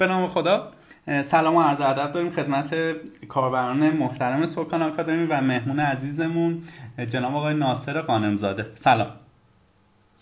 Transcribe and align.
به 0.00 0.06
نام 0.06 0.28
خدا 0.28 0.68
سلام 1.30 1.56
و 1.56 1.62
عرض 1.62 1.80
ادب 1.80 2.12
داریم 2.12 2.30
خدمت 2.30 2.74
کاربران 3.28 3.90
محترم 3.90 4.46
سوکان 4.46 4.82
آکادمی 4.82 5.26
و 5.26 5.40
مهمون 5.40 5.80
عزیزمون 5.80 6.62
جناب 7.10 7.36
آقای 7.36 7.54
ناصر 7.54 8.00
قانمزاده. 8.00 8.66
سلام. 8.84 9.06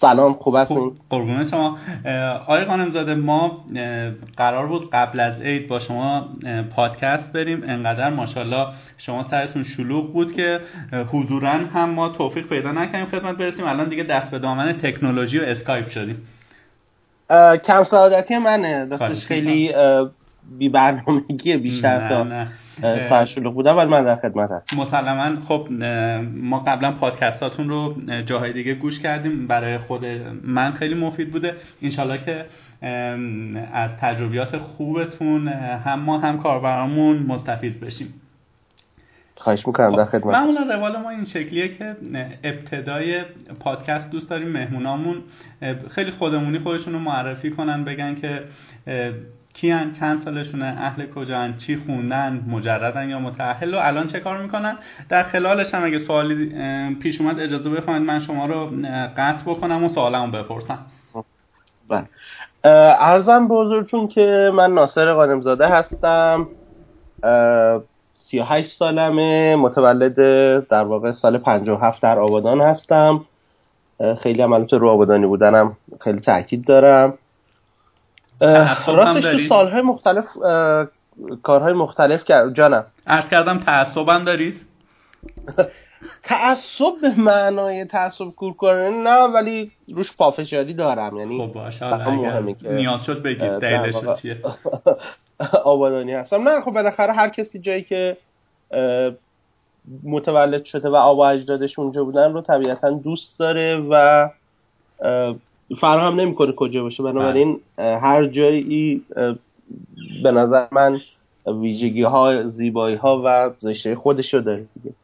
سلام 0.01 0.33
خوب 0.33 0.57
هستین؟ 0.57 0.93
قربون 1.11 1.51
شما. 1.51 1.79
آقای 2.41 2.65
قانمزاده 2.65 3.15
ما 3.15 3.65
قرار 4.37 4.67
بود 4.67 4.91
قبل 4.91 5.21
از 5.21 5.41
عید 5.41 5.69
با 5.69 5.79
شما 5.79 6.29
پادکست 6.77 7.33
بریم. 7.33 7.63
انقدر 7.67 8.11
ماشاءالله 8.11 8.67
شما 8.99 9.27
سرتون 9.31 9.65
شلوغ 9.65 10.13
بود 10.13 10.33
که 10.33 10.61
حضورا 11.13 11.51
هم 11.51 11.91
ما 11.91 12.09
توفیق 12.09 12.49
پیدا 12.49 12.73
نکردیم 12.73 13.07
خدمت 13.07 13.37
برسیم. 13.37 13.65
الان 13.65 13.89
دیگه 13.89 14.03
دست 14.03 14.31
به 14.31 14.39
دامن 14.39 14.73
تکنولوژی 14.73 15.39
و 15.39 15.43
اسکایپ 15.43 15.91
شدیم. 15.91 16.17
کم 17.65 17.85
سعادتی 17.85 18.39
منه. 18.39 18.85
راستش 18.85 19.27
خیلی 19.27 19.75
بی 20.59 20.69
برنامگی 20.69 21.57
بیشتر 21.57 22.09
تا 22.09 22.27
سرشلوغ 23.09 23.55
بودم 23.55 23.77
ولی 23.77 23.91
من 23.91 24.05
در 24.05 24.17
خدمت 24.17 24.51
هستم 24.51 24.77
مسلما 24.77 25.37
خب 25.49 25.69
ما 26.35 26.59
قبلا 26.59 26.93
پادکستاتون 26.93 27.69
رو 27.69 27.95
جاهای 28.27 28.53
دیگه 28.53 28.75
گوش 28.75 29.01
کردیم. 29.01 29.47
برای 29.47 29.79
خود 29.79 30.07
من 30.45 30.73
خیلی 30.73 30.95
مفید 30.95 31.33
بوده. 31.33 31.55
انشالله 31.83 32.19
که 32.19 32.45
از 33.73 33.97
تجربیات 34.01 34.57
خوبتون 34.57 35.49
هم 35.49 36.01
ما 36.01 36.19
هم 36.19 36.39
کاربرامون 36.39 37.27
مستفید 37.29 37.81
بشیم. 37.81 38.15
خواهش 39.39 39.67
می‌کنم 39.67 39.97
در 39.97 40.05
خدمت. 40.05 40.35
معمولا 40.35 40.75
روال 40.75 40.97
ما 40.97 41.11
این 41.11 41.25
شکلیه 41.25 41.69
که 41.69 41.97
ابتدای 42.45 43.23
پادکست 43.61 44.11
دوست 44.11 44.31
داریم 44.31 44.49
مهمونامون 44.49 45.17
خیلی 45.91 46.11
خودمونی 46.11 46.59
خودشون 46.59 46.93
رو 46.93 46.99
معرفی 46.99 47.51
کنن 47.51 47.85
بگن 47.85 48.15
که 48.15 48.43
کیان 49.55 49.93
چند 49.93 50.23
سالشونه 50.25 50.65
اهل 50.65 51.07
کجان 51.07 51.57
چی 51.57 51.77
خوندن 51.77 52.45
مجردن 52.49 53.09
یا 53.09 53.19
متأهل 53.19 53.75
و 53.75 53.79
الان 53.79 54.07
چه 54.07 54.21
کار 54.21 54.43
می‌کنن؟ 54.43 54.77
در 55.09 55.23
خلالش 55.23 55.75
هم 55.75 55.85
اگه 55.85 55.99
سوالی 55.99 56.55
پیش 57.03 57.21
اومد 57.21 57.41
اجازه 57.41 57.71
بفرمایید 57.71 58.07
من 58.07 58.21
شما 58.21 58.47
رو 58.47 58.71
قطع 59.17 59.43
بکنم 59.47 59.85
و 59.85 59.89
سوالمو 59.89 60.31
بپرسم. 60.31 60.79
بله. 61.89 62.05
ارزم 63.01 63.49
بزرگتون 63.49 64.09
که 64.09 64.51
من 64.55 64.75
ناصر 64.75 65.13
قانمزاده 65.13 65.69
هستم. 65.69 66.47
38 68.31 68.77
سالمه. 68.77 69.57
متولد 69.57 70.17
در 70.69 70.83
واقع 70.83 71.13
سال 71.13 71.39
57 71.39 72.03
در 72.03 72.19
آبادان 72.19 72.61
هستم. 72.61 73.25
خیلی 74.23 74.43
هم 74.43 74.55
رو 74.55 74.89
آبادانی 74.89 75.27
بودنم 75.27 75.77
خیلی 76.01 76.21
تاکید 76.21 76.67
دارم. 76.67 77.15
راستش 78.87 79.23
تو 79.23 79.39
سالهای 79.49 79.83
مختلف 79.83 80.25
کارهای 81.43 81.73
مختلف 81.73 82.25
کرد 82.25 82.55
جانم. 82.55 82.85
عرض 83.07 83.29
کردم 83.31 83.59
تعصبم 83.59 84.25
دارید؟ 84.25 84.61
تعصب 86.25 87.01
به 87.03 87.21
معنای 87.21 87.85
تعصب 87.85 88.25
کورکورانه 88.25 89.03
نه 89.03 89.19
ولی 89.19 89.71
روش 89.95 90.17
پافشاری 90.17 90.75
دارم. 90.75 91.17
یعنی 91.17 91.47
خب 91.47 91.53
باشه 91.53 91.87
نیاز 92.73 93.05
شد 93.05 93.23
بگید 93.23 93.59
دلیلش 93.59 93.95
چیه؟ 94.23 94.37
آبادانی 95.65 96.13
هستم 96.13 96.49
نه 96.49 96.61
خب 96.61 96.71
بالاخره 96.71 97.13
هر 97.13 97.29
کسی 97.29 97.59
جایی 97.59 97.83
که 97.83 98.17
متولد 100.03 100.65
شده 100.65 100.89
و 100.89 100.95
آبا 100.95 101.29
اجدادش 101.29 101.79
اونجا 101.79 102.05
بودن 102.05 102.33
رو 102.33 102.41
طبیعتا 102.41 102.91
دوست 102.91 103.39
داره 103.39 103.77
و 103.91 104.29
فرق 105.81 106.01
هم 106.01 106.21
نمی‌کنه 106.21 106.53
کجا 106.53 106.83
باشه. 106.83 107.03
بنابراین 107.03 107.61
هر 107.79 108.27
جایی 108.27 109.05
به 110.23 110.31
نظر 110.31 110.67
من 110.73 111.01
ویژگی 111.47 112.03
ها 112.03 112.43
زیبایی 112.43 112.97
ها 112.97 113.23
و 113.25 113.51
زشته 113.59 113.95
خودش 113.95 114.35
رو 114.35 114.41
داره 114.41 114.65
دیگه. 114.75 114.95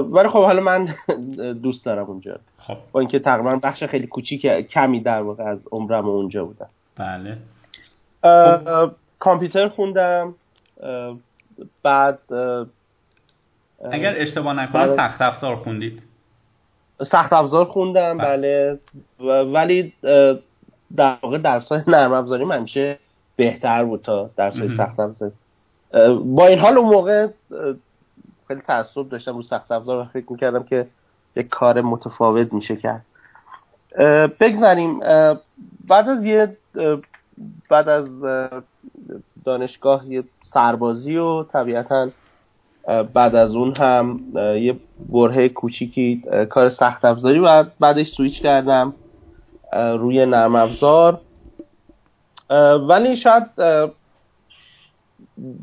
ولی 0.00 0.28
خب 0.28 0.44
حالا 0.44 0.62
من 0.62 0.88
دوست 1.62 1.84
دارم 1.84 2.06
اونجا. 2.06 2.38
خب. 2.58 2.76
با 2.92 3.00
اینکه 3.00 3.18
تقریبا 3.18 3.56
بخش 3.62 3.84
خیلی 3.84 4.06
کوچیک 4.06 4.46
کمی 4.46 5.00
در 5.00 5.22
واقع 5.22 5.44
از 5.44 5.58
عمرم 5.72 6.08
اونجا 6.08 6.44
بودم. 6.44 6.68
بله. 6.96 7.36
کامپیوتر 9.22 9.68
خوندم 9.68 10.34
بعد 11.82 12.18
اگر 13.92 14.14
اشتباه 14.16 14.54
نکنم 14.54 14.96
سخت 14.96 15.22
افزار 15.22 15.56
خوندید. 15.56 16.02
سخت 17.10 17.32
افزار 17.32 17.64
خوندم 17.64 18.18
بله, 18.18 18.78
ولی 19.52 19.92
در 20.96 21.16
واقع 21.22 21.38
درس 21.38 21.68
های 21.68 21.80
نرم 21.86 22.12
افزاری 22.12 22.44
همیشه 22.44 22.98
بهتر 23.36 23.84
بود 23.84 24.02
تا 24.02 24.30
درس 24.36 24.56
های 24.56 24.76
سخت 24.76 25.00
افزار 25.00 25.32
با 26.24 26.46
این 26.46 26.58
حال 26.58 26.78
اون 26.78 26.94
موقع 26.94 27.28
خیلی 28.48 28.60
تعصب 28.60 29.08
داشتم 29.08 29.36
رو 29.36 29.42
سخت 29.42 29.72
افزار 29.72 29.98
و 29.98 30.04
فکر 30.04 30.32
می‌کردم 30.32 30.62
که 30.62 30.86
یک 31.36 31.48
کار 31.48 31.80
متفاوت 31.80 32.52
میشه 32.52 32.76
کرد. 32.76 33.04
بگذاریم. 34.40 35.00
بعد 35.88 36.08
از 36.08 36.24
یه 36.24 36.56
بعد 37.70 37.88
از 37.88 38.08
دانشگاه 39.44 40.06
یه 40.08 40.24
سربازی 40.54 41.16
و 41.16 41.42
طبیعتا 41.42 42.08
بعد 43.14 43.34
از 43.34 43.50
اون 43.54 43.76
هم 43.76 44.20
یه 44.36 44.76
برهه 45.08 45.48
کوچیکی 45.48 46.22
کار 46.50 46.70
سخت 46.70 47.04
افزاری 47.04 47.38
و 47.38 47.64
بعدش 47.80 48.06
سویچ 48.06 48.42
کردم 48.42 48.94
روی 49.72 50.26
نرم 50.26 50.54
افزار. 50.54 51.20
ولی 52.88 53.16
شاید 53.16 53.44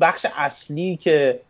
بخش 0.00 0.26
اصلی 0.36 0.96
که 0.96 1.40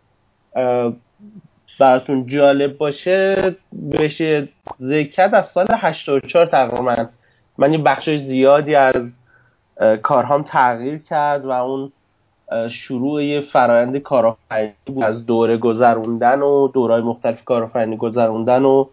براتون 1.80 2.26
جالب 2.26 2.76
باشه 2.78 3.56
بشه 3.92 4.48
ذکر 4.82 5.36
از 5.36 5.46
سال 5.54 5.66
84 5.70 6.46
تقریبا. 6.46 7.06
من 7.58 7.72
یه 7.72 7.78
بخش 7.78 8.10
زیادی 8.10 8.74
از 8.74 9.12
کارهام 10.02 10.42
تغییر 10.42 10.98
کرد 10.98 11.44
و 11.44 11.50
اون 11.50 11.92
شروع 12.70 13.24
یه 13.24 13.40
فرایند 13.40 13.96
کارآفرینی 13.96 14.72
بود. 14.86 15.02
از 15.02 15.26
دوره 15.26 15.56
گذروندن 15.56 16.42
و 16.42 16.68
دورهای 16.68 17.02
مختلف 17.02 17.44
کارآفرینی 17.44 17.96
گذروندن 17.96 18.62
و 18.62 18.84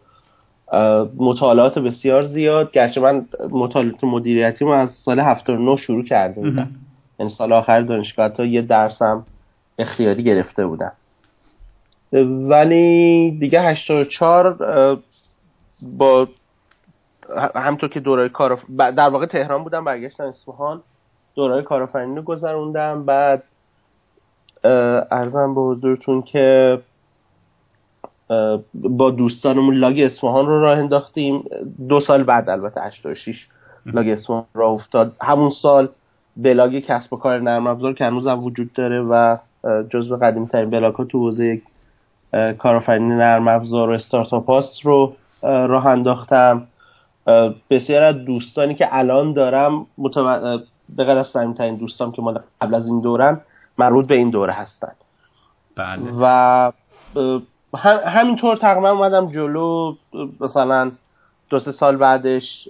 مطالعات 1.18 1.80
بسیار 1.80 2.26
زیاد. 2.26 2.72
گرچه 2.72 3.02
من 3.02 3.26
مطالعات 3.52 4.04
مدیریتی 4.04 4.66
رو 4.66 4.72
از 4.72 4.92
سال 4.92 5.20
79 5.20 5.76
شروع 5.76 6.04
کرده 6.04 6.42
بودم. 6.42 6.70
یعنی 7.20 7.32
سال 7.32 7.54
آخر 7.54 7.82
دانشگاه 7.82 8.30
تا 8.30 8.46
یه 8.46 8.62
درسم 8.62 9.26
اختیاری 9.80 10.24
گرفته 10.24 10.68
بودم. 10.68 10.92
ولی 12.50 13.32
دیگه 13.40 13.62
84 13.62 14.56
با 15.82 16.28
همطور 17.56 17.90
که 17.90 18.00
دوره 18.00 18.30
کار 18.30 18.60
در 18.78 19.10
واقع 19.10 19.26
تهران 19.26 19.64
بودم 19.64 19.86
برگشتم 19.86 20.24
اصفهان 20.24 20.82
دورای 21.36 21.64
کارآفرینی 21.64 22.22
گذروندم. 22.22 23.06
بعد 23.06 23.44
ارزم 25.12 25.56
به 25.56 25.62
حضورتون 25.62 26.22
که 26.22 26.80
با 28.74 29.12
دوستانمون 29.12 29.76
لاگ 29.76 30.00
اصفهان 30.00 30.46
رو 30.46 30.62
راه 30.62 30.78
انداختیم. 30.78 31.44
دو 31.90 32.00
سال 32.00 32.24
بعد 32.24 32.50
البته 32.50 32.82
86 32.82 33.48
لاگ 33.86 34.10
اصفهان 34.10 34.46
راه 34.54 34.72
افتاد. 34.72 35.16
همون 35.22 35.52
سال 35.62 35.90
بلاگ 36.38 36.80
کسب 36.80 37.14
و 37.14 37.18
کار 37.18 37.40
نرم 37.40 37.68
افزار 37.68 37.94
که 37.94 38.06
هنوز 38.06 38.28
هم 38.28 38.44
وجود 38.44 38.74
داره 38.74 39.02
و 39.02 39.38
جزو 39.90 40.18
قدیمی 40.18 40.48
ترین 40.48 40.70
بلاگ 40.70 40.96
ها 40.96 41.04
تو 41.04 41.20
حوزه 41.20 41.62
کارآفرینی 42.58 43.16
نرم 43.16 43.48
افزار 43.48 43.90
و 43.90 43.94
استارتاپ 43.94 44.50
هاست 44.50 44.86
رو 44.86 45.14
راه 45.44 45.86
انداختم. 45.86 46.68
بسیار 47.70 48.04
از 48.04 48.16
دوستانی 48.16 48.76
که 48.76 48.88
الان 48.92 49.34
دارم 49.34 49.86
به 50.96 51.04
غیر 51.04 51.18
از 51.18 51.34
ترین 51.34 51.76
دوستان 51.76 52.12
که 52.12 52.22
مال 52.22 52.40
قبل 52.62 52.76
از 52.76 52.88
این 52.88 53.02
دورن 53.02 53.42
مربوط 53.78 54.08
به 54.08 54.16
این 54.16 54.30
دوره 54.30 54.54
هستن. 54.54 54.92
بله. 55.76 56.02
و 56.20 56.72
همینطور 58.06 58.58
تقریبا 58.58 58.90
اومدم 58.90 59.32
جلو 59.32 59.96
مثلا 60.40 60.92
دو 61.50 61.60
سه 61.60 61.72
سال 61.72 61.98
بعدش 61.98 62.70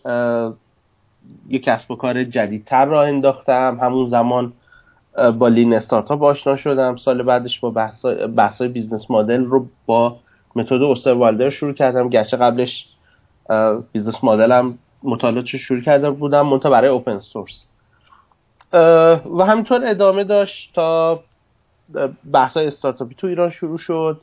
یک 1.50 1.64
کسب 1.64 1.92
و 1.92 1.96
کار 1.96 2.24
جدیدتر 2.24 2.86
را 2.86 3.04
انداختم. 3.04 3.80
همون 3.81 4.10
زمان 4.10 4.54
با 5.40 5.48
lean 5.48 5.74
startup 5.74 6.24
آشنا 6.24 6.58
شدم. 6.58 6.96
سال 6.96 7.24
بعدش 7.24 7.60
با 7.60 7.70
بحث 8.36 8.58
های 8.62 8.68
business 8.68 9.12
model 9.12 9.46
رو 9.46 9.66
با 9.86 10.16
متد 10.56 11.08
استروالدر 11.08 11.50
شروع 11.50 11.74
کردم. 11.74 12.10
گرچه 12.10 12.38
قبلش 12.38 12.86
business 13.92 14.24
model 14.24 14.69
م 14.69 14.78
مطالعاتش 15.04 15.56
شروع 15.56 15.82
کرده 15.82 16.10
بودم 16.10 16.46
منتها 16.48 16.72
برای 16.72 16.90
open 16.90 17.19
source 17.19 17.64
و 19.38 19.46
همینطور 19.48 19.82
ادامه 19.86 20.24
داشت 20.24 20.72
تا 20.76 21.20
بحث 22.34 22.58
های 22.58 22.68
استارتاپی 22.68 23.16
تو 23.16 23.28
ایران 23.28 23.50
شروع 23.50 23.78
شد. 23.78 24.22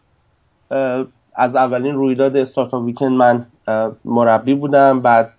از 1.35 1.57
اولین 1.57 1.95
رویداد 1.95 2.37
Startup 2.37 2.85
Weekend 2.85 3.13
من 3.13 3.47
مربی 4.05 4.55
بودم 4.55 5.01
بعد 5.01 5.33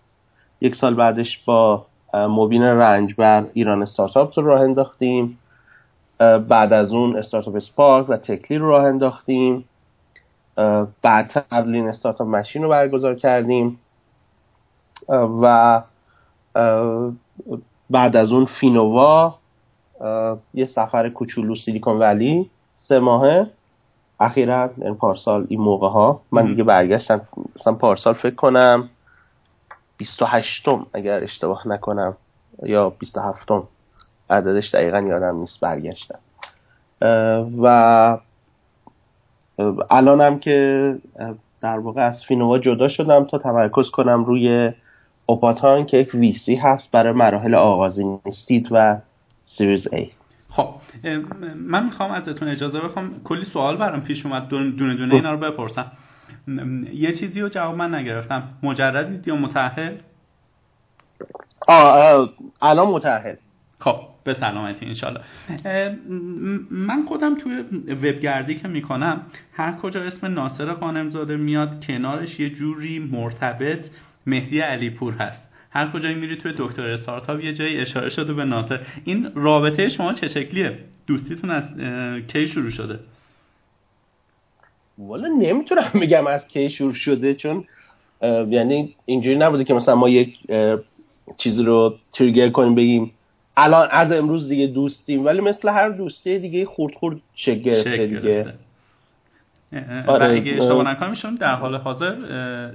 یک 0.62 0.76
سال 0.76 0.94
بعدش 0.94 1.40
با 1.46 1.86
مبین 2.14 2.64
رنجبر 2.64 3.46
ایران 3.54 3.82
استارتاپ 3.82 4.40
رو 4.40 4.46
راه 4.46 4.62
انداختیم. 4.62 5.40
بعد 6.48 6.74
از 6.74 6.94
اون 6.94 7.18
استارتاپ 7.18 7.60
سپارک 7.60 8.10
و 8.10 8.18
تکلی 8.18 8.58
رو 8.58 8.70
راه 8.70 8.84
انداختیم. 8.84 9.66
بعد 11.02 11.46
لین 11.54 11.88
استارتاپ 11.88 12.28
مشین 12.28 12.64
رو 12.64 12.70
برگزار 12.70 13.16
کردیم. 13.16 13.80
و 15.42 15.82
بعد 17.90 18.16
از 18.16 18.32
اون 18.32 18.46
فینووا 18.60 19.36
یه 20.54 20.66
سفر 20.66 21.10
کوچولو 21.10 21.56
سیلیکون 21.56 22.00
ولی 22.00 22.50
سه 22.88 23.00
ماهه. 23.00 23.48
اخیرا 24.20 24.64
این 24.64 24.72
یعنی 24.78 24.96
پارسال 24.96 25.46
این 25.50 25.62
موقع 25.62 25.88
ها. 25.88 26.22
من 26.32 26.46
دیگه 26.46 26.64
برگشتم 26.64 27.22
مثلا 27.60 27.74
پارسال 27.74 28.14
فکر 28.14 28.36
کنم 28.36 28.90
28 29.98 30.66
اگر 30.94 31.24
اشتباه 31.24 31.68
نکنم 31.68 32.18
یا 32.64 32.90
27 32.90 33.50
عددش 34.30 34.76
دقیقا 34.76 35.00
یادم 35.00 35.36
نیست 35.36 35.60
برگشتم. 35.60 36.20
و 37.62 38.18
الانم 39.90 40.40
که 40.40 40.98
در 41.62 41.80
واقع 41.80 42.02
از 42.02 42.24
فینووا 42.28 42.60
جدا 42.60 42.90
شدم 42.90 43.26
تا 43.26 43.38
تمرکز 43.38 43.90
کنم 43.90 44.24
روی 44.26 44.72
اوپاتان 45.26 45.86
که 45.86 45.98
یک 45.98 46.16
ویسی 46.16 46.56
هست 46.56 46.92
برای 46.92 47.14
مراحل 47.14 47.56
آغازین 47.56 48.20
سید 48.48 48.68
و 48.72 48.98
سیریز 49.44 49.88
ای. 49.94 50.10
خب 50.50 50.70
من 51.56 51.86
می‌خوام 51.86 52.12
ازتون 52.12 52.48
اجازه 52.48 52.80
بخوام 52.80 53.22
کلی 53.24 53.46
سوال 53.46 53.78
برام 53.78 54.02
پیش 54.02 54.26
اومد 54.26 54.48
دونه 54.48 54.96
دونه 54.96 55.16
اینا 55.16 55.32
رو 55.32 55.38
بپرسم. 55.38 55.92
یه 56.94 57.14
چیزی 57.14 57.42
رو 57.42 57.50
جواب 57.50 57.76
من 57.76 57.96
نگرفتم. 57.96 58.44
مجردید 58.64 59.28
یا 59.28 59.36
متحل 59.36 59.96
آه 61.68 62.30
الان 62.62 62.88
متحل 62.88 63.36
خب. 63.80 63.96
به 64.26 64.34
سلامتی 64.34 64.86
انشالله. 64.86 65.22
من 66.72 67.06
خودم 67.08 67.36
توی 67.36 67.64
وبگردی 67.90 68.56
که 68.56 68.68
می‌کنم 68.68 69.22
هر 69.54 69.72
کجا 69.72 70.02
اسم 70.02 70.28
ناصر 70.28 70.74
قانمزاده 70.74 71.38
میاد 71.38 71.86
کنارش 71.86 72.40
یه 72.40 72.50
جوری 72.50 73.00
مرتبط 73.00 73.86
مهدی 74.26 74.60
علیپور 74.60 75.14
هست. 75.14 75.42
هر 75.70 75.92
کجایی 75.92 76.16
میری 76.16 76.36
توی 76.36 76.54
دکتر 76.58 76.88
استارتاپ 76.88 77.44
یه 77.44 77.54
جایی 77.54 77.78
اشاره 77.78 78.10
شده 78.10 78.34
به 78.34 78.46
ناصر. 78.46 78.80
این 79.04 79.32
رابطه 79.36 79.90
شما 79.90 80.14
چه 80.14 80.28
شکلیه؟ 80.28 80.78
دوستیتون 81.08 81.50
از 81.50 81.64
کی 82.28 82.48
شروع 82.48 82.72
شده؟ 82.72 83.00
والا 84.98 85.28
نمی‌تونم 85.28 85.92
بگم 86.02 86.28
از 86.28 86.48
کی 86.48 86.70
شروع 86.70 86.94
شده 86.94 87.34
چون 87.34 87.64
یعنی 88.50 88.96
اینجوری 89.06 89.38
نبوده 89.38 89.64
که 89.64 89.74
مثلا 89.74 89.96
ما 89.96 90.10
یک 90.10 90.38
چیزی 91.38 91.64
رو 91.64 91.96
تریگر 92.14 92.50
کنیم 92.50 92.76
بگیم 92.76 93.12
الان 93.58 93.88
از 93.92 94.12
امروز 94.12 94.50
دیگه 94.50 94.68
دوستیم 94.68 95.26
ولی 95.26 95.42
مثل 95.42 95.70
هر 95.70 95.90
دوستی 95.90 96.40
دیگه 96.40 96.66
خورد 96.66 96.94
خورد 96.94 97.18
چه 97.36 97.56
گرفته 97.56 98.08
دیگه. 98.08 98.54
آره 100.08 100.38
اگه 100.38 100.52
اشتباه 100.52 100.88
نکنم 100.92 101.36
در 101.36 101.56
حال 101.56 101.76
حاضر 101.76 102.16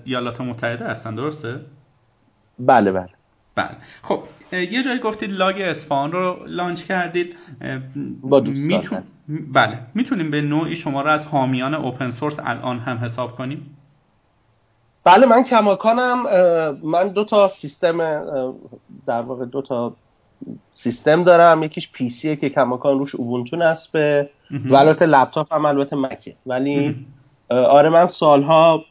ایالات 0.04 0.40
متحده 0.40 0.84
هستن 0.84 1.14
درسته؟ 1.14 1.60
بله 2.58 2.92
بله. 2.92 3.08
بله. 3.54 3.68
خب 4.02 4.22
یه 4.52 4.84
جایی 4.84 4.98
گفتید 4.98 5.30
لاگ 5.30 5.60
اسفان 5.60 6.12
رو 6.12 6.36
لانچ 6.46 6.82
کردید 6.82 7.36
با 8.22 8.40
میتون... 8.40 9.02
بله. 9.52 9.78
می‌تونیم 9.94 10.30
به 10.30 10.40
نوعی 10.40 10.76
شما 10.76 11.02
رو 11.02 11.10
از 11.10 11.20
حامیان 11.20 11.74
اوپن 11.74 12.10
سورس 12.10 12.34
الان 12.38 12.78
هم 12.78 12.96
حساب 12.96 13.36
کنیم؟ 13.36 13.76
بله 15.04 15.26
من 15.26 15.44
کماکانم 15.44 16.22
من 16.82 17.08
دو 17.08 17.24
تا 17.24 17.48
سیستم 17.60 17.98
در 19.06 19.20
واقع 19.20 19.44
دو 19.44 19.62
تا 19.62 19.96
سیستم 20.74 21.24
دارم 21.24 21.62
یکیش 21.62 21.92
پی 21.92 22.10
سیه 22.10 22.36
که 22.36 22.48
کماکان 22.48 22.98
روش 22.98 23.14
اوبونتو 23.14 23.56
نصبه. 23.56 24.30
و 24.50 24.76
البته 24.76 25.06
لپتاپ 25.06 25.52
هم 25.52 25.64
البته 25.64 25.96
مکه. 25.96 26.34
ولی 26.46 26.96
آره 27.50 27.88
من 27.88 28.06
سالها 28.06 28.84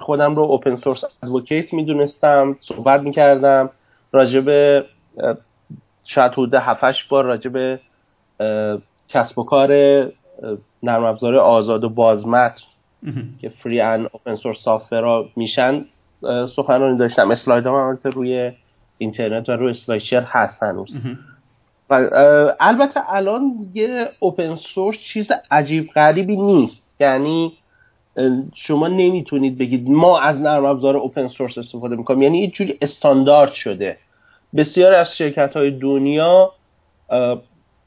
خودم 0.00 0.34
رو 0.34 0.42
اوپن 0.42 0.76
سورس 0.76 1.04
ادوکیت 1.22 1.72
می‌دونستم 1.72 2.56
صحبت 2.60 3.00
می‌کردم. 3.00 3.70
راجب 4.12 4.78
شاید 6.04 6.32
حدود 6.32 6.54
7 6.54 7.08
بار 7.08 7.24
راجب 7.24 7.80
کسب 9.08 9.38
و 9.38 9.44
کار 9.44 9.70
نرم 10.82 11.04
افزار 11.04 11.36
آزاد 11.36 11.84
و 11.84 11.88
بازمت 11.88 12.60
که 13.40 13.48
فری 13.48 13.80
ان 13.80 14.08
اوپن 14.12 14.36
سورس 14.36 14.58
سافتور 14.64 15.24
میشن. 15.36 15.84
سخنرانی 16.56 16.98
داشتم. 16.98 17.30
اسلاید 17.30 17.66
هم 17.66 17.98
روی 18.04 18.52
اینترنت 19.02 19.48
و 19.48 19.52
روی 19.52 19.70
اسلایشر 19.70 20.20
هست 20.20 20.62
هنوز. 20.62 20.94
و 21.90 21.94
البته 22.60 23.12
الان 23.12 23.52
یه 23.74 24.08
اوپن 24.20 24.54
سورس 24.54 24.96
چیز 25.12 25.28
عجیب 25.50 25.90
غریبی 25.94 26.36
نیست. 26.36 26.82
یعنی 27.00 27.52
شما 28.54 28.88
نمی‌تونید 28.88 29.58
بگید 29.58 29.90
ما 29.90 30.20
از 30.20 30.40
نرم 30.40 30.64
افزار 30.64 30.96
اوپن 30.96 31.28
سورس 31.28 31.58
استفاده 31.58 31.96
می‌کنیم. 31.96 32.22
یعنی 32.22 32.38
یه 32.38 32.50
جوری 32.50 32.78
استاندارد 32.82 33.52
شده. 33.52 33.96
بسیار 34.56 34.94
از 34.94 35.16
شرکت 35.16 35.56
های 35.56 35.70
دنیا 35.70 36.52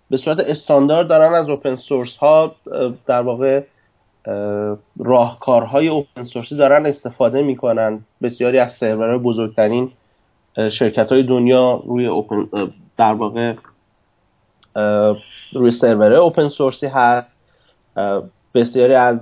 به 0.09 0.17
صورت 0.17 0.39
استاندارد 0.39 1.07
دارن 1.07 1.33
از 1.33 1.49
اوپن 1.49 1.75
سورس 1.75 2.17
ها 2.17 2.55
در 3.07 3.21
واقع 3.21 3.63
راهکارهای 4.99 5.87
اوپن 5.87 6.23
سورسی 6.23 6.55
دارن 6.57 6.85
استفاده 6.85 7.41
می‌کنن. 7.41 7.99
بسیاری 8.21 8.59
از 8.59 8.71
سرورهای 8.71 9.17
بزرگترین 9.17 9.91
شرکت 10.71 11.11
های 11.11 11.23
دنیا 11.23 11.83
روی 11.85 12.05
اوپن 12.05 12.47
در 12.97 13.13
واقع 13.13 13.53
روی 15.53 15.71
سرور 15.71 16.13
اوپن 16.13 16.47
سورسی 16.47 16.85
هست. 16.85 17.27
بسیاری 18.55 18.93
از 18.93 19.19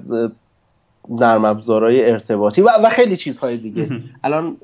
نرم 1.09 1.45
افزارهای 1.45 2.11
ارتباطی 2.11 2.61
و, 2.61 2.69
و 2.83 2.89
خیلی 2.89 3.17
چیزهای 3.17 3.57
دیگه. 3.57 3.89
الان 4.23 4.57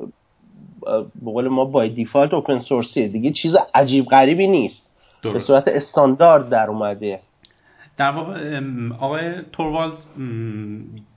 به 1.16 1.32
قول 1.32 1.48
ما 1.48 1.66
by 1.66 1.90
default 1.90 2.34
open 2.34 2.60
source 2.60 2.96
یه 2.96 3.08
دیگه 3.08 3.32
چیز 3.32 3.56
عجیب 3.74 4.06
غریبی 4.06 4.48
نیست. 4.48 4.82
به 5.34 5.40
صورت 5.40 5.68
استاندارد 5.68 6.50
در 6.50 6.68
اومده. 6.70 7.20
در 8.00 8.12
واقع 8.12 8.62
آقای 9.00 9.32
توروالدز 9.52 9.94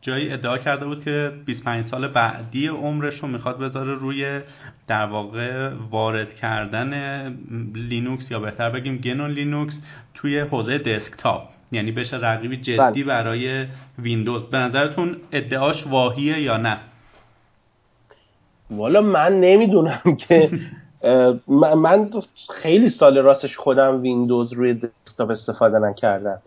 جایی 0.00 0.32
ادعا 0.32 0.58
کرده 0.58 0.86
بود 0.86 1.04
که 1.04 1.32
25 1.46 1.84
سال 1.84 2.08
بعدی 2.08 2.66
عمرش 2.66 3.18
رو 3.18 3.28
می‌خواد 3.28 3.58
بذاره 3.58 3.94
روی 3.94 4.40
در 4.86 5.06
واقع 5.06 5.70
وارد 5.90 6.34
کردن 6.34 6.92
لینوکس 7.74 8.30
یا 8.30 8.40
بهتر 8.40 8.70
بگیم 8.70 8.96
گنو 8.96 9.28
لینوکس 9.28 9.74
توی 10.14 10.38
حوزه 10.38 10.78
دسکتاپ. 10.78 11.42
یعنی 11.72 11.92
بشه 11.92 12.16
رقیبی 12.16 12.56
جدی 12.56 12.76
بله. 12.78 13.04
برای 13.04 13.66
ویندوز. 13.98 14.42
به 14.42 14.58
نظرتون 14.58 15.16
ادعاش 15.32 15.86
واهیه 15.86 16.42
یا 16.42 16.56
نه؟ 16.56 16.78
والا 18.70 19.00
من 19.00 19.40
نمی‌دونم 19.40 20.16
که 20.28 20.50
من 21.48 22.10
خیلی 22.62 22.90
سال 22.90 23.18
راستش 23.18 23.56
خودم 23.56 24.02
ویندوز 24.02 24.52
روی 24.52 24.74
دسکتاپ 24.74 25.30
استفاده 25.30 25.78
نکردم. 25.78 26.38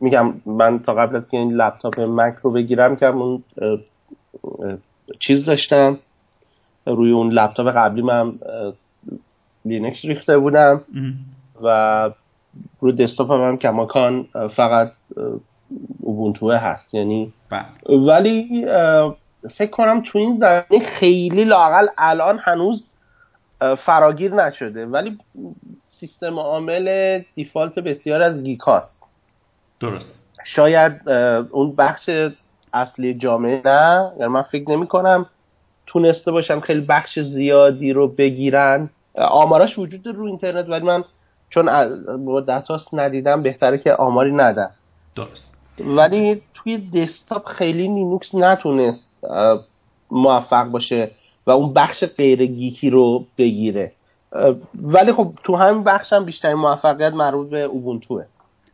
میگم 0.00 0.34
من 0.46 0.78
تا 0.78 0.94
قبل 0.94 1.16
از 1.16 1.30
که 1.30 1.36
این 1.36 1.52
لپتاپ 1.52 2.00
مک 2.00 2.34
رو 2.42 2.50
بگیرم 2.50 2.96
که 2.96 3.06
اون 3.06 3.44
چیز 5.20 5.44
داشتم. 5.44 5.98
روی 6.86 7.10
اون 7.10 7.32
لپتاپ 7.32 7.66
قبلی 7.66 8.02
من 8.02 8.32
لینوکس 9.64 10.04
ریخته 10.04 10.38
بودم. 10.38 10.80
و 11.62 12.10
روی 12.80 12.92
دسکتاپ 12.92 13.30
هم 13.30 13.56
کماکان 13.56 14.26
فقط 14.56 14.92
اوبونتو 16.00 16.50
هست. 16.50 16.94
یعنی 16.94 17.32
بله. 17.50 17.96
ولی 17.96 18.66
فکر 19.56 19.70
کنم 19.70 20.02
تو 20.06 20.18
این 20.18 20.38
زمینه 20.38 20.86
خیلی 20.86 21.44
لاقل 21.44 21.86
الان 21.98 22.38
هنوز 22.38 22.86
فراگیر 23.86 24.34
نشده. 24.34 24.86
ولی 24.86 25.18
سیستم 26.02 26.38
عامل 26.38 27.18
دیفالت 27.34 27.74
بسیار 27.74 28.22
از 28.22 28.44
گیکاست 28.44 29.02
درست. 29.80 30.14
شاید 30.44 31.08
اون 31.50 31.76
بخش 31.76 32.10
اصلی 32.72 33.14
جامعه 33.14 33.62
نه 33.64 34.12
یعنی 34.18 34.32
من 34.32 34.42
فکر 34.42 34.70
نمی 34.70 34.86
کنم 34.86 35.26
تونسته 35.86 36.30
باشم 36.30 36.60
خیلی 36.60 36.80
بخش 36.80 37.18
زیادی 37.18 37.92
رو 37.92 38.08
بگیرن. 38.08 38.90
آماراش 39.14 39.78
وجود 39.78 40.06
رو 40.06 40.24
اینترنت 40.24 40.68
ولی 40.68 40.84
من 40.84 41.04
چون 41.50 41.66
data 42.48 42.74
set 42.74 42.94
ندیدم 42.94 43.42
بهتره 43.42 43.78
که 43.78 43.94
آماری 43.94 44.32
ندم. 44.32 44.70
درست. 45.14 45.50
ولی 45.80 46.42
توی 46.54 46.78
دسکتاپ 46.78 47.46
خیلی 47.46 47.82
لینوکس 47.82 48.34
نتونست 48.34 49.08
موفق 50.10 50.64
باشه 50.64 51.10
و 51.46 51.50
اون 51.50 51.72
بخش 51.72 52.04
غیر 52.04 52.46
geek 52.46 52.81
ی 52.81 52.90
رو 52.90 53.26
بگیره. 53.38 53.92
ولی 54.74 55.12
خب 55.12 55.34
تو 55.44 55.56
همین 55.56 55.84
بخش 55.84 56.12
هم 56.12 56.24
بیشترین 56.24 56.54
موفقیت 56.54 57.12
مربوط 57.12 57.50
به 57.50 57.62
اوبونتوه. 57.62 58.24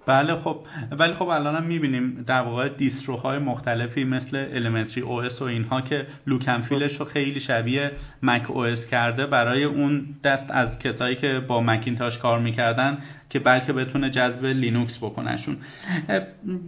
بله 0.09 0.35
خب 0.35 0.57
ولی 0.99 1.13
خب 1.13 1.29
الان 1.29 1.57
هم 1.57 1.65
می‌بینیم 1.65 2.25
در 2.27 2.43
واقع 2.43 2.69
distro 2.69 3.21
های 3.21 3.39
مختلفی 3.39 4.05
مثل 4.05 4.47
elementary 4.53 5.01
OS 5.01 5.43
و 5.43 5.45
اینها 5.45 5.81
که 5.81 6.07
look 6.27 6.48
and 6.48 6.64
feel 6.64 6.86
ش 6.86 6.97
رو 6.97 7.05
خیلی 7.05 7.41
شبیه 7.41 7.91
Mac 8.23 8.51
OS 8.51 8.87
کرده 8.87 9.27
برای 9.27 9.65
اون 9.65 10.07
دست 10.25 10.51
از 10.51 10.79
کسایی 10.79 11.17
که 11.17 11.41
با 11.49 11.61
مکینتاش 11.61 12.19
کار 12.19 12.39
می‌کردن 12.39 12.99
که 13.31 13.39
بلکه 13.39 13.73
بتونه 13.73 14.11
جذب 14.11 14.45
لینوکس 14.45 14.99
بکنشون. 14.99 15.57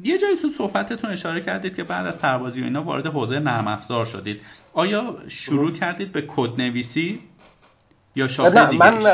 یه 0.02 0.18
جایی 0.18 0.36
تو 0.42 0.48
صحبتتون 0.58 1.10
اشاره 1.10 1.40
کردید 1.40 1.76
که 1.76 1.84
بعد 1.84 2.06
از 2.06 2.14
سربازی 2.14 2.60
و 2.60 2.64
اینا 2.64 2.82
وارد 2.82 3.06
حوزه 3.06 3.38
نرم 3.38 3.68
افزار 3.68 4.06
شدید. 4.06 4.40
آیا 4.74 5.16
شروع 5.28 5.72
کردید 5.72 6.12
به 6.12 6.22
کد 6.22 6.60
نویسی 6.60 7.20
یا 8.16 8.28
شاخه 8.28 8.70
من 8.70 9.06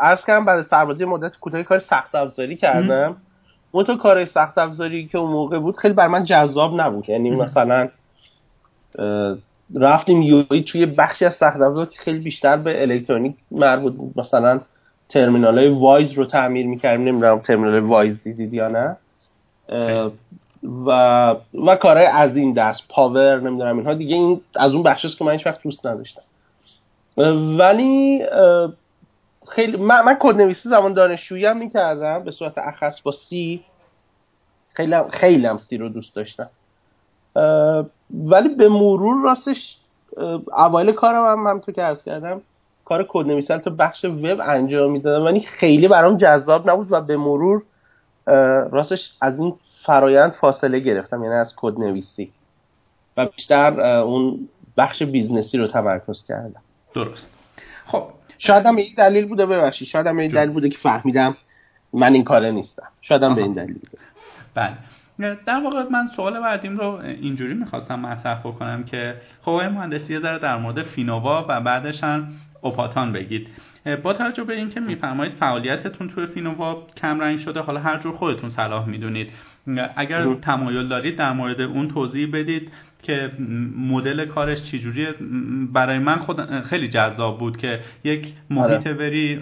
عرض 0.00 0.24
کردم 0.24 0.44
بعد 0.44 0.62
سربازی 0.62 1.04
مدت 1.04 1.36
کوتاهی 1.36 1.64
کار 1.64 1.78
سخت 1.78 2.14
افزاری 2.14 2.56
کردم. 2.56 3.16
اون 3.72 3.84
تو 3.84 3.96
کار 3.96 4.24
سخت 4.24 4.58
افزاری 4.58 5.06
که 5.06 5.18
اون 5.18 5.30
موقع 5.30 5.58
بود 5.58 5.76
خیلی 5.76 5.94
بر 5.94 6.06
من 6.06 6.24
جذاب 6.24 6.80
نبود. 6.80 7.08
یعنی 7.08 7.30
مثلا 7.30 7.88
رفتیم 9.74 10.22
یوی 10.22 10.62
توی 10.62 10.86
بخشی 10.86 11.24
از 11.24 11.34
سخت 11.34 11.60
افزار 11.60 11.86
که 11.86 11.98
خیلی 11.98 12.18
بیشتر 12.18 12.56
به 12.56 12.82
الکترونیک 12.82 13.34
مربوط 13.50 13.94
بود. 13.94 14.12
مثلا 14.16 14.60
ترمینال 15.08 15.58
های 15.58 15.68
Wyse 15.68 16.12
رو 16.12 16.24
تعمیر 16.24 16.66
می‌کردیم. 16.66 17.08
نمی‌دونم 17.08 17.38
ترمینال 17.38 17.78
Wyse 17.78 18.22
دیدید 18.22 18.54
یا 18.54 18.68
نه. 18.68 18.96
و 20.86 20.90
و 21.66 21.76
کارهای 21.76 22.06
از 22.06 22.36
این 22.36 22.52
دست 22.52 22.82
power 22.88 23.40
نمی‌دونم 23.40 23.78
اینها 23.78 23.94
دیگه 23.94 24.14
این 24.14 24.40
از 24.56 24.72
اون 24.72 24.82
بخشیست 24.82 25.18
که 25.18 25.24
من 25.24 25.32
هیچ 25.32 25.46
وقت 25.46 25.62
دوست 25.62 25.86
نداشتم. 25.86 26.22
ولی 27.58 28.26
خیلی 29.48 29.76
من, 29.76 30.00
من 30.00 30.16
کد 30.20 30.36
نویسی 30.36 30.68
زمان 30.68 30.92
دانشجویی 30.92 31.46
هم 31.46 31.56
می‌کردم 31.56 32.24
به 32.24 32.30
صورت 32.30 32.58
اخص 32.58 33.00
با 33.00 33.12
C. 33.12 33.64
خیلی 34.72 34.96
خیلی 35.10 35.46
هم 35.46 35.58
C 35.58 35.76
رو 35.76 35.88
دوست 35.88 36.16
داشتم. 36.16 36.50
ولی 38.10 38.48
به 38.48 38.68
مرور 38.68 39.24
راستش 39.24 39.76
اوایل 40.56 40.92
کارم 40.92 41.26
هم 41.26 41.46
همونطور 41.46 41.74
که 41.74 41.82
عرض 41.82 42.02
کردم 42.02 42.40
کار 42.84 43.06
کد 43.08 43.26
نویسی 43.26 43.58
تو 43.58 43.70
بخش 43.70 44.04
وب 44.04 44.40
انجام 44.40 44.90
می‌دادم. 44.90 45.24
ولی 45.24 45.40
خیلی 45.40 45.88
برام 45.88 46.16
جذاب 46.16 46.70
نبود 46.70 46.86
و 46.90 47.00
به 47.00 47.16
مرور 47.16 47.62
راستش 48.70 49.12
از 49.20 49.38
این 49.38 49.54
فرایند 49.84 50.32
فاصله 50.32 50.78
گرفتم 50.78 51.24
یعنی 51.24 51.34
از 51.34 51.52
کد 51.56 51.78
نویسی 51.78 52.32
و 53.16 53.26
بیشتر 53.26 53.80
اون 53.80 54.48
بخش 54.76 55.02
business 55.02 55.52
ی 55.52 55.58
رو 55.58 55.66
تمرکز 55.66 56.24
کردم. 56.28 56.62
درست. 56.96 57.26
خب 57.86 58.04
شاید 58.38 58.66
هم 58.66 58.76
این 58.76 58.94
دلیل 58.96 59.26
بوده 59.26 59.46
ببخشید. 59.46 59.88
شاید 59.88 60.06
هم 60.06 60.18
این 60.18 60.30
دلیل 60.30 60.50
بوده 60.50 60.68
که 60.68 60.78
فهمیدم 60.78 61.36
من 61.92 62.12
این 62.12 62.24
کاره 62.24 62.50
نیستم. 62.50 62.88
شاید 63.00 63.22
هم 63.22 63.34
به 63.34 63.42
این 63.42 63.52
دلیل 63.52 63.74
بوده. 63.74 63.98
بله. 64.54 64.76
در 65.46 65.60
واقع 65.64 65.82
من 65.90 66.08
سوال 66.16 66.40
بعدیم 66.40 66.76
رو 66.76 67.00
اینجوری 67.04 67.54
می‌خواستم 67.54 68.00
مطرح 68.00 68.38
بکنم 68.38 68.84
که 68.84 69.14
خب 69.42 69.50
مهندسی 69.50 70.12
یه 70.12 70.20
ذره 70.20 70.38
در 70.38 70.56
مورد 70.56 70.82
فینووا 70.82 71.46
و 71.48 71.60
بعدش 71.60 72.04
هم 72.04 72.28
اوپاتان 72.60 73.12
بگید. 73.12 73.48
با 74.02 74.12
توجه 74.12 74.44
به 74.44 74.54
اینکه 74.54 74.80
میفرمایید 74.80 75.34
فعالیتتون 75.34 76.08
توی 76.08 76.26
فینووا 76.26 76.86
کم 76.96 77.20
رنگ 77.20 77.38
شده 77.38 77.60
حالا 77.60 77.80
هر 77.80 77.98
جور 77.98 78.16
خودتون 78.16 78.50
صلاح 78.50 78.88
می‌دونید. 78.88 79.28
اگر 79.96 80.34
تمایل 80.34 80.88
دارید 80.88 81.16
در 81.16 81.32
مورد 81.32 81.60
اون 81.60 81.88
توضیح 81.88 82.30
بدید. 82.32 82.70
که 83.06 83.30
مدل 83.78 84.24
کارش 84.24 84.62
چجوریه؟ 84.62 85.14
برای 85.72 85.98
من 85.98 86.16
خود 86.16 86.60
خیلی 86.60 86.88
جذاب 86.88 87.38
بود 87.38 87.56
که 87.56 87.80
یک 88.04 88.32
محیط 88.50 88.88
بری 88.88 89.40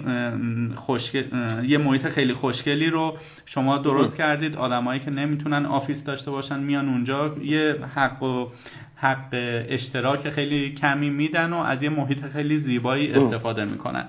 خوشگل 0.75 1.25
یه 1.64 1.78
محیط 1.78 2.09
خیلی 2.09 2.33
خوشگلی 2.33 2.90
رو 2.90 3.16
شما 3.47 3.78
درست 3.78 4.16
کردید. 4.16 4.56
آدمایی 4.56 5.00
که 5.00 5.11
نمی‌تونن 5.11 5.66
آفیس 5.66 6.04
داشته 6.04 6.30
باشن 6.30 6.61
میان 6.61 6.88
اونجا. 6.88 7.37
یه 7.42 7.76
حق 7.94 8.23
و 8.23 8.47
حق 8.97 9.28
اشتراک 9.68 10.30
خیلی 10.30 10.73
کمی 10.73 11.11
میدن 11.11 11.52
و 11.52 11.56
از 11.56 11.83
یه 11.83 11.88
محیط 11.88 12.26
خیلی 12.26 12.61
زیبایی 12.61 13.12
استفاده 13.12 13.64
می‌کنن. 13.64 14.06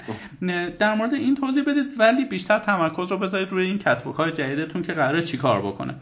در 0.79 0.95
مورد 0.95 1.13
این 1.13 1.35
توضیح 1.35 1.63
بدید 1.63 1.85
ولی 1.99 2.25
بیشتر 2.25 2.59
تمرکز 2.59 3.11
رو 3.11 3.17
بذارید 3.17 3.51
روی 3.51 3.65
این 3.65 3.77
کسب 3.77 4.07
و 4.07 4.11
کار 4.11 4.31
جدیدتون 4.31 4.83
که 4.83 4.93
قراره 4.93 5.21
چیکار 5.21 5.61
بکنه. 5.61 5.95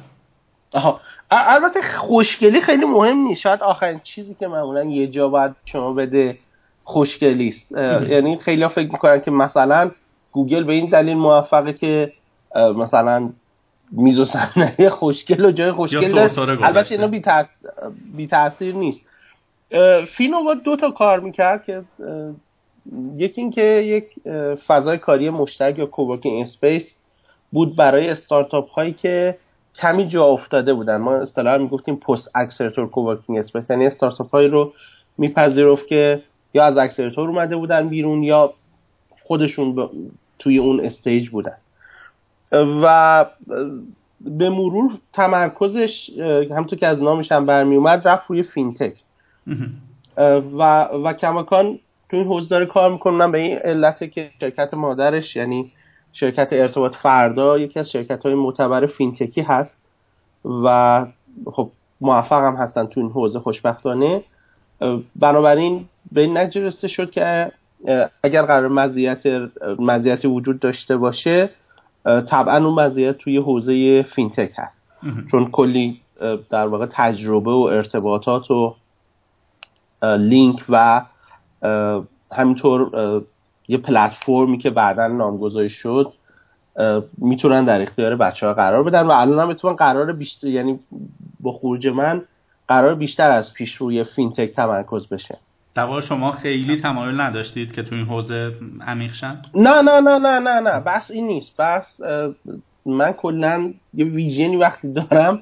آها. 0.74 1.00
البته 1.32 1.82
خوشگلی 1.82 2.62
خیلی 2.62 2.86
مهم 2.86 3.18
نیست. 3.18 3.42
شاید 3.42 3.62
آخرین 3.62 4.01
چیزی 4.03 4.36
که 4.39 4.48
معمولا 4.48 4.84
یه 4.84 5.08
جا 5.08 5.30
باید 5.30 5.56
شما 5.65 5.94
بده 5.94 6.38
خوشگلی 6.84 7.48
است. 7.48 7.72
یعنی 8.10 8.38
خیلی 8.38 8.68
فکر 8.68 8.92
می‌کنن 8.92 9.22
که 9.22 9.32
مثلا 9.32 9.92
گوگل 10.32 10.63
به 10.63 10.74
این 10.74 10.89
دلیل 10.89 11.18
موفقه 11.18 11.74
که 11.74 12.12
مثلا 12.56 13.30
میز 13.92 14.20
و 14.20 14.25
صندلی 14.25 14.89
خوشگل 14.89 15.46
و 15.46 15.51
جای 15.51 15.72
خوشگل 15.72 16.13
داره. 16.13 16.63
البته 16.63 16.92
اینا 16.96 17.08
بی, 18.15 18.27
تاثیر 18.27 18.75
نیست. 18.75 19.01
فینو 20.18 20.44
با 20.44 20.53
دو 20.53 20.75
تا 20.75 20.92
کار 20.92 21.20
می‌کرد 21.20 21.65
که 21.65 21.82
یکی 23.18 23.42
اینکه 23.42 23.62
یک 23.62 24.06
فضای 24.68 24.98
کاری 24.98 25.30
مشترک 25.30 25.80
یا 25.80 25.86
coworking 25.86 26.41
space 26.41 26.84
بود 27.51 27.75
برای 27.75 28.10
استارتاپ 28.10 28.70
هایی 28.70 28.94
که 28.94 29.38
کمی 29.75 30.08
جا 30.08 30.25
افتاده 30.25 30.74
بودن. 30.74 30.98
ما 30.98 31.13
اصطلاحا 31.13 31.58
می‌گفتیم 31.58 31.96
post 31.96 32.29
accelerator 32.36 32.89
coworking 32.89 33.38
space 33.38 33.70
یعنی 33.70 33.88
استارتاپ 33.88 34.30
هایی 34.32 34.48
رو 34.48 34.74
میپذیرفت 35.18 35.88
که 35.88 36.22
یا 36.53 36.65
از 36.65 36.77
accelerator 36.77 37.29
اومده 37.30 37.56
بودن 37.56 37.89
بیرون 37.89 38.24
یا 38.24 38.53
خودشون 39.24 39.89
توی 40.39 40.58
اون 40.58 40.80
stage 40.79 41.29
بودن. 41.30 41.58
و 42.51 43.25
به 44.22 44.50
مرور 44.50 44.92
تمرکزش 45.13 46.10
همونطور 46.51 46.80
که 46.80 46.88
از 46.88 47.03
نامش 47.03 47.32
هم 47.32 47.46
برمی 47.46 47.75
اومد 47.75 48.08
رفت 48.08 48.24
روی 48.27 48.44
فینتک. 48.44 48.94
و 50.58 50.84
و 50.84 51.13
کماکان 51.13 51.80
تو 52.10 52.18
این 52.18 52.25
حوزه 52.25 52.50
داره 52.50 52.65
کار 52.65 52.92
می‌کنم 52.92 53.32
به 53.32 53.38
این 53.38 53.58
علته 53.58 54.08
که 54.08 54.30
شرکت 54.39 54.74
مادرش 54.74 55.36
یعنی 55.36 55.72
شرکت 56.13 56.48
ارتباط 56.51 56.96
فردا 56.96 57.58
یکی 57.58 57.79
از 57.79 57.91
شرکت 57.91 58.24
های 58.25 58.36
معتبر 58.36 58.86
فینتکی 58.86 59.41
هست 59.41 59.77
و 60.63 61.05
خب 61.46 61.70
موفق 62.01 62.43
هم 62.43 62.55
هستن 62.55 62.86
تو 62.86 63.00
این 63.00 63.10
حوزه 63.10 63.39
خوشبختانه. 63.39 64.24
بنابراین 65.15 65.86
به 66.12 66.22
این 66.22 66.38
نتیجه 66.38 66.88
شد 66.88 67.12
که 67.12 67.51
اگر 68.24 68.41
قرار 68.41 68.67
مزیت 68.67 69.22
مزیتی 69.79 70.27
وجود 70.27 70.60
داشته 70.60 70.98
باشه 70.98 71.50
طبعا 72.03 72.65
اون 72.65 72.86
مزیت 72.86 73.17
توی 73.17 73.38
حوزه 73.38 74.03
فینتک 74.03 74.51
هست. 74.58 74.77
چون 75.32 75.51
کلی 75.51 76.00
در 76.50 76.67
واقع 76.67 76.86
تجربه 76.91 77.51
و 77.51 77.70
ارتباطات 77.72 78.51
و 78.51 78.75
لینک 80.03 80.65
و 80.70 81.01
همینطور 82.32 82.91
یه 83.67 83.77
پلتفرمی 83.77 84.58
که 84.58 84.70
بعدا 84.70 85.08
نامگذاری 85.08 85.70
شد 85.70 86.13
می‌تونن 87.17 87.65
در 87.65 87.82
اختیار 87.82 88.15
بچه 88.15 88.48
ها 88.48 88.53
قرار 88.53 88.84
بدن 88.84 89.01
و 89.01 89.12
الان 89.12 89.39
هم 89.39 89.48
می‌تونن 89.48 89.75
قرار 89.75 90.13
بیشتر 90.13 90.48
یعنی 90.48 90.79
با 91.39 91.51
خروج 91.51 91.88
من 91.88 92.22
قرار 92.67 92.96
بیشتر 92.96 93.32
از 93.32 93.53
پیش 93.53 93.75
روی 93.75 94.03
فینتک 94.03 94.53
تمرکز 94.55 95.08
بشه. 95.08 95.38
در 95.75 96.01
شما 96.01 96.32
خیلی 96.32 96.82
تمایل 96.82 97.22
نداشتید 97.22 97.72
که 97.72 97.84
تو 97.84 97.96
این 97.96 98.05
حوزه 98.05 98.51
عمیق 98.88 99.13
شن 99.13 99.41
نه 99.55 99.82
نه 99.82 100.01
نه 100.01 100.17
نه 100.17 100.39
نه 100.39 100.60
نه 100.60 100.79
بس 100.79 101.12
این 101.12 101.27
نیست. 101.27 101.62
بس 101.62 102.01
من 102.86 103.12
کلا 103.12 103.74
یه 103.93 104.05
ویژنی 104.05 104.55
وقتی 104.55 104.93
دارم 104.93 105.39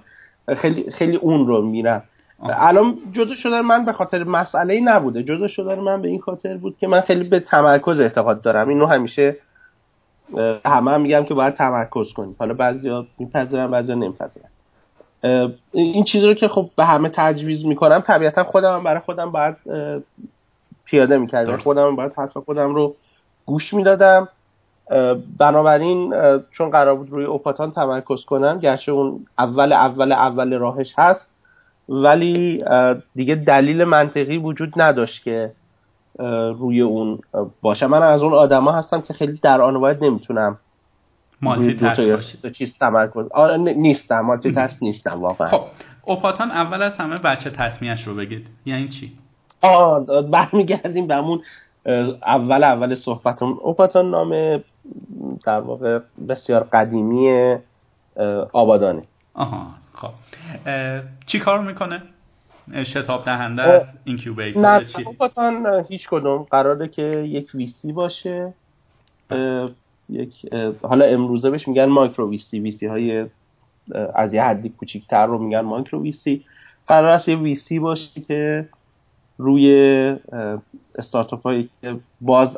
خیلی 0.58 0.92
خیلی 0.92 1.16
اون 1.16 1.48
رو 1.48 1.62
میرم. 1.62 2.04
الان 2.44 2.98
جدا 3.12 3.36
شدن 3.36 3.62
من 3.62 3.86
به 3.86 3.94
خاطر 3.94 4.24
مسئله 4.24 4.74
ای 4.74 4.82
نبوده. 4.82 5.24
جدا 5.24 5.48
شدن 5.48 5.80
من 5.80 6.02
به 6.02 6.08
این 6.08 6.22
خاطر 6.22 6.58
بود 6.58 6.78
که 6.78 6.88
من 6.88 7.02
خیلی 7.02 7.30
به 7.30 7.40
تمرکز 7.40 8.00
اعتقاد 8.00 8.42
دارم. 8.42 8.70
اینو 8.70 8.86
همیشه 8.86 9.36
همه 10.66 10.92
هم 10.92 11.02
میگم 11.02 11.24
که 11.24 11.34
باید 11.34 11.54
تمرکز 11.54 12.14
کنیم. 12.14 12.36
حالا 12.40 12.54
بعضیا 12.54 13.06
میپذیرن 13.18 13.72
بعضیا 13.72 13.96
نمیپذیرن. 13.96 14.50
این 15.72 16.04
چیزی 16.04 16.28
رو 16.28 16.34
که 16.34 16.48
خب 16.48 16.70
به 16.76 16.86
همه 16.86 17.10
تجویز 17.14 17.66
می‌کنم 17.66 18.00
طبیعتا 18.00 18.44
خودم 18.44 18.76
هم 18.76 18.84
برای 18.84 19.00
خودم 19.00 19.32
باید 19.32 19.56
پیاده 20.86 21.18
می‌کردم. 21.18 21.58
خودم 21.58 21.96
باید 21.96 22.14
حرف 22.18 22.38
خودم 22.38 22.76
رو 22.76 22.96
گوش 23.46 23.74
می‌دادم. 23.74 24.28
بنابراین 25.38 26.14
چون 26.52 26.70
قرار 26.70 26.96
بود 26.96 27.10
روی 27.12 27.26
اوپاتان 27.26 27.72
تمرکز 27.72 28.26
کنم 28.26 28.60
گرچه 28.60 28.92
اون 28.92 29.26
اول 29.40 29.74
اول 29.74 30.12
اول 30.12 30.54
راهش 30.54 30.94
هست 30.98 31.28
ولی 31.90 32.64
دیگه 33.16 33.36
دلیل 33.36 33.84
منطقی 33.84 34.38
وجود 34.38 34.74
نداشت 34.76 35.24
که 35.24 35.52
روی 36.60 36.82
اون 36.82 37.20
باشه. 37.62 37.88
من 37.88 38.04
از 38.04 38.22
اون 38.22 38.34
آدما 38.34 38.72
هستم 38.72 39.02
که 39.02 39.14
خیلی 39.14 39.40
در 39.44 39.62
آن 39.62 39.80
باید 39.80 40.04
نمی‌تونم 40.04 40.58
مالتی 41.42 41.74
تست 41.74 42.48
چیز 42.52 42.78
تمرکز 42.78 43.26
نیستم. 43.76 44.20
مالتی 44.20 44.56
نیستم 44.82 45.22
واقعا. 45.22 45.48
خب 45.48 45.62
اوپاتان 46.06 46.52
اول 46.52 46.82
از 46.82 46.94
همه 46.94 47.18
بچه 47.18 47.50
تصمیهش 47.50 48.08
رو 48.08 48.16
بگید. 48.16 48.48
یعنی 48.66 48.88
چی؟ 48.88 49.12
آه 49.62 50.22
برمیگردیم 50.22 51.08
به 51.08 51.16
همون 51.16 51.42
اول 52.26 52.64
اول 52.64 52.96
صحبتمون. 52.96 53.58
اوپاتان 53.62 54.10
نام 54.10 54.62
در 55.46 55.60
واقع 55.60 56.00
بسیار 56.30 56.64
قدیمی 56.74 57.56
آبادانه. 58.54 59.04
آها. 59.34 59.68
چی 61.26 61.40
کار 61.40 61.62
می‌کنه؟ 61.62 62.02
شتاب 62.84 63.26
دهنده 63.26 63.88
incubator 64.04 64.80
نه 65.50 65.86
هیچ 65.90 66.08
کدوم. 66.10 66.48
قراره 66.52 66.88
که 66.88 67.02
یک 67.02 67.50
VC 67.54 67.92
باشه 67.92 68.54
یک 70.10 70.54
حالا 70.82 71.06
امروزه 71.06 71.50
بهش 71.50 71.68
میگن 71.68 71.86
مایکرو 71.86 72.30
ویسی. 72.30 72.60
ویسی 72.60 72.86
های 72.86 73.26
از 74.16 74.34
یه 74.34 74.44
حدی 74.44 74.70
کوچیکتر 74.70 75.26
رو 75.26 75.38
میگن 75.38 75.62
micro 75.62 76.02
VC. 76.02 76.46
قرار 76.88 77.10
است 77.10 77.28
یه 77.28 77.36
VC 77.36 77.80
باشه 77.80 78.22
که 78.22 78.70
روی 79.38 79.68
استارتاپ 80.96 81.44
هایی 81.44 81.70
که 81.82 81.96
باز 82.22 82.58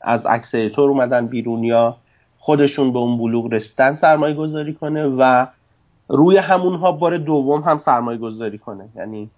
از 0.00 0.26
accelerator 0.26 0.90
اومدن 0.90 1.26
بیرون 1.26 1.64
یا 1.64 1.96
خودشون 2.38 2.92
به 2.92 2.98
اون 2.98 3.18
بلوغ 3.18 3.52
رسیدن 3.52 3.96
سرمایه 3.96 4.34
گذاری 4.34 4.74
کنه 4.74 5.04
و 5.04 5.46
روی 6.08 6.36
همونها 6.36 6.92
بار 6.92 7.16
دوم 7.16 7.60
هم 7.60 7.80
سرمایه 7.84 8.18
گذاری 8.18 8.58
کنه. 8.58 8.88
یعنی 8.96 9.30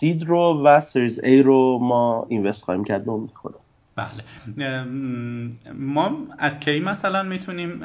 سید 0.00 0.24
رو 0.28 0.62
و 0.64 0.80
سریز 0.80 1.18
ای 1.24 1.42
رو 1.42 1.78
ما 1.82 2.26
اینوست 2.28 2.62
خواهیم 2.62 2.84
کرد 2.84 3.04
به 3.04 3.12
امید 3.12 3.30
خدا 3.34 3.58
بله. 3.96 4.84
ما 5.74 6.10
از 6.38 6.52
کی 6.60 6.80
مثلا 6.80 7.22
می‌تونیم 7.22 7.84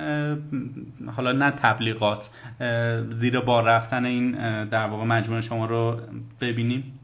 حالا 1.16 1.32
نه 1.32 1.52
تبلیغات 1.52 2.30
زیر 3.20 3.40
بار 3.40 3.64
رفتن 3.64 4.06
این 4.06 4.32
در 4.66 4.88
واقع 4.88 5.04
مجموعه 5.04 5.42
شما 5.42 5.66
رو 5.66 5.98
ببینیم؟ 6.42 7.00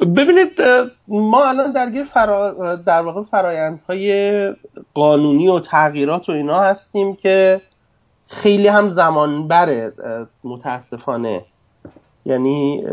ببینید 0.00 0.50
ما 1.08 1.44
الان 1.44 1.72
درگیر 1.72 2.04
فرا... 2.04 2.76
در 2.76 3.00
واقع 3.00 3.22
فرایندهای 3.22 4.52
قانونی 4.94 5.48
و 5.48 5.60
تغییرات 5.60 6.28
و 6.28 6.32
اینا 6.32 6.60
هستیم 6.60 7.16
که 7.16 7.60
خیلی 8.32 8.68
هم 8.68 8.88
زمان 8.88 9.48
بره 9.48 9.92
متاسفانه. 10.44 11.42
یعنی 12.24 12.84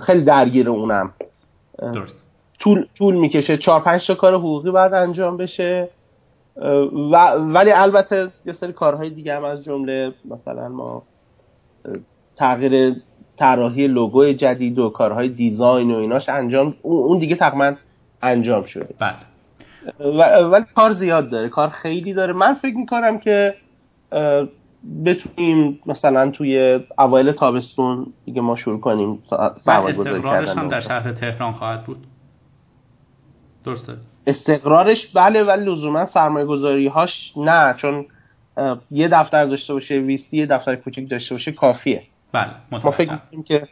خیلی 0.00 0.24
درگیر 0.24 0.70
اونم. 0.70 1.12
طول, 2.60 2.84
طول 2.98 3.14
می‌کشه. 3.14 3.58
چهار 3.58 3.80
پنج 3.80 4.06
تا 4.06 4.14
کار 4.14 4.34
حقوقی 4.34 4.70
بعد 4.70 4.94
انجام 4.94 5.36
بشه. 5.36 5.88
و 7.12 7.16
ولی 7.34 7.72
البته 7.72 8.28
یه 8.46 8.52
سری 8.52 8.72
کارهای 8.72 9.10
دیگه 9.10 9.36
هم 9.36 9.44
از 9.44 9.64
جمله 9.64 10.12
مثلا 10.30 10.68
ما 10.68 11.02
تغییر 12.36 12.96
طراحی 13.36 13.86
لوگوی 13.86 14.34
جدید 14.34 14.78
و 14.78 14.88
کارهای 14.88 15.28
دیزاین 15.28 15.90
و 15.90 15.96
ایناش 15.96 16.28
انجام 16.28 16.74
اون 16.82 17.18
دیگه 17.18 17.36
تقریبا 17.36 17.74
انجام 18.22 18.64
شده. 18.64 18.94
بله. 18.98 20.44
ولی 20.44 20.64
کار 20.74 20.92
زیاد 20.92 21.30
داره. 21.30 21.48
کار 21.48 21.68
خیلی 21.68 22.14
داره. 22.14 22.32
من 22.32 22.54
فکر 22.54 22.76
می‌کنم 22.76 23.18
که 23.18 23.54
بتونیم 25.04 25.80
مثلا 25.86 26.30
توی 26.30 26.80
اوایل 26.98 27.32
تابستون 27.32 28.06
دیگه 28.24 28.40
ما 28.40 28.56
شروع 28.56 28.80
کنیم 28.80 29.22
سرمایه 29.64 29.96
گذاری 29.96 30.22
کردن 30.22 30.58
هم 30.58 30.68
در 30.68 30.80
شهر 30.80 31.12
تهران 31.12 31.52
خواهد 31.52 31.84
بود. 31.84 32.06
درسته. 33.64 33.92
استقرارش 34.26 35.06
بله 35.14 35.42
ولی 35.42 35.64
لزوما 35.64 36.06
سرمایه 36.06 36.46
گذاری 36.46 36.86
هاش 36.86 37.32
نه 37.36 37.74
چون 37.78 38.06
یه 38.90 39.08
دفتر 39.08 39.44
داشته 39.44 39.72
باشه 39.72 39.94
ویسی 39.94 40.36
یه 40.36 40.46
دفتر 40.46 40.76
کوچیک 40.76 41.10
داشته 41.10 41.34
باشه 41.34 41.52
کافیه. 41.52 42.02
بله 42.32 42.50
ما 42.72 42.90
فکر 42.90 43.18
که 43.44 43.68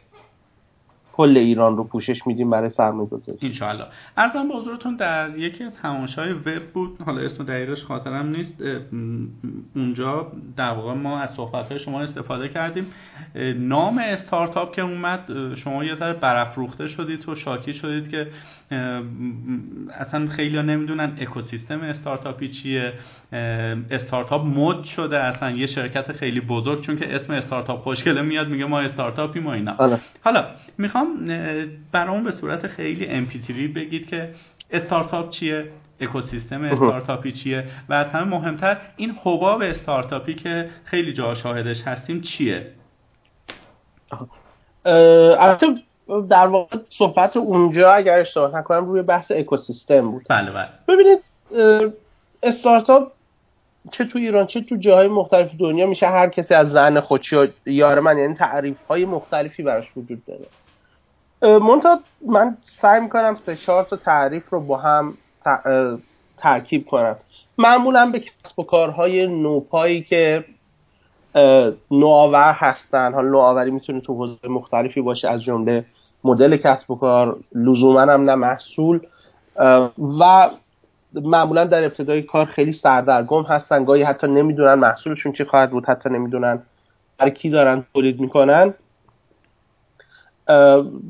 کل 1.19 1.37
ایران 1.37 1.77
رو 1.77 1.83
پوشش 1.83 2.27
میدیم 2.27 2.49
برای 2.49 2.69
سرمایه 2.69 3.09
گذاری. 3.09 3.37
انشاءالله. 3.41 3.85
ارزم 4.17 4.47
به 4.47 4.53
حضورتون 4.53 4.95
در 4.95 5.37
یکی 5.37 5.63
از 5.63 5.77
همایش‌های 5.77 6.33
وب 6.33 6.63
بود. 6.73 6.97
حالا 7.05 7.21
اسم 7.21 7.43
دقیقش 7.43 7.83
خاطرم 7.83 8.29
نیست. 8.29 8.63
اونجا 9.75 10.31
در 10.57 10.71
واقع 10.71 10.93
ما 10.93 11.19
از 11.19 11.29
صحبت‌های 11.29 11.79
شما 11.79 12.01
استفاده 12.01 12.49
کردیم. 12.49 12.85
نام 13.55 13.97
استارتاپ 13.97 14.75
که 14.75 14.81
اومد 14.81 15.55
شما 15.55 15.83
یه 15.83 15.95
ذره 15.95 16.13
برافروخته 16.13 16.87
شدید 16.87 17.29
و 17.29 17.35
شاکی 17.35 17.73
شدید 17.73 18.09
که 18.09 18.27
اصلا 18.71 20.27
خیلی 20.27 20.57
ها 20.57 20.61
نمی‌دونن 20.61 21.17
اکوسیستم 21.21 21.81
استارتاپی 21.81 22.47
چیه. 22.47 22.93
استارتاپ 23.91 24.45
مد 24.45 24.83
شده 24.83 25.19
اصلا 25.19 25.51
یه 25.51 25.67
شرکت 25.67 26.11
خیلی 26.11 26.39
بزرگ 26.39 26.81
چون 26.81 26.97
که 26.97 27.15
اسم 27.15 27.33
استارتاپ 27.33 27.79
خوشگله 27.79 28.21
میاد 28.21 28.47
میگه 28.47 28.65
ما 28.65 28.79
استارتاپی 28.79 29.39
ما 29.39 29.53
اینا. 29.53 29.75
آره. 29.77 29.99
حالا 30.23 30.45
می‌خوام 30.77 31.07
برام 31.91 32.23
به 32.23 32.31
صورت 32.31 32.67
خیلی 32.67 33.05
امپیتری 33.05 33.67
بگید 33.67 34.07
که 34.07 34.29
استارتاپ 34.71 35.29
چیه 35.29 35.65
اکوسیستم 35.99 36.63
استارتاپی 36.63 37.31
چیه 37.31 37.63
و 37.89 37.93
از 37.93 38.07
همه 38.07 38.23
مهمتر 38.23 38.77
این 38.97 39.15
حباب 39.23 39.61
استارتاپی 39.61 40.33
که 40.33 40.69
خیلی 40.85 41.13
جا 41.13 41.35
شاهدش 41.35 41.81
هستیم 41.81 42.21
چیه؟ 42.21 42.67
البته 44.85 45.67
در 46.29 46.47
واقع 46.47 46.77
صحبت 46.97 47.37
اونجا 47.37 47.91
اگر 47.91 48.19
اشتباه 48.19 48.57
نکنم 48.57 48.85
روی 48.85 49.01
بحث 49.01 49.31
اکوسیستم 49.31 50.11
بود. 50.11 50.25
بله 50.29 50.51
بله. 50.51 50.69
ببینید 50.87 51.19
استارتاپ 52.43 53.07
چه 53.91 54.05
تو 54.05 54.19
ایران 54.19 54.47
چه 54.47 54.61
تو 54.61 54.75
جاهای 54.75 55.07
مختلف 55.07 55.51
دنیا 55.59 55.87
میشه 55.87 56.07
هر 56.07 56.29
کسی 56.29 56.53
از 56.53 56.71
زن 56.71 56.99
خودشی 56.99 57.35
و 57.35 57.47
یار 57.65 57.99
من 57.99 58.17
یعنی 58.17 58.33
تعریف 58.33 58.77
های 58.89 59.05
مختلفی 59.05 59.63
براش 59.63 59.85
وجود 59.97 60.21
داره. 60.25 60.45
منتها 61.59 61.99
من 62.27 62.57
سعی 62.81 63.01
می‌کنم 63.01 63.37
سه 63.45 63.55
چهار 63.55 63.83
تا 63.83 63.95
تعریف 63.95 64.49
رو 64.49 64.59
با 64.59 64.77
هم 64.77 65.13
ترکیب 66.37 66.85
کنم. 66.85 67.15
معمولا 67.57 68.05
به 68.05 68.19
کسب 68.19 68.59
و 68.59 68.63
کارهای 68.63 69.27
نوپایی 69.27 70.01
که 70.01 70.45
نوآور 71.91 72.53
هستن 72.53 73.13
حالا 73.13 73.29
نوآوری 73.29 73.71
می‌تونه 73.71 74.01
تو 74.01 74.13
حوزه 74.13 74.47
مختلفی 74.47 75.01
باشه 75.01 75.29
از 75.29 75.43
جمله 75.43 75.85
مدل 76.23 76.57
کسب 76.57 76.91
و 76.91 76.95
کار 76.95 77.37
لزوما 77.55 78.01
هم 78.01 78.29
نه 78.29 78.35
محصول. 78.35 78.99
و 80.19 80.49
معمولا 81.13 81.65
در 81.65 81.83
ابتدای 81.83 82.21
کار 82.21 82.45
خیلی 82.45 82.73
سردرگم 82.73 83.43
هستن. 83.43 83.85
گاهی 83.85 84.03
حتی 84.03 84.27
نمی‌دونن 84.27 84.73
محصولشون 84.73 85.31
چی 85.31 85.43
خواهد 85.43 85.71
بود 85.71 85.85
حتی 85.85 86.09
نمی‌دونن 86.09 86.61
برای 87.17 87.31
کی 87.31 87.49
دارن 87.49 87.85
تولید 87.93 88.19
می‌کنن. 88.19 88.73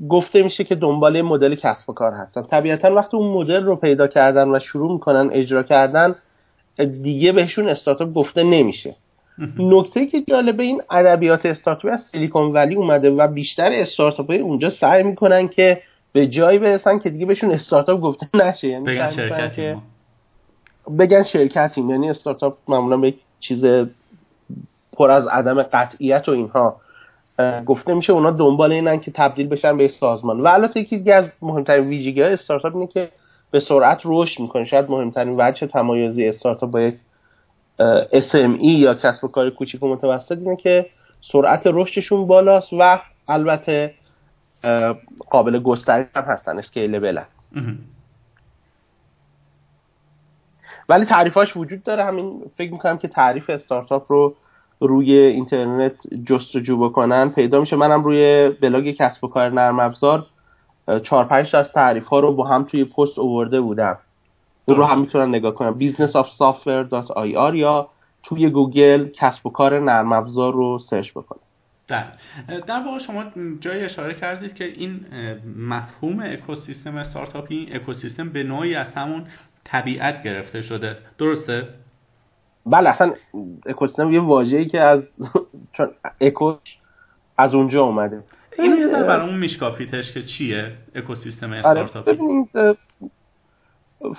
گفته 0.09 0.43
میشه 0.43 0.63
که 0.63 0.75
دنبال 0.75 1.21
مدل 1.21 1.55
کسب 1.55 1.89
و 1.89 1.93
کار 1.93 2.13
هستن. 2.13 2.41
طبیعتا 2.41 2.95
وقتی 2.95 3.17
اون 3.17 3.33
مدل 3.33 3.63
رو 3.63 3.75
پیدا 3.75 4.07
کردن 4.07 4.55
و 4.55 4.59
شروع 4.59 4.91
می‌کنن 4.91 5.29
اجرا 5.31 5.63
کردن 5.63 6.15
دیگه 6.77 7.31
بهشون 7.31 7.69
استارتاپ 7.69 8.13
گفته 8.13 8.43
نمیشه. 8.43 8.95
نکته 9.59 10.05
که 10.05 10.21
جالبه 10.21 10.63
این 10.63 10.81
ادبیات 10.91 11.45
استارتاپی 11.45 11.89
از 11.89 12.01
سیلیکون 12.01 12.51
ولی 12.53 12.75
اومده 12.75 13.09
و 13.09 13.27
بیشتر 13.27 13.69
استارتاپ 13.71 14.29
های 14.29 14.39
اونجا 14.39 14.69
سعی 14.69 15.03
می‌کنن 15.03 15.47
که 15.47 15.81
به 16.13 16.27
جایی 16.27 16.59
برسن 16.59 16.99
که 16.99 17.09
دیگه 17.09 17.25
بهشون 17.25 17.51
استارتاپ 17.51 18.01
گفته 18.01 18.27
نشه. 18.33 18.67
یعنی 18.67 18.85
بگن 18.85 19.09
شرکتی 19.09 19.75
بگن 20.99 21.23
شرکتیم. 21.23 21.89
یعنی 21.89 22.09
استارتاپ 22.09 22.57
معمولا 22.67 22.97
به 22.97 23.13
چیز 23.39 23.65
پر 24.93 25.11
از 25.11 25.27
عدم 25.27 25.63
قطعیت 25.63 26.29
و 26.29 26.31
اینها. 26.31 26.75
گفته 27.65 27.93
میشه 27.93 28.13
اونا 28.13 28.31
دنبال 28.31 28.71
اینن 28.71 28.99
که 28.99 29.11
تبدیل 29.11 29.47
بشن 29.47 29.77
به 29.77 29.87
سازمان. 29.87 30.41
و 30.41 30.47
البته 30.47 30.79
یکی 30.79 31.11
از 31.11 31.25
مهمترین 31.41 31.87
ویژگی 31.87 32.21
های 32.21 32.33
استارتاپ 32.33 32.75
اینه 32.75 32.87
که 32.87 33.09
به 33.51 33.59
سرعت 33.59 34.01
رشد 34.05 34.41
می‌کنه. 34.41 34.65
شاید 34.65 34.89
مهمترین 34.89 35.35
وجه 35.37 35.67
تمایزی 35.67 36.27
استارتاپ 36.27 36.71
با 36.71 36.81
یک 36.81 36.95
SME 38.13 38.63
یا 38.63 38.93
کسب 38.93 39.23
و 39.23 39.27
کار 39.27 39.49
کوچیک 39.49 39.83
و 39.83 39.87
متوسط 39.87 40.31
اینه 40.31 40.55
که 40.55 40.85
سرعت 41.21 41.61
رشدشون 41.65 42.27
بالاست 42.27 42.73
و 42.73 42.99
البته 43.27 43.93
قابل 45.29 45.59
گسترش 45.59 46.07
هم 46.15 46.23
هستن 46.23 46.59
اسکیلبل 46.59 47.19
ولی 50.89 51.05
تعریفاش 51.05 51.57
وجود 51.57 51.83
داره. 51.83 52.05
همین 52.05 52.41
فکر 52.57 52.71
می‌کنم 52.71 52.97
که 52.97 53.07
تعریف 53.07 53.49
استارتاپ 53.49 54.11
رو 54.11 54.35
روی 54.79 55.11
اینترنت 55.13 55.93
جستجو 56.25 56.77
بکنن 56.77 57.29
پیدا 57.29 57.59
میشه. 57.59 57.75
منم 57.75 58.03
روی 58.03 58.49
بلاگ 58.49 58.91
کسب 58.91 59.23
و 59.23 59.27
کار 59.27 59.49
نرم 59.49 59.79
افزار 59.79 60.25
چهار 61.03 61.25
پنج 61.25 61.55
از 61.55 61.71
تعریف 61.73 62.07
ها 62.07 62.19
رو 62.19 62.35
با 62.35 62.47
هم 62.47 62.63
توی 62.63 62.83
پست 62.83 63.19
اوورده 63.19 63.61
بودم. 63.61 63.97
رو 64.73 64.83
هم 64.83 65.01
می‌تونن 65.01 65.29
نگاه 65.29 65.55
کنن. 65.55 65.79
Businessofsoftware.ir 65.79 67.55
یا 67.55 67.89
توی 68.23 68.49
گوگل 68.49 69.07
کسب 69.07 69.45
و 69.45 69.49
کار 69.49 69.79
نرم 69.79 70.11
افزار 70.11 70.53
رو 70.53 70.79
سرچ 70.89 71.11
بکنن. 71.11 71.39
در 71.87 72.03
در 72.67 72.83
واقع 72.85 72.99
شما 72.99 73.23
جای 73.59 73.85
اشاره 73.85 74.13
کردید 74.13 74.53
که 74.53 74.65
این 74.65 75.05
مفهوم 75.57 76.19
اکوسیستم 76.19 76.95
استارتاپی 76.95 77.69
اکوسیستم 77.73 78.29
به 78.29 78.43
نوعی 78.43 78.75
از 78.75 78.87
همون 78.95 79.25
طبیعت 79.65 80.23
گرفته 80.23 80.61
شده. 80.61 80.97
درسته؟ 81.17 81.67
بله 82.65 82.89
اصلا 82.89 83.13
اکوسیستم 83.65 84.13
یه 84.13 84.19
واژه‌ای 84.19 84.65
که 84.65 84.81
از 84.81 85.03
چون 85.73 85.87
اکو 86.21 86.53
از 87.37 87.53
اونجا 87.53 87.83
اومده. 87.83 88.23
اینو 88.59 88.77
یه 88.77 88.87
ذره 88.87 89.03
برامون 89.03 89.37
میشکافیتش 89.37 90.11
که 90.11 90.21
چیه 90.21 90.71
اکوسیستم 90.95 91.53
آره، 91.53 91.81
استارتاپی؟ 91.81 92.17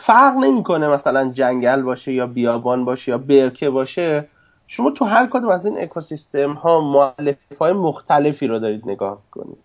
فرق 0.06 0.36
نمی‌کنه 0.36 0.88
مثلا 0.88 1.32
جنگل 1.32 1.82
باشه 1.82 2.12
یا 2.12 2.26
بیابان 2.26 2.84
باشه 2.84 3.10
یا 3.10 3.18
برکه 3.18 3.70
باشه 3.70 4.28
شما 4.66 4.90
تو 4.90 5.04
هر 5.04 5.26
کدوم 5.26 5.48
از 5.48 5.66
این 5.66 5.82
اکوسیستم 5.82 6.52
ها 6.52 6.80
معلف 6.80 7.36
های 7.60 7.72
مختلفی 7.72 8.46
رو 8.46 8.58
دارید 8.58 8.82
نگاه 8.90 9.18
کنید 9.30 9.58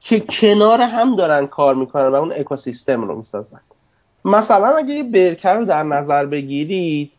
که 0.00 0.20
کنار 0.40 0.80
هم 0.80 1.16
دارن 1.16 1.46
کار 1.46 1.74
می‌کنن 1.74 2.08
و 2.08 2.14
اون 2.14 2.32
اکوسیستم 2.32 3.02
رو 3.02 3.18
می‌سازن. 3.18 3.60
مثلا 4.24 4.76
اگه 4.76 4.94
یه 4.94 5.02
برکه 5.02 5.48
رو 5.48 5.64
در 5.64 5.82
نظر 5.82 6.26
بگیرید 6.26 7.12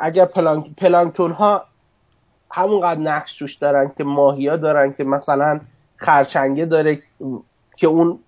اگر 0.00 0.24
پلانک... 0.24 0.66
پلانکتون 0.76 1.32
ها 1.32 1.64
همونقدر 2.50 3.00
نقش 3.00 3.38
توش 3.38 3.54
دارن 3.54 3.92
که 3.98 4.04
ماهیا 4.04 4.56
دارن 4.56 4.92
که 4.92 5.04
مثلا 5.04 5.60
خرچنگه 5.96 6.64
داره 6.64 6.98
که 7.76 7.86
اون 7.86 8.18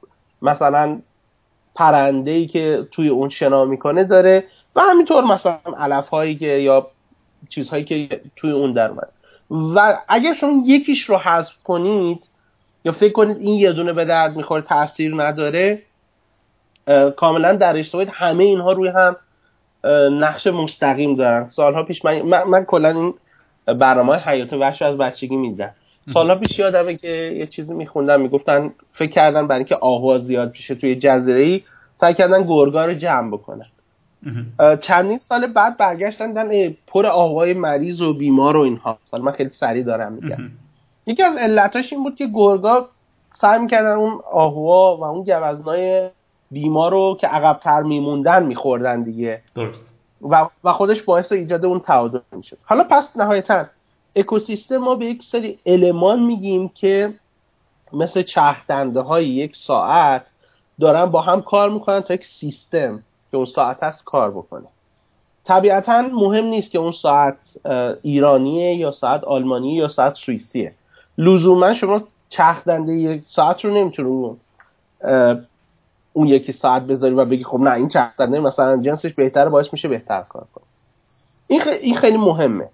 مثلا 0.42 0.98
پرنده 1.74 2.30
ای 2.30 2.46
که 2.46 2.86
توی 2.92 3.08
اون 3.08 3.28
شنا 3.28 3.64
می‌کنه 3.64 4.04
داره 4.04 4.44
و 4.76 4.80
همینطور 4.80 5.24
مثلا 5.24 5.58
علف 5.78 6.08
هایی 6.08 6.36
که 6.36 6.46
یا 6.46 6.86
چیزهایی 7.48 7.84
که 7.84 8.20
توی 8.36 8.50
اون 8.50 8.72
در 8.72 8.90
و 9.50 9.98
اگر 10.08 10.34
شما 10.34 10.62
یکیش 10.66 11.04
رو 11.04 11.16
حذف 11.16 11.62
کنید 11.64 12.24
یا 12.84 12.92
فکر 12.92 13.12
کنید 13.12 13.36
این 13.36 13.58
یه 13.58 13.72
دونه 13.72 13.92
به 13.92 14.04
درد 14.04 14.36
می‌خوره 14.36 14.62
تاثیر 14.62 15.22
نداره 15.22 15.82
کاملا 17.16 17.56
در 17.56 17.76
اشتباهید 17.76 18.10
همه 18.12 18.44
اینها 18.44 18.72
روی 18.72 18.88
هم 18.88 19.16
نقش 20.10 20.46
مستقیم 20.46 21.16
دارن. 21.16 21.50
سالها 21.56 21.82
پیش 21.82 22.04
من, 22.04 22.22
من, 22.22 22.42
من 22.42 22.64
کلا 22.64 22.88
این 22.88 23.14
برنامه 23.66 24.16
حیات 24.16 24.52
وحش 24.52 24.82
از 24.82 24.98
بچگی 24.98 25.36
میدن 25.36 25.70
سالها 26.12 26.36
پیش 26.36 26.58
یادمه 26.58 26.96
که 26.96 27.08
یه 27.08 27.46
چیزی 27.46 27.74
میخوندم 27.74 28.20
می‌گفتن 28.20 28.72
فکر 28.92 29.10
کردن 29.10 29.46
برای 29.46 29.58
اینکه 29.58 29.76
آهوا 29.76 30.18
زیاد 30.18 30.50
پیشه 30.50 30.74
توی 30.74 30.96
جزیره 30.96 31.40
ای 31.40 31.62
سعی 32.00 32.14
کردن 32.14 32.42
گرگا 32.42 32.84
رو 32.86 32.94
جمع 32.94 33.30
بکنن. 33.30 33.66
چندین 34.80 35.18
سال 35.18 35.46
بعد 35.46 35.78
برگشتن 35.78 36.32
دن 36.32 36.74
پر 36.86 37.06
آهوای 37.06 37.54
مریض 37.54 38.00
و 38.00 38.14
بیمار 38.14 38.56
و 38.56 38.60
اینها. 38.60 38.98
سال 39.10 39.22
من 39.22 39.32
خیلی 39.32 39.50
سریع 39.50 39.82
دارم 39.82 40.12
میگم. 40.12 40.36
یکی 41.06 41.22
از 41.22 41.36
علتاش 41.36 41.92
این 41.92 42.02
بود 42.02 42.16
که 42.16 42.26
گرگا 42.26 42.88
سعی 43.40 43.58
می‌کردن 43.58 43.92
اون 43.92 44.20
آهوا 44.32 44.96
و 44.96 45.04
اون 45.04 45.24
گوزنای 45.24 46.08
بیمار 46.50 46.90
رو 46.90 47.16
که 47.20 47.26
عقبتر 47.26 47.82
میموندن 47.82 48.42
میخوردن 48.42 49.02
دیگه. 49.02 49.40
درست. 49.54 49.80
و, 50.22 50.48
و 50.64 50.72
خودش 50.72 51.02
باعث 51.02 51.32
ایجاد 51.32 51.64
اون 51.64 51.80
تعادل 51.80 52.18
می‌شد. 52.32 52.56
حالا 52.64 52.84
پس 52.84 53.04
نهایتا 53.16 53.64
اکوسیستم 54.16 54.76
ما 54.76 54.94
به 54.94 55.06
یک 55.06 55.22
سری 55.22 55.58
المان 55.66 56.22
میگیم 56.22 56.68
که 56.68 57.14
مثل 57.92 58.22
چهدنده 58.22 59.00
های 59.00 59.28
یک 59.28 59.56
ساعت 59.56 60.26
دارن 60.80 61.04
با 61.04 61.20
هم 61.20 61.42
کار 61.42 61.70
می‌کنن 61.70 62.00
تا 62.00 62.14
یک 62.14 62.24
سیستم 62.24 63.02
که 63.30 63.36
اون 63.36 63.46
ساعت 63.46 63.82
هست 63.82 64.04
کار 64.04 64.30
بکنه. 64.30 64.66
طبیعتا 65.44 66.02
مهم 66.02 66.44
نیست 66.44 66.70
که 66.70 66.78
اون 66.78 66.92
ساعت 66.92 67.36
ایرانیه 68.02 68.74
یا 68.74 68.90
ساعت 68.90 69.24
آلمانیه 69.24 69.74
یا 69.74 69.88
ساعت 69.88 70.14
سوئیسیه. 70.14 70.72
لزوما 71.18 71.74
شما 71.74 72.02
چرخدنده 72.28 72.92
یک 72.92 73.22
ساعت 73.28 73.64
رو 73.64 73.74
نمی‌تونی 73.74 74.36
اون 76.12 76.26
یکی 76.26 76.52
ساعت 76.52 76.82
بذاری 76.82 77.14
و 77.14 77.24
بگی 77.24 77.44
خب 77.44 77.60
نه 77.60 77.70
این 77.70 77.88
چرخدنده 77.88 78.40
مثلا 78.40 78.82
جنسش 78.82 79.12
بهتره 79.12 79.50
باعث 79.50 79.72
میشه 79.72 79.88
بهتر 79.88 80.22
کار 80.22 80.46
کنه. 80.54 80.64
این, 81.46 81.62
این 81.68 81.96
خیلی 81.96 82.16
مهمه. 82.16 82.68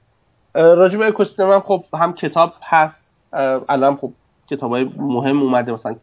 راجب 0.55 1.01
اکوسیستم 1.01 1.51
هم 1.51 1.61
خب 1.61 1.85
هم 1.95 2.13
کتاب 2.13 2.53
هست 2.63 3.03
الان 3.69 3.97
خب 3.97 4.13
کتاب 4.51 4.71
های 4.71 4.85
مهم 4.97 5.43
اومده 5.43 5.73
مثلا 5.73 5.97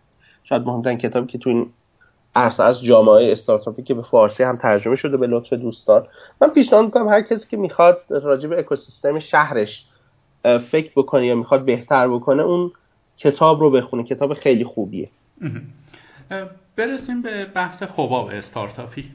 شاید 0.44 0.62
مهمترین 0.62 0.98
کتابی 0.98 1.28
که 1.28 1.38
تو 1.38 1.50
این 1.50 1.70
عرصه 2.36 2.64
از 2.64 2.84
جامعه 2.84 3.32
استارتاپی 3.32 3.84
که 3.84 3.94
به 3.94 4.02
فارسی 4.02 4.44
هم 4.44 4.58
ترجمه 4.58 4.96
شده 4.96 5.18
به 5.18 5.28
لطف 5.28 5.54
دوستان. 5.54 6.08
من 6.42 6.48
پیشنهاد 6.50 6.86
می‌کنم 6.86 7.08
هر 7.08 7.22
کسی 7.22 7.46
که 7.50 7.58
می‌خواد 7.58 8.02
راجع 8.10 8.50
به 8.50 8.60
اکوسیستم 8.60 9.20
شهرش 9.20 9.86
فکر 10.72 10.92
بکنه 10.96 11.26
یا 11.26 11.36
می‌خواد 11.36 11.66
بهتر 11.66 12.08
بکنه 12.08 12.44
اون 12.44 12.72
کتاب 13.18 13.60
رو 13.60 13.72
بخونه. 13.72 14.04
کتاب 14.04 14.34
خیلی 14.34 14.64
خوبیه. 14.64 15.10
برسیم 16.76 17.22
به 17.22 17.46
بحث 17.46 17.84
حباب 17.84 18.30
استارتاپی. 18.34 19.12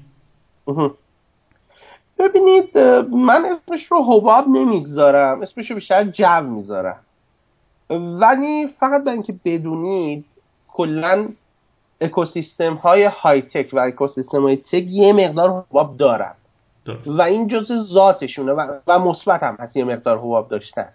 ببینید 2.22 2.78
من 3.12 3.44
اسمش 3.44 3.86
رو 3.86 4.04
حباب 4.04 4.48
نمی‌گذارم. 4.48 5.42
اسمش 5.42 5.70
رو 5.70 5.74
بیشتر 5.74 6.04
جو 6.04 6.40
می‌ذارم. 6.40 6.98
ولی 7.90 8.66
فقط 8.80 9.04
به 9.04 9.10
اینکه 9.10 9.34
بدونید 9.44 10.24
کلا 10.68 11.28
اکوسیستم 12.00 12.74
های 12.74 13.04
های 13.04 13.42
تک 13.42 13.70
و 13.72 13.78
اکوسیستم 13.78 14.42
های 14.42 14.56
تک 14.56 14.72
یه 14.72 15.12
مقدار 15.12 15.64
حباب 15.70 15.96
دارن. 15.96 16.34
و 17.06 17.22
این 17.22 17.48
جز 17.48 17.72
ذاتشونه 17.92 18.52
و, 18.52 18.78
و 18.86 18.98
مثبت 18.98 19.42
هم 19.42 19.56
هست 19.60 19.76
یه 19.76 19.84
مقدار 19.84 20.18
حباب 20.18 20.48
داشتن. 20.48 20.88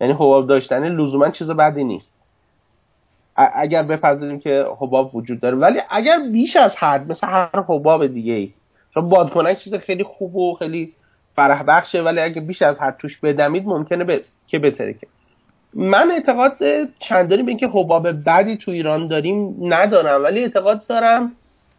یعنی 0.00 0.12
حباب 0.12 0.46
داشتن 0.46 0.88
لزوما 0.88 1.30
چیز 1.30 1.48
بدی 1.48 1.84
نیست. 1.84 2.08
اگر 3.36 3.82
بپذیریم 3.82 4.40
که 4.40 4.66
حباب 4.80 5.16
وجود 5.16 5.40
داره. 5.40 5.56
ولی 5.56 5.80
اگر 5.90 6.18
بیش 6.32 6.56
از 6.56 6.76
حد 6.76 7.12
مثل 7.12 7.26
هر 7.26 7.64
حباب 7.68 8.06
دیگه 8.06 8.32
ای 8.32 8.52
چون 8.94 9.08
بادکنک 9.08 9.58
چیز 9.58 9.74
خیلی 9.74 10.04
خوب 10.04 10.36
و 10.36 10.54
خیلی 10.54 10.92
فرح 11.36 11.62
بخشه 11.62 12.02
ولی 12.02 12.20
اگر 12.20 12.42
بیش 12.42 12.62
از 12.62 12.78
حد 12.78 12.96
توش 12.96 13.18
بدمید 13.18 13.66
ممکنه 13.66 14.04
ب... 14.04 14.20
که 14.46 14.58
بترکه 14.58 15.06
من 15.74 16.10
اعتقاد 16.10 16.58
چندانی 17.00 17.42
به 17.42 17.48
اینکه 17.48 17.68
حباب 17.68 18.08
بدی 18.28 18.56
تو 18.56 18.70
ایران 18.70 19.08
داریم 19.08 19.56
ندارم 19.60 20.22
ولی 20.22 20.40
اعتقاد 20.40 20.86
دارم 20.86 21.32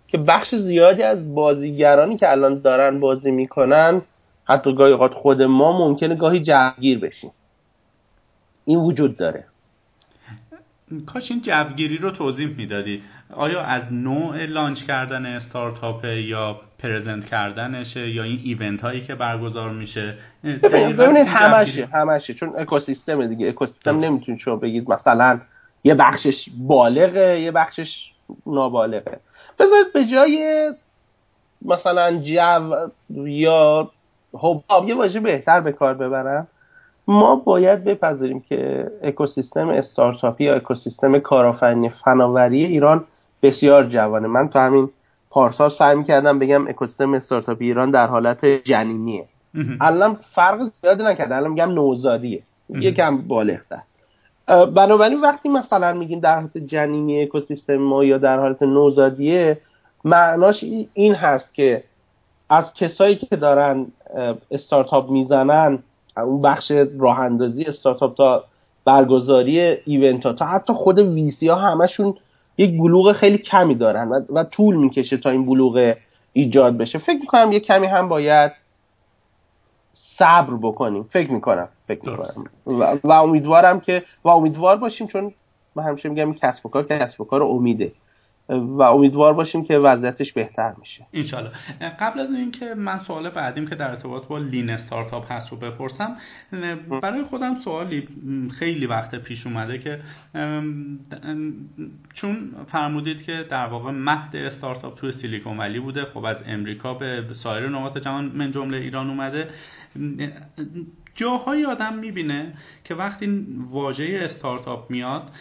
که 0.07 0.17
بخش 0.17 0.55
زیادی 0.55 1.03
از 1.03 1.33
بازیگرانی 1.35 2.17
که 2.17 2.31
الان 2.31 2.61
دارن 2.61 2.99
بازی 2.99 3.31
می‌کنن 3.31 4.01
حتی 4.45 4.75
گاهی 4.75 4.91
اوقات 4.91 5.13
خود 5.13 5.41
ما 5.41 5.87
ممکنه 5.87 6.15
گاهی 6.15 6.39
جوگیر 6.39 6.99
بشیم. 6.99 7.31
این 8.65 8.79
وجود 8.79 9.17
داره. 9.17 9.43
کاش 11.05 11.31
این 11.31 11.41
جوگیری 11.41 11.97
رو 11.97 12.11
توضیح 12.11 12.47
می‌دادی. 12.47 13.01
آیا 13.33 13.61
از 13.61 13.83
نوع 13.91 14.45
لانچ 14.45 14.83
کردن 14.83 15.25
استارتاپ 15.25 16.05
یا 16.05 16.59
پرزنت 16.79 17.25
کردنشه 17.25 18.09
یا 18.09 18.23
این 18.23 18.39
ایونت 18.43 18.81
هایی 18.81 19.01
که 19.01 19.15
برگزار 19.15 19.69
میشه؟ 19.69 20.13
ببینید 20.43 21.27
همشه 21.27 21.85
همشه. 21.85 22.33
چون 22.33 22.53
اکوسیستم 22.57 23.27
دیگه 23.27 23.47
اکوسیستم 23.47 23.99
نمی‌تونید 23.99 24.41
شما 24.41 24.55
بگید 24.55 24.91
مثلا 24.91 25.39
یه 25.83 25.95
بخشش 25.95 26.45
بالغه 26.57 27.39
یه 27.39 27.51
بخشش 27.51 28.11
نابالغه. 28.45 29.19
بذارید 29.59 29.93
به 29.93 30.05
جای 30.05 30.71
مثلا 31.65 32.17
جو 32.17 32.87
یا 33.09 33.91
حباب 34.33 34.89
یه 34.89 34.95
واژه 34.95 35.19
بهتر 35.19 35.61
به 35.61 35.71
کار 35.71 35.93
ببرم. 35.93 36.47
ما 37.07 37.35
باید 37.35 37.83
بپذیریم 37.83 38.39
که 38.49 38.91
اکوسیستم 39.03 39.69
استارتاپی 39.69 40.43
یا 40.43 40.55
اکوسیستم 40.55 41.19
کارآفرینی 41.19 41.89
فناوری 41.89 42.65
ایران 42.65 43.03
بسیار 43.45 43.83
جوانه. 43.83 44.27
من 44.27 44.49
تو 44.49 44.59
همین 44.59 44.89
پارسال 45.29 45.69
سعی 45.69 45.95
می‌کردم 45.95 46.39
بگم 46.39 46.67
اکوسیستم 46.67 47.13
استارتاپی 47.13 47.65
ایران 47.65 47.91
در 47.91 48.07
حالت 48.07 48.45
جنینیه. 48.45 49.25
الان 49.81 50.17
فرق 50.35 50.59
زیادی 50.81 51.03
نکرده. 51.03 51.35
الان 51.35 51.51
میگم 51.51 51.71
نوزادیه. 51.71 52.41
یکم 52.69 53.17
بالغتر. 53.17 53.81
بنابراین 54.47 55.21
وقتی 55.21 55.49
مثلا 55.49 55.93
میگیم 55.93 56.19
در 56.19 56.35
حالت 56.35 56.57
جنینی 56.57 57.23
اکوسیستم 57.23 57.77
ما 57.77 58.03
یا 58.03 58.17
در 58.17 58.39
حالت 58.39 58.63
نوزادیه 58.63 59.57
معناش 60.03 60.63
این 60.93 61.15
هست 61.15 61.53
که 61.53 61.83
از 62.49 62.73
کسایی 62.73 63.15
که 63.15 63.35
دارن 63.35 63.85
استارتاپ 64.51 65.09
می‌زنن 65.09 65.79
اون 66.17 66.41
بخش 66.41 66.71
راه 66.99 67.19
اندازی 67.19 67.63
استارتاپ 67.63 68.17
تا 68.17 68.43
برگزاری 68.85 69.59
ایونت 69.59 70.25
ها 70.25 70.33
تا 70.33 70.45
حتی 70.45 70.73
خود 70.73 70.99
ویسی 70.99 71.47
ها 71.47 71.55
همشون 71.55 72.13
یک 72.57 72.77
بلوغ 72.77 73.11
خیلی 73.11 73.37
کمی 73.37 73.75
دارن 73.75 74.07
و, 74.07 74.21
و 74.29 74.43
طول 74.43 74.75
می‌کشه 74.75 75.17
تا 75.17 75.29
این 75.29 75.45
بلوغ 75.45 75.93
ایجاد 76.33 76.77
بشه. 76.77 76.99
فکر 76.99 77.19
می‌کنم 77.19 77.51
یه 77.51 77.59
کمی 77.59 77.87
هم 77.87 78.09
باید 78.09 78.51
صبر 79.93 80.53
بکنیم. 80.61 81.03
فکر 81.03 81.31
می‌کنم 81.31 81.67
فکر 81.87 82.09
می‌کنم. 82.09 82.45
و, 82.65 82.97
و 83.03 83.11
امیدوارم 83.11 83.79
که 83.79 84.03
و 84.23 84.29
امیدوار 84.29 84.77
باشیم 84.77 85.07
چون 85.07 85.33
من 85.75 85.83
همیشه 85.83 86.09
میگم 86.09 86.33
کسب 86.33 86.65
و 86.65 86.69
کار 86.69 86.83
کسب 86.83 87.21
و 87.21 87.23
کار 87.23 87.43
امیده 87.43 87.91
و 88.49 88.81
امیدوار 88.81 89.33
باشیم 89.33 89.65
که 89.65 89.77
وضعیتش 89.77 90.33
بهتر 90.33 90.73
میشه. 90.79 91.05
انشالله 91.13 91.51
قبل 91.99 92.19
از 92.19 92.29
اینکه 92.29 92.73
من 92.73 92.99
سوال 92.99 93.29
بعدیم 93.29 93.67
که 93.67 93.75
در 93.75 93.89
ارتباط 93.89 94.27
با 94.27 94.37
لین 94.37 94.69
استارتاپ 94.69 95.31
هست 95.31 95.51
رو 95.51 95.57
بپرسم 95.57 96.17
برای 97.01 97.23
خودم 97.23 97.55
سوالی 97.63 98.07
خیلی 98.59 98.85
وقت 98.85 99.15
پیش 99.15 99.47
اومده 99.47 99.79
که 99.79 99.99
چون 102.13 102.51
فرمودید 102.71 103.23
که 103.23 103.45
در 103.49 103.67
واقع 103.67 103.91
مهد 103.91 104.35
استارتاپ 104.35 104.99
توی 104.99 105.11
سیلیکون 105.11 105.57
ولی 105.57 105.79
بوده 105.79 106.05
خب 106.05 106.25
از 106.25 106.37
امریکا 106.47 106.93
به 106.93 107.23
سایر 107.43 107.69
نقاط 107.69 107.97
جهان 107.97 108.25
من 108.25 108.51
جمله 108.51 108.77
ایران 108.77 109.09
اومده. 109.09 109.49
جاهایی 111.15 111.65
آدم 111.65 111.93
می‌بینه 111.93 112.53
که 112.83 112.95
وقتی 112.95 113.45
واژه 113.69 114.19
استارتاپ 114.21 114.91
میاد 114.91 115.31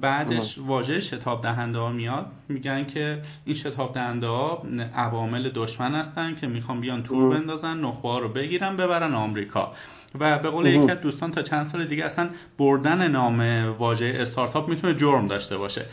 بعدش 0.00 0.58
واژه 0.58 1.00
شتاب 1.00 1.42
دهنده 1.42 1.78
ها 1.78 1.88
میاد. 1.92 2.26
میگن 2.48 2.84
که 2.84 3.22
این 3.44 3.56
شتاب 3.56 3.94
دهنده 3.94 4.26
ها 4.26 4.62
عوامل 4.94 5.50
دشمن 5.54 5.94
هستن 5.94 6.34
که 6.34 6.46
می‌خوان 6.46 6.80
بیان 6.80 7.02
تور 7.02 7.34
بندازن 7.34 7.80
نخبه 7.80 8.08
ها 8.08 8.18
رو 8.18 8.28
بگیرن 8.28 8.76
ببرن 8.76 9.14
آمریکا. 9.14 9.72
و 10.20 10.38
به 10.38 10.50
قول 10.50 10.66
یکی 10.66 10.90
از 10.90 11.00
دوستان 11.00 11.30
تا 11.30 11.42
چند 11.42 11.66
سال 11.66 11.86
دیگه 11.86 12.04
اصلا 12.04 12.30
بردن 12.58 13.08
نام 13.08 13.40
واژه 13.78 14.16
استارتاپ 14.18 14.68
می‌تونه 14.68 14.94
جرم 14.94 15.26
داشته 15.26 15.56
باشه. 15.56 15.86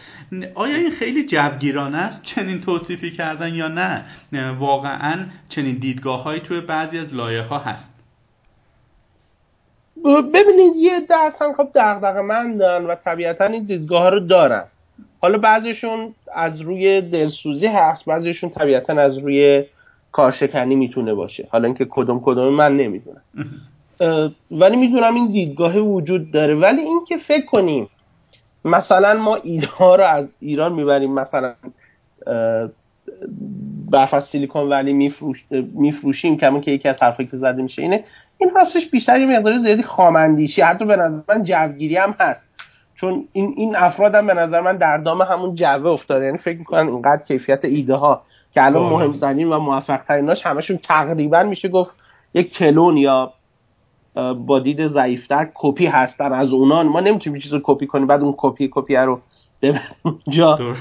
آیا 0.55 0.77
این 0.77 0.91
خیلی 0.91 1.25
جوگیرانه 1.25 1.97
است؟ 1.97 2.23
چنین 2.23 2.61
توصیفی 2.61 3.11
کردن 3.11 3.55
یا 3.55 3.67
نه؟ 3.67 4.05
واقعا 4.59 5.25
چنین 5.49 5.75
دیدگاه 5.75 6.23
هایی 6.23 6.39
توی 6.39 6.61
بعضی 6.61 6.97
از 6.97 7.13
لایه 7.13 7.41
ها 7.41 7.59
هست. 7.59 7.98
ببینید 10.05 10.75
یه 10.75 10.99
ده 10.99 11.17
اصلا 11.17 11.53
خب 11.53 11.67
دغدغه 11.75 12.21
مندن 12.21 12.85
و 12.85 12.95
طبیعتا 12.95 13.45
این 13.45 13.63
دیدگاه 13.63 14.09
رو 14.09 14.19
دارن. 14.19 14.63
حالا 15.21 15.37
بعضیشون 15.37 16.13
از 16.35 16.61
روی 16.61 17.01
دلسوزی 17.01 17.67
هست 17.67 18.05
بعضیشون 18.05 18.49
طبیعتا 18.49 18.93
از 18.93 19.17
روی 19.17 19.65
کارشکنی 20.11 20.75
می‌تونه 20.75 21.13
باشه. 21.13 21.47
حالا 21.49 21.65
اینکه 21.65 21.87
کدوم 21.89 22.21
کدوم 22.23 22.53
من 22.53 22.77
نمی‌دونم. 22.77 23.21
ولی 24.51 24.77
می‌دونم 24.77 25.15
این 25.15 25.27
دیدگاه 25.27 25.77
وجود 25.77 26.31
داره. 26.31 26.55
ولی 26.55 26.81
اینکه 26.81 27.17
فکر 27.17 27.45
کنیم 27.45 27.89
مثلا 28.65 29.13
ما 29.13 29.37
ها 29.77 29.95
رو 29.95 30.03
از 30.03 30.25
ایران 30.39 30.73
می‌بریم 30.73 31.13
مثلا 31.13 31.53
برف 33.89 34.13
از 34.13 34.25
سیلیکون 34.25 34.69
ولی 34.69 34.93
میفروش 34.93 35.45
میفروشیم 35.73 36.37
کما 36.37 36.59
که 36.59 36.71
یکی 36.71 36.89
از 36.89 36.95
حرفایی 37.01 37.29
که 37.29 37.37
زده 37.37 37.61
میشه 37.61 37.81
اینه 37.81 38.03
این 38.37 38.51
هستش 38.55 38.89
بیشتر 38.89 39.19
یه 39.19 39.37
مقدار 39.37 39.57
زیادی 39.57 39.83
خامندیشی. 39.83 40.61
حتی 40.61 40.85
به 40.85 40.95
نظر 40.95 41.21
من 41.29 41.43
جوگیری 41.43 41.97
هم 41.97 42.15
هست. 42.19 42.41
چون 42.95 43.27
این 43.33 43.53
این 43.57 43.75
افراد 43.75 44.15
هم 44.15 44.27
به 44.27 44.33
نظر 44.33 44.61
من 44.61 44.77
در 44.77 44.97
دام 44.97 45.21
همون 45.21 45.55
جوه 45.55 45.87
افتاده. 45.87 46.25
یعنی 46.25 46.37
فکر 46.37 46.57
می‌کنن 46.57 46.87
اینقدر 46.87 47.23
کیفیت 47.27 47.65
ایده 47.65 47.95
ها 47.95 48.21
که 48.53 48.65
الان 48.65 48.83
مهمترین 48.83 49.49
و 49.49 49.59
موفق 49.59 49.97
تریناش 49.97 50.45
همشون 50.45 50.77
تقریبا 50.77 51.43
میشه 51.43 51.67
گفت 51.67 51.91
یک 52.33 52.53
کلون 52.53 52.97
یا 52.97 53.33
با 54.45 54.59
دید 54.59 54.87
ضعیفتر 54.87 55.47
کپی 55.53 55.85
هستن 55.85 56.33
از 56.33 56.53
اونان 56.53 56.87
ما 56.87 56.99
نمی‌تونیم 56.99 57.39
چیز 57.39 57.53
رو 57.53 57.59
کپی 57.63 57.87
کنیم 57.87 58.07
بعد 58.07 58.21
اون 58.21 58.33
کپی 58.37 58.69
کپی 58.71 58.95
رو 58.95 59.19
جا 60.29 60.59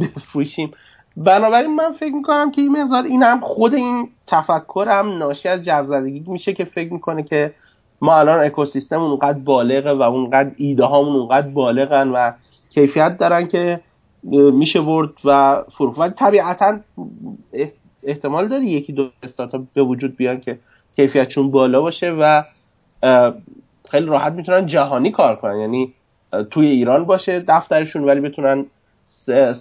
بفروشیم. 0.00 0.70
بنابراین 1.16 1.74
من 1.74 1.92
فکر 1.92 2.14
می‌کنم 2.14 2.50
که 2.50 2.62
این 2.62 2.82
مقدار 2.82 3.04
این 3.04 3.22
هم 3.22 3.40
خود 3.40 3.74
این 3.74 4.08
تفکر 4.26 4.86
هم 4.88 5.18
ناشی 5.18 5.48
از 5.48 5.64
جوزدگی 5.64 6.24
میشه 6.26 6.52
که 6.52 6.64
فکر 6.64 6.92
می‌کنه 6.92 7.22
که 7.22 7.54
ما 8.00 8.16
الان 8.18 8.40
اکوسیستم 8.40 9.02
اونقدر 9.02 9.38
بالغه 9.38 9.92
و 9.92 10.02
اونقدر 10.02 10.50
ایده 10.56 10.84
هامون 10.84 11.16
اونقدر 11.16 11.48
بالغن 11.48 12.08
و 12.08 12.32
کیفیت 12.70 13.18
دارن 13.18 13.46
که 13.46 13.80
میشه 14.32 14.80
برد 14.80 15.10
و 15.24 15.62
فروخت. 15.78 15.98
ولی 15.98 16.12
طبیعتا 16.12 16.78
احتمال 18.02 18.48
داره 18.48 18.64
یکی 18.64 18.92
دو 18.92 19.08
استارتاپ 19.22 19.60
به 19.74 19.82
وجود 19.82 20.16
بیان 20.16 20.40
که 20.40 20.58
کیفیتشون 20.96 21.50
بالا 21.50 21.80
باشه 21.80 22.10
و 22.10 22.42
خیلی 23.90 24.06
راحت 24.06 24.32
می‌تونن 24.32 24.66
جهانی 24.66 25.10
کار 25.10 25.36
کنن. 25.36 25.58
یعنی 25.58 25.92
توی 26.50 26.66
ایران 26.66 27.04
باشه 27.04 27.44
دفترشون 27.48 28.04
ولی 28.04 28.20
بتونن 28.20 28.66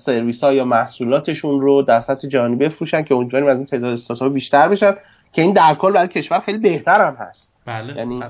سرویس 0.05 0.43
ها 0.43 0.53
یا 0.53 0.65
محصولاتشون 0.65 1.61
رو 1.61 1.81
در 1.81 2.01
سطح 2.01 2.27
جهانی 2.27 2.55
بفروشن 2.55 3.03
که 3.03 3.13
اونجوری 3.13 3.47
از 3.47 3.57
این 3.57 3.65
تعداد 3.65 3.93
استارتاپ 3.93 4.33
بیشتر 4.33 4.67
بشن 4.67 4.95
که 5.33 5.41
این 5.41 5.53
در 5.53 5.75
کل 5.75 5.91
برای 5.91 6.07
کشور 6.07 6.39
خیلی 6.39 6.57
بهتر 6.57 7.07
هم 7.07 7.15
هست. 7.15 7.47
بله 7.65 7.97
یعنی 7.97 8.23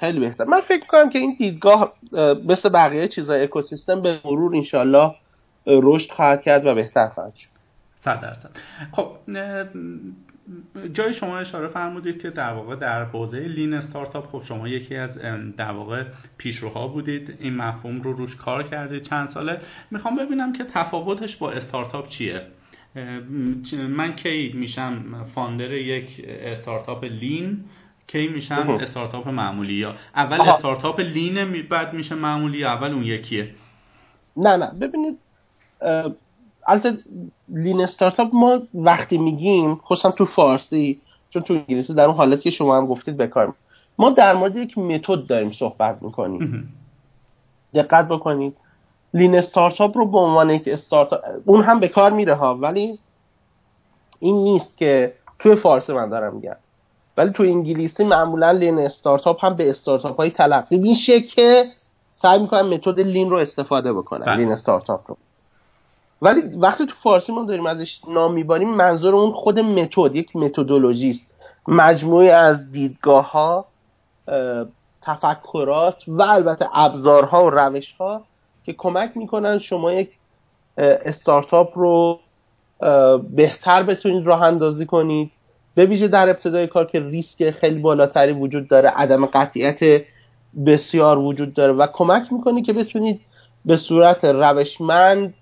خیلی 0.00 0.20
بهتر. 0.20 0.44
من 0.44 0.60
فکر 0.60 0.86
کنم 0.86 1.10
که 1.10 1.18
این 1.18 1.36
دیدگاه 1.38 1.92
مثل 2.48 2.68
بقیه 2.68 3.08
چیزای 3.08 3.42
اکوسیستم 3.42 4.02
به 4.02 4.18
مرور 4.24 4.56
انشالله 4.56 5.14
رشد 5.66 6.10
خواهد 6.10 6.42
کرد 6.42 6.66
و 6.66 6.74
بهتر 6.74 7.08
خواهد 7.08 7.34
شد. 7.34 7.48
صد 8.04 8.20
درصد 8.20 8.50
خب 8.92 9.06
جای 10.92 11.14
شما 11.14 11.38
اشاره 11.38 11.68
فرمودید 11.68 12.22
که 12.22 12.30
در 12.30 12.52
واقع 12.52 12.76
در 12.76 13.04
حوزه 13.04 13.38
lean 13.38 13.74
startup 13.74 14.26
خب 14.26 14.42
شما 14.48 14.68
یکی 14.68 14.96
از 14.96 15.18
در 15.56 15.70
واقع 15.70 16.04
پیشروها 16.38 16.88
بودید. 16.88 17.36
این 17.40 17.56
مفهوم 17.56 18.02
رو 18.02 18.12
روش 18.12 18.36
کار 18.36 18.62
کردید 18.62 19.02
چند 19.02 19.30
ساله. 19.30 19.60
می‌خوام 19.90 20.16
ببینم 20.16 20.52
که 20.52 20.64
تفاوتش 20.64 21.36
با 21.36 21.52
استارتاپ 21.52 22.08
چیه؟ 22.08 22.42
من 23.88 24.16
کی 24.16 24.52
میشم 24.54 25.26
founder 25.34 25.72
یک 25.72 26.24
استارتاپ 26.28 27.04
lean؟ 27.04 27.64
کی 28.06 28.28
میشم 28.28 28.78
استارتاپ 28.80 29.28
معمولی؟ 29.28 29.74
یا 29.74 29.94
اول 30.14 30.40
آها. 30.40 30.54
استارتاپ 30.54 31.00
lean 31.00 31.62
بعد 31.68 31.92
میشه 31.94 32.14
معمولی 32.14 32.58
یا 32.58 32.72
اول 32.72 32.90
اون 32.92 33.04
یکیه؟ 33.04 33.50
نه 34.36 34.56
نه. 34.56 34.70
ببینید 34.80 35.18
البته 36.66 36.98
لین 37.48 37.80
استارتاپ 37.80 38.28
ما 38.32 38.58
وقتی 38.74 39.18
میگیم 39.18 39.74
خصوصا 39.74 40.10
تو 40.10 40.24
فارسی 40.24 41.00
چون 41.30 41.42
تو 41.42 41.54
انگلیسی 41.54 41.94
در 41.94 42.04
اون 42.04 42.16
حالتی 42.16 42.42
که 42.42 42.50
شما 42.50 42.76
هم 42.76 42.86
گفتید 42.86 43.16
بکار 43.16 43.54
ما 43.98 44.10
در 44.10 44.34
مورد 44.34 44.56
یک 44.56 44.78
متد 44.78 45.26
داریم 45.26 45.52
صحبت 45.52 46.02
می‌کنیم. 46.02 46.40
دقت 47.74 48.08
بکنید. 48.08 48.56
لین 49.14 49.34
استارتاپ 49.34 49.98
رو 49.98 50.06
به 50.06 50.18
عنوان 50.18 50.50
یک 50.50 50.62
استارتاپ 50.66 51.20
اون 51.46 51.62
هم 51.62 51.80
به 51.80 51.88
کار 51.88 52.10
میره 52.12 52.34
ها 52.34 52.54
ولی 52.54 52.98
این 54.20 54.36
نیست 54.36 54.76
که 54.76 55.12
توی 55.38 55.56
فارسی 55.56 55.92
من 55.92 56.08
دارم 56.08 56.34
میگم. 56.34 56.56
ولی 57.16 57.30
تو 57.30 57.42
انگلیسی 57.42 58.04
معمولا 58.04 58.50
لین 58.50 58.78
استارتاپ 58.78 59.44
هم 59.44 59.54
به 59.54 59.70
استارتاپ 59.70 60.16
های 60.16 60.30
تلقی 60.30 60.76
میشه 60.76 61.20
که 61.20 61.64
سعی 62.22 62.38
می‌کنن 62.40 62.62
متد 62.74 63.00
لین 63.00 63.30
رو 63.30 63.36
استفاده 63.36 63.92
بکنن 63.92 64.26
بله. 64.26 64.36
لین 64.36 64.52
استارتاپ 64.52 65.00
رو. 65.06 65.16
ولی 66.24 66.40
وقتی 66.58 66.86
تو 66.86 66.92
فارسی 67.02 67.32
ما 67.32 67.44
داریم 67.44 67.66
ازش 67.66 68.00
نام 68.08 68.34
میباریم 68.34 68.68
منظور 68.68 69.14
اون 69.14 69.32
خود 69.32 69.58
متد 69.58 70.16
یک 70.16 70.36
متدولوژی 70.36 71.10
است. 71.10 71.20
مجموعه 71.68 72.32
از 72.32 72.72
دیدگاه 72.72 73.30
ها 73.30 73.64
تفکرات 75.02 75.96
و 76.08 76.22
البته 76.22 76.66
ابزارها 76.72 77.44
و 77.44 77.50
روش 77.50 77.92
ها 77.92 78.22
که 78.64 78.72
کمک 78.72 79.16
می‌کنن 79.16 79.58
شما 79.58 79.92
یک 79.92 80.08
استارتاپ 80.78 81.78
رو 81.78 82.18
بهتر 83.36 83.82
بتونید 83.82 84.26
راه 84.26 84.42
اندازی 84.42 84.86
کنید. 84.86 85.30
به 85.74 85.86
ویژه 85.86 86.08
در 86.08 86.28
ابتدای 86.28 86.66
کار 86.66 86.84
که 86.84 87.00
ریسک 87.00 87.50
خیلی 87.50 87.78
بالاتری 87.78 88.32
وجود 88.32 88.68
داره 88.68 88.88
عدم 88.88 89.26
قطعیت 89.26 90.04
بسیار 90.66 91.18
وجود 91.18 91.54
داره 91.54 91.72
و 91.72 91.86
کمک 91.92 92.32
می‌کنه 92.32 92.62
که 92.62 92.72
بتونید 92.72 93.20
به 93.64 93.76
صورت 93.76 94.24
روشمند 94.24 95.34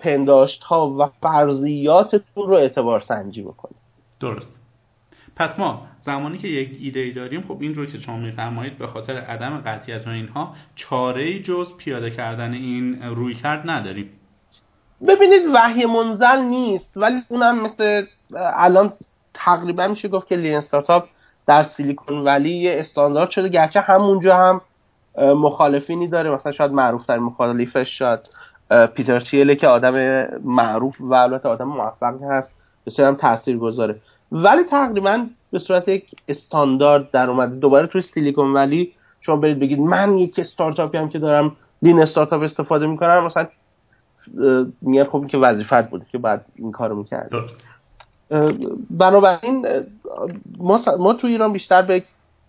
پنداشت 0.00 0.62
ها 0.62 0.90
و 0.90 1.06
فرضیاتتون 1.22 2.48
رو 2.48 2.54
اعتبار 2.54 3.00
سنجی 3.00 3.42
بکنید. 3.42 3.76
درست. 4.20 4.56
پس 5.36 5.58
ما 5.58 5.82
زمانی 6.06 6.38
که 6.38 6.48
یک 6.48 6.78
ایده 6.80 7.00
ای 7.00 7.12
داریم 7.12 7.44
خب 7.48 7.56
این 7.60 7.74
رو 7.74 7.86
که 7.86 7.98
شما 7.98 8.16
میفرمایید 8.16 8.78
به 8.78 8.86
خاطر 8.86 9.12
عدم 9.12 9.62
قطعیت 9.66 10.06
و 10.06 10.10
اینها 10.10 10.54
چاره 10.76 11.42
جز 11.42 11.66
پیاده 11.78 12.10
کردن 12.10 12.52
این 12.52 13.02
روی 13.02 13.34
کرد 13.34 13.70
نداریم. 13.70 14.10
ببینید 15.08 15.42
وحی 15.54 15.86
منزل 15.86 16.38
نیست 16.38 16.96
ولی 16.96 17.22
اونم 17.28 17.62
مثل 17.62 18.06
الان 18.36 18.92
تقریبا 19.34 19.88
میشه 19.88 20.08
گفت 20.08 20.28
که 20.28 20.36
لین 20.36 20.56
استارتاپ 20.56 21.04
در 21.46 21.64
سیلیکون 21.64 22.18
ولی 22.18 22.50
یه 22.50 22.80
استاندارد 22.80 23.30
شده 23.30 23.48
گرچه 23.48 23.80
همونجا 23.80 24.36
هم 24.36 24.60
مخالفینی 25.18 26.08
داره 26.08 26.30
مثلا 26.30 26.52
شاید 26.52 26.72
معروف 26.72 27.06
در 27.06 27.18
مخالفش 27.18 27.98
شاید 27.98 28.20
پیتر 28.68 29.20
چیله 29.20 29.54
که 29.54 29.68
آدم 29.68 30.26
معروف 30.44 31.00
و 31.00 31.14
البته 31.14 31.48
آدم 31.48 31.64
موفقی 31.64 32.24
هست 32.24 32.50
بسیار 32.86 33.08
هم 33.08 33.14
تاثیر 33.14 33.58
گذاره 33.58 33.96
ولی 34.32 34.62
تقریبا 34.62 35.26
به 35.52 35.58
صورت 35.58 35.88
یک 35.88 36.04
استاندارد 36.28 37.10
در 37.10 37.30
اومده. 37.30 37.56
دوباره 37.56 37.86
توی 37.86 38.02
سیلیکون 38.02 38.52
ولی 38.52 38.92
شما 39.20 39.36
برید 39.36 39.58
بگید 39.58 39.80
من 39.80 40.18
یک 40.18 40.38
استارتاپی 40.38 40.98
هم 40.98 41.08
که 41.08 41.18
دارم 41.18 41.56
لین 41.82 42.02
استارتاپ 42.02 42.42
استفاده 42.42 42.86
می‌کنم 42.86 43.24
مثلا 43.24 43.46
میگن 44.82 45.04
خب 45.04 45.16
این 45.16 45.26
که 45.26 45.38
وظیفت 45.38 45.90
بود 45.90 46.06
که 46.12 46.18
بعد 46.18 46.44
این 46.54 46.72
کارو 46.72 46.96
می‌کرد. 46.96 47.30
بنابراین 48.90 49.66
ما, 50.58 50.80
ما 50.98 51.14
تو 51.14 51.26
ایران 51.26 51.52
بیشتر 51.52 51.82
به 51.82 52.02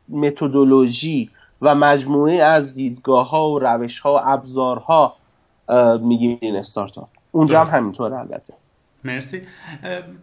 متدولوژی 0.10 1.30
و 1.62 1.76
مجموعه 1.76 2.44
از 2.44 2.74
دیدگاه 2.74 3.30
ها 3.30 3.50
و 3.50 3.60
روش 3.60 4.00
ها 4.00 4.14
و 4.14 4.20
ابزارها 4.24 5.16
میگیم 6.02 6.38
این 6.42 6.56
استارتاپ. 6.56 7.08
اونجا 7.32 7.64
هم 7.64 7.78
همینطور 7.78 8.14
البته. 8.14 8.54
مرسی. 9.04 9.42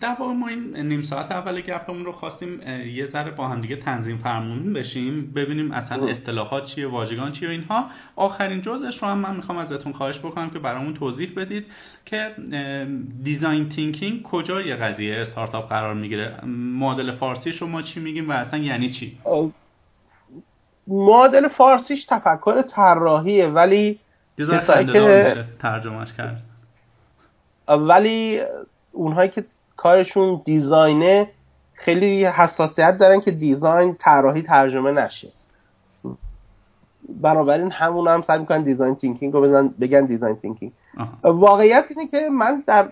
در 0.00 0.16
واقع 0.18 0.33
ما 0.33 0.48
این 0.48 0.76
نیم 0.76 1.02
ساعت 1.02 1.33
اول 1.33 1.61
گپمون 1.61 2.04
رو 2.04 2.12
خواستیم 2.12 2.61
یه 2.94 3.07
ذره 3.07 3.30
با 3.30 3.48
هم 3.48 3.61
دیگه 3.61 3.76
تنظیم 3.76 4.16
فرمون 4.16 4.72
بشیم 4.72 5.33
ببینیم 5.37 5.72
اصلا 5.72 6.07
اصطلاحات 6.07 6.66
چیه 6.66 6.87
واژگان 6.87 7.33
چیه 7.33 7.48
و 7.48 7.50
اینها. 7.50 7.87
آخرین 8.16 8.62
جزش 8.62 9.02
رو 9.02 9.09
هم 9.09 9.18
من 9.18 9.37
می‌خوام 9.37 9.59
ازتون 9.59 9.92
خواهش 9.92 10.18
بکنم 10.18 10.50
که 10.50 10.59
برامون 10.59 10.94
توضیح 10.94 11.33
بدید 11.37 11.66
که 12.04 12.30
design 13.24 13.68
thinking 13.68 14.22
کجای 14.22 14.76
قضیه 14.76 15.16
استارتاپ 15.16 15.68
قرار 15.68 15.94
می‌گیره. 15.94 16.44
مدل 16.78 17.16
فارسی 17.16 17.52
شما 17.52 17.83
چی 17.83 18.00
میگیم 18.00 18.30
و 18.30 18.33
اصلا 18.33 18.59
یعنی 18.59 18.90
چی؟ 18.90 19.18
معادل 20.87 21.48
فارسیش 21.48 22.04
تفکر 22.04 22.62
طراحیه 22.62 23.46
ولی 23.46 23.98
کسایی 24.38 24.87
که 24.87 25.37
ترجمهش 25.62 26.12
کرد. 26.12 26.42
ولی 27.68 28.40
اونهایی 28.92 29.31
که 29.31 29.44
کارشون 29.77 30.42
design 30.44 31.16
ه 31.16 31.29
خیلی 31.75 32.25
حساسیت 32.25 32.99
دارن 32.99 33.20
که 33.20 33.31
design 33.31 33.96
طراحی 34.01 34.42
ترجمه 34.42 34.92
نشه. 34.92 35.29
بنابراین 37.23 37.73
همون 37.73 38.09
هم 38.09 38.23
سعی 38.23 38.38
می‌کنن 38.38 38.62
design 38.62 38.94
thinking 38.94 39.33
رو 39.33 39.40
بزن 39.40 39.68
بگن 39.81 40.07
design 40.07 40.37
thinking 40.37 40.72
واقعیت 41.25 41.85
اینه 41.88 42.11
که 42.11 42.29
من 42.29 42.62
در 42.66 42.88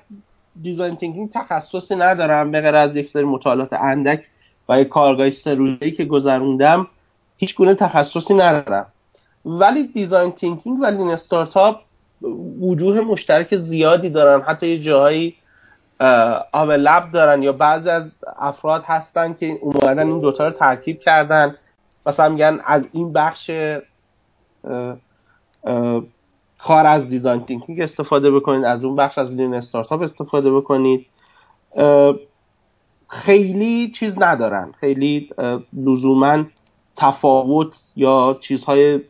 design 0.63 0.97
thinking 0.97 1.31
تخصصی 1.31 1.97
ندارم 1.97 2.51
به 2.51 2.61
غیر 2.61 2.77
از 2.77 2.97
یک 2.97 3.09
سری 3.09 3.25
مطالعات 3.25 3.73
اندک 3.73 4.25
و 4.69 4.81
یک 4.81 4.89
کارگاه 4.89 5.31
سه 5.31 5.91
که 5.91 6.05
گذروندم. 6.05 6.87
هیچ 7.37 7.55
گونه 7.57 7.75
تخصصی 7.75 8.35
ندارم. 8.35 8.87
ولی 9.45 9.87
design 9.87 10.33
thinking 10.33 10.81
و 10.81 10.87
lean 10.87 11.11
startup 11.11 11.77
وجوه 12.61 13.01
مشترک 13.01 13.57
زیادی 13.57 14.11
دارن. 14.11 14.43
حتی 14.43 14.69
یه 14.69 14.83
جاهایی 14.83 15.35
overlap 16.69 17.13
دارن 17.13 17.43
یا 17.43 17.53
بعضی 17.53 17.89
از 17.89 18.11
افراد 18.39 18.83
هستن 18.87 19.33
که 19.33 19.59
اومدن 19.61 20.09
این 20.09 20.21
دوتا 20.21 20.49
رو 20.49 20.53
ترکیب 20.53 21.01
کردن. 21.01 21.57
مثلا 22.07 22.29
میگن 22.29 22.61
از 22.67 22.83
این 22.93 23.13
بخش 23.13 23.51
کار 26.59 26.87
از 26.87 27.09
design 27.09 27.45
thinking 27.45 27.81
استفاده 27.81 28.31
بکنید 28.31 28.65
از 28.65 28.85
اون 28.85 28.97
بخش 28.97 29.19
از 29.19 29.31
lean 29.31 29.55
startup 29.55 30.03
استفاده 30.03 30.53
بکنید. 30.53 31.07
خیلی 33.09 33.93
چیز 33.99 34.15
ندارن. 34.19 34.73
خیلی 34.81 35.31
لزوما 35.73 36.45
تفاوت 36.97 37.73
یا 37.97 38.39
چیزهای 38.41 39.01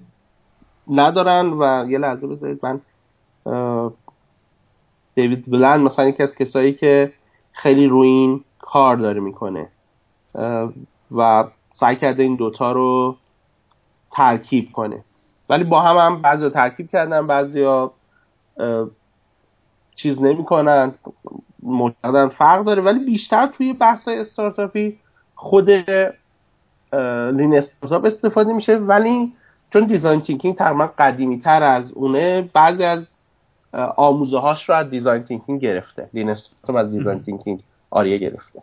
ندارن 0.90 1.47
و 1.47 1.85
یه 1.88 1.99
لحظه 1.99 2.27
بذارید 2.27 2.61
من 2.62 2.81
David 5.14 5.51
Bland 5.51 5.81
مثلا 5.81 6.05
یکی 6.05 6.23
از 6.23 6.35
کسایی 6.35 6.73
که 6.73 7.12
خیلی 7.53 7.87
روی 7.87 8.09
این 8.09 8.45
کار 8.59 8.97
داره 8.97 9.21
می‌کنه 9.21 9.68
و 11.16 11.45
سعی 11.75 11.97
کرده 11.97 12.23
این 12.23 12.37
دوتا 12.37 12.73
رو 12.73 13.16
ترکیب 14.11 14.73
کنه. 14.73 15.05
ولی 15.49 15.64
با 15.64 15.81
هم 15.81 15.97
هم 15.97 16.23
بعضی 16.23 16.51
ترکیب 16.51 16.90
کردن 16.90 17.27
بعضی 17.27 17.88
چیز 19.97 20.23
نمی‌کنن 20.23 20.95
معتقدن 21.62 22.29
فرق 22.29 22.64
داره. 22.64 22.83
ولی 22.83 23.05
بیشتر 23.05 23.47
توی 23.47 23.73
بحث 23.73 24.09
استارتاپی 24.09 24.99
خود 25.35 25.71
lean 27.33 27.55
startup 27.57 28.05
استفاده 28.05 28.53
میشه. 28.53 28.77
ولی 28.77 29.33
چون 29.72 29.87
design 29.87 30.20
thinking 30.20 30.57
تقریبا 30.56 30.90
قدیمی 30.98 31.40
تر 31.40 31.62
از 31.62 31.92
اونه 31.92 32.50
بعضی 32.54 32.85
از 32.85 33.06
آموزه 33.96 34.38
هاش 34.38 34.68
رو 34.68 34.74
از 34.74 34.90
design 34.90 35.22
thinking 35.22 35.61
گرفته. 35.61 36.08
lean 36.14 36.31
startup 36.31 36.77
از 36.76 36.90
design 36.90 37.22
thinking 37.22 37.61
عاریه 37.90 38.18
گرفته. 38.18 38.62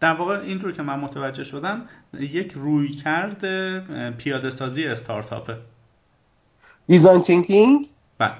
در 0.00 0.12
واقع 0.14 0.40
اینطور 0.40 0.72
که 0.72 0.82
من 0.82 1.00
متوجه 1.00 1.44
شدم 1.44 1.82
یک 2.20 2.52
رویکرد 2.52 3.40
پیاده 4.10 4.50
سازی 4.50 4.86
استارتاپه. 4.86 5.56
design 6.86 7.22
thinking؟ 7.22 7.88
بله. 8.18 8.32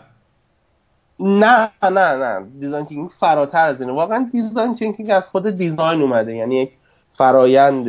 نه 1.20 1.70
نه 1.82 1.90
نه. 1.90 2.46
design 2.60 2.86
thinking 2.86 3.10
فراتر 3.20 3.66
از 3.66 3.80
اینه. 3.80 3.92
واقعا 3.92 4.28
design 4.32 4.74
thinking 4.74 5.10
از 5.10 5.28
خود 5.28 5.50
design 5.50 6.02
اومده. 6.02 6.36
یعنی 6.36 6.56
یک 6.56 6.70
فرایند 7.18 7.88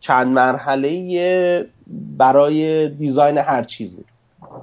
چند 0.00 0.26
مرحله 0.26 1.66
برای 2.16 2.88
design 2.88 3.38
هر 3.38 3.62
چیزی. 3.62 4.04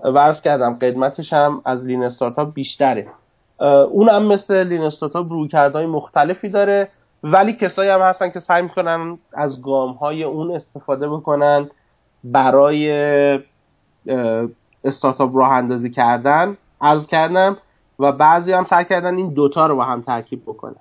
عرض 0.03 0.41
کردم 0.41 0.73
قدمتش 0.73 1.33
هم 1.33 1.61
از 1.65 1.83
lean 1.83 2.03
startup 2.03 2.53
بیشتره. 2.53 3.07
اون 3.91 4.09
هم 4.09 4.23
مثل 4.25 4.67
لین 4.67 4.81
استارتاپ 4.81 5.31
روی 5.31 5.47
کردهای 5.47 5.85
مختلفی 5.85 6.49
داره 6.49 6.87
ولی 7.23 7.53
کسایی 7.53 7.89
هم 7.89 8.01
هستن 8.01 8.29
که 8.29 8.39
سعی 8.39 8.61
می‌کنن 8.61 9.17
از 9.33 9.61
گام 9.61 9.91
های 9.91 10.23
اون 10.23 10.51
استفاده 10.55 11.09
بکنن 11.09 11.69
برای 12.23 12.91
استارتاپ 14.83 15.37
راه 15.37 15.51
اندازی 15.51 15.89
کردن. 15.89 16.57
از 16.81 17.07
کردم 17.07 17.57
و 17.99 18.11
بعضی 18.11 18.53
هم 18.53 18.65
سعی 18.65 18.85
کردن 18.85 19.15
این 19.15 19.33
دوتا 19.33 19.67
رو 19.67 19.75
با 19.75 19.83
هم 19.83 20.01
ترکیب 20.01 20.41
بکنن. 20.41 20.75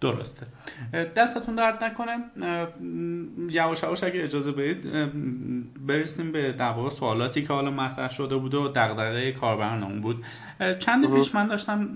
درسته. 0.00 0.46
دستتون 0.92 1.54
درد 1.54 1.84
نکنه. 1.84 2.18
یواش 3.50 3.82
یواش 3.82 4.04
اگه 4.04 4.24
اجازه 4.24 4.52
بدید 4.52 4.92
برسیم 5.86 6.32
به 6.32 6.52
در 6.52 6.74
سوالاتی 6.98 7.42
که 7.42 7.52
حالا 7.52 7.70
مطرح 7.70 8.14
شده 8.14 8.36
بود 8.36 8.54
و 8.54 8.68
دغدغه 8.68 9.32
کاربرانمون 9.32 10.00
بود. 10.00 10.24
چند 10.86 11.14
پیش 11.14 11.34
من 11.34 11.46
داشتم 11.46 11.88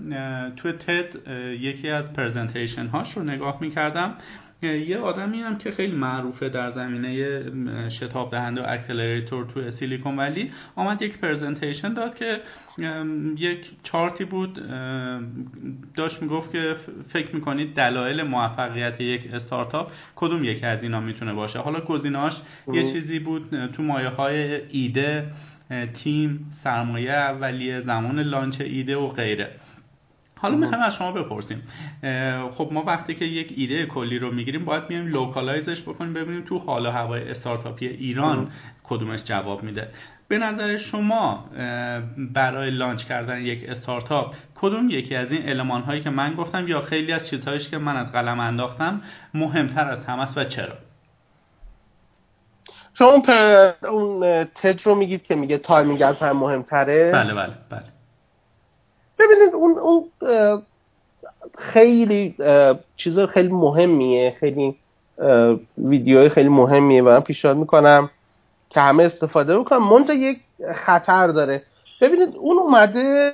توی 0.55 0.71
TED 0.71 1.29
یکی 1.59 1.89
از 1.89 2.13
presentation 2.13 2.87
هاش 2.87 3.17
رو 3.17 3.23
نگاه 3.23 3.57
می‌کردم. 3.61 4.13
یه 4.61 4.97
آدمی 4.97 5.41
هم 5.41 5.57
که 5.57 5.71
خیلی 5.71 5.95
معروفه 5.95 6.49
در 6.49 6.71
زمینه 6.71 7.89
شتاب 7.89 8.31
دهنده 8.31 8.61
و 8.61 8.65
accelerator 8.67 9.45
تو 9.45 9.71
سیلیکون 9.71 10.17
ولی 10.17 10.51
آمد 10.75 11.01
یک 11.01 11.17
presentation 11.17 11.93
داد 11.93 12.15
که 12.15 12.41
یک 13.37 13.71
چارتی 13.83 14.25
بود 14.25 14.59
داشت 15.95 16.21
می‌گفت 16.21 16.51
که 16.51 16.75
فکر 17.13 17.35
می‌کنید 17.35 17.75
دلایل 17.75 18.23
موفقیت 18.23 19.01
یک 19.01 19.33
استارتاپ 19.33 19.91
کدوم 20.15 20.43
یکی 20.43 20.65
از 20.65 20.83
اینا 20.83 20.99
می‌تونه 20.99 21.33
باشه؟ 21.33 21.59
حالا 21.59 21.79
گزینه‌هاش 21.79 22.33
یه 22.73 22.93
چیزی 22.93 23.19
بود 23.19 23.67
تو 23.73 23.83
مایه 23.83 24.09
های 24.09 24.61
ایده 24.69 25.31
تیم 26.03 26.51
سرمایه 26.63 27.11
اولیه 27.11 27.81
زمان 27.81 28.19
launch 28.19 28.61
ایده 28.61 28.97
و 28.97 29.07
غیره. 29.07 29.49
حالا 30.41 30.55
می‌خوایم 30.55 30.83
از 30.83 30.95
شما 30.95 31.11
بپرسیم. 31.11 31.63
خب 32.55 32.69
ما 32.71 32.83
وقتی 32.83 33.15
که 33.15 33.25
یک 33.25 33.53
ایده 33.57 33.85
کلی 33.85 34.19
رو 34.19 34.31
می‌گیریم 34.31 34.65
باید 34.65 34.83
میایم 34.89 35.07
localize 35.07 35.66
ش 35.66 35.81
بکنیم 35.81 36.13
ببینیم 36.13 36.41
تو 36.41 36.57
حال 36.57 36.85
و 36.85 36.89
هوای 36.89 37.29
استارتاپی 37.29 37.87
ایران 37.87 38.47
کدومش 38.83 39.23
جواب 39.23 39.63
میده. 39.63 39.87
به 40.27 40.37
نظر 40.37 40.77
شما 40.77 41.45
برای 42.33 42.71
launch 42.71 43.03
کردن 43.03 43.41
یک 43.41 43.69
استارتاپ 43.69 44.35
کدوم 44.55 44.89
یکی 44.89 45.15
از 45.15 45.31
این 45.31 45.41
المان 45.41 45.81
هایی 45.81 46.01
که 46.01 46.09
من 46.09 46.33
گفتم 46.33 46.67
یا 46.67 46.81
خیلی 46.81 47.11
از 47.11 47.29
چیزهایش 47.29 47.69
که 47.69 47.77
من 47.77 47.97
از 47.97 48.11
قلم 48.11 48.39
انداختم 48.39 49.01
مهمتر 49.33 49.89
از 49.89 50.05
همه 50.05 50.27
و 50.35 50.43
چرا؟ 50.43 50.73
شما 52.93 53.23
اون 53.91 54.45
تد 54.55 54.81
رو 54.83 54.95
میگید 54.95 55.23
که 55.23 55.35
میگه 55.35 55.57
timing 55.57 56.01
از 56.01 56.15
همه 56.15 56.37
مهمتره. 56.37 57.11
بله 57.11 57.33
بله 57.33 57.53
بله. 57.69 57.83
ببینید 59.19 59.53
اون 59.53 59.77
اون 59.77 60.03
خیلی 61.57 62.35
چیز 62.97 63.19
خیلی 63.19 63.47
مهمیه 63.47 64.35
خیلی 64.39 64.75
ویدیوهای 65.77 66.29
خیلی 66.29 66.49
مهمیه 66.49 67.03
و 67.03 67.09
من 67.09 67.19
پیشنهاد 67.19 67.57
می‌کنم 67.57 68.09
که 68.69 68.79
همه 68.79 69.03
استفاده 69.03 69.59
بکنم. 69.59 69.89
منتها 69.89 70.15
یک 70.15 70.37
خطر 70.75 71.27
داره. 71.27 71.61
ببینید 72.01 72.35
اون 72.35 72.57
اومده 72.57 73.31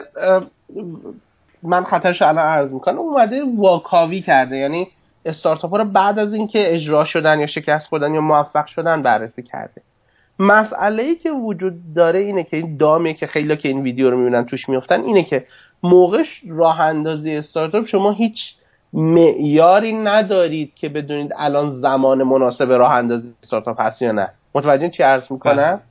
من 1.64 1.84
خطرش 1.84 2.22
الان 2.22 2.46
عرض 2.46 2.74
می‌کنم 2.74 3.00
اومده 3.00 3.44
واکاوی 3.58 4.22
کرده. 4.22 4.58
یعنی 4.58 4.88
استارتاپ 5.26 5.76
رو 5.76 5.86
بعد 5.86 6.20
از 6.20 6.34
اینکه 6.34 6.76
اجرا 6.76 7.06
شدن 7.06 7.40
یا 7.40 7.48
شکست 7.48 7.88
خوردن 7.88 8.14
یا 8.14 8.22
موفق 8.22 8.66
شدن 8.66 9.02
بررسی 9.02 9.44
کرده. 9.44 9.82
مسئله 10.40 11.04
ای 11.04 11.16
که 11.16 11.32
وجود 11.32 11.74
داره 11.96 12.20
اینه 12.20 12.44
که 12.44 12.58
این 12.58 12.78
دامیه 12.78 13.14
که 13.14 13.28
خیلی 13.28 13.58
که 13.58 13.70
این 13.70 13.82
ویدیو 13.82 14.10
رو 14.10 14.18
می‌بینن 14.18 14.46
توش 14.46 14.70
میفتن 14.70 15.02
اینه 15.02 15.24
که 15.24 15.46
موقع 15.90 16.24
راه 16.50 16.80
اندازی 16.80 17.36
استارتاپ 17.36 17.86
شما 17.86 18.12
هیچ 18.12 18.56
معیاری 18.94 19.94
ندارید 19.94 20.74
که 20.76 20.90
بدونید 20.90 21.32
الان 21.38 21.76
زمان 21.76 22.24
مناسب 22.24 22.72
راه 22.72 22.92
اندازی 22.92 23.34
استارتاپ 23.44 23.82
هست 23.82 24.02
یا 24.02 24.12
نه. 24.12 24.30
متوجه 24.56 24.90
چی 24.90 25.04
عرض 25.04 25.32
می‌کنم. 25.32 25.82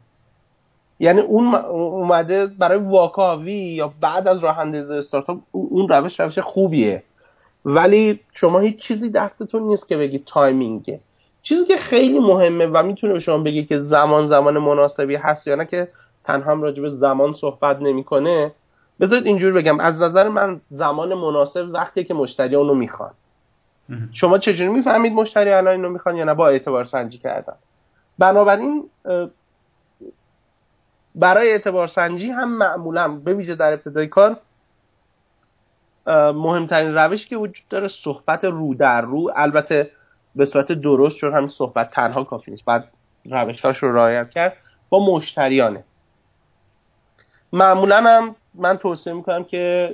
یعنی 1.01 1.21
اون 1.21 1.55
اومده 1.55 2.47
برای 2.47 2.79
واکاوی 2.79 3.53
یا 3.53 3.93
بعد 4.01 4.29
از 4.29 4.39
راه 4.39 4.59
اندازی 4.59 4.93
استارتاپ 4.93 5.39
اون 5.53 5.89
روش 5.89 6.21
روش 6.21 6.39
خوبیه. 6.39 7.03
ولی 7.65 8.21
شما 8.35 8.59
هیچ 8.59 8.77
چیزی 8.77 9.11
دستتون 9.11 9.63
نیست 9.63 9.89
که 9.89 9.97
بگید 9.97 10.25
تایمینگه. 10.27 11.01
چیزی 11.43 11.65
که 11.65 11.77
خیلی 11.77 12.19
مهمه 12.19 12.67
و 12.67 12.83
می‌تونه 12.83 13.13
به 13.13 13.21
شما 13.21 13.39
بگی 13.39 13.65
که 13.65 13.79
زمان 13.79 14.29
زمان 14.29 14.59
مناسبی 14.59 15.17
هست 15.17 15.47
یا 15.47 15.55
نه 15.55 15.65
که 15.65 15.89
تنها 16.25 16.51
هم 16.51 16.63
راجع 16.63 16.83
به 16.83 16.91
زمان 16.91 17.33
صحبت 17.33 17.81
نمی‌کنه 17.81 18.53
بذارید 19.01 19.27
اینجور 19.27 19.53
بگم 19.53 19.81
از 19.81 19.95
نظر 19.95 20.29
من 20.29 20.61
زمان 20.71 21.15
مناسب 21.15 21.67
وقتی 21.73 22.05
که 22.05 22.15
مشتری 22.15 22.57
اونو 22.57 22.75
می‌خوان. 22.75 23.11
شما 24.13 24.39
چجوری 24.39 24.69
می‌فهمید 24.69 25.13
مشتری 25.13 25.53
الان 25.53 25.73
اینو 25.75 25.89
می‌خوان 25.89 26.17
یا 26.17 26.25
نه؟ 26.25 26.35
با 26.35 26.49
اعتبار 26.49 26.85
سنجی 26.85 27.19
کردن. 27.19 27.55
بنابراین 28.19 28.91
برای 31.15 31.51
اعتبار 31.53 31.89
سنجی 31.89 32.31
هم 32.31 32.59
معمولا 32.59 33.09
به 33.09 33.35
ویژه 33.35 33.55
در 33.55 33.73
ابتدای 33.73 34.07
کار 34.07 34.37
مهمترین 36.35 36.95
روشی 36.95 37.29
که 37.29 37.37
وجود 37.37 37.69
داره 37.71 37.89
صحبت 37.89 38.45
رو 38.45 38.75
در 38.75 39.01
رو. 39.01 39.33
البته 39.37 39.91
به 40.37 40.45
صورت 40.45 40.73
درست 40.73 41.17
چون 41.17 41.35
همین 41.35 41.49
صحبت 41.49 41.91
تنها 41.91 42.25
کافی 42.25 42.51
نیست. 42.51 42.65
بعد 42.65 42.89
روشهاش 43.31 43.79
رو 43.79 43.97
رعایت 43.97 44.31
کرد 44.31 44.57
با 44.89 45.15
مشتریانه. 45.15 45.85
معمولا 47.53 48.03
هم 48.03 48.37
من 48.55 48.77
توصیه 48.77 49.13
می‌کنم 49.13 49.45
که 49.45 49.91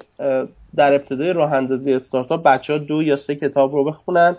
در 0.76 0.94
ابتدای 0.94 1.32
راه 1.32 1.52
اندازی 1.52 1.94
استارتاپ 1.94 2.42
بچه 2.42 2.72
ها 2.72 2.78
دو 2.78 3.02
یا 3.02 3.16
سه 3.16 3.34
کتاب 3.34 3.74
رو 3.74 3.84
بخونن. 3.84 4.36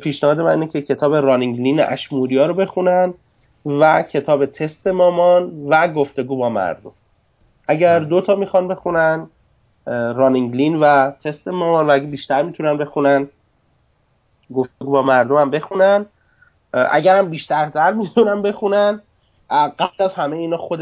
پیشنهاد 0.00 0.40
من 0.40 0.50
اینه 0.50 0.66
که 0.66 0.82
کتاب 0.82 1.14
رانینگ 1.14 1.60
لین 1.60 1.80
اشموریا 1.80 2.46
رو 2.46 2.54
بخونن 2.54 3.14
و 3.66 4.02
کتاب 4.02 4.46
تست 4.46 4.86
مامان 4.86 5.66
و 5.68 5.88
گفتگو 5.92 6.36
با 6.36 6.48
مردم 6.48 6.90
اگر 7.68 7.98
دو 7.98 8.20
تا 8.20 8.34
می‌خوان 8.34 8.68
بخونن 8.68 9.26
Running 9.86 10.54
Lean 10.54 10.76
و 10.80 11.10
تست 11.24 11.48
مامان 11.48 11.86
و 11.86 11.90
اگه 11.90 12.06
بیشتر 12.06 12.42
می‌تونن 12.42 12.76
بخونن 12.76 13.28
گفتگو 14.54 14.90
با 14.90 15.02
مردم 15.02 15.36
هم 15.36 15.50
بخونن. 15.50 16.06
اگر 16.72 17.18
هم 17.18 17.30
بیشتر 17.30 17.66
در 17.66 17.92
می‌تونن 17.92 18.42
بخونن 18.42 19.00
قبل 19.50 20.04
از 20.04 20.14
همه 20.14 20.36
اینا 20.36 20.56
خود 20.56 20.80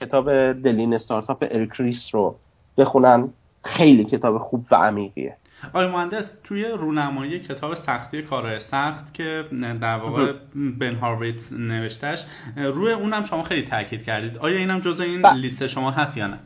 کتاب 0.00 0.52
The 0.52 0.70
Lean 0.70 0.94
Startup 0.94 1.44
اریک 1.50 1.83
ریس 1.83 2.08
رو 2.12 2.36
بخونن. 2.78 3.28
خیلی 3.64 4.04
کتاب 4.04 4.38
خوب 4.38 4.66
و 4.70 4.74
عمیقیه. 4.74 5.36
آقای 5.68 5.86
مهندس 5.86 6.24
توی 6.44 6.64
رونمایی 6.64 7.40
کتاب 7.40 7.74
سختی 7.74 8.22
کارهای 8.22 8.60
سخت 8.60 9.14
که 9.14 9.44
در 9.80 9.96
واقع 9.96 10.32
بن 10.80 10.94
هارویت 10.94 11.34
نوشتش 11.50 12.18
روی 12.56 12.92
اونم 12.92 13.24
شما 13.24 13.42
خیلی 13.42 13.66
تاکید 13.66 14.04
کردید. 14.04 14.38
آیا 14.38 14.58
اینم 14.58 14.80
جزء 14.80 15.02
این 15.02 15.22
ب... 15.22 15.26
لیست 15.26 15.66
شما 15.66 15.90
هست 15.90 16.16
یا 16.16 16.26
نه؟ 16.26 16.38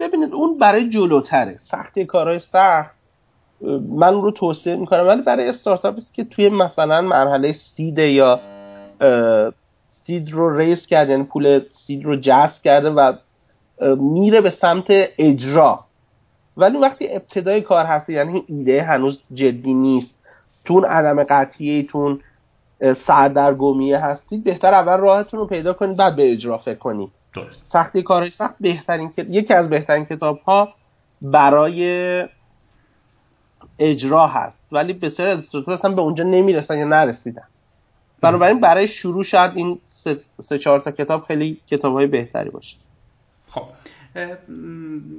ببینید 0.00 0.32
اون 0.32 0.58
برای 0.58 0.90
جلوتره. 0.90 1.58
سختی 1.70 2.04
کارهای 2.04 2.38
سخت 2.38 2.90
من 3.88 4.14
رو 4.14 4.30
توصیه 4.30 4.76
می‌کنم. 4.76 5.06
ولی 5.06 5.22
برای 5.22 5.48
استارتاپ 5.48 5.96
است 5.96 6.14
که 6.14 6.24
توی 6.24 6.48
مثلا 6.48 7.00
مرحله 7.00 7.52
سید 7.52 7.98
یا 7.98 8.40
سید 10.10 10.32
رو 10.32 10.56
ریس 10.56 10.86
کرده 10.86 11.12
یعنی 11.12 11.24
پول 11.24 11.60
سید 11.86 12.04
رو 12.04 12.16
جذب 12.16 12.62
کرده 12.64 12.90
و 12.90 13.12
میره 13.96 14.40
به 14.40 14.50
سمت 14.50 14.86
اجرا. 15.18 15.84
ولی 16.56 16.78
وقتی 16.78 17.08
ابتدای 17.08 17.60
کار 17.60 17.86
هستی 17.86 18.12
یعنی 18.12 18.44
ایده 18.46 18.82
هنوز 18.82 19.22
جدی 19.34 19.74
نیست. 19.74 20.14
تون 20.64 20.84
عدم 20.84 21.24
قطعیه 21.24 21.82
تون 21.82 22.20
سردرگمیه 23.06 23.98
هستید 23.98 24.44
بهتر 24.44 24.74
اول 24.74 24.96
راهتون 24.96 25.40
رو 25.40 25.46
پیدا 25.46 25.72
کنید 25.72 25.96
بعد 25.96 26.16
به 26.16 26.32
اجرا 26.32 26.58
فکر 26.58 26.78
کنید. 26.78 27.10
سختی 27.72 28.02
کارش 28.02 28.32
سخت 28.32 28.54
بهترین 28.60 29.12
یکی 29.28 29.54
از 29.54 29.68
بهترین 29.68 30.04
کتاب 30.04 30.38
ها 30.38 30.68
برای 31.22 32.24
اجرا 33.78 34.26
هست. 34.26 34.58
ولی 34.72 34.92
بسیار 34.92 35.28
از 35.28 35.68
اصلا 35.68 35.92
به 35.92 36.00
اونجا 36.00 36.24
نمی‌رسن 36.24 36.78
یا 36.78 36.86
نرسیدن. 36.86 37.42
بنابراین 38.22 38.60
برای 38.60 38.88
شروع 38.88 39.24
شاید 39.24 39.52
این 39.54 39.78
سه, 40.04 40.20
سه 40.42 40.58
چهار 40.58 40.80
تا 40.80 40.90
کتاب 40.90 41.24
خیلی 41.24 41.60
کتاب 41.66 41.92
های 41.92 42.06
بهتری 42.06 42.50
باشه. 42.50 42.76
خب 43.50 43.62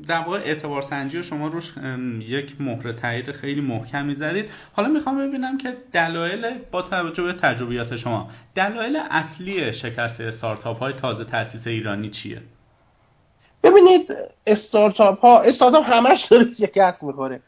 در 0.08 0.20
واقع 0.20 0.38
اعتبار 0.38 0.82
سنجی 0.82 1.18
رو 1.18 1.24
شما 1.24 1.48
روش 1.48 1.74
یک 2.20 2.62
مهر 2.62 2.92
تایید 2.92 3.32
خیلی 3.32 3.62
محکمی 3.62 4.16
زدید 4.16 4.46
حالا 4.74 4.90
می‌خوام 4.90 5.28
ببینم 5.28 5.58
که 5.58 5.78
دلایل 5.94 6.58
با 6.72 6.82
توجه 6.82 7.24
به 7.24 7.34
تجربیات 7.34 7.98
شما 7.98 8.30
دلایل 8.56 8.98
اصلی 9.10 9.74
شکست 9.74 10.22
استارتاپ 10.22 10.80
های 10.80 10.94
تازه 10.94 11.24
تاسیس 11.24 11.68
ایرانی 11.68 12.10
چیه؟ 12.10 12.42
ببینید 13.64 14.16
استارتاپ 14.48 15.20
ها 15.20 15.42
استارتاپ 15.42 15.86
همش 15.86 16.26
داره 16.26 16.54
شکست 16.54 17.04
می‌خوره. 17.04 17.42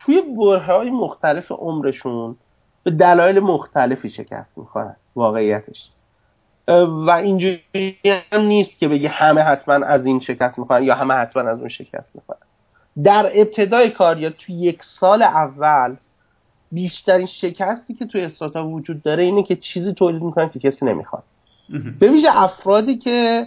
توی 0.00 0.22
بره 0.38 0.58
های 0.58 0.90
مختلف 0.90 1.52
عمرشون 1.52 2.36
به 2.84 2.90
دلایل 2.90 3.40
مختلفی 3.40 4.10
شکست 4.10 4.58
می‌خورن 4.58 4.96
واقعیتش. 5.16 5.88
و 6.68 7.10
اینجوری 7.10 7.96
هم 8.32 8.40
نیست 8.40 8.78
که 8.78 8.88
بگه 8.88 9.08
همه 9.08 9.40
حتما 9.40 9.74
از 9.86 10.06
این 10.06 10.20
شکست 10.20 10.58
می‌خورن 10.58 10.82
یا 10.82 10.94
همه 10.94 11.14
حتما 11.14 11.42
از 11.42 11.58
اون 11.58 11.68
شکست 11.68 12.10
می‌خورن. 12.14 12.38
در 13.04 13.30
ابتدای 13.34 13.90
کار 13.90 14.18
یا 14.18 14.30
توی 14.30 14.54
یک 14.54 14.82
سال 14.82 15.22
اول 15.22 15.96
بیشترین 16.72 17.26
شکستی 17.26 17.94
که 17.94 18.06
توی 18.06 18.24
استارتاپ 18.24 18.66
وجود 18.66 19.02
داره 19.02 19.22
اینه 19.22 19.42
که 19.42 19.56
چیزی 19.56 19.92
تولید 19.92 20.22
می‌کنن 20.22 20.48
که 20.48 20.58
کسی 20.58 20.86
نمی‌خواد. 20.86 21.22
به 21.98 22.10
ویژه 22.10 22.28
افرادی 22.32 22.96
که 22.96 23.46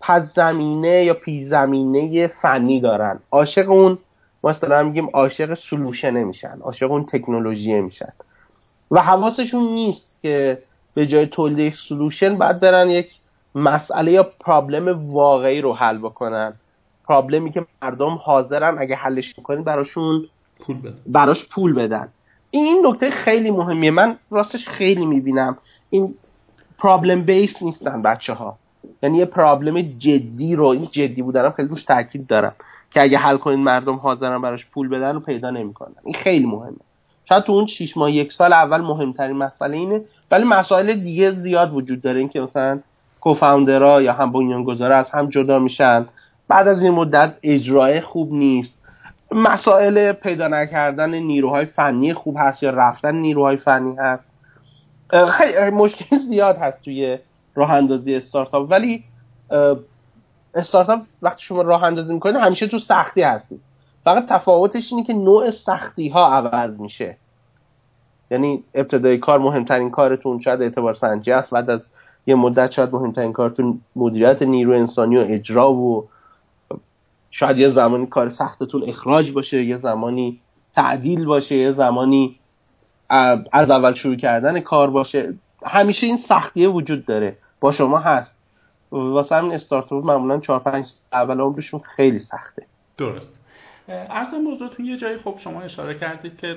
پس 0.00 0.34
زمینه 0.34 1.04
یا 1.04 1.14
پی 1.14 1.44
زمینه 1.46 2.26
فنی 2.26 2.80
دارن. 2.80 3.20
عاشق 3.30 3.70
اون 3.70 3.98
مثلا 4.44 4.82
میگیم 4.82 5.10
عاشق 5.12 5.58
solution 5.70 6.10
نمیشن 6.10 6.58
عاشق 6.60 6.90
اون 6.90 7.06
تکنولوژی 7.06 7.80
میشن. 7.80 8.12
و 8.90 9.02
حواسشون 9.02 9.62
نیست 9.62 10.16
که 10.22 10.62
به 10.94 11.06
جای 11.06 11.26
تولید 11.26 11.74
solution 11.88 12.38
باید 12.38 12.60
برن 12.60 12.90
یک 12.90 13.10
مسئله 13.54 14.12
یا 14.12 14.22
problem 14.40 15.12
واقعی 15.12 15.60
رو 15.60 15.72
حل 15.72 15.98
بکنن. 15.98 16.52
پرابلمی 17.08 17.52
که 17.52 17.66
مردم 17.82 18.10
حاضرن 18.10 18.78
اگه 18.78 18.96
حلش 18.96 19.38
می‌کنین 19.38 19.64
براشون 19.64 20.26
پول 20.60 20.76
بدن. 20.80 20.94
براش 21.06 21.48
پول 21.48 21.74
بدن. 21.74 22.08
این 22.50 22.86
نکته 22.86 23.10
خیلی 23.10 23.50
مهمیه. 23.50 23.90
من 23.90 24.16
راستش 24.30 24.68
خیلی 24.68 25.06
می‌بینم. 25.06 25.58
این 25.90 26.14
پرابلم 26.78 27.22
بیس 27.22 27.62
نیستن 27.62 28.02
بچه 28.02 28.32
ها 28.32 28.58
یعنی 29.02 29.18
یه 29.18 29.24
پرابلم 29.24 29.82
جدی 29.82 30.56
رو 30.56 30.66
این 30.66 30.86
جدی 30.86 31.22
بودنم 31.22 31.50
خیلی 31.50 31.68
روش 31.68 31.84
تاکید 31.84 32.26
دارم. 32.26 32.54
که 32.90 33.02
اگه 33.02 33.18
حل 33.18 33.36
کنین 33.36 33.60
مردم 33.60 33.96
حاضرن 33.96 34.40
براش 34.42 34.66
پول 34.66 34.88
بدن 34.88 35.14
رو 35.14 35.20
پیدا 35.20 35.50
نمی‌کنن. 35.50 35.94
این 36.04 36.14
خیلی 36.14 36.46
مهمه. 36.46 36.76
شاید 37.30 37.42
تو 37.42 37.52
اون 37.52 37.66
6 37.66 37.96
ماه 37.96 38.10
یک 38.10 38.32
سال 38.32 38.52
اول 38.52 38.80
مهمترین 38.80 39.36
مسئله 39.36 39.76
اینه. 39.76 40.00
ولی 40.30 40.44
مسائل 40.44 40.94
دیگه 40.94 41.30
زیاد 41.30 41.74
وجود 41.74 42.02
داره. 42.02 42.18
اینکه 42.18 42.40
مثلا 42.40 42.80
کوفاوندرها 43.20 44.02
یا 44.02 44.12
هم 44.12 44.32
بنیانگذارا 44.32 44.96
از 44.96 45.10
هم 45.10 45.28
جدا 45.28 45.58
میشن. 45.58 46.06
بعد 46.48 46.68
از 46.68 46.82
این 46.82 46.94
مدت 46.94 47.34
اجرای 47.42 48.00
خوب 48.00 48.32
نیست. 48.32 48.78
مسائل 49.32 50.12
پیدا 50.12 50.48
نکردن 50.48 51.14
نیروهای 51.14 51.64
فنی 51.64 52.14
خوب 52.14 52.36
هست 52.38 52.62
یا 52.62 52.70
رفتن 52.70 53.14
نیروهای 53.14 53.56
فنی 53.56 53.96
هست. 53.98 54.30
خیلی 55.30 55.70
مشکل 55.70 56.18
زیاد 56.18 56.56
هست 56.56 56.84
توی 56.84 57.18
راه 57.54 57.70
اندازی 57.72 58.14
استارتاپ. 58.14 58.70
ولی 58.70 59.04
استارتاپ 60.54 61.00
وقتی 61.22 61.42
شما 61.42 61.62
راه 61.62 61.84
اندازی 61.84 62.14
می‌کنید 62.14 62.36
همیشه 62.36 62.66
تو 62.66 62.78
سختی 62.78 63.22
هستید. 63.22 63.60
فقط 64.04 64.26
تفاوتش 64.28 64.92
اینه 64.92 65.04
که 65.04 65.12
نوع 65.12 65.50
سختی 65.50 66.08
ها 66.08 66.34
عوض 66.34 66.80
میشه. 66.80 67.16
یعنی 68.30 68.64
ابتدای 68.74 69.18
کار 69.18 69.38
مهمترین 69.38 69.90
کارتون 69.90 70.40
شاید 70.40 70.62
اعتبار 70.62 70.94
سنجی 70.94 71.32
است. 71.32 71.50
بعد 71.50 71.70
از 71.70 71.80
یه 72.26 72.34
مدت 72.34 72.70
شاید 72.70 72.92
مهمترین 72.92 73.32
کارتون 73.32 73.80
مدیریت 73.96 74.42
نیرو 74.42 74.72
انسانی 74.72 75.16
و 75.16 75.20
اجرا 75.20 75.72
و 75.72 76.08
شاید 77.30 77.58
یه 77.58 77.70
زمانی 77.70 78.06
کار 78.06 78.30
سختتون 78.30 78.82
اخراج 78.86 79.32
باشه 79.32 79.64
یه 79.64 79.78
زمانی 79.78 80.40
تعدیل 80.74 81.24
باشه 81.24 81.56
یه 81.56 81.72
زمانی 81.72 82.36
از 83.52 83.70
اول 83.70 83.94
شروع 83.94 84.16
کردن 84.16 84.60
کار 84.60 84.90
باشه. 84.90 85.34
همیشه 85.66 86.06
این 86.06 86.16
سختیه 86.16 86.68
وجود 86.68 87.06
داره. 87.06 87.36
با 87.60 87.72
شما 87.72 87.98
هست. 87.98 88.30
واسه 88.90 89.34
همین 89.34 89.52
استارتاپ 89.52 90.04
معمولا 90.04 90.38
4 90.38 90.60
5 90.60 90.86
اول 91.12 91.40
عمرشون 91.40 91.80
خیلی 91.96 92.18
سخته. 92.18 92.66
درست. 92.98 93.39
ارزم 93.90 94.38
موضوعتون 94.38 94.86
یه 94.86 94.96
جایی 94.96 95.16
خب 95.16 95.38
شما 95.44 95.62
اشاره 95.62 95.98
کردید 95.98 96.38
که 96.38 96.56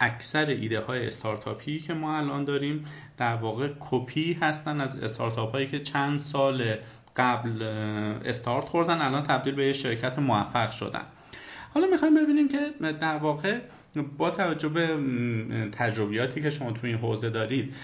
اکثر 0.00 0.46
ایده 0.46 0.80
های 0.80 1.06
استارتاپی 1.06 1.80
که 1.80 1.94
ما 1.94 2.16
الان 2.16 2.44
داریم 2.44 2.84
در 3.18 3.34
واقع 3.34 3.68
کپی 3.90 4.32
هستن 4.32 4.80
از 4.80 5.02
استارتاپ 5.02 5.52
هایی 5.52 5.66
که 5.66 5.80
چند 5.80 6.20
سال 6.20 6.76
قبل 7.16 7.62
استارت 8.24 8.64
خوردن 8.64 9.00
الان 9.00 9.22
تبدیل 9.22 9.54
به 9.54 9.66
یه 9.66 9.72
شرکت 9.72 10.18
موفق 10.18 10.70
شدن. 10.70 11.02
حالا 11.74 11.86
می‌خوایم 11.86 12.14
ببینیم 12.14 12.48
که 12.48 12.58
در 13.00 13.16
واقع 13.16 13.58
با 14.18 14.30
توجه 14.30 14.68
به 14.68 14.88
تجربیاتی 15.72 16.42
که 16.42 16.50
شما 16.50 16.72
تو 16.72 16.86
این 16.86 16.96
حوزه 16.96 17.30
دارید 17.30 17.74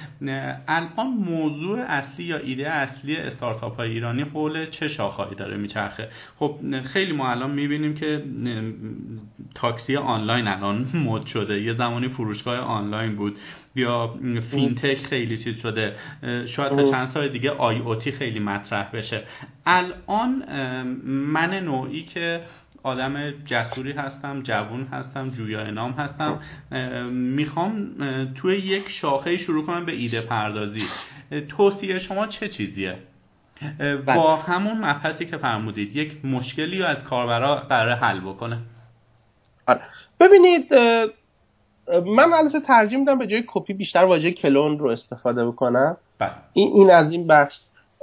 الان 0.69 1.07
موضوع 1.07 1.79
اصلی 1.79 2.25
یا 2.25 2.37
ایده 2.37 2.71
اصلی 2.71 3.17
استارتاپ 3.17 3.77
های 3.77 3.91
ایرانی 3.91 4.23
حول 4.23 4.67
چه 4.67 4.89
شاخهایی 4.89 5.35
داره 5.35 5.57
میچرخه؟ 5.57 6.09
خب 6.39 6.81
خیلی 6.85 7.13
ما 7.13 7.31
الان 7.31 7.51
می‌بینیم 7.51 7.95
که 7.95 8.25
تاکسی 9.55 9.97
آنلاین 9.97 10.49
الان 10.49 10.87
مد 11.07 11.27
شده. 11.27 11.63
یه 11.63 11.75
زمانی 11.75 12.09
فروشگاه 12.09 12.59
آنلاین 12.59 13.17
بود 13.17 13.37
یا 13.77 14.15
فینتک 14.51 14.99
خیلی 14.99 15.39
چیز 15.39 15.57
شده. 15.61 15.95
شاید 16.47 16.73
تا 16.73 16.91
چند 16.91 17.09
سال 17.09 17.29
دیگه 17.29 17.51
IoT 17.51 18.13
خیلی 18.13 18.41
مطرح 18.41 18.91
بشه. 18.93 19.23
الان 19.67 20.43
من 21.07 21.65
نوعی 21.65 22.03
که 22.03 22.41
آدم 22.85 23.31
جسوری 23.31 23.93
هستم 23.93 24.43
جوون 24.43 24.85
هستم 24.93 25.29
جویای 25.29 25.71
نام 25.71 25.93
هستم. 25.93 26.41
می‌خوام 27.11 27.91
توی 28.35 28.57
یک 28.57 28.89
شاخه 28.89 29.37
شروع 29.37 29.67
کنم 29.67 29.87
به 29.87 29.93
ایده 29.93 30.21
پردازی. 30.21 30.83
توصیه 31.49 31.99
شما 31.99 32.27
چه 32.27 32.49
چیزیه؟ 32.49 32.97
با 34.07 34.37
بله. 34.37 34.37
همون 34.37 34.79
مبحثی 34.79 35.27
که 35.27 35.37
فرمودید 35.37 35.97
یک 35.97 36.25
مشکلی 36.25 36.79
رو 36.79 36.87
از 36.87 37.05
کاربرا 37.05 37.57
قرار 37.57 37.95
حل 37.95 38.21
بکنه. 38.21 38.59
آره. 39.67 39.81
ببینید 40.21 40.75
من 42.07 42.33
البته 42.33 42.61
ترجیح 42.61 42.99
میدم 42.99 43.19
به 43.19 43.27
جای 43.27 43.45
کپی 43.47 43.73
بیشتر 43.73 44.05
واژه 44.05 44.33
کلون 44.33 44.79
رو 44.79 44.89
استفاده 44.89 45.47
بکنم. 45.47 45.97
بله. 46.19 46.31
این, 46.53 46.73
این 46.75 46.91
از 46.91 47.13
این 47.13 47.27
بخش. 47.27 47.55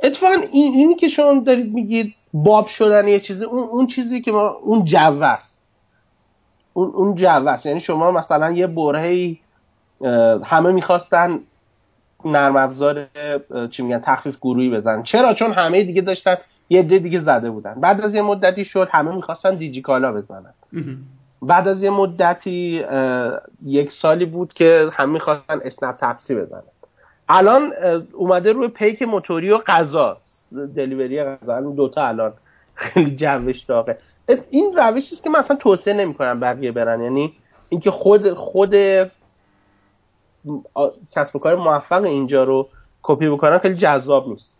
اتفاقا 0.04 0.34
این 0.52 0.74
اینی 0.74 0.96
که 0.96 1.08
شما 1.08 1.40
دارید 1.40 1.74
میگید 1.74 2.16
باب 2.34 2.68
شدن 2.68 3.08
یه 3.08 3.20
چیزی 3.20 3.44
اون, 3.44 3.64
اون 3.64 3.88
چیزی 3.88 4.22
که 4.22 4.32
ما 4.32 4.48
اون 4.48 4.86
جو 4.86 5.24
است. 5.24 5.58
اون 6.74 6.92
اون 6.94 7.16
جو 7.16 7.48
است. 7.48 7.66
یعنی 7.66 7.80
شما 7.80 8.12
مثلا 8.12 8.52
یه 8.52 8.68
برهی 8.68 9.40
همه 10.44 10.72
می‌خواستن 10.72 11.40
نرم 12.26 12.56
افزار 12.56 13.08
چی 13.72 13.84
میگن 13.84 14.00
تخفیف 14.00 14.38
گروهی 14.38 14.70
بزنن. 14.70 15.04
چرا؟ 15.04 15.34
چون 15.34 15.52
همه 15.54 15.84
دیگه 15.84 16.02
داشتن 16.02 16.38
یه 16.70 16.80
عده 16.80 17.00
دیگه 17.00 17.20
زده 17.20 17.50
بودن. 17.50 17.74
بعد 17.74 18.02
از 18.02 18.14
یه 18.14 18.22
مدتی 18.22 18.66
شد 18.66 18.88
همه 18.92 19.16
می‌خواستن 19.16 19.56
دیجیکالا 19.56 20.14
بزنن. 20.14 20.54
بعد 21.42 21.68
از 21.68 21.84
یه 21.84 21.90
مدتی 21.90 22.86
یک 23.66 23.92
سالی 23.92 24.26
بود 24.26 24.54
که 24.54 24.90
همه 24.94 25.14
می‌خواستن 25.14 25.60
اسنپ 25.64 25.96
تپسی 26.02 26.36
بزنن. 26.36 26.62
الان 27.30 27.74
اومده 28.14 28.52
روی 28.52 28.68
پیک 28.68 29.02
موتوری 29.02 29.52
و 29.52 29.58
غذا. 29.58 30.18
دلیوری 30.76 31.24
غذا 31.24 31.62
دوتا 31.62 32.08
الان 32.08 32.34
خیلی 32.76 33.16
جوش 33.16 33.64
داغه. 33.64 33.97
این 34.49 34.78
روشی 34.78 35.16
است 35.16 35.24
که 35.24 35.30
من 35.30 35.39
اصلا 35.39 35.56
توصیه 35.56 35.93
نمی‌کنم 35.93 36.39
بقیه 36.39 36.72
برن. 36.72 37.02
یعنی 37.02 37.34
اینکه 37.70 37.91
خود 37.91 38.34
خود 38.34 38.76
کسب 41.12 41.36
و 41.36 41.39
کار 41.39 41.56
موفق 41.56 42.04
اینجا 42.04 42.43
رو 42.43 42.68
کپی 43.04 43.30
بکنن 43.30 43.58
خیلی 43.58 43.76
جذاب 43.76 44.28
نیست. 44.28 44.52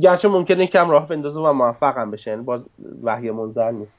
گرچه 0.00 0.28
ممکنه 0.28 0.66
کم 0.66 0.90
راه 0.90 1.08
بندازه 1.08 1.40
و 1.40 1.52
موفق 1.52 1.98
هم 1.98 2.10
بشه 2.10 2.30
یعنی 2.30 2.42
باز 2.42 2.64
وحی 3.02 3.30
منظر 3.30 3.70
نیست. 3.70 3.98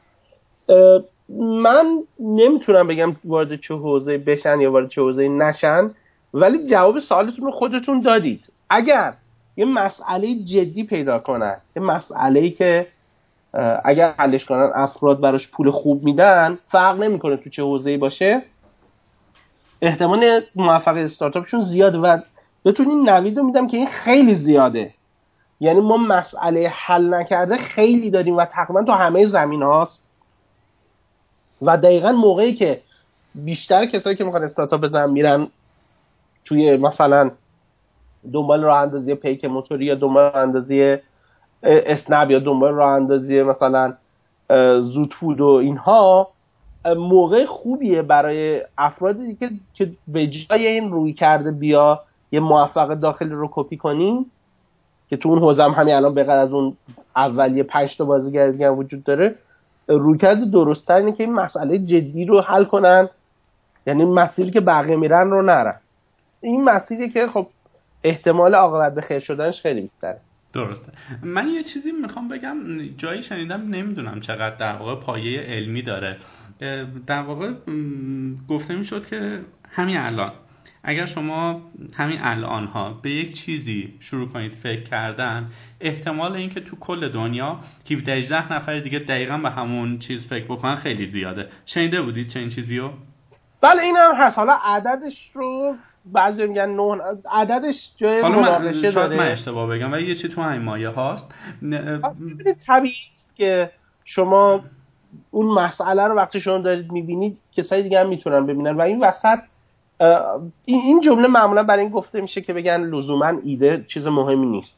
من 1.40 2.04
نمی‌تونم 2.20 2.88
بگم 2.88 3.16
وارد 3.26 3.62
چه 3.62 3.74
حوزه 3.74 4.18
بشن 4.18 4.62
یا 4.62 4.72
وارد 4.72 4.90
چه 4.90 5.02
حوزه 5.02 5.28
نشن 5.28 5.92
ولی 6.34 6.70
جواب 6.70 7.00
سوالتون 7.00 7.46
رو 7.46 7.52
خودتون 7.52 8.02
دادید. 8.02 8.44
اگر 8.70 9.14
یه 9.58 9.66
مسئله 9.66 10.36
جدی 10.36 10.84
پیدا 10.84 11.20
کنن. 11.20 11.58
یه 11.76 11.82
مسئله 11.82 12.40
ای 12.40 12.52
که 12.52 12.88
اگر 13.84 14.14
حلش 14.18 14.46
کنن 14.46 14.72
افراد 14.76 15.22
براش 15.22 15.48
پول 15.48 15.72
خوب 15.72 16.04
میدن 16.04 16.58
فرق 16.70 17.00
نمی‌کنه 17.00 17.38
تو 17.38 17.50
چه 17.50 17.64
حوزه‌ای 17.64 17.98
باشه. 17.98 18.42
احتمال 19.82 20.42
موفق 20.56 20.96
استارتاپشون 20.98 21.66
زیاده 21.66 21.98
و 21.98 22.18
بهتون 22.64 22.90
این 22.90 23.10
نوید 23.10 23.38
رو 23.38 23.44
میدم 23.44 23.68
که 23.68 23.78
این 23.78 23.88
خیلی 23.88 24.36
زیاده. 24.36 24.94
یعنی 25.60 25.80
ما 25.80 25.98
مسئله 25.98 26.72
حل 26.76 27.14
نکرده 27.14 27.58
خیلی 27.58 28.12
داریم 28.12 28.38
و 28.38 28.46
تقریبا 28.46 28.84
تو 28.84 28.92
همه 28.92 29.28
زمین 29.28 29.62
هاست 29.62 30.00
و 31.62 31.78
دقیقا 31.78 32.12
موقعی 32.12 32.56
که 32.56 32.82
بیشتر 33.36 33.86
کسایی 33.86 34.16
که 34.16 34.24
می‌خوان 34.24 34.44
استارتاپ 34.44 34.82
بزنن 34.82 35.10
میرن 35.12 35.48
توی 36.46 36.78
مثلا 36.78 37.32
دنبال 38.34 38.64
راه 38.64 38.78
اندازی 38.78 39.16
پیک 39.16 39.46
موتوری 39.46 39.86
یا 39.86 39.96
دنبال 39.96 40.24
راه 40.24 40.36
اندازی 40.36 40.98
اسنب 41.64 42.32
یا 42.32 42.40
دنبال 42.40 42.74
راه 42.74 42.92
اندازی 42.92 43.44
مثلا 43.44 43.94
زود 44.82 45.14
فود 45.20 45.42
و 45.42 45.48
اینها 45.48 46.28
موقع 46.86 47.46
خوبیه 47.46 48.02
برای 48.02 48.62
افرادی 48.78 49.36
که 49.36 49.50
که 49.74 49.92
به 50.08 50.28
جای 50.28 50.68
این 50.68 50.92
روی 50.92 51.14
کرده 51.14 51.52
بیا 51.52 52.02
یه 52.32 52.40
موفق 52.40 52.94
داخلی 52.94 53.30
رو 53.30 53.50
کپی 53.52 53.78
کنیم 53.78 54.32
که 55.10 55.18
تو 55.18 55.30
اون 55.30 55.40
حوزه 55.40 55.64
هم 55.64 55.72
همین 55.72 55.96
الان 55.96 56.14
بغیر 56.14 56.32
از 56.32 56.52
اون 56.52 56.78
اولیه 57.16 57.64
پنج 57.64 57.98
تا 57.98 58.06
بازیگر 58.06 58.52
دیگه 58.52 58.70
وجود 58.70 59.04
داره 59.04 59.36
رویکرد 59.88 60.52
درستتر 60.52 60.96
اینه 60.96 61.12
که 61.12 61.24
این 61.24 61.34
مسئله 61.34 61.80
جدی 61.80 62.26
رو 62.26 62.42
حل 62.42 62.64
کنن. 62.64 63.10
یعنی 63.88 64.06
مسیری 64.06 64.52
که 64.52 64.60
بقیه 64.60 64.96
میرن 64.96 65.30
رو 65.32 65.42
نرن. 65.42 65.76
این 66.42 66.64
مسیری 66.64 67.10
که 67.10 67.28
خب 67.28 67.48
احتمال 68.04 68.56
عاقبت 68.56 68.96
به 68.96 69.02
خیر 69.02 69.20
شدنش 69.20 69.62
خیلی 69.62 69.82
بیشتره. 69.82 70.20
درسته. 70.54 70.92
من 71.24 71.48
یه 71.48 71.64
چیزی 71.64 71.92
می‌خوام 71.92 72.28
بگم 72.28 72.58
جایی 72.98 73.24
شنیدم 73.24 73.62
نمی‌دونم 73.70 74.22
چقدر 74.22 74.56
در 74.56 74.76
واقع 74.76 74.96
پایه 74.96 75.42
علمی 75.42 75.82
داره. 75.82 76.18
در 77.08 77.22
واقع 77.22 77.52
گفته 78.48 78.76
می‌شد 78.76 79.08
که 79.08 79.40
همین 79.72 79.98
الان 79.98 80.32
اگر 80.84 81.06
شما 81.06 81.62
همین 81.94 82.20
الان 82.22 82.66
ها 82.66 83.00
به 83.02 83.10
یک 83.10 83.46
چیزی 83.46 83.94
شروع 84.00 84.28
کنید 84.28 84.52
فکر 84.52 84.84
کردن 84.84 85.52
احتمال 85.82 86.36
اینکه 86.36 86.60
تو 86.60 86.76
کل 86.76 87.10
دنیا 87.10 87.60
17 87.92 88.14
18 88.14 88.54
نفر 88.54 88.80
دیگه 88.80 89.00
دقیقا 89.00 89.38
به 89.38 89.50
همون 89.50 90.00
چیز 90.00 90.28
فکر 90.28 90.46
بکنن 90.46 90.76
خیلی 90.76 91.12
زیاده. 91.12 91.48
شنیده 91.66 92.02
بودید 92.02 92.30
چه 92.30 92.40
این 92.40 92.50
چیزی 92.50 92.78
رو 92.78 92.94
بله 93.62 93.82
این 93.82 93.96
هم 93.98 94.16
هست. 94.16 94.38
حالا 94.38 94.58
عددش 94.64 95.32
رو 95.34 95.76
بعضی 96.06 96.48
میگن 96.48 96.70
نه 96.70 97.02
عددش 97.32 97.92
جای 97.98 98.22
مناقشه 98.22 98.92
داره. 98.92 99.18
من 99.18 99.28
اشتباه 99.28 99.70
بگم 99.70 99.92
ولی 99.92 100.08
یه 100.08 100.16
چی 100.16 100.30
تو 100.30 100.42
همین 100.42 100.62
مایه 100.62 100.90
هاست. 100.90 101.26
طبیعی 102.68 102.96
که 103.36 103.72
شما 104.06 104.60
اون 105.32 105.46
مسئله 105.46 106.04
رو 106.04 106.16
وقتی 106.16 106.42
شما 106.42 106.58
دارید 106.58 106.92
می‌بینید 106.92 107.38
کسایی 107.52 107.84
دیگه 107.84 108.00
هم 108.00 108.10
می‌تونن 108.10 108.46
ببینن. 108.46 108.72
و 108.72 108.82
این 108.82 109.04
وسط 109.04 109.40
این 110.66 111.02
جمله 111.02 111.28
معمولا 111.28 111.64
برای 111.64 111.82
این 111.82 111.90
گفته 111.90 112.22
میشه 112.22 112.42
که 112.42 112.54
بگن 112.54 112.82
لزوما 112.82 113.34
ایده 113.44 113.86
چیز 113.88 114.08
مهمی 114.08 114.46
نیست. 114.46 114.78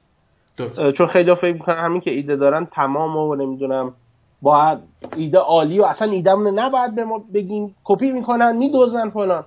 چون 0.97 1.07
خیلی 1.07 1.35
فکر 1.35 1.53
می‌کنن 1.53 1.77
همین 1.77 2.01
که 2.01 2.11
ایده 2.11 2.35
دارن 2.35 2.65
تمام 2.65 3.17
و 3.17 3.35
نمی‌دونم 3.35 3.93
باید 4.41 4.79
ایده 5.15 5.37
عالی 5.37 5.79
و 5.79 5.83
اصلا 5.83 6.11
ایدهمونه 6.11 6.51
نباید 6.51 6.95
به 6.95 7.05
ما 7.05 7.23
بگیم 7.33 7.75
کپی 7.83 8.11
می‌کنن 8.11 8.55
میدوزن 8.55 9.09
فلان. 9.09 9.43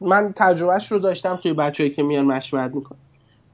من 0.00 0.32
تجربهش 0.36 0.92
رو 0.92 0.98
داشتم 0.98 1.36
توی 1.36 1.52
بچه‌ای 1.52 1.90
که 1.90 2.02
میان 2.02 2.24
مشورت 2.24 2.74
می‌کنن. 2.74 2.98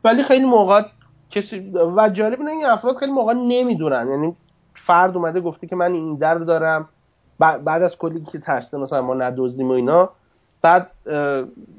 ولی 0.04 0.24
خیلی 0.24 0.44
موقع 0.44 0.82
کسی 1.30 1.72
و 1.96 2.08
جالب 2.08 2.40
اینه 2.40 2.50
این 2.50 2.66
افراد 2.66 2.96
خیلی 2.96 3.12
موقع 3.12 3.32
نمی‌دونن. 3.32 4.08
یعنی 4.10 4.36
فرد 4.86 5.16
اومده 5.16 5.40
گفته 5.40 5.66
که 5.66 5.76
من 5.76 5.92
این 5.92 6.20
رو 6.20 6.44
دارم. 6.44 6.88
بعد 7.38 7.82
از 7.82 7.98
کلی 7.98 8.24
که 8.32 8.38
ترسته 8.38 8.78
مثلا 8.78 9.02
ما 9.02 9.14
ندوزیم 9.14 9.68
و 9.68 9.72
اینا. 9.72 10.10
بعد 10.62 10.90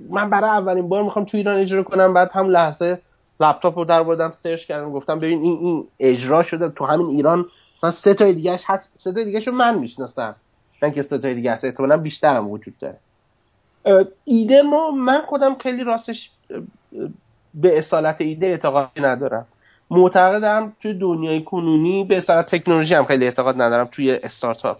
من 0.09 0.30
برای 0.30 0.49
اولین 0.49 0.89
بار 0.89 1.03
می‌خوام 1.03 1.26
تو 1.26 1.38
ایران 1.38 1.57
اجرا 1.57 1.84
کنم. 1.84 2.13
بعد 2.13 2.30
هم 2.34 2.49
لحظه 2.49 2.99
لپتاپ 3.39 3.78
رو 3.78 3.86
در 3.86 4.03
بردم 4.03 4.34
سرچ 4.43 4.65
کردم 4.65 4.91
گفتم 4.91 5.20
ببین 5.20 5.41
این 5.41 5.57
این 5.61 5.88
اجرا 5.99 6.43
شده 6.43 6.70
تو 6.70 6.86
همین 6.86 7.07
ایران. 7.07 7.45
مثلا 7.78 7.91
سه 7.91 8.13
تا 8.13 8.32
دیگهش 8.32 8.61
هست 8.65 8.89
سه 9.03 9.11
تا 9.11 9.24
دیگهشو 9.24 9.51
من 9.51 9.80
می‌شناسم. 9.80 10.36
نه 10.82 10.91
که 10.91 11.03
سه 11.03 11.18
تا 11.18 11.34
دیگه 11.34 11.51
هست. 11.51 11.65
بیشترم 12.03 12.51
وجود 12.51 12.78
داره. 12.80 12.97
ایده 14.26 14.62
ما 14.62 14.92
من 14.92 15.22
خودم 15.22 15.56
خیلی 15.56 15.84
راستش 15.84 16.30
به 17.54 17.78
اصالت 17.78 18.16
ایده 18.22 18.48
اعتقادی 18.48 19.02
ندارم. 19.02 19.46
معتقدم 19.92 20.74
توی 20.82 20.94
دنیای 20.94 21.44
کنونی 21.44 22.04
به 22.04 22.18
اصالت 22.18 22.56
تکنولوژی 22.56 22.94
هم 22.94 23.06
خیلی 23.06 23.26
اعتقاد 23.26 23.62
ندارم 23.62 23.90
توی 23.92 24.12
استارتاپ. 24.12 24.78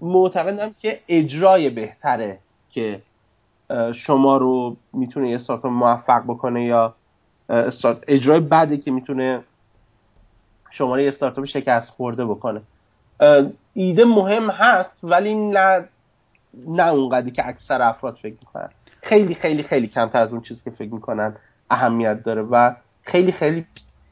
معتقدم 0.00 0.74
که 0.80 1.00
اجرای 1.08 1.70
بهتره 1.70 2.38
که 2.70 3.00
شما 3.94 4.36
رو 4.36 4.76
می‌تونه 4.92 5.30
یه 5.30 5.36
استارتاپ 5.36 5.72
موفق 5.72 6.22
بکنه 6.22 6.64
یا 6.64 6.94
اجرای 8.08 8.40
بعدی 8.40 8.78
که 8.78 8.90
می‌تونه 8.90 9.40
شما 10.70 10.96
رو 10.96 11.02
یه 11.02 11.08
استارتاپ 11.08 11.44
شکست 11.44 11.90
خورده 11.90 12.24
بکنه. 12.24 12.60
ایده 13.74 14.04
مهم 14.04 14.50
هست 14.50 14.98
ولی 15.02 15.34
نه 15.34 15.84
نه 16.68 16.86
اونقدری 16.86 17.30
که 17.30 17.48
اکثر 17.48 17.82
افراد 17.82 18.18
فکر 18.22 18.36
می‌کنن. 18.40 18.68
خیلی 19.02 19.34
خیلی 19.34 19.62
خیلی 19.62 19.86
کمتر 19.86 20.22
از 20.22 20.32
اون 20.32 20.40
چیزی 20.40 20.60
که 20.64 20.70
فکر 20.70 20.94
می‌کنن 20.94 21.36
اهمیت 21.70 22.24
داره 22.24 22.42
و 22.42 22.74
خیلی 23.02 23.32
خیلی 23.32 23.66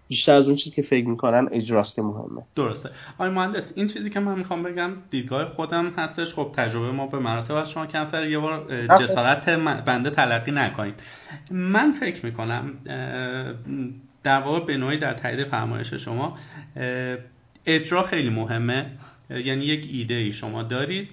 بیشتر 0.09 0.32
از 0.32 0.47
اون 0.47 0.57
چیزی 0.57 0.76
که 0.76 0.82
فکر 0.82 1.09
می‌کنن 1.09 1.49
اجراست 1.53 1.95
که 1.95 2.03
مهمه. 2.03 2.43
درسته. 2.57 2.91
آقای 3.14 3.30
مهندس 3.30 3.62
این 3.74 3.89
چیزی 3.89 4.11
که 4.11 4.20
من 4.20 4.39
می‌خوام 4.39 4.62
بگم 4.62 4.91
دیدگاه 5.11 5.45
خودم 5.45 5.87
هستش. 5.97 6.34
خب 6.34 6.53
تجربه 6.57 6.93
ما 6.93 7.07
به 7.07 7.18
مراتب 7.18 7.55
از 7.55 7.70
شما 7.70 7.87
کمتر. 7.87 8.26
یه 8.26 8.39
بار 8.39 8.87
جسارت 8.87 9.49
بنده 9.84 10.11
تلقی 10.11 10.53
نکنید. 10.53 10.95
من 11.51 11.93
فکر 12.01 12.26
می‌کنم 12.26 12.72
در 14.22 14.41
واقع 14.41 14.64
به 14.64 14.76
نوعی 14.76 14.99
در 14.99 15.14
تایید 15.14 15.49
فرمایش 15.49 15.95
شما 15.95 16.39
اجرا 17.66 18.03
خیلی 18.03 18.30
مهمه. 18.30 18.87
یعنی 19.31 19.64
یک 19.64 19.89
ایده 19.93 20.14
ای 20.14 20.33
شما 20.33 20.62
دارید 20.62 21.09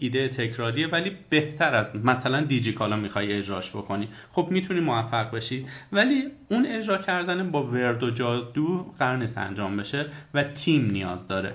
ایده 0.00 0.28
تکراریه 0.28 0.86
ولی 0.86 1.12
بهتر 1.30 1.74
از 1.74 1.86
مثلا 2.04 2.40
دیجیکالا 2.40 2.96
می‌خوای 2.96 3.32
اجراش 3.32 3.70
بکنی. 3.70 4.08
خب 4.32 4.48
می‌تونی 4.50 4.80
موفق 4.80 5.30
بشی 5.30 5.66
ولی 5.92 6.22
اون 6.50 6.66
اجرا 6.66 6.98
کردن 6.98 7.50
با 7.50 7.62
ورد 7.66 8.02
و 8.02 8.10
جادو 8.10 8.86
قرار 8.98 9.28
انجام 9.36 9.76
بشه 9.76 10.06
و 10.34 10.44
تیم 10.44 10.90
نیاز 10.90 11.28
داره. 11.28 11.54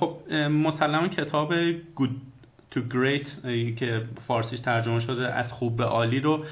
خب 0.00 0.32
مسلما 0.50 1.08
کتاب 1.08 1.54
گود 1.94 2.10
تو 2.70 2.80
گریت 2.80 3.26
که 3.76 4.02
فارسیش 4.26 4.60
ترجمه 4.60 5.00
شده 5.00 5.34
از 5.34 5.52
خوب 5.52 5.76
به 5.76 5.84
عالی 5.84 6.20
رو 6.20 6.44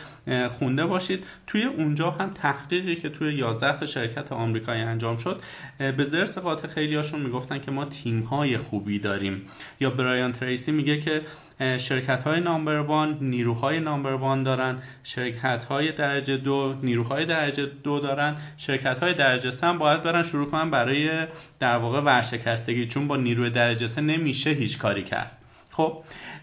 خونده 0.58 0.86
باشید. 0.86 1.24
توی 1.46 1.64
اونجا 1.64 2.10
هم 2.10 2.30
تحقیقی 2.30 2.96
که 2.96 3.08
توی 3.08 3.34
11 3.34 3.80
تا 3.80 3.86
شرکت 3.86 4.32
آمریکایی 4.32 4.82
انجام 4.82 5.16
شد 5.16 5.40
به 5.78 6.04
زرس 6.10 6.38
قاطع 6.38 6.68
خیلی 6.68 6.94
هاشون 6.94 7.20
می‌گفتن 7.20 7.58
که 7.58 7.70
ما 7.70 7.84
تیم 7.84 8.20
های 8.20 8.58
خوبی 8.58 8.98
داریم. 8.98 9.42
یا 9.80 9.90
برایان 9.90 10.32
تریسی 10.32 10.72
میگه 10.72 11.00
که 11.00 11.22
شرکت 11.58 12.22
های 12.22 12.40
نامبروان 12.40 13.18
نیروهای 13.20 13.80
نامبروان 13.80 14.42
دارن 14.42 14.78
شرکت 15.04 15.64
های 15.64 15.92
درجه 15.92 16.36
دو 16.36 16.74
نیروهای 16.82 17.26
درجه 17.26 17.66
دو 17.84 18.00
دارن 18.00 18.36
شرکت 18.58 18.98
های 18.98 19.14
درجه 19.14 19.50
سه 19.50 19.72
باید 19.72 20.02
برن 20.02 20.22
شروع 20.22 20.50
کنن 20.50 20.70
برای 20.70 21.26
در 21.60 21.76
واقع 21.76 22.00
ورشکستگی 22.00 22.86
چون 22.86 23.08
با 23.08 23.16
نیروی 23.16 23.50
درجه 23.50 23.88
سه 23.88 24.00
نمیشه 24.00 24.50
هیچ 24.50 24.78
کاری 24.78 25.04
کرد. 25.04 25.35
خب 25.76 25.92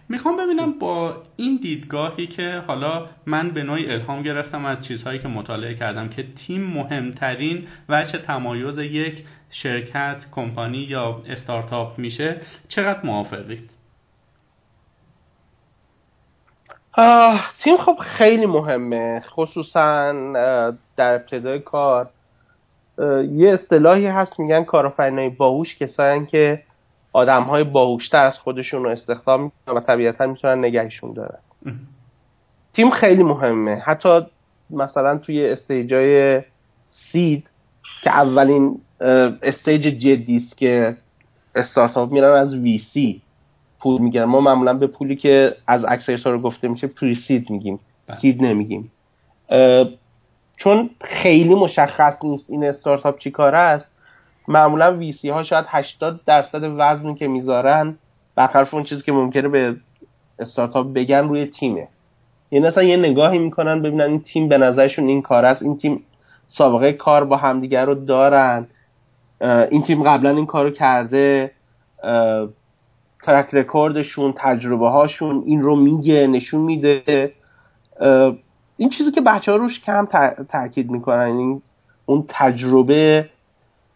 می‌خوام 0.09 0.37
ببینم 0.37 0.79
با 0.79 1.15
این 1.35 1.59
دیدگاهی 1.61 2.27
که 2.27 2.63
حالا 2.67 3.09
من 3.25 3.49
به 3.49 3.63
نوعی 3.63 3.91
الهام 3.91 4.21
گرفتم 4.21 4.65
از 4.65 4.85
چیزهایی 4.85 5.19
که 5.19 5.27
مطالعه 5.27 5.75
کردم 5.75 6.09
که 6.09 6.25
تیم 6.47 6.63
مهمترین 6.63 7.67
وجه 7.89 8.17
تمایز 8.17 8.77
یک 8.77 9.23
شرکت 9.49 10.17
کمپانی 10.31 10.77
یا 10.77 11.21
استارتاپ 11.29 11.99
میشه 11.99 12.41
چقدر 12.67 12.99
موافقید 13.05 13.69
تیم 17.63 17.77
خب 17.77 17.97
خیلی 18.01 18.45
مهمه 18.45 19.19
خصوصا 19.19 20.13
در 20.97 21.13
ابتدای 21.13 21.59
کار. 21.59 22.09
یه 23.31 23.53
اصطلاحی 23.53 24.07
هست 24.07 24.39
میگن 24.39 24.63
کارآفرینای 24.63 25.29
باهوش 25.29 25.77
کسایی 25.77 26.25
که 26.25 26.63
آدم 27.13 27.43
های 27.43 27.63
باهوشتر 27.63 28.25
از 28.25 28.37
خودشون 28.37 28.83
رو 28.83 28.89
استخدام 28.89 29.43
می‌کنن 29.43 29.77
و 29.77 29.79
طبیعتا 29.79 30.27
می‌تونن 30.27 30.59
نگهشون 30.59 31.13
دارن. 31.13 31.39
تیم 32.73 32.89
خیلی 32.89 33.23
مهمه. 33.23 33.75
حتی 33.75 34.21
مثلا 34.69 35.17
توی 35.17 35.49
stage 35.49 36.41
ای 37.11 37.19
seed 37.19 37.49
که 38.03 38.09
اولین 38.09 38.79
stage 39.41 39.81
جدی 39.81 40.35
است 40.37 40.57
که 40.57 40.95
استارتاپ 41.55 42.11
میرن 42.11 42.31
از 42.31 42.53
VC. 42.53 43.21
پول 43.79 44.01
می‌گیرن. 44.01 44.25
ما 44.25 44.41
معمولا 44.41 44.73
به 44.73 44.87
پولی 44.87 45.15
که 45.15 45.55
از 45.67 45.85
accelerator 45.87 46.39
گرفته 46.39 46.67
میشه 46.67 46.87
pre-seed 46.87 47.49
میگیم. 47.49 47.79
بله. 48.07 48.19
سید 48.19 48.43
نمیگیم. 48.43 48.91
چون 50.57 50.89
خیلی 51.01 51.55
مشخص 51.55 52.23
نیست 52.23 52.49
این 52.49 52.63
استارتاپ 52.63 53.19
چی 53.19 53.31
کار 53.31 53.55
است. 53.55 53.85
معمولا 54.47 54.97
ویسی 54.97 55.29
ها 55.29 55.43
شاید 55.43 55.65
80 55.67 56.19
درصد 56.25 56.63
وزنی 56.63 57.15
که 57.15 57.27
می‌ذارن 57.27 57.95
برخلاف 58.35 58.73
اون 58.73 58.83
چیزی 58.83 59.01
که 59.01 59.11
ممکنه 59.11 59.47
به 59.47 59.75
استارتاپ 60.39 60.93
بگن 60.93 61.27
روی 61.27 61.45
تیمه. 61.45 61.87
یعنی 62.51 62.67
اصلا 62.67 62.83
یه 62.83 62.97
نگاهی 62.97 63.37
می‌کنن 63.37 63.81
ببینن 63.81 64.01
این 64.01 64.19
تیم 64.19 64.49
به 64.49 64.57
نظرشون 64.57 65.07
این 65.07 65.21
کار 65.21 65.45
است 65.45 65.61
این 65.61 65.77
تیم 65.77 66.03
سابقه 66.47 66.93
کار 66.93 67.25
با 67.25 67.37
همدیگر 67.37 67.85
رو 67.85 67.95
دارن. 67.95 68.67
این 69.41 69.83
تیم 69.83 70.03
قبلا 70.03 70.29
این 70.29 70.45
کارو 70.45 70.69
کرده. 70.69 71.51
ترک 73.23 73.49
رکوردشون 73.53 74.33
تجربه 74.37 74.89
هاشون 74.89 75.43
این 75.45 75.61
رو 75.61 75.75
میگه 75.75 76.27
نشون 76.27 76.61
میده. 76.61 77.31
این 78.77 78.89
چیزی 78.89 79.11
که 79.11 79.21
بچه 79.21 79.51
ها 79.51 79.57
روش 79.57 79.79
کم 79.79 80.07
تاکید 80.49 80.91
می‌کنن 80.91 81.19
این 81.19 81.39
یعنی 81.39 81.61
اون 82.05 82.25
تجربه 82.29 83.29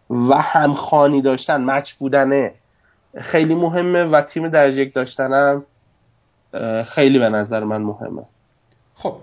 و 0.10 0.34
همخانی 0.42 1.22
داشتن 1.22 1.62
مچ 1.62 1.94
بودنه. 1.94 2.54
خیلی 3.22 3.56
مهمه 3.56 4.04
و 4.04 4.22
تیم 4.22 4.50
درجه 4.50 4.78
یک 4.78 4.94
داشتنم 4.94 5.64
خیلی 6.88 7.20
به 7.20 7.30
نظر 7.30 7.64
من 7.64 7.82
مهمه. 7.82 8.24
خب 8.96 9.16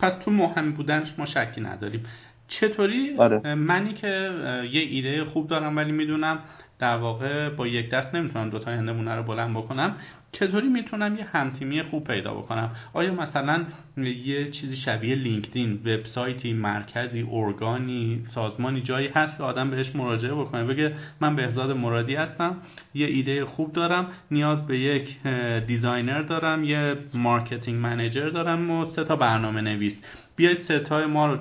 پس 0.00 0.12
تو 0.24 0.30
مهم 0.30 0.72
بودنش 0.72 1.14
ما 1.18 1.26
شکی 1.26 1.60
نداریم. 1.60 2.06
چطوری؟ 2.48 3.16
آره. 3.18 3.54
منی 3.54 3.92
که 3.94 4.30
یه 4.72 4.80
ایده 4.80 5.24
خوب 5.24 5.48
دارم 5.48 5.76
ولی 5.76 5.92
می‌دونم 5.92 6.38
در 6.78 6.96
واقع 6.96 7.48
با 7.48 7.66
یک 7.66 7.90
دست 7.90 8.14
نمی‌تونم 8.14 8.50
دوتا 8.50 8.70
هندونه 8.70 9.14
رو 9.14 9.22
بلند 9.22 9.56
بکنم. 9.56 9.94
چطوری 10.38 10.68
می‌تونم 10.68 11.16
یه 11.16 11.24
همتیمی 11.24 11.82
خوب 11.82 12.04
پیدا 12.04 12.34
بکنم؟ 12.34 12.70
آیا 12.92 13.14
مثلا 13.14 13.64
یه 14.24 14.50
چیزی 14.50 14.76
شبیه 14.76 15.14
لینکدین 15.14 15.72
وبسایتی 15.84 16.52
مرکزی 16.52 17.26
ارگانی 17.32 18.24
سازمانی 18.34 18.80
جایی 18.80 19.08
هست 19.08 19.36
که 19.36 19.42
آدم 19.42 19.70
بهش 19.70 19.96
مراجعه 19.96 20.34
بکنه 20.34 20.64
بگه 20.64 20.92
من 21.20 21.36
بهزاد 21.36 21.70
مرادی 21.70 22.14
هستم 22.14 22.56
یه 22.94 23.06
ایده 23.06 23.44
خوب 23.44 23.72
دارم 23.72 24.06
نیاز 24.30 24.66
به 24.66 24.78
یک 24.78 25.16
designer 25.66 26.22
دارم 26.22 26.64
یه 26.64 26.96
marketing 27.14 27.80
manager 27.80 28.28
دارم 28.28 28.70
و 28.70 28.84
سه 28.96 29.04
تا 29.04 29.16
برنامه 29.16 29.60
نویس 29.60 29.94
بیاید 30.36 30.58
ستای 30.64 31.06
ما 31.06 31.26
رو 31.26 31.36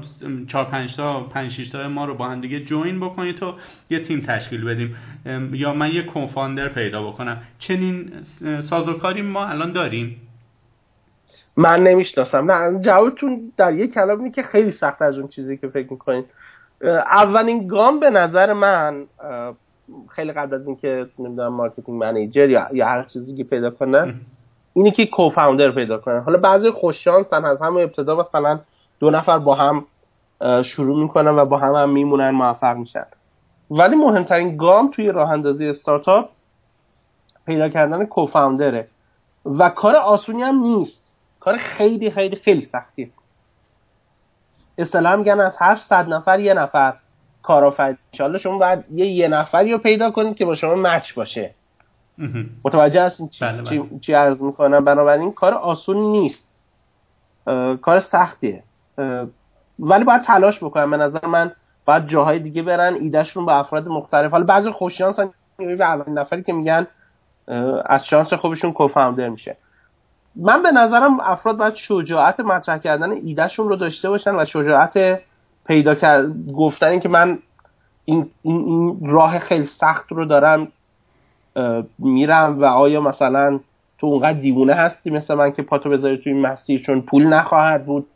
چهار 0.47 0.65
پنج 0.65 0.95
تا 0.95 1.23
پنج 1.23 1.51
شش 1.51 1.69
تا 1.69 1.87
ما 1.87 2.05
رو 2.05 2.15
با 2.15 2.27
هم 2.27 2.41
دیگه 2.41 2.59
join 2.59 2.99
بکنید 2.99 3.43
و 3.43 3.53
یه 3.89 3.99
تیم 3.99 4.21
تشکیل 4.27 4.65
بدیم. 4.65 4.95
یا 5.51 5.73
من 5.73 5.91
یه 5.91 6.03
co-founder 6.03 6.67
پیدا 6.67 7.07
بکنم. 7.07 7.37
چنین 7.59 8.11
سازوکاری 8.69 9.21
ما 9.21 9.45
الان 9.45 9.71
داریم. 9.71 10.21
من 11.57 11.83
نمی‌شناسم. 11.83 12.51
نه 12.51 12.79
جوابتون 12.81 13.51
در 13.57 13.73
یه 13.73 13.87
کلام 13.87 14.31
که 14.31 14.43
خیلی 14.43 14.71
سخت 14.71 15.01
از 15.01 15.17
اون 15.17 15.27
چیزی 15.27 15.57
که 15.57 15.67
فکر 15.67 15.91
می‌کنید 15.91 16.25
اولین 17.11 17.67
گام 17.67 17.99
به 17.99 18.09
نظر 18.09 18.53
من 18.53 19.03
خیلی 20.09 20.31
قبل 20.31 20.55
از 20.55 20.67
اینکه 20.67 21.05
نمی‌دونم 21.19 21.53
marketing 21.53 21.97
manager 21.97 22.49
یا 22.49 22.67
یا 22.73 22.87
هر 22.87 23.03
چیزی 23.03 23.35
که 23.35 23.43
پیدا 23.43 23.69
کنن 23.69 24.13
اینه 24.73 24.91
که 24.91 25.05
کوفاندر 25.05 25.71
پیدا 25.71 25.97
کنن. 25.97 26.19
حالا 26.19 26.37
بعضی 26.37 26.71
خوششانسن 26.71 27.45
از 27.45 27.61
همه 27.61 27.81
ابتدا 27.81 28.15
مثلا 28.19 28.59
دو 28.99 29.09
نفر 29.09 29.39
با 29.39 29.55
هم 29.55 29.85
شروع 30.63 31.01
می‌کنن 31.01 31.31
و 31.31 31.45
با 31.45 31.57
هم 31.57 31.75
هم 31.75 31.89
میمونن 31.89 32.29
موفق 32.29 32.75
میشن. 32.75 33.05
ولی 33.71 33.95
مهمترین 33.95 34.57
گام 34.57 34.91
توی 34.91 35.11
راه 35.11 35.31
اندازی 35.31 35.67
استارتاپ 35.67 36.29
پیدا 37.45 37.69
کردن 37.69 38.05
کوفاندره 38.05 38.87
و 39.45 39.69
کار 39.69 39.95
آسونی 39.95 40.41
هم 40.41 40.55
نیست. 40.55 41.01
کار 41.39 41.57
خیلی 41.57 42.11
خیلی 42.11 42.35
خیلی 42.35 42.65
سختیه. 42.65 43.09
اصطلاح 44.77 45.15
میگن 45.15 45.39
از 45.39 45.55
هر 45.59 45.75
صد 45.89 46.09
نفر 46.09 46.39
یه 46.39 46.53
نفر 46.53 46.93
کارآفرین. 47.43 47.97
انشالله 48.13 48.39
شما 48.39 48.57
باید 48.57 48.85
یه 48.91 49.05
یه 49.05 49.27
نفری 49.27 49.71
رو 49.71 49.77
پیدا 49.77 50.11
کنید 50.11 50.35
که 50.37 50.45
با 50.45 50.55
شما 50.55 50.75
مچ 50.75 51.13
باشه. 51.13 51.53
متوجه 52.65 53.01
هستین 53.03 53.29
چی, 53.29 53.45
بله 53.45 53.61
بله. 53.61 53.99
چی 54.01 54.13
عرض 54.13 54.41
می‌کنم؟ 54.41 54.85
بنابراین 54.85 55.31
کار 55.31 55.53
آسون 55.53 55.97
نیست. 55.97 56.43
کار 57.81 57.99
سختیه. 57.99 58.63
ولی 59.79 60.03
باید 60.03 60.21
تلاش 60.21 60.63
بکنم. 60.63 60.91
به 60.91 60.97
نظر 60.97 61.27
من 61.27 61.51
باید 61.85 62.07
جاهای 62.07 62.39
دیگه 62.39 62.61
برن 62.61 62.93
ایدهشون 62.93 63.45
با 63.45 63.53
افراد 63.53 63.87
مختلف. 63.87 64.31
حالا 64.31 64.43
بعضی 64.43 64.71
خوششانس 64.71 65.15
به 65.57 65.85
اولین 65.85 66.17
نفری 66.17 66.43
که 66.43 66.53
میگن 66.53 66.87
از 67.85 68.05
شانس 68.05 68.33
خوبشون 68.33 68.71
کوفاندر 68.71 69.29
میشه. 69.29 69.57
من 70.35 70.63
به 70.63 70.71
نظرم 70.71 71.19
افراد 71.19 71.57
باید 71.57 71.75
شجاعت 71.75 72.39
مطرح 72.39 72.77
کردن 72.77 73.11
ایدهشون 73.11 73.69
رو 73.69 73.75
داشته 73.75 74.09
باشن 74.09 74.35
و 74.35 74.45
شجاعت 74.45 75.19
پیدا 75.67 75.95
کرد 75.95 76.51
گفتن 76.51 76.99
که 76.99 77.09
من 77.09 77.39
این, 78.05 78.29
این, 78.41 78.57
این 78.57 78.99
راه 79.09 79.39
خیلی 79.39 79.67
سخت 79.79 80.11
رو 80.11 80.25
دارم 80.25 80.67
میرم 81.99 82.61
و 82.61 82.65
آیا 82.65 83.01
مثلا 83.01 83.59
تو 83.97 84.07
اونقدر 84.07 84.39
دیوونه 84.39 84.73
هستی 84.73 85.09
مثل 85.09 85.33
من 85.33 85.51
که 85.51 85.61
پاتو 85.61 85.89
بذاری 85.89 86.17
توی 86.17 86.33
این 86.33 86.41
مسیر 86.41 86.81
چون 86.81 87.01
پول 87.01 87.27
نخواهد 87.27 87.85
بود؟ 87.85 88.07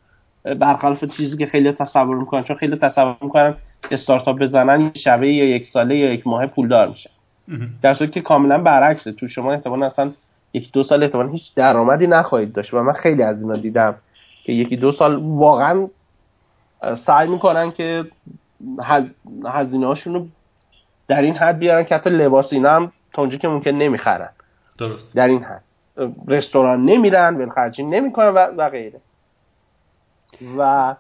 برخلاف 0.43 1.03
چیزی 1.03 1.37
که 1.37 1.45
خیلی 1.45 1.71
تصور 1.71 2.15
می‌کنن 2.15 2.43
چون 2.43 2.55
خیلی 2.55 2.75
تصور 2.75 3.15
می‌کنن 3.21 3.55
استارتاپ 3.91 4.39
بزنن 4.39 4.91
شبه 4.93 5.33
یا 5.33 5.45
یک 5.45 5.67
ساله 5.67 5.95
یا 5.95 6.13
یک 6.13 6.27
ماه 6.27 6.47
پولدار 6.47 6.87
میشن. 6.87 7.09
در 7.81 7.93
صورتی 7.93 8.13
که 8.13 8.21
کاملا 8.21 8.57
برعکسه. 8.57 9.11
تو 9.11 9.27
شما 9.27 9.53
احتمالا 9.53 9.85
اصلا 9.85 10.11
یک 10.53 10.71
دو 10.71 10.83
سال 10.83 11.03
احتمالا 11.03 11.29
هیچ 11.29 11.55
درآمدی 11.55 12.07
نخواهید 12.07 12.53
داشت 12.53 12.73
و 12.73 12.83
من 12.83 12.93
خیلی 12.93 13.23
از 13.23 13.41
اینا 13.41 13.55
دیدم 13.55 13.95
که 14.43 14.53
یکی 14.53 14.77
دو 14.77 14.91
سال 14.91 15.15
واقعا 15.15 15.87
سعی 17.05 17.27
می‌کنن 17.27 17.71
که 17.71 18.05
هزینه 19.45 19.87
هاشون 19.87 20.13
رو 20.13 20.27
در 21.07 21.21
این 21.21 21.35
حد 21.35 21.59
بیارن 21.59 21.83
که 21.83 21.95
حتی 21.95 22.09
لباس 22.09 22.53
اینا 22.53 22.75
هم 22.75 22.91
تا 23.13 23.21
اونجا 23.21 23.37
که 23.37 23.47
ممکن 23.47 23.71
نمی‌خرن. 23.71 24.29
درست. 24.77 25.13
در 25.15 25.27
این 25.27 25.43
حد. 25.43 25.63
رستوران 26.27 26.85
نمیرن 26.85 27.35
ولخرجی 27.35 27.83
نمی‌کنن 27.83 28.27
و, 28.27 28.47
و 28.57 28.69
غیره. 28.69 28.99
و 30.57 30.95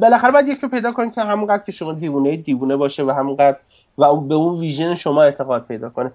بالاخره 0.00 0.30
باید 0.30 0.48
یک 0.48 0.58
رو 0.58 0.68
پیدا 0.68 0.92
کنید 0.92 1.14
که 1.14 1.20
همونقدر 1.20 1.62
که 1.62 1.72
شما 1.72 1.92
دیوونه 1.92 2.36
دیوونه 2.36 2.76
باشه 2.76 3.04
و 3.04 3.10
همونقدر 3.10 3.56
و 3.98 4.16
به 4.16 4.34
اون 4.34 4.60
ویژن 4.60 4.94
شما 4.94 5.22
اعتقاد 5.22 5.66
پیدا 5.66 5.90
کنه. 5.90 6.12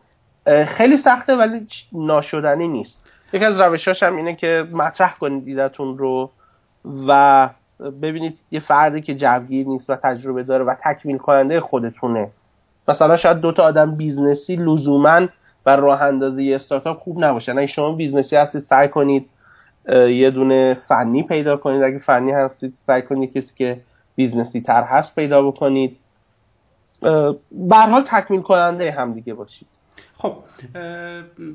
خیلی 0.66 0.98
سخته 0.98 1.36
ولی 1.36 1.68
ناشدنی 1.94 2.68
نیست. 2.68 2.98
یکی 3.34 3.46
از 3.46 3.60
روشاش 3.60 4.04
هم 4.04 4.16
اینه 4.16 4.36
که 4.36 4.68
مطرح 4.72 5.18
کنید 5.18 5.46
ایده‌تون 5.46 5.98
رو 5.98 6.30
و 7.08 7.50
ببینید 8.02 8.38
یه 8.52 8.60
فردی 8.60 9.02
که 9.02 9.16
جوگیر 9.16 9.68
نیست 9.68 9.90
و 9.90 9.96
تجربه 9.96 10.44
داره 10.44 10.64
و 10.64 10.76
تکمیل 10.84 11.18
کننده 11.18 11.60
خودتونه. 11.60 12.30
مثلا 12.88 13.18
شاید 13.18 13.40
دوتا 13.40 13.64
آدم 13.64 13.96
business 13.96 14.49
ی 14.49 14.56
لزوما 14.56 15.28
برای 15.64 15.76
راه 15.76 16.02
اندازی 16.02 16.54
استارتاپ 16.54 16.98
خوب 16.98 17.24
نباشن 17.24 17.58
اگه 17.58 17.68
شما 17.68 17.92
business 17.92 18.31
ی 18.31 18.36
هستید 18.36 18.66
سعی 18.70 18.88
کنید 18.88 19.30
یه 19.90 20.32
دونه 20.32 20.78
فنی 20.88 21.24
پیدا 21.24 21.58
کنید. 21.58 21.84
اگه 21.84 22.00
فنی 22.00 22.32
هستید 22.32 22.74
سعی 22.88 23.02
کنید 23.02 23.34
کسی 23.34 23.52
که 23.56 23.82
business 24.16 24.57
ی 24.57 24.62
تر 24.62 24.84
هست 24.84 25.16
پیدا 25.16 25.42
بکنید. 25.42 25.98
به 27.52 27.76
حال 27.76 28.04
تکمیل 28.08 28.42
کننده 28.42 28.92
هم 28.92 29.14
دیگه 29.14 29.34
باشید. 29.34 29.68
خب 30.18 30.34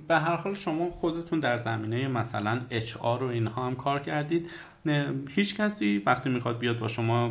به 0.09 0.15
هر 0.15 0.37
حال 0.37 0.55
شما 0.55 0.91
خودتون 0.91 1.41
در 1.41 1.59
زمینه 1.59 2.09
مثلا 2.09 2.61
اچ 2.71 2.97
آر 2.97 3.23
و 3.23 3.29
اینها 3.29 3.67
هم 3.67 3.75
کار 3.75 4.01
کردید. 4.01 4.51
هیچ 5.29 5.57
کسی 5.57 6.03
وقتی 6.07 6.29
می‌خواد 6.31 6.59
بیاد 6.59 6.79
با 6.79 6.89
شما 6.89 7.31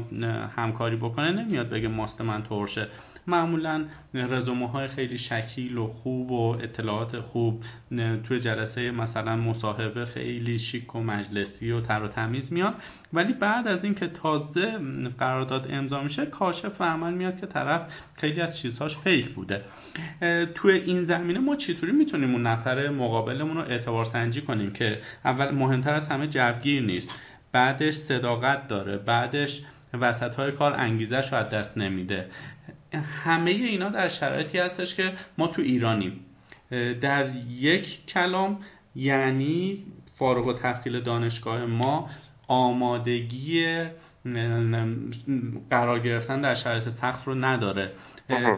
همکاری 0.55 0.95
بکنه 0.95 1.31
نمیاد 1.31 1.69
بگه 1.69 1.87
ماست 1.87 2.21
من 2.21 2.43
ترشه. 2.43 2.87
معمولا 3.27 3.85
رزومه 4.13 4.69
های 4.69 4.87
خیلی 4.87 5.17
شکیل 5.17 5.77
و 5.77 5.87
خوب 5.87 6.31
و 6.31 6.57
اطلاعات 6.61 7.19
خوب 7.19 7.63
توی 8.23 8.39
جلسه 8.39 8.91
مثلا 8.91 9.35
مصاحبه 9.35 10.05
خیلی 10.05 10.59
شیک 10.59 10.95
و 10.95 10.99
مجلسی 10.99 11.71
و 11.71 11.81
تر 11.81 12.03
و 12.03 12.07
تمیز 12.07 12.53
میاد. 12.53 12.73
ولی 13.13 13.33
بعد 13.33 13.67
از 13.67 13.83
اینکه 13.83 14.07
تازه 14.07 14.79
قرارداد 15.19 15.67
امضا 15.69 16.03
میشه 16.03 16.25
کاشف 16.25 16.81
عمل 16.81 17.13
میاد 17.13 17.39
که 17.39 17.45
طرف 17.47 17.81
خیلی 18.15 18.41
از 18.41 18.57
چیزهاش 18.57 18.97
فیک 18.97 19.29
بوده. 19.29 19.61
توی 20.55 20.71
این 20.71 21.05
زمینه 21.05 21.39
ما 21.39 21.55
چطوری 21.55 21.91
می‌تونیم 21.91 22.31
اون 22.31 22.47
نفر 22.47 22.89
مقابلمون 22.89 23.57
رو 23.57 23.63
اعتبار 23.63 24.05
سنجی 24.05 24.41
کنیم 24.41 24.73
که 24.73 25.01
اول 25.25 25.51
مهمتر 25.51 25.93
از 25.93 26.07
همه 26.07 26.27
جوگیر 26.27 26.83
نیست 26.83 27.09
بعدش 27.51 27.93
صداقت 27.93 28.67
داره 28.67 28.97
بعدش 28.97 29.61
وسط 29.93 30.35
های 30.35 30.51
کار 30.51 30.73
انگیزش 30.73 31.27
رو 31.31 31.37
از 31.37 31.49
دست 31.49 31.77
نمیده. 31.77 32.25
همه 32.95 33.51
اینا 33.51 33.89
در 33.89 34.09
شرایطی 34.09 34.57
هستش 34.57 34.95
که 34.95 35.13
ما 35.37 35.47
تو 35.47 35.61
ایرانیم. 35.61 36.19
در 37.01 37.35
یک 37.49 38.05
کلام 38.05 38.59
یعنی 38.95 39.83
فارغ 40.15 40.47
و 40.47 40.53
تحصیل 40.53 41.01
دانشگاه 41.01 41.65
ما 41.65 42.09
آمادگی 42.47 43.85
قرار 45.69 45.99
گرفتن 45.99 46.41
در 46.41 46.55
شرایط 46.55 46.89
سخت 47.01 47.27
رو 47.27 47.35
نداره. 47.35 47.91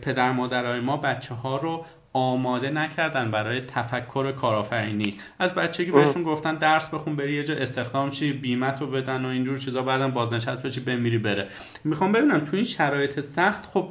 پدر 0.02 0.32
مادرای 0.32 0.80
ما 0.80 0.98
بچه 0.98 1.36
ها 1.36 1.58
رو 1.58 1.86
آماده 2.14 2.70
نکردن 2.70 3.32
برای 3.32 3.62
تفکر 3.62 4.32
کارآفرینی. 4.32 5.20
از 5.40 5.52
بچگی 5.52 5.92
بهشون 5.92 6.24
گفتن 6.24 6.56
درس 6.56 6.90
بخون 6.94 7.16
بری 7.16 7.34
یه 7.34 7.44
جا 7.44 7.54
استخدام 7.54 8.12
چی 8.12 8.34
بیمت 8.34 8.82
رو 8.82 8.88
بدن 8.88 9.26
و 9.26 9.28
اینجور 9.28 9.60
چیزا 9.60 9.82
بعدم 9.82 10.12
بازنشست 10.12 10.64
بشی 10.64 10.80
بمیری 10.80 11.18
بره. 11.18 11.48
می‌خوام 11.84 12.12
ببینم 12.12 12.40
تو 12.40 12.56
این 12.56 12.66
شرایط 12.66 13.20
سخت 13.20 13.66
خب 13.74 13.88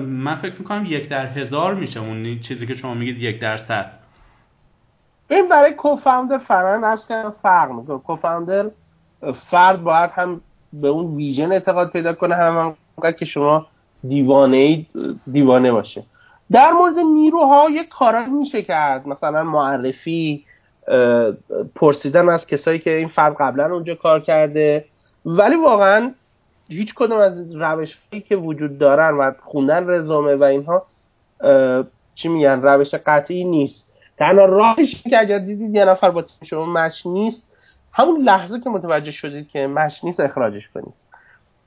من 0.00 0.36
فکر 0.36 0.54
می‌کنم 0.58 0.84
یک 0.86 1.08
در 1.08 1.26
هزار 1.26 1.74
میشه 1.74 2.00
اون 2.00 2.40
چیزی 2.40 2.66
که 2.66 2.74
شما 2.74 2.94
میگید 2.94 3.22
یک 3.22 3.40
در 3.40 3.56
صد. 3.56 3.92
این 5.30 5.48
برای 5.48 5.72
کوفاندر 5.72 6.38
فران 6.38 6.84
از 6.84 7.08
که 7.08 7.24
فرق 7.42 7.70
می‌کنه. 7.70 7.98
کوفاندر 7.98 8.70
فرد 9.50 9.82
باید 9.82 10.10
هم 10.10 10.40
به 10.72 10.88
اون 10.88 11.16
ویژن 11.16 11.52
اعتقاد 11.52 11.90
پیدا 11.90 12.12
کنه 12.12 12.34
هم, 12.34 12.76
هم 13.04 13.12
که 13.12 13.24
شما 13.24 13.66
دیوانه 14.08 14.86
دیوانه 15.32 15.72
باشه. 15.72 16.04
در 16.52 16.72
مورد 16.72 16.98
نیروها 16.98 17.70
یک 17.70 17.88
کارایی 17.88 18.30
میشه 18.30 18.62
کرد. 18.62 19.06
مثلا 19.06 19.44
معرفی 19.44 20.44
پرسیدن 21.74 22.28
از 22.28 22.46
کسایی 22.46 22.78
که 22.78 22.90
این 22.90 23.08
فرد 23.08 23.36
قبلا 23.40 23.74
اونجا 23.74 23.94
کار 23.94 24.20
کرده. 24.20 24.84
ولی 25.26 25.56
واقعا 25.56 26.12
هیچ 26.68 26.94
کدوم 26.94 27.18
از 27.18 27.56
روش 27.56 27.98
هایی 28.12 28.22
که 28.22 28.36
وجود 28.36 28.78
دارن 28.78 29.14
و 29.14 29.32
خوندن 29.40 29.90
رزومه 29.90 30.34
و 30.34 30.44
اینها 30.44 30.86
چی 32.14 32.28
میگن 32.28 32.62
روش 32.62 32.94
قطعی 32.94 33.44
نیست. 33.44 33.84
تنها 34.18 34.44
راهش 34.44 35.02
که 35.02 35.18
اگر 35.18 35.38
دیدید 35.38 35.74
یه 35.74 35.84
نفر 35.84 36.10
با 36.10 36.24
شما 36.44 36.66
مش 36.66 37.06
نیست 37.06 37.42
همون 37.92 38.20
لحظه 38.20 38.60
که 38.60 38.70
متوجه 38.70 39.10
شدید 39.10 39.48
که 39.48 39.66
مش 39.66 40.04
نیست 40.04 40.20
اخراجش 40.20 40.68
کنید. 40.68 40.94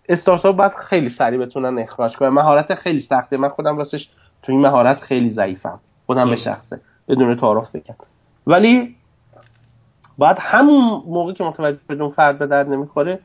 استارتاپ 0.09 0.55
باید 0.55 0.73
خیلی 0.73 1.09
سریع 1.09 1.39
بتونن 1.39 1.79
اخراج 1.79 2.15
کنن. 2.15 2.29
مهارت 2.29 2.75
خیلی 2.75 3.01
سخته. 3.01 3.37
من 3.37 3.49
خودم 3.49 3.77
راستش 3.77 4.09
تو 4.43 4.51
این 4.51 4.61
مهارت 4.61 4.99
خیلی 4.99 5.31
ضعیفم. 5.31 5.79
خودم 6.05 6.29
به 6.29 6.35
شخصه. 6.35 6.81
بدون 7.07 7.35
تعارف 7.35 7.75
بکن 7.75 7.95
ولی 8.47 8.95
باید 10.17 10.37
همون 10.39 11.03
موقع 11.07 11.33
که 11.33 11.43
متوجه 11.43 11.79
بدون 11.89 12.11
فرد 12.11 12.39
به 12.39 12.47
درد 12.47 12.69
نمی‌خوره 12.69 13.19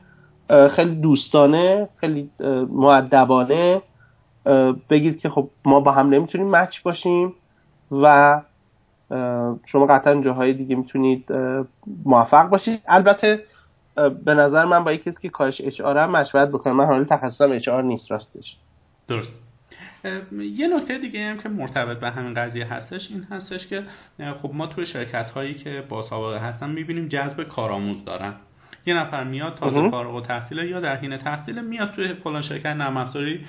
خیلی 0.71 0.95
دوستانه 0.95 1.89
خیلی 1.95 2.29
معدبانه 2.69 3.81
بگید 4.89 5.19
که 5.19 5.29
خب 5.29 5.49
ما 5.65 5.79
با 5.79 5.91
هم 5.91 6.09
نمی‌تونیم 6.09 6.51
مچ 6.51 6.81
باشیم 6.83 7.33
و 7.91 8.41
شما 9.65 9.85
قطعا 9.85 10.21
جاهای 10.21 10.53
دیگه 10.53 10.75
می‌تونید 10.75 11.25
موفق 12.05 12.49
باشید. 12.49 12.81
البته 12.87 13.43
به 14.25 14.33
نظر 14.33 14.65
من 14.65 14.83
با 14.83 14.91
یکی 14.91 15.13
که 15.21 15.29
کارش 15.29 15.61
اچ 15.61 15.81
آر 15.81 16.05
مشورت 16.05 16.49
بکنم. 16.49 16.75
من 16.75 16.85
حالا 16.85 17.03
تخصصم 17.03 17.51
اچ 17.51 17.67
آر 17.67 17.81
نیست 17.81 18.11
راستش. 18.11 18.57
درست. 19.07 19.46
یه 20.41 20.67
نکته 20.67 20.97
دیگه 20.97 21.29
هم 21.29 21.37
که 21.37 21.49
مرتبط 21.49 21.99
به 21.99 22.11
همین 22.11 22.33
قضیه 22.33 22.73
هستش 22.73 23.07
این 23.11 23.27
هستش 23.31 23.67
که 23.67 23.83
خب 24.41 24.51
ما 24.53 24.67
توی 24.67 24.85
شرکت 24.85 25.31
هایی 25.31 25.53
که 25.53 25.83
با 25.89 26.01
سابقه 26.01 26.39
هستن 26.39 26.69
می‌بینیم 26.69 27.07
جذب 27.07 27.43
کارآموز 27.43 28.05
دارن. 28.05 28.33
یه 28.85 28.93
نفر 28.93 29.23
میاد 29.23 29.55
تازه 29.55 29.89
فارغ 29.89 30.15
و 30.15 30.21
تحصیل 30.21 30.57
یا 30.57 30.79
در 30.79 30.95
حین 30.95 31.17
تحصیل 31.17 31.61
میاد 31.61 31.91
توی 31.91 32.13
فلان 32.13 32.41
شرکت 32.41 32.65
نرم 32.65 32.97
افزاری 32.97 33.45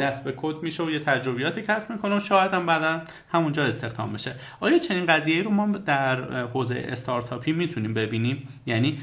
دست 0.00 0.24
به 0.24 0.34
کد 0.36 0.62
میشه 0.62 0.82
و 0.82 0.90
یه 0.90 0.98
تجربیاتی 0.98 1.62
کسب 1.62 1.90
می‌کنه 1.90 2.16
و 2.16 2.20
شاید 2.20 2.52
هم 2.52 2.66
بعدا 2.66 3.02
همونجا 3.32 3.64
استخدام 3.64 4.12
بشه. 4.12 4.34
آیا 4.60 4.78
چنین 4.78 5.06
قضیه 5.06 5.42
رو 5.42 5.50
ما 5.50 5.78
در 5.78 6.42
حوزه 6.46 6.84
استارتاپی 6.88 7.52
می‌تونیم 7.52 7.94
ببینیم؟ 7.94 8.48
یعنی 8.66 8.98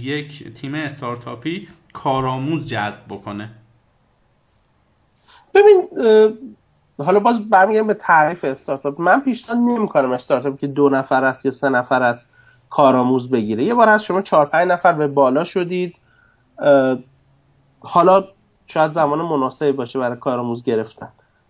یک 0.00 0.54
تیم 0.54 0.74
استارتاپی 0.74 1.68
کارآموز 1.92 2.68
جذب 2.68 3.04
بکنه. 3.08 3.50
ببین 5.54 5.88
حالا 6.98 7.20
باز 7.20 7.48
برمیگردم 7.48 7.86
به 7.86 7.94
تعریف 7.94 8.44
استارتاپ. 8.44 9.00
من 9.00 9.20
پیشنهاد 9.20 9.58
نمی‌کنم 9.58 10.12
استارتاپ 10.12 10.58
که 10.58 10.66
دو 10.66 10.88
نفر 10.88 11.24
است 11.24 11.46
یا 11.46 11.52
سه 11.52 11.68
نفر 11.68 12.02
است 12.02 12.24
کارآموز 12.70 13.30
بگیره. 13.30 13.64
یه 13.64 13.74
بار 13.74 13.88
از 13.88 14.04
شما 14.04 14.22
چهار 14.22 14.46
پنج 14.46 14.68
نفر 14.68 14.92
به 14.92 15.06
بالا 15.06 15.44
شدید. 15.44 15.94
حالا 17.80 18.24
شاید 18.66 18.92
زمان 18.92 19.22
مناسبی 19.22 19.72
باشه 19.72 19.98
برای 19.98 20.16
کارآموز 20.16 20.64
گرفتن. 20.64 21.08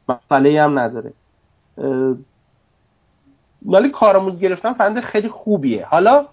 مسئله 0.09 0.62
هم 0.62 0.78
نداره. 0.78 1.12
ولی 3.66 3.90
کارآموز 3.90 4.38
گرفتن 4.38 4.72
فنده 4.72 5.00
خیلی 5.00 5.28
خوبیه. 5.28 5.86
حالا 5.86 6.26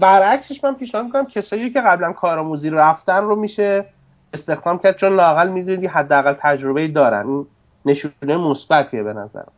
برعکسش 0.00 0.64
من 0.64 0.74
پیشنهاد 0.74 1.06
می‌کنم 1.06 1.26
کسایی 1.26 1.70
که 1.70 1.80
قبلا 1.80 2.12
کارآموزی 2.12 2.70
رفتن 2.70 3.24
رو 3.24 3.36
میشه 3.36 3.84
استخدام 4.32 4.78
کرد 4.78 4.96
چون 4.96 5.16
لاقل 5.16 5.48
می‌دونی 5.48 5.86
حداقل 5.86 6.34
تجربه 6.40 6.88
دارن. 6.88 7.26
این 7.26 7.46
نشونه 7.84 8.36
مثبتیه 8.36 9.02
به 9.02 9.12
نظرم. 9.12 9.52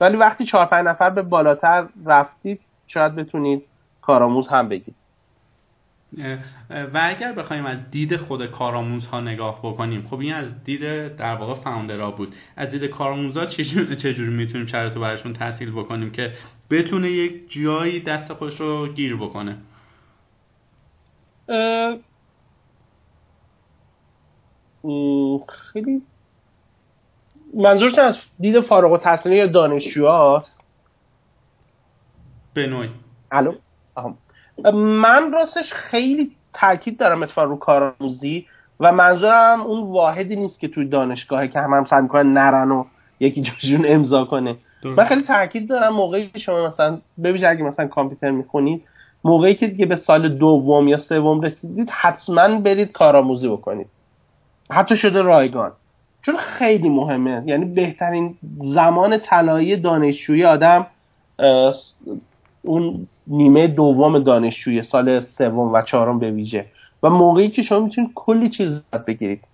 ولی 0.00 0.16
وقتی 0.16 0.46
چهار 0.46 0.66
پنج 0.66 0.86
نفر 0.86 1.10
به 1.10 1.22
بالاتر 1.22 1.86
رفتید 2.06 2.60
شاید 2.86 3.14
بتونید 3.14 3.62
کارآموز 4.02 4.48
هم 4.48 4.68
بگید. 4.68 4.94
و 6.70 7.00
اگر 7.02 7.32
بخوایم 7.32 7.66
از 7.66 7.90
دید 7.90 8.16
خود 8.16 8.46
کارآموز 8.46 9.06
ها 9.06 9.20
نگاه 9.20 9.58
بکنیم 9.62 10.06
خب 10.10 10.18
این 10.18 10.34
از 10.34 10.64
دید 10.64 11.16
در 11.16 11.34
واقع 11.34 11.54
فاوندرها 11.54 12.10
بود. 12.10 12.34
از 12.56 12.70
دید 12.70 12.84
کارآموز 12.84 13.36
ها 13.36 13.46
چجوری 13.46 14.30
می‌تونیم 14.30 14.66
شرط 14.66 14.92
براشون 14.92 15.32
تحصیل 15.32 15.70
بکنیم 15.70 16.10
که 16.10 16.32
بتونه 16.70 17.10
یک 17.10 17.52
جایی 17.52 18.00
دست 18.00 18.32
خودش 18.32 18.60
رو 18.60 18.88
گیر 18.88 19.16
بکنه؟ 19.16 19.56
خیلی 25.48 26.02
منظورت 27.54 27.98
از 27.98 28.16
دید 28.40 28.60
فارغ 28.60 28.92
التحصیلی 28.92 29.36
یا 29.36 29.46
دانشجو 29.46 30.08
هست 30.08 30.58
به 32.54 32.66
نوعی. 32.66 32.90
الو؟ 33.32 33.52
من 34.74 35.32
راستش 35.32 35.72
خیلی 35.72 36.30
تاکید 36.52 36.98
دارم 36.98 37.22
اتفاق 37.22 37.44
رو 37.44 37.56
کارآموزی 37.56 38.46
و 38.80 38.92
منظورم 38.92 39.60
اون 39.60 39.92
واحدی 39.92 40.36
نیست 40.36 40.60
که 40.60 40.68
توی 40.68 40.88
دانشگاهه 40.88 41.48
که 41.48 41.60
هم 41.60 41.72
هم 41.72 41.84
سعی 41.84 42.02
می‌کنن 42.02 42.32
نرن 42.32 42.70
و 42.70 42.84
یکی 43.20 43.42
جاشون 43.42 43.84
امضا 43.88 44.24
کنه. 44.24 44.56
من 44.84 45.04
خیلی 45.04 45.22
تاکید 45.22 45.68
دارم 45.68 45.94
موقعی 45.94 46.28
که 46.28 46.38
شما 46.38 46.68
مثلا 46.68 46.98
ببینید 47.22 47.44
اگه 47.44 47.62
مثلا 47.62 47.86
کامپیوتر 47.86 48.30
می‌خونید 48.30 48.82
موقعی 49.24 49.54
که 49.54 49.66
دیگه 49.66 49.86
به 49.86 49.96
سال 49.96 50.28
دوم 50.28 50.88
یا 50.88 50.96
سوم 50.96 51.40
رسیدید 51.40 51.90
حتما 51.90 52.60
برید 52.60 52.92
کارآموزی 52.92 53.48
بکنید. 53.48 53.86
حتی 54.72 54.96
شده 54.96 55.22
رایگان. 55.22 55.72
چون 56.22 56.36
خیلی 56.36 56.88
مهمه. 56.88 57.42
یعنی 57.46 57.64
بهترین 57.64 58.34
زمان 58.74 59.18
طلایی 59.18 59.76
دانشجویی 59.76 60.44
آدم 60.44 60.86
اون 62.62 63.06
نیمه 63.26 63.66
دوم 63.66 64.18
دانشجویی 64.18 64.82
سال 64.82 65.20
سوم 65.20 65.72
و 65.72 65.82
چهارم 65.82 66.18
به 66.18 66.30
ویژه. 66.30 66.64
و 67.02 67.10
موقعی 67.10 67.48
که 67.48 67.62
شما 67.62 67.80
می‌تونید 67.80 68.10
کلی 68.14 68.48
چیز 68.48 68.68
یاد 68.92 69.04
بگیرید. 69.04 69.44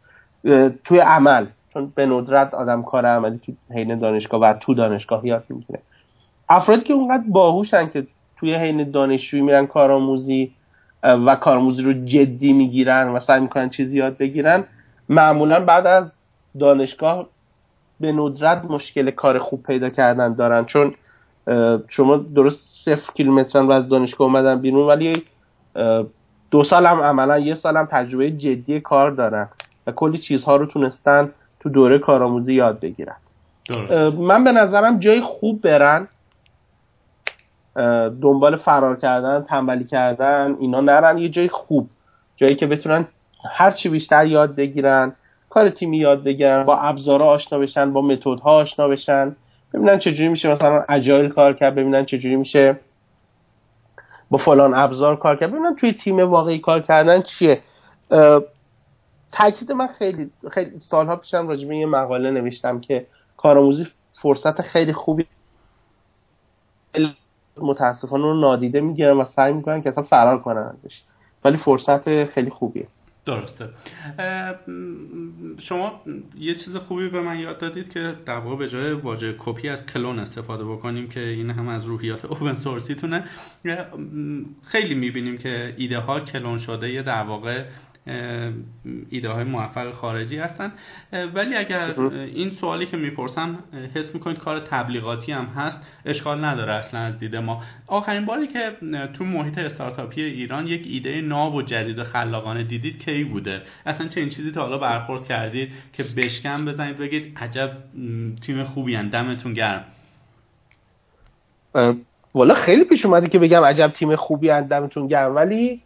توی 0.84 0.98
عمل. 0.98 1.46
چون 1.72 1.92
به 1.94 2.06
ندرت 2.06 2.54
آدم 2.54 2.82
کار 2.82 3.06
عملی 3.06 3.40
تو 3.46 3.52
حین 3.74 3.98
دانشگاه 3.98 4.40
و 4.40 4.54
تو 4.60 4.74
دانشگاه 4.74 5.26
یاد 5.26 5.44
می‌گیره. 5.48 5.80
افرادی 6.48 6.82
که 6.82 6.92
اونقدر 6.92 7.24
باهوشن 7.28 7.88
که 7.88 8.06
توی 8.36 8.54
حین 8.54 8.90
دانشجویی 8.90 9.42
میرن 9.42 9.66
کارآموزی 9.66 10.52
و 11.02 11.36
کارآموزی 11.36 11.82
رو 11.82 11.92
جدی 11.92 12.52
می‌گیرن 12.52 13.08
و 13.08 13.20
سعی 13.20 13.40
می‌کنن 13.40 13.70
چیزی 13.70 13.98
یاد 13.98 14.16
بگیرن 14.16 14.64
معمولا 15.08 15.60
بعد 15.60 15.86
از 15.86 16.04
دانشگاه 16.60 17.26
به 18.00 18.12
ندرت 18.12 18.64
مشکل 18.64 19.10
کار 19.10 19.38
خوب 19.38 19.62
پیدا 19.62 19.88
کردن 19.88 20.34
دارن. 20.34 20.64
چون 20.64 20.94
شما 21.88 22.16
درست 22.16 22.60
صفر 22.84 23.12
کیلومترن 23.14 23.66
و 23.66 23.70
از 23.70 23.88
دانشگاه 23.88 24.26
اومدن 24.26 24.60
بیرون 24.60 24.88
ولی 24.88 25.24
دو 26.50 26.62
سال 26.62 26.86
هم 26.86 27.00
عملا 27.00 27.38
یه 27.38 27.54
سال 27.54 27.76
هم 27.76 27.88
تجربه 27.90 28.30
جدی 28.30 28.80
کار 28.80 29.10
دارن 29.10 29.48
و 29.86 29.92
کلی 29.92 30.18
چیزها 30.18 30.56
رو 30.56 30.66
تونستن 30.66 31.30
تو 31.60 31.68
دوره 31.68 31.98
کارآموزی 31.98 32.54
یاد 32.54 32.80
بگیرن. 32.80 33.16
من 34.18 34.44
به 34.44 34.52
نظرم 34.52 34.98
جای 34.98 35.20
خوب 35.20 35.60
برن. 35.62 36.08
دنبال 38.22 38.56
فرار 38.56 38.96
کردن 38.96 39.42
تنبلی 39.42 39.84
کردن 39.84 40.56
اینا 40.60 40.80
نرن. 40.80 41.18
یه 41.18 41.28
جای 41.28 41.48
خوب 41.48 41.88
جایی 42.36 42.54
که 42.54 42.66
بتونن 42.66 43.06
هر 43.48 43.70
چی 43.70 43.88
بیشتر 43.88 44.26
یاد 44.26 44.54
بگیرن 44.54 45.12
کار 45.50 45.70
تیمی 45.70 45.98
یاد 45.98 46.24
بگیرن 46.24 46.64
با 46.64 46.76
ابزارها 46.76 47.28
آشنا 47.28 47.58
بشن 47.58 47.92
با 47.92 48.00
متدها 48.00 48.56
آشنا 48.56 48.88
بشن. 48.88 49.36
ببینن 49.74 49.98
چجوری 49.98 50.28
میشه 50.28 50.48
مثلا 50.48 50.84
اجایل 50.88 51.28
کار 51.28 51.52
کرد 51.52 51.74
ببینن 51.74 52.04
چجوری 52.04 52.36
میشه 52.36 52.80
با 54.30 54.38
فلان 54.38 54.74
ابزار 54.74 55.16
کار 55.16 55.36
کرد. 55.36 55.50
ببینن 55.50 55.76
توی 55.76 55.92
تیم 55.92 56.18
واقعی 56.18 56.58
کار 56.58 56.80
کردن 56.80 57.22
چیه. 57.22 57.60
تاکید 59.32 59.72
من 59.72 59.86
خیلی 59.86 60.30
خیلی 60.50 60.70
سالها 60.78 61.16
پیشم 61.16 61.48
راجع 61.48 61.68
به 61.68 61.76
یه 61.76 61.86
مقاله 61.86 62.30
نوشتم 62.30 62.80
که 62.80 63.06
کارآموزی 63.36 63.86
فرصت 64.22 64.60
خیلی 64.60 64.92
خوبی 64.92 65.26
متاسفانه 67.56 68.22
رو 68.22 68.40
نادیده 68.40 68.80
می‌گیرن 68.80 69.16
و 69.16 69.24
سعی 69.24 69.52
می‌کنن 69.52 69.82
که 69.82 69.88
اصلا 69.88 70.02
فرار 70.02 70.38
کنن 70.38 70.74
ولی 71.44 71.56
فرصت 71.56 72.24
خیلی 72.24 72.50
خوبیه. 72.50 72.86
درسته. 73.26 73.68
شما 75.58 76.02
یه 76.38 76.54
چیز 76.54 76.76
خوبی 76.76 77.08
به 77.08 77.20
من 77.20 77.38
یاد 77.38 77.58
دادید 77.58 77.90
که 77.90 78.14
در 78.26 78.38
واقع 78.38 78.56
به 78.56 78.68
جای 78.68 78.92
واژه 78.92 79.34
کپی 79.38 79.68
از 79.68 79.86
کلون 79.86 80.18
استفاده 80.18 80.64
بکنیم 80.64 81.08
که 81.08 81.20
این 81.20 81.50
هم 81.50 81.68
از 81.68 81.84
روحیات 81.84 82.24
اوپن 82.24 82.56
سورسیتونه 82.56 83.24
خیلی 84.66 84.94
می‌بینیم 84.94 85.38
که 85.38 85.74
ایده 85.76 85.98
ها 85.98 86.20
کلون 86.20 86.58
شده 86.58 86.92
یه 86.92 87.02
در 87.02 87.22
واقع 87.22 87.64
ایده 89.10 89.28
های 89.28 89.44
موفق 89.44 89.92
خارجی 89.92 90.38
هستن 90.38 90.72
ولی 91.34 91.56
اگر 91.56 92.00
این 92.34 92.50
سوالی 92.50 92.86
که 92.86 92.96
می‌پرسم 92.96 93.58
حس 93.94 94.14
می‌کنید 94.14 94.38
کار 94.38 94.60
تبلیغاتی 94.60 95.32
هم 95.32 95.44
هست 95.44 95.80
اشکال 96.04 96.44
نداره 96.44 96.72
اصلا 96.72 97.00
از 97.00 97.18
دیده 97.18 97.40
ما 97.40 97.62
آخرین 97.86 98.24
باری 98.24 98.46
که 98.46 98.72
تو 99.14 99.24
محیط 99.24 99.58
استارتاپی 99.58 100.22
ایران 100.22 100.66
یک 100.66 100.86
ایده 100.86 101.20
ناب 101.20 101.54
و 101.54 101.62
جدید 101.62 101.98
و 101.98 102.04
خلاقانه 102.04 102.62
دیدید 102.62 102.98
کی 103.04 103.24
بوده 103.24 103.62
اصلا 103.86 104.08
چه 104.08 104.20
این 104.20 104.30
چیزی 104.30 104.52
تا 104.52 104.62
حالا 104.62 104.78
برخورد 104.78 105.24
کردید 105.24 105.70
که 105.92 106.04
بشکم 106.16 106.64
بزنید 106.64 106.98
بگید 106.98 107.38
عجب 107.40 107.70
تیم 108.46 108.64
خوبی 108.64 108.94
هن. 108.94 109.08
دمتون 109.08 109.54
گرم 109.54 109.84
والا 112.34 112.54
خیلی 112.54 112.84
پیش 112.84 113.04
اومده 113.04 113.28
که 113.28 113.38
بگم 113.38 113.64
عجب 113.64 113.88
تیم 113.88 114.16
خوبی 114.16 114.48
هن. 114.48 114.66
دمتون 114.66 115.06
گرم 115.06 115.36
ولی 115.36 115.82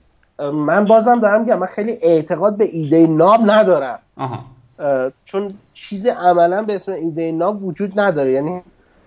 من 0.50 0.84
بازم 0.84 1.20
دارم 1.20 1.40
میگم 1.40 1.58
من 1.58 1.66
خیلی 1.66 1.98
اعتقاد 2.02 2.56
به 2.56 2.64
ایده 2.64 3.06
ناب 3.06 3.40
ندارم. 3.44 3.98
آها. 4.16 4.44
چون 5.24 5.54
چیز 5.74 6.06
عملا 6.06 6.62
به 6.62 6.74
اسم 6.74 6.92
ایده 6.92 7.32
ناب 7.32 7.64
وجود 7.64 8.00
نداره. 8.00 8.32
یعنی 8.32 8.60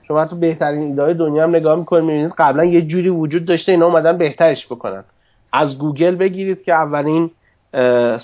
شما 0.07 0.25
تو 0.25 0.35
بهترین 0.35 0.81
ایده 0.81 1.13
دنیا 1.13 1.43
هم 1.43 1.55
نگاه 1.55 1.79
می‌کنید 1.79 2.03
می‌بینید 2.03 2.33
قبلا 2.37 2.65
یه 2.65 2.81
جوری 2.81 3.09
وجود 3.09 3.45
داشته 3.45 3.71
اینا 3.71 3.85
اومدن 3.85 4.17
بهترش 4.17 4.65
بکنن. 4.65 5.03
از 5.53 5.77
گوگل 5.77 6.15
بگیرید 6.15 6.63
که 6.63 6.73
اولین 6.73 7.31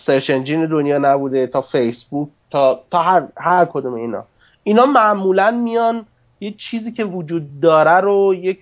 search 0.06 0.30
engine 0.30 0.66
دنیا 0.66 0.98
نبوده 0.98 1.48
تا 1.48 1.62
فیسبوک 1.62 2.30
تا 2.52 2.80
تا 2.92 3.02
هر 3.02 3.24
هر 3.38 3.66
کدوم 3.66 3.94
اینا. 3.94 4.24
اینا 4.64 4.86
معمولا 4.86 5.52
میان 5.52 6.06
یه 6.40 6.52
چیزی 6.52 6.92
که 6.92 7.04
وجود 7.04 7.60
داره 7.62 8.02
رو 8.02 8.34
یک 8.34 8.60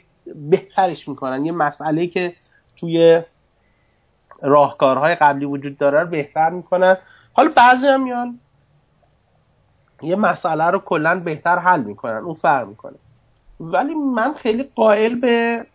بهترش 0.49 1.07
می‌کنن. 1.07 1.45
یه 1.45 1.51
مسئله 1.51 2.07
که 2.07 2.33
توی 2.79 3.21
راهکارهای 4.41 5.15
قبلی 5.15 5.45
وجود 5.45 5.77
داره 5.77 5.99
رو 5.99 6.07
بهتر 6.07 6.49
می‌کنن. 6.49 6.97
حالا 7.33 7.51
بعضی 7.55 7.87
هم 7.87 8.03
میان 8.03 8.39
یه 10.01 10.15
مسئله 10.15 10.63
رو 10.63 10.79
کلا 10.79 11.19
بهتر 11.19 11.59
حل 11.59 11.81
می‌کنن 11.81 12.17
اون 12.17 12.33
فرق 12.33 12.67
می‌کنه. 12.67 12.95
ولی 13.59 13.93
من 13.95 14.33
خیلی 14.33 14.63
قائل 14.75 15.15
به 15.15 15.65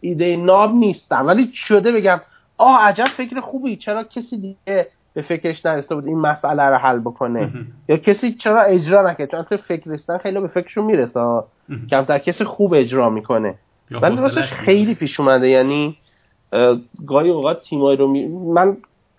ایده 0.00 0.36
ناب 0.36 0.74
نیستم. 0.74 1.26
ولی 1.26 1.50
شده 1.54 1.92
بگم 1.92 2.20
آه 2.58 2.80
عجب 2.80 3.04
فکر 3.16 3.40
خوبی. 3.40 3.76
چرا 3.76 4.04
کسی 4.04 4.40
دیگه 4.40 4.86
به 5.14 5.22
فکرش 5.22 5.66
نرسته 5.66 5.94
بود 5.94 6.06
این 6.06 6.18
مسئله 6.18 6.62
رو 6.62 6.76
حل 6.76 6.98
بکنه؟ 6.98 7.50
یا 7.88 7.96
کسی 7.96 8.32
چرا 8.32 8.62
اجرا 8.62 9.10
نکرد؟ 9.10 9.30
چون 9.30 9.42
فکر 9.42 9.90
رسیدن 9.90 10.18
خیلی 10.18 10.40
به 10.40 10.48
فکرشون 10.48 10.84
می‌رسه. 10.84 11.42
کمتر 11.90 12.18
کسی 12.18 12.44
خوب 12.44 12.74
اجرا 12.74 13.10
می‌کنه. 13.10 13.54
ولی 13.90 14.16
راستش 14.16 14.52
خیلی 14.52 14.94
پیش 14.94 15.20
اومده. 15.20 15.48
یعنی 15.48 15.96
گاهی 17.06 17.30
اوقات 17.30 17.62
تیمایی 17.62 17.96
رو 17.96 18.06
می... 18.06 18.28
من 18.28 18.76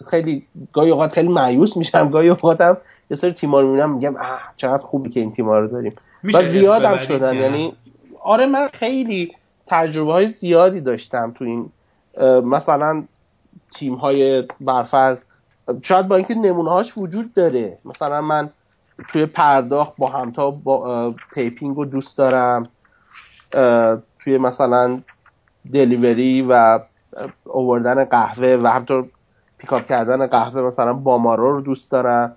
خیلی 0.10 0.46
گاهی 0.74 0.92
اوقات 0.92 1.12
خیلی 1.12 1.28
مایوس 1.28 1.78
میشم 1.78 2.10
گاهی 2.10 2.30
اوقات 2.30 2.62
هم 2.62 2.78
یه 3.10 3.18
سری 3.18 3.32
تیما 3.32 3.60
رو 3.60 3.68
می‌بینم 3.68 3.94
میگم 3.94 4.16
اه 4.16 4.54
چقدر 4.58 4.84
خوبی 4.84 5.10
که 5.10 5.20
این 5.20 5.32
تیما 5.32 5.60
رو 5.60 5.68
داریم. 5.68 5.94
و 6.24 6.52
زیادم 6.52 6.98
شدن 6.98 7.36
یعنی 7.36 7.74
آره 8.24 8.46
من 8.46 8.68
خیلی 8.68 9.32
تجربه 9.68 10.12
های 10.12 10.32
زیادی 10.32 10.82
داشتم 10.82 11.32
تو 11.32 11.46
این 11.46 11.70
مثلا 12.44 13.04
تیم 13.76 13.94
های 13.94 14.44
برفرض. 14.62 15.18
شاید 15.84 16.08
با 16.08 16.16
اینکه 16.16 16.34
نمونه 16.34 16.70
هاش 16.70 16.98
وجود 16.98 17.34
داره. 17.34 17.78
مثلا 17.86 18.22
من 18.22 18.50
توی 19.12 19.26
پرداخت 19.26 19.94
با 19.98 20.08
همتا 20.08 20.52
با 20.52 21.14
تیپینگ 21.34 21.76
رو 21.76 21.86
دوست 21.86 22.18
دارم. 22.18 22.70
توی 24.24 24.38
مثلا 24.38 25.02
دلیوری 25.74 26.42
و 26.50 26.80
اووردن 27.44 28.04
قهوه 28.04 28.60
و 28.64 28.68
همطور 28.68 29.06
پیکاپ 29.58 29.88
کردن 29.88 30.28
قهوه 30.28 30.62
مثلا 30.62 30.94
بامارو 30.94 31.52
رو 31.52 31.62
دوست 31.62 31.92
دارم 31.92 32.36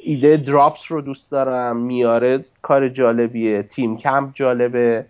ایده 0.00 0.36
دراپس 0.36 0.80
رو 0.88 1.00
دوست 1.00 1.30
دارم 1.30 1.76
میاره 1.76 2.44
کار 2.62 2.88
جالبیه 2.88 3.62
تیم 3.62 3.96
کمپ 3.96 4.34
جالبه 4.34 5.06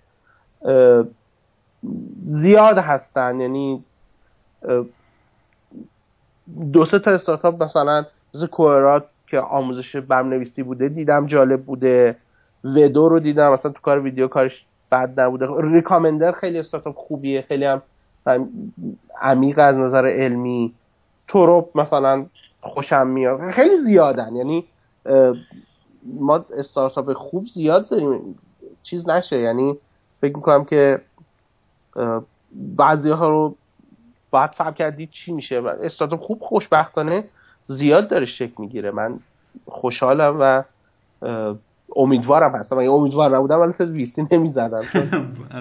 زیاد 2.27 2.79
هستن 2.79 3.41
یعنی 3.41 3.85
دو 6.73 6.85
سه 6.85 6.99
تا 6.99 7.11
استارتاپ 7.11 7.63
مثلا 7.63 8.05
مثل 8.35 8.47
کوهرات 8.47 9.05
که 9.27 9.41
آموزش 9.41 9.97
برنامه‌نویسی 9.97 10.63
بوده 10.63 10.89
دیدم 10.89 11.27
جالب 11.27 11.63
بوده. 11.63 12.17
ودو 12.65 13.09
رو 13.09 13.21
دیدم 13.21 13.53
مثلا 13.53 13.73
تو 13.73 13.81
کار 13.83 14.01
ویدیو 14.01 14.29
کارش 14.29 14.65
بد 14.93 15.21
نبوده. 15.21 15.47
ریکامندر 15.61 16.33
خیلی 16.33 16.59
استارتاپ 16.59 16.95
خوبیه 16.97 17.43
خیلی 17.49 17.65
هم 17.65 17.83
عمیق 19.21 19.59
از 19.59 19.77
نظر 19.77 20.07
علمی 20.07 20.75
توروپ 21.29 21.79
مثلا 21.79 22.27
خوشم 22.61 23.07
میاد. 23.07 23.51
خیلی 23.51 23.77
زیادن. 23.77 24.37
یعنی 24.37 24.65
ما 26.03 26.45
استارتاپ 26.59 27.13
خوب 27.13 27.47
زیاد 27.47 27.89
داریم. 27.89 28.39
چیز 28.83 29.09
نشه. 29.09 29.39
یعنی 29.39 29.77
فکر 30.21 30.37
می‌کنم 30.37 30.65
که 30.65 31.01
بعضی 32.53 33.11
ها 33.11 33.29
رو 33.29 33.57
باید 34.31 34.51
فهم 34.51 34.75
کردید 34.75 35.11
چی 35.11 35.33
میشه. 35.33 35.63
استارتاپ 35.63 36.21
خوب 36.21 36.39
خوشبختانه 36.43 37.25
زیاد 37.67 38.09
داره 38.09 38.27
شکل 38.27 38.55
می‌گیره. 38.59 38.91
من 38.91 39.19
خوشحالم 39.67 40.37
و 40.41 40.63
امیدوارم 41.97 42.53
هستم. 42.53 42.79
اگه 42.79 42.91
امیدوار 42.91 43.37
نبودم 43.37 43.61
ولی 43.61 43.73
فز 43.73 43.91
ویسی 43.91 44.27
نمی‌زدم. 44.31 44.83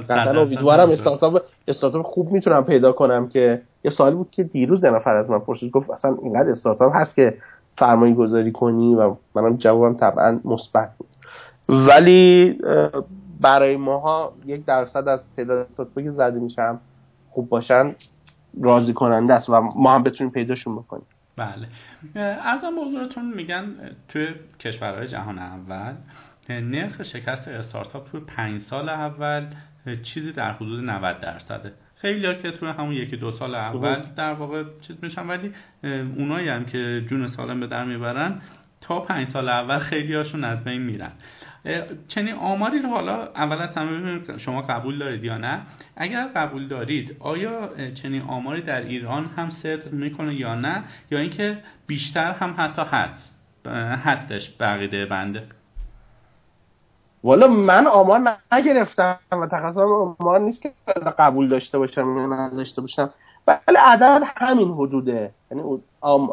قطعا 0.10 0.42
امیدوارم 0.42 0.90
استارتاپ 0.90 1.42
استارتاپ 1.68 2.06
خوب 2.06 2.32
می‌تونم 2.32 2.64
پیدا 2.64 2.92
کنم 2.92 3.28
که 3.28 3.62
یه 3.84 3.92
سوالی 3.92 4.16
بود 4.16 4.32
که 4.32 4.44
دیروز 4.44 4.84
یه 4.84 4.90
نفر 4.90 5.16
از 5.16 5.30
من 5.30 5.40
پرسید 5.40 5.72
گفت 5.72 5.92
اصلا 5.92 6.18
اینقدر 6.24 6.50
استارتاپ 6.50 6.96
هست 6.96 7.16
که 7.16 7.38
سرمایه 7.80 8.14
گذاری 8.14 8.52
کنی؟ 8.52 8.96
و 8.96 9.16
منم 9.36 9.56
جوابم 9.56 9.98
طبعا 9.98 10.40
مثبت 10.46 10.90
بود. 10.98 11.08
ولی 11.70 12.58
برای 13.42 13.78
ماها 13.78 14.34
یک 14.46 14.66
درصد 14.66 15.08
از 15.08 15.20
تعداد 15.38 15.58
استارتاپی 15.58 16.04
که 16.04 16.12
زده 16.12 16.40
میشم 16.40 16.80
خوب 17.32 17.50
باشن 17.50 17.96
راضی 18.62 18.94
کننده 18.94 19.34
است 19.34 19.50
و 19.50 19.62
ما 19.62 19.96
هم 19.96 20.04
بتونیم 20.04 20.34
پیداشون 20.34 20.76
بکنیم. 20.76 21.06
بله. 21.38 21.68
از 22.42 22.62
بزرگتون 22.62 23.34
میگن 23.34 23.76
توی 24.08 24.28
کشورهای 24.60 25.08
جهان 25.08 25.40
اول 25.40 25.94
نرخ 26.50 27.04
شکست 27.04 27.48
استارتاپ 27.48 28.12
توی 28.12 28.20
پنج 28.20 28.62
سال 28.62 28.90
اول 28.90 29.46
چیزی 30.04 30.32
در 30.32 30.52
حدود 30.52 30.84
90 30.84 31.22
درصده 31.22 31.74
خیلی 31.96 32.26
ها 32.26 32.34
که 32.34 32.52
توی 32.52 32.70
همون 32.70 32.94
یکی 32.94 33.18
دو 33.18 33.32
سال 33.32 33.56
اول 33.56 34.02
در 34.18 34.34
واقع 34.34 34.64
چیز 34.88 34.96
میشن 35.02 35.28
ولی 35.28 35.54
اونایی 36.18 36.50
هم 36.50 36.66
که 36.66 37.06
جون 37.10 37.32
سالم 37.32 37.60
به 37.60 37.68
در 37.68 37.86
می‌برن 37.86 38.42
تا 38.82 39.00
پنج 39.00 39.28
سال 39.28 39.50
اول 39.50 39.80
خیلی 39.80 40.14
هاشون 40.16 40.44
از 40.44 40.64
بین 40.64 40.82
میرن. 40.82 41.12
چنین 42.08 42.34
آماری 42.34 42.82
رو 42.82 42.90
حالا 42.90 43.24
اول 43.36 43.62
از 43.62 43.78
همه 43.78 44.22
شما 44.38 44.62
قبول 44.62 45.00
دارید 45.00 45.24
یا 45.24 45.38
نه. 45.38 45.62
اگر 45.98 46.28
قبول 46.36 46.68
دارید 46.68 47.18
آیا 47.20 47.70
چنین 48.04 48.22
آماری 48.22 48.62
در 48.62 48.82
ایران 48.82 49.26
هم 49.26 49.50
صدق 49.50 49.94
می‌کنه 49.94 50.36
یا 50.36 50.56
نه؟ 50.56 50.84
یا 51.12 51.20
اینکه 51.20 51.58
بیشتر 51.88 52.32
هم 52.32 52.56
حتی 52.58 52.82
هست 52.82 53.32
هستش 54.06 54.52
بقیده 54.60 55.06
بنده؟ 55.06 55.44
والا 57.24 57.48
من 57.48 57.88
آمار 57.88 58.38
نگرفتم 58.52 59.20
و 59.32 59.48
تخصصم 59.48 60.16
آمار 60.20 60.40
نیست 60.40 60.62
که 60.62 60.74
قبول 61.18 61.48
داشته 61.48 61.78
باشم 61.78 62.18
یا 62.18 62.26
نداشته 62.26 62.82
باشم. 62.82 63.10
ولی 63.48 63.78
عدد 63.80 64.22
همین 64.36 64.72
حدوده. 64.72 65.32
یعنی 65.52 65.64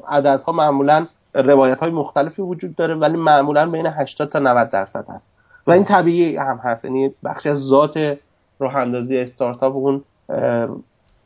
عددها 0.08 0.52
معمولا 0.52 1.06
روایت 1.34 1.78
های 1.78 1.90
مختلفی 1.90 2.42
وجود 2.42 2.76
داره 2.76 2.94
ولی 2.94 3.16
معمولا 3.16 3.70
بین 3.70 3.86
80 3.86 4.28
تا 4.28 4.38
90 4.38 4.70
درصد 4.70 5.04
هست. 5.08 5.24
و 5.66 5.70
این 5.70 5.84
طبیعی 5.84 6.36
هم 6.36 6.56
هست. 6.56 6.84
یعنی 6.84 7.14
بخشی 7.24 7.48
از 7.48 7.58
ذات 7.58 8.18
راه 8.58 8.76
اندازی 8.76 9.18
استارتاپ 9.18 9.76
اون 9.76 10.04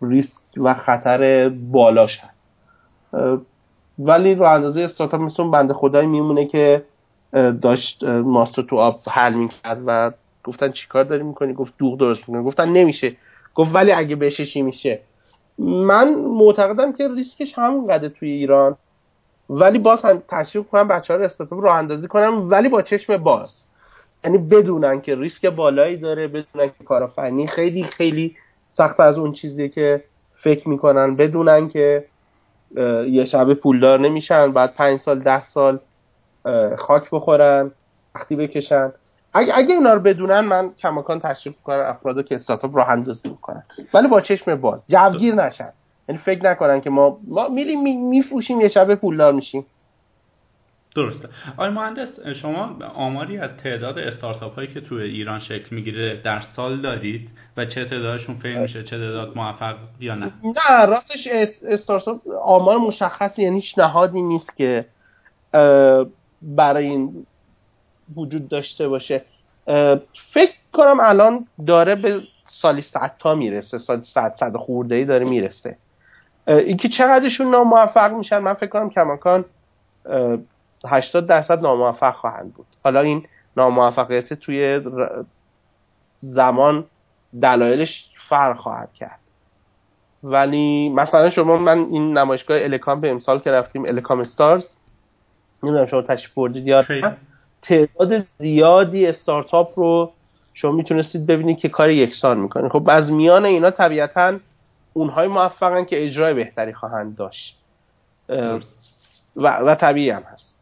ریسک 0.03 0.33
و 0.57 0.75
خطر 0.75 1.49
بالاش 1.49 2.19
هست. 2.21 2.37
ولی 3.99 4.35
راه 4.35 4.53
اندازی 4.53 4.83
استارتاپ 4.83 5.21
مثل 5.21 5.43
اون 5.43 5.51
بنده 5.51 5.75
خدایی 5.75 6.07
میمونه 6.07 6.47
که 6.47 6.83
داشت 7.63 8.05
ماستر 8.05 8.63
تو 8.63 8.77
آب 8.77 9.01
حل 9.09 9.35
می‌کرد 9.35 9.83
و 9.87 10.11
گفتن 10.45 10.73
چیکار 10.73 11.05
داری 11.05 11.23
می‌کنی؟ 11.23 11.53
گفت 11.53 11.73
دوغ 11.79 11.99
درست 11.99 12.29
می‌کنی. 12.29 12.45
گفتن 12.45 12.69
نمیشه. 12.69 13.17
گفت 13.55 13.75
ولی 13.75 13.93
اگه 13.93 14.17
بشه 14.17 14.47
چی 14.47 14.63
میشه؟ 14.63 15.01
من 15.59 16.15
معتقدم 16.15 16.93
که 16.93 17.09
ریسکش 17.09 17.59
همون 17.59 17.87
قده 17.87 18.09
توی 18.09 18.31
ایران. 18.31 18.77
ولی 19.51 19.79
باز 19.79 20.03
هم 20.03 20.23
تشویق 20.29 20.65
کنم 20.67 20.89
بچه 20.89 21.15
ها 21.15 21.21
رو 21.51 21.61
راه 21.61 21.77
اندازی 21.77 22.09
کنم 22.09 22.51
ولی 22.51 22.69
با 22.69 22.83
چشم 22.83 23.17
باز. 23.17 23.51
یعنی 24.25 24.39
بدونن 24.39 25.01
که 25.01 25.15
ریسک 25.15 25.47
بالایی 25.47 25.97
داره 25.97 26.29
بدونن 26.29 26.67
که 26.79 26.85
کارآفرینی 26.85 27.47
خیلی 27.47 27.85
خیلی 27.85 28.37
سخت 28.77 29.01
از 29.01 29.19
اون 29.19 29.33
چیزی 29.33 29.69
که 29.69 30.05
فکر 30.37 30.69
می‌کنن. 30.69 31.17
بدونن 31.17 31.69
که 31.69 32.05
یه 33.09 33.25
شبه 33.25 33.55
پولدار 33.55 34.01
نمیشن 34.01 34.53
بعد 34.53 34.75
پنج 34.75 35.01
سال 35.01 35.19
ده 35.19 35.49
سال 35.49 35.79
خاک 36.79 37.11
بخورن 37.13 37.71
وقتی 38.15 38.37
بکشن. 38.37 38.93
اگه, 39.33 39.53
اگه 39.57 39.75
اینا 39.75 39.95
رو 39.95 40.01
بدونن 40.01 40.41
من 40.41 40.71
کماکان 40.79 41.21
تشریف 41.21 41.55
کنم 41.65 41.85
افرادو 41.87 42.23
که 42.23 42.35
استارتاپ 42.35 42.77
راه 42.77 42.89
اندازی 42.89 43.29
می‌کنن. 43.29 43.63
ولی 43.95 44.09
با 44.09 44.21
چشم 44.21 44.55
باز. 44.55 44.81
جوگیر 44.89 45.35
نشن. 45.35 45.73
یعنی 46.09 46.21
فکر 46.25 46.51
نکنن 46.51 46.81
که 46.81 46.91
ما 46.91 47.19
ما 47.29 47.49
میریم 47.49 48.09
میفروشیم 48.09 48.61
یه 48.61 48.69
شبه 48.69 48.95
پولدار 48.95 49.33
میشیم. 49.33 49.67
درسته. 50.97 51.29
آقای 51.53 51.71
مهندس 51.71 52.09
شما 52.43 52.77
آماری 52.95 53.39
از 53.39 53.51
تعداد 53.63 53.99
استارتاپ 53.99 54.55
هایی 54.55 54.69
که 54.69 54.81
توی 54.81 55.03
ایران 55.03 55.41
شکل 55.41 55.77
می‌گیره 55.77 56.21
در 56.25 56.41
سال 56.41 56.81
دارید 56.81 57.29
و 57.57 57.65
چه 57.65 57.85
تعدادشون 57.85 58.37
فیل 58.37 58.59
میشه 58.59 58.83
چه 58.83 58.99
تعداد 58.99 59.37
موفق 59.37 59.77
یا 60.01 60.15
نه؟ 60.15 60.33
نه 60.45 60.87
راستش 60.87 61.29
استارتاپ 61.63 62.21
آمار 62.45 62.79
مشخصی 62.79 63.43
یعنی 63.43 63.61
هیچ 63.61 63.79
نهادی 63.79 64.23
نیست 64.23 64.57
که 64.57 64.85
برای 66.43 66.87
این 66.87 67.27
وجود 68.17 68.49
داشته 68.49 68.89
باشه. 68.89 69.25
فکر 70.33 70.55
کنم 70.73 71.01
الان 71.01 71.47
داره 71.67 71.95
به 71.95 72.21
سالی 72.49 72.83
صد 72.83 73.13
تا 73.19 73.35
می‌رسه 73.35 73.79
سالی 73.79 74.03
صد 74.15 74.35
صد 74.41 74.57
خورده 74.57 74.95
ای 74.95 75.05
داره 75.05 75.25
می‌رسه. 75.25 75.77
اینکه 76.47 76.89
چقدرشون 76.89 77.51
ناموفق 77.51 78.13
میشن 78.13 78.39
من 78.39 78.55
فکر 78.55 78.71
کنم 78.71 78.91
کماکان 78.91 79.45
80 80.87 81.27
درصد 81.27 81.61
ناموفق 81.63 82.15
خواهند 82.15 82.55
بود. 82.55 82.67
حالا 82.85 83.01
این 83.01 83.27
ناموفقیت 83.57 84.35
توی 84.35 84.81
زمان 86.21 86.85
دلایلش 87.43 88.05
فرق 88.29 88.57
خواهد 88.57 88.93
کرد. 88.93 89.19
ولی 90.23 90.89
مثلا 90.89 91.31
شما 91.31 91.57
من 91.57 91.79
این 91.79 92.19
نمایشگاه 92.19 92.63
الکام 92.63 93.01
به 93.01 93.11
امسال 93.11 93.39
که 93.39 93.51
رفتیم 93.51 93.85
الکام 93.85 94.21
استارز 94.21 94.71
نمی‌دونم 95.63 95.87
شما 95.87 96.03
تشریف 96.03 96.35
بردید 96.35 96.67
یا 96.67 96.85
تعداد 97.63 98.27
زیادی 98.39 99.07
استارتاپ 99.07 99.79
رو 99.79 100.13
شما 100.55 100.73
می‌تونستید 100.73 101.27
ببینید 101.27 101.59
که 101.59 101.69
کار 101.69 101.91
یکسان 101.91 102.39
می‌کنه. 102.39 102.69
خب 102.69 102.89
از 102.91 103.13
میان 103.13 103.45
اینا 103.45 103.71
طبیعتا 103.71 104.39
اونهای 104.97 105.29
موفقن 105.29 105.85
که 105.85 106.05
اجرای 106.05 106.35
بهتری 106.35 106.73
خواهند 106.73 107.17
داشت. 107.17 107.59
و, 109.37 109.57
و 109.57 109.75
طبیعی 109.75 110.11
هم 110.11 110.23
هست. 110.23 110.55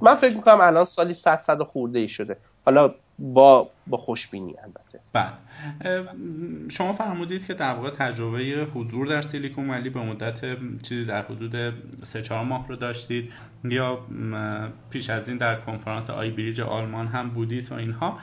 من 0.00 0.16
فکر 0.16 0.36
می‌کنم 0.36 0.60
الان 0.60 0.84
سالی 0.84 1.14
100 1.14 1.42
صد 1.46 1.62
خورده 1.62 1.98
ای 1.98 2.08
شده. 2.08 2.36
حالا 2.64 2.94
با 3.18 3.68
با 3.86 3.96
خوشبینی 3.98 4.54
البته. 4.64 5.00
بله. 5.12 5.32
شما 6.68 6.92
فرمودید 6.92 7.46
که 7.46 7.54
در 7.54 7.74
واقع 7.74 7.90
تجربه 7.90 8.66
حضور 8.74 9.06
در 9.06 9.22
سیلیکون 9.22 9.70
ولی 9.70 9.90
به 9.90 10.00
مدت 10.00 10.40
چیزی 10.82 11.04
در 11.04 11.22
حدود 11.22 11.74
سه 12.12 12.22
چهار 12.22 12.44
ماه 12.44 12.68
رو 12.68 12.76
داشتید 12.76 13.32
یا 13.64 13.98
پیش 14.90 15.10
از 15.10 15.28
این 15.28 15.36
در 15.36 15.60
کنفرانس 15.60 16.10
آی 16.10 16.30
بریج 16.30 16.60
آلمان 16.60 17.06
هم 17.06 17.30
بودید 17.30 17.72
و 17.72 17.74
اینها. 17.74 18.18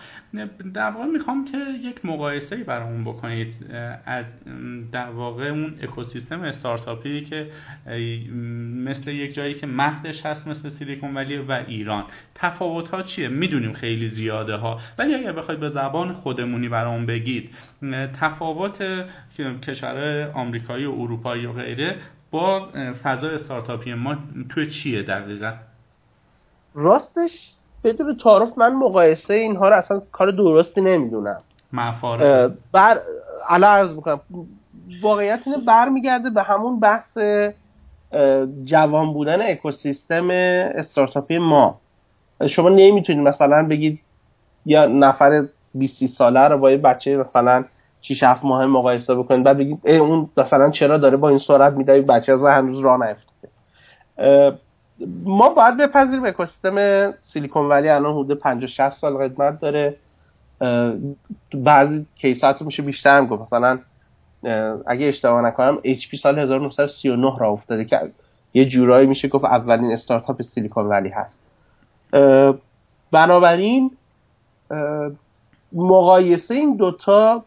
در 0.73 0.91
واقع 0.91 1.05
می‌خوام 1.05 1.45
که 1.45 1.57
یک 1.83 2.05
مقایسه 2.05 2.55
برامون 2.55 3.03
بکنید. 3.03 3.53
از 4.05 4.25
در 4.91 5.09
واقع 5.09 5.47
اون 5.47 5.73
اکوسیستم 5.81 6.41
استارتاپی 6.41 7.21
که 7.25 7.47
مثل 8.75 9.09
یک 9.09 9.33
جایی 9.33 9.53
که 9.53 9.67
مهدش 9.67 10.25
هست 10.25 10.47
مثل 10.47 10.69
سیلیکون 10.69 11.13
ولی 11.13 11.37
و 11.37 11.51
ایران. 11.51 12.03
تفاوت 12.35 12.87
ها 12.87 13.03
چیه؟ 13.03 13.27
می‌دونیم 13.27 13.73
خیلی 13.73 14.09
زیاده 14.09 14.55
ها. 14.55 14.79
ولی 14.97 15.15
اگر 15.15 15.31
بخواید 15.49 15.59
به 15.59 15.69
زبان 15.69 16.13
خودمونی 16.13 16.69
برامون 16.69 17.05
بگید. 17.05 17.49
تفاوت 18.21 18.77
کشورهای 19.67 20.23
آمریکایی 20.23 20.85
و 20.85 20.91
اروپایی 20.91 21.45
و 21.45 21.53
غیره 21.53 21.95
با 22.31 22.67
فضا 23.03 23.27
استارتاپی 23.27 23.93
ما 23.93 24.15
توی 24.49 24.71
چیه 24.71 25.03
دقیقا؟ 25.03 25.53
راستش 26.75 27.31
بدون 27.83 28.17
تعارف 28.23 28.57
من 28.57 28.73
مقایسه 28.73 29.33
اینها 29.33 29.69
رو 29.69 29.75
اصلا 29.75 30.01
کار 30.11 30.31
درستی 30.31 30.81
نمی‌دونم. 30.81 31.41
مفاره 31.73 32.51
بر 32.71 32.99
علا 33.49 33.67
عرض 33.67 33.93
بکنم 33.93 34.19
واقعیت 35.01 35.39
اینه 35.45 35.57
برمیگرده 35.57 36.29
به 36.29 36.43
همون 36.43 36.79
بحث 36.79 37.17
جوان 38.65 39.13
بودن 39.13 39.41
اکوسیستم 39.41 40.29
استارتاپی 40.75 41.37
ما. 41.37 41.79
شما 42.49 42.69
نمی‌تونید 42.69 43.27
مثلا 43.27 43.67
بگید 43.67 43.99
یا 44.65 44.85
نفر 44.85 45.45
20 45.75 46.05
ساله 46.07 46.39
رو 46.39 46.57
با 46.57 46.71
یه 46.71 46.77
بچه 46.77 47.17
مثلا 47.17 47.65
6 48.01 48.23
7 48.23 48.43
ماه 48.43 48.65
مقایسه 48.65 49.15
بکنید. 49.15 49.43
بعد 49.43 49.57
بگید 49.57 49.87
اون 49.87 50.29
مثلا 50.37 50.69
چرا 50.69 50.97
داره 50.97 51.17
با 51.17 51.29
این 51.29 51.39
سرعت 51.39 51.73
میده؟ 51.73 52.01
بچه 52.01 52.33
از 52.33 52.43
هنوز 52.43 52.79
راه 52.79 53.07
نیفتاده. 53.07 54.57
ما 55.25 55.49
باید 55.49 55.77
بپذیریم 55.77 56.25
اکوسیستم 56.25 57.11
سیلیکون 57.33 57.65
ولی 57.65 57.89
الان 57.89 58.13
حدود 58.13 58.39
50 58.39 58.69
60 58.69 58.89
سال 58.89 59.13
قدمت 59.13 59.59
داره. 59.59 59.95
بعضی 61.53 62.05
کیسات 62.15 62.61
میشه 62.61 62.83
بیشتر 62.83 63.17
هم 63.17 63.27
گفت. 63.27 63.41
مثلا 63.41 63.79
اگه 64.87 65.07
اشتباه 65.07 65.41
نکنم 65.41 65.77
HP 65.83 66.19
سال 66.21 66.39
1939 66.39 67.37
را 67.39 67.49
افتاده 67.49 67.85
که 67.85 67.99
یه 68.53 68.65
جورایی 68.65 69.07
میشه 69.07 69.27
گفت 69.27 69.45
اولین 69.45 69.91
استارتاپ 69.91 70.41
سیلیکون 70.41 70.85
ولی 70.85 71.09
هست. 71.09 71.39
بنابراین 73.11 73.91
مقایسه 75.73 76.53
این 76.53 76.75
دوتا 76.75 77.43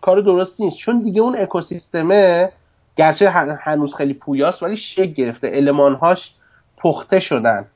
کار 0.00 0.20
درست 0.20 0.60
نیست. 0.60 0.76
چون 0.76 1.02
دیگه 1.02 1.20
اون 1.20 1.36
اکوسیستمه 1.38 2.52
گرچه 2.96 3.30
هنوز 3.60 3.94
خیلی 3.94 4.14
پویاست 4.14 4.62
ولی 4.62 4.76
شکل 4.76 5.12
گرفته. 5.12 5.50
المانهاش 5.54 6.34
پخته 6.76 7.20
شدن. 7.20 7.66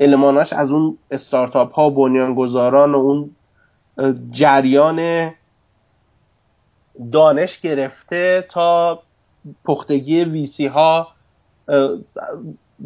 المانهاش 0.00 0.52
از 0.52 0.70
اون 0.70 0.98
استارتاپ 1.10 1.74
ها 1.74 1.90
بنیانگذاران 1.90 2.94
و 2.94 2.98
اون 2.98 3.30
جریان 4.30 5.30
دانش 7.12 7.60
گرفته 7.60 8.46
تا 8.50 9.02
پختگی 9.64 10.24
ویسی 10.24 10.66
ها 10.66 11.08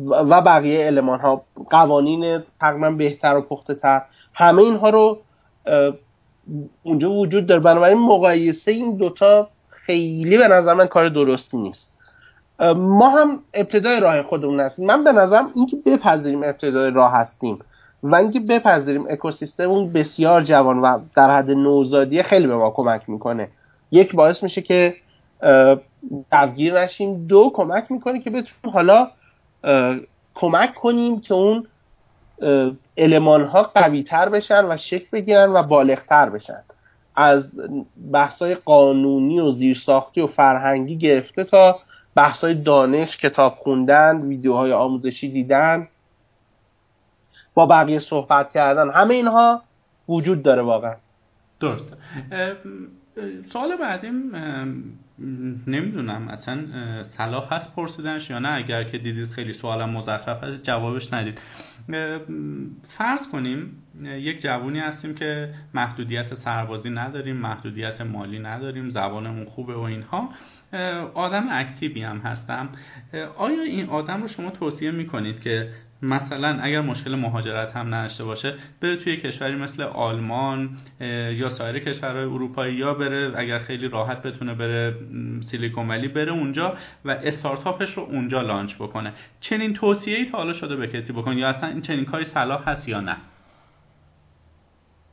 و 0.06 0.40
بقیه 0.42 0.86
علمان 0.86 1.20
ها. 1.20 1.42
قوانین 1.70 2.42
تقریبا 2.60 2.90
بهتر 2.90 3.36
و 3.36 3.40
پخته 3.42 3.74
تر 3.74 4.02
همه 4.38 4.62
اینها 4.62 4.90
رو 4.90 5.18
اونجا 6.82 7.10
وجود 7.10 7.46
داره. 7.46 7.60
بنابراین 7.60 7.98
مقایسه 7.98 8.70
این 8.70 8.96
دوتا 8.96 9.48
خیلی 9.68 10.38
به 10.38 10.48
نظر 10.48 10.74
من 10.74 10.86
کار 10.86 11.08
درستی 11.08 11.56
نیست. 11.56 11.86
ما 12.76 13.08
هم 13.08 13.38
ابتدای 13.54 14.00
راه 14.00 14.22
خودمون 14.22 14.60
هستیم. 14.60 14.86
من 14.86 15.04
به 15.04 15.12
نظرم 15.12 15.50
اینکه 15.54 15.76
بپذیریم 15.86 16.42
ابتدای 16.42 16.90
راه 16.90 17.12
هستیم 17.12 17.58
و 18.02 18.14
اینکه 18.14 18.40
بپذیریم 18.40 19.06
اکوسیستم 19.10 19.70
اون 19.70 19.92
بسیار 19.92 20.42
جوان 20.42 20.78
و 20.78 20.98
در 21.16 21.30
حد 21.30 21.50
نوزادی 21.50 22.22
خیلی 22.22 22.46
به 22.46 22.56
ما 22.56 22.70
کمک 22.70 23.10
می‌کنه. 23.10 23.48
یک 23.90 24.14
باعث 24.14 24.42
میشه 24.42 24.62
که 24.62 24.94
دفگیر 26.32 26.80
نشیم. 26.80 27.26
دو 27.26 27.50
کمک 27.54 27.84
می‌کنه 27.90 28.20
که 28.20 28.30
بتونیم 28.30 28.72
حالا 28.72 29.10
کمک 30.34 30.74
کنیم 30.74 31.20
که 31.20 31.34
اون 31.34 31.66
علمان 32.96 33.44
ها 33.44 33.62
قوی 33.62 34.02
تر 34.02 34.28
بشن 34.28 34.64
و 34.64 34.76
شکل 34.76 35.06
بگیرن 35.12 35.52
و 35.52 35.62
بالغتر 35.62 36.30
بشن. 36.30 36.62
از 37.16 37.44
بحثای 38.12 38.54
قانونی 38.54 39.40
و 39.40 39.52
زیرساختی 39.52 40.20
و 40.20 40.26
فرهنگی 40.26 40.98
گرفته 40.98 41.44
تا 41.44 41.80
بحثای 42.14 42.54
دانش 42.54 43.16
کتاب 43.16 43.52
خوندن 43.52 44.20
ویدیوهای 44.20 44.72
آموزشی 44.72 45.28
دیدن 45.28 45.88
با 47.54 47.66
بقیه 47.66 48.00
صحبت 48.00 48.52
کردن. 48.52 48.90
همه 48.90 49.14
اینها 49.14 49.62
وجود 50.08 50.42
داره 50.42 50.62
واقعا. 50.62 50.94
درست 51.60 51.96
سوال 53.52 53.76
بعدیم 53.76 54.32
نمی‌دونم 55.66 56.28
اصلا 56.28 56.58
صلاح 57.16 57.54
هست 57.54 57.74
پرسیدنش 57.74 58.30
یا 58.30 58.38
نه؟ 58.38 58.48
اگر 58.48 58.84
که 58.84 58.98
دیدید 58.98 59.30
خیلی 59.30 59.52
سوالم 59.52 59.90
مزخرف 59.90 60.44
هست 60.44 60.62
جوابش 60.62 61.12
ندید. 61.12 61.38
فرض 62.98 63.28
کنیم 63.32 63.82
یک 64.04 64.42
جوونی 64.42 64.78
هستیم 64.78 65.14
که 65.14 65.54
محدودیت 65.74 66.34
سربازی 66.34 66.90
نداریم 66.90 67.36
محدودیت 67.36 68.00
مالی 68.00 68.38
نداریم 68.38 68.90
زبانمون 68.90 69.44
خوبه 69.44 69.74
و 69.74 69.80
اینها. 69.80 70.28
آدم 71.14 71.46
اکتیوی 71.50 72.02
هم 72.02 72.18
هستم. 72.18 72.68
آیا 73.36 73.62
این 73.62 73.88
آدم 73.88 74.22
رو 74.22 74.28
شما 74.28 74.50
توصیه 74.50 74.90
می‌کنید 74.90 75.40
که 75.40 75.68
مثلا 76.02 76.58
اگر 76.62 76.80
مشکل 76.80 77.14
مهاجرت 77.14 77.76
هم 77.76 77.94
نداشته 77.94 78.24
باشه 78.24 78.54
بره 78.80 78.96
توی 78.96 79.16
کشوری 79.16 79.56
مثل 79.56 79.82
آلمان 79.82 80.68
یا 81.30 81.50
سایر 81.50 81.78
کشورهای 81.78 82.24
اروپایی 82.24 82.74
یا 82.74 82.94
بره 82.94 83.32
اگر 83.36 83.58
خیلی 83.58 83.88
راحت 83.88 84.22
بتونه 84.22 84.54
بره 84.54 84.94
سیلیکون 85.50 85.88
ولی 85.88 86.08
بره 86.08 86.32
اونجا 86.32 86.76
و 87.04 87.10
استارتاپش 87.10 87.94
رو 87.94 88.02
اونجا 88.02 88.42
لانچ 88.42 88.74
بکنه. 88.74 89.12
چنین 89.40 89.74
توصیه 89.74 90.16
ای 90.16 90.24
تا 90.24 90.38
حالا 90.38 90.52
شده 90.52 90.76
به 90.76 90.86
کسی 90.86 91.12
بکن 91.12 91.38
یا 91.38 91.48
اصلا 91.48 91.68
این 91.68 91.82
چنین 91.82 92.04
کاری 92.04 92.24
صلاح 92.24 92.68
هست 92.68 92.88
یا 92.88 93.00
نه؟ 93.00 93.16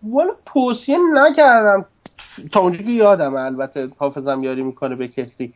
والا 0.03 0.31
توصیه 0.45 0.97
نکردم. 1.13 1.85
تا 2.51 2.59
اونجا 2.59 2.77
که 2.77 2.89
یادم 2.89 3.35
البته 3.35 3.89
حافظم 3.97 4.43
یاری 4.43 4.63
می‌کنه 4.63 4.95
به 4.95 5.07
کسی. 5.07 5.53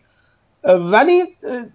ولی 0.68 1.24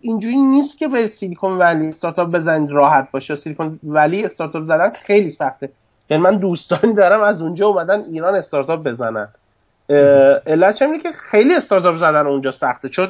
اینجوری 0.00 0.36
نیست 0.36 0.78
که 0.78 0.88
به 0.88 1.08
سیلیکون 1.20 1.58
ولی 1.58 1.88
استارتاپ 1.88 2.30
بزنید 2.30 2.70
راحت 2.70 3.08
باشه. 3.12 3.36
سیلیکون 3.36 3.78
ولی 3.84 4.24
استارتاپ 4.24 4.62
زدن 4.62 4.92
خیلی 5.06 5.30
سخته. 5.30 5.70
یعنی 6.10 6.22
من 6.22 6.36
دوستانی 6.36 6.94
دارم 6.94 7.22
از 7.22 7.42
اونجا 7.42 7.66
اومدن 7.66 8.04
ایران 8.12 8.34
استارتاپ 8.34 8.82
بزنن. 8.82 9.28
علت 10.46 10.82
اینه 10.82 10.98
که 10.98 11.12
خیلی 11.12 11.54
استارتاپ 11.54 11.96
زدن 11.96 12.26
اونجا 12.26 12.50
سخته. 12.50 12.88
چون 12.88 13.08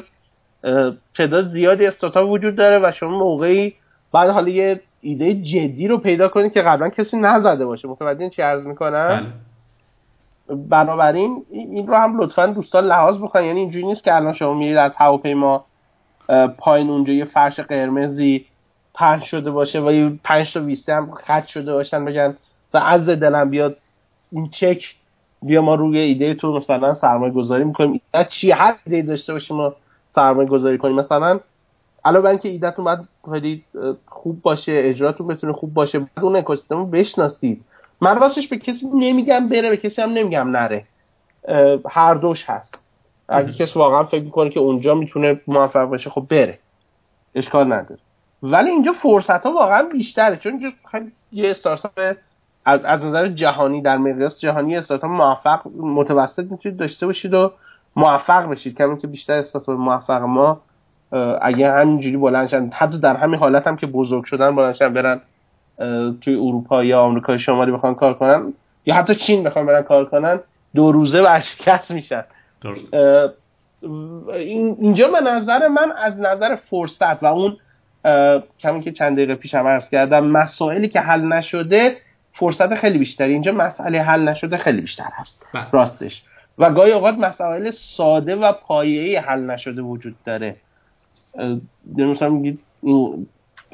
تعداد 1.17 1.51
زیادی 1.51 1.85
استارتاپ 1.85 2.29
وجود 2.29 2.55
داره 2.55 2.79
و 2.87 2.91
شما 2.91 3.19
موقعی 3.19 3.73
بعد 4.13 4.29
حالا 4.29 4.49
یه 4.49 4.81
ایده 5.01 5.33
جدی 5.33 5.87
رو 5.87 5.97
پیدا 5.97 6.27
کنید 6.27 6.53
که 6.53 6.61
قبلا 6.61 6.89
کسی 6.89 7.17
نزده 7.17 7.65
باشه. 7.65 7.87
متوجه 7.87 8.29
چی 8.29 8.41
عرض 8.41 8.65
می‌کنم؟ 8.65 9.07
بله. 9.07 10.57
بنابراین 10.69 11.43
این 11.51 11.87
رو 11.87 11.95
هم 11.95 12.21
لطفا 12.21 12.45
دوستان 12.45 12.85
لحاظ 12.85 13.17
بکنید 13.17 13.45
یعنی 13.45 13.59
اینجوری 13.59 13.85
نیست 13.85 14.03
که 14.03 14.15
الان 14.15 14.33
شما 14.33 14.53
میرید 14.53 14.77
از 14.77 14.91
هواپیما 14.97 15.65
پایین 16.57 16.89
اونجا 16.89 17.13
یه 17.13 17.25
فرش 17.25 17.59
قرمزی 17.59 18.45
پهن 18.93 19.23
شده 19.23 19.51
باشه 19.51 19.81
و 19.81 19.91
یه 19.91 20.11
پنج 20.23 20.53
تا 20.53 20.59
ویسته 20.59 20.93
هم 20.93 21.11
خط 21.11 21.45
شده 21.45 21.73
باشن 21.73 22.05
بگن 22.05 22.37
و 22.73 22.77
از 22.77 23.05
دلم 23.05 23.49
بیاد 23.49 23.77
این 24.31 24.49
چک 24.49 24.83
بیا 25.41 25.61
ما 25.61 25.75
روی 25.75 25.97
ایده 25.97 26.33
تو 26.33 26.57
مثلا 26.57 26.93
سرمایه 26.93 27.33
گذاری 27.33 27.63
می‌کنیم. 27.63 28.01
ایده 28.13 28.29
چی؟ 28.29 28.51
هر 28.51 28.75
ایده 28.85 29.01
داشته 29.01 29.33
باشیم 29.33 29.57
ما 29.57 29.75
سرمایه 30.15 30.49
گذاری 30.49 30.77
کنیم. 30.77 30.95
مثلا 30.95 31.39
علاوه 32.05 32.23
بر 32.23 32.29
اینکه 32.29 32.49
ایدهتون 32.49 32.85
باید 32.85 32.99
خیلی 33.31 33.63
خوب 34.05 34.41
باشه 34.41 34.71
اجراتون 34.75 35.27
بتونه 35.27 35.53
خوب 35.53 35.73
باشه 35.73 35.99
بعد 35.99 36.09
اون 36.21 36.35
اکوسیستم 36.35 36.77
رو 36.77 36.85
بشناسید. 36.85 37.63
من 38.01 38.19
راستش 38.19 38.47
به 38.47 38.57
کسی 38.57 38.87
نمیگم 38.93 39.49
بره 39.49 39.69
به 39.69 39.77
کسی 39.77 40.01
هم 40.01 40.09
نمیگم 40.09 40.49
نره. 40.49 40.83
هر 41.89 42.13
دوش 42.13 42.43
هست. 42.47 42.79
اگه 43.29 43.53
کسی 43.53 43.79
واقعا 43.79 44.03
فکر 44.03 44.23
می‌کنه 44.23 44.49
که 44.49 44.59
اونجا 44.59 44.95
می‌تونه 44.95 45.39
موفق 45.47 45.85
باشه 45.85 46.09
خب 46.09 46.25
بره. 46.29 46.59
اشکال 47.35 47.73
نداره. 47.73 47.99
ولی 48.43 48.69
اینجا 48.69 48.93
فرصت 48.93 49.45
ها 49.45 49.51
واقعا 49.51 49.83
بیشتره 49.83 50.37
چون 50.37 50.73
خیلی 50.91 51.11
یه 51.31 51.51
استارتاپ 51.51 51.91
از, 52.65 52.85
از 52.85 53.03
نظر 53.03 53.27
جهانی 53.27 53.81
در 53.81 53.97
مقیاس 53.97 54.39
جهانی 54.39 54.77
استارتاپ 54.77 55.11
موفق 55.11 55.61
متوسط 55.77 56.51
می‌تونید 56.51 56.77
داشته 56.77 57.05
باشید 57.05 57.33
و 57.33 57.51
موفق 57.95 58.49
بشید. 58.49 58.77
کمی 58.77 58.97
که 58.97 59.07
بیشتر 59.07 59.33
استارتاپ 59.33 59.77
موفق 59.77 60.21
ما 60.21 60.61
اگه 61.41 61.71
همینجوری 61.71 62.17
بلندشن 62.17 62.69
حتی 62.73 62.99
در 62.99 63.15
همین 63.15 63.39
حالت 63.39 63.67
هم 63.67 63.77
که 63.77 63.87
بزرگ 63.87 64.23
شدن 64.23 64.55
بلندشن 64.55 64.93
برن 64.93 65.21
توی 66.21 66.35
اروپا 66.35 66.83
یا 66.83 67.01
آمریکای 67.01 67.39
شمالی 67.39 67.71
بخوان 67.71 67.95
کار 67.95 68.13
کنن 68.13 68.53
یا 68.85 68.95
حتی 68.95 69.15
چین 69.15 69.43
بخوان 69.43 69.65
برن 69.65 69.81
کار 69.81 70.05
کنن 70.05 70.39
دو 70.75 70.91
روزه 70.91 71.21
ورشکست 71.21 71.91
میشن. 71.91 72.23
اینجا 74.77 75.07
به 75.07 75.21
نظر 75.21 75.67
من 75.67 75.91
از 75.91 76.19
نظر 76.19 76.55
فرصت 76.55 77.23
و 77.23 77.25
اون 77.25 77.57
کمی 78.59 78.81
که 78.81 78.91
چند 78.91 79.15
دقیقه 79.15 79.35
پیشم 79.35 79.67
عرض 79.67 79.89
کردم 79.89 80.23
مسائلی 80.23 80.89
که 80.89 80.99
حل 80.99 81.21
نشده 81.21 81.97
فرصت 82.33 82.75
خیلی 82.75 82.97
بیشتری. 82.97 83.33
اینجا 83.33 83.51
مسئله 83.51 84.01
حل 84.01 84.29
نشده 84.29 84.57
خیلی 84.57 84.81
بیشتر 84.81 85.09
هست. 85.13 85.45
بله. 85.53 85.71
راستش. 85.71 86.23
و 86.57 86.71
گاهی 86.71 86.91
اوقات 86.91 87.15
مسائل 87.17 87.71
ساده 87.71 88.35
و 88.35 88.51
پایه‌ای 88.51 89.15
حل 89.15 89.39
نشده 89.39 89.81
وجود 89.81 90.15
داره. 90.25 90.55
مثلا 91.97 92.29
میگید 92.29 92.59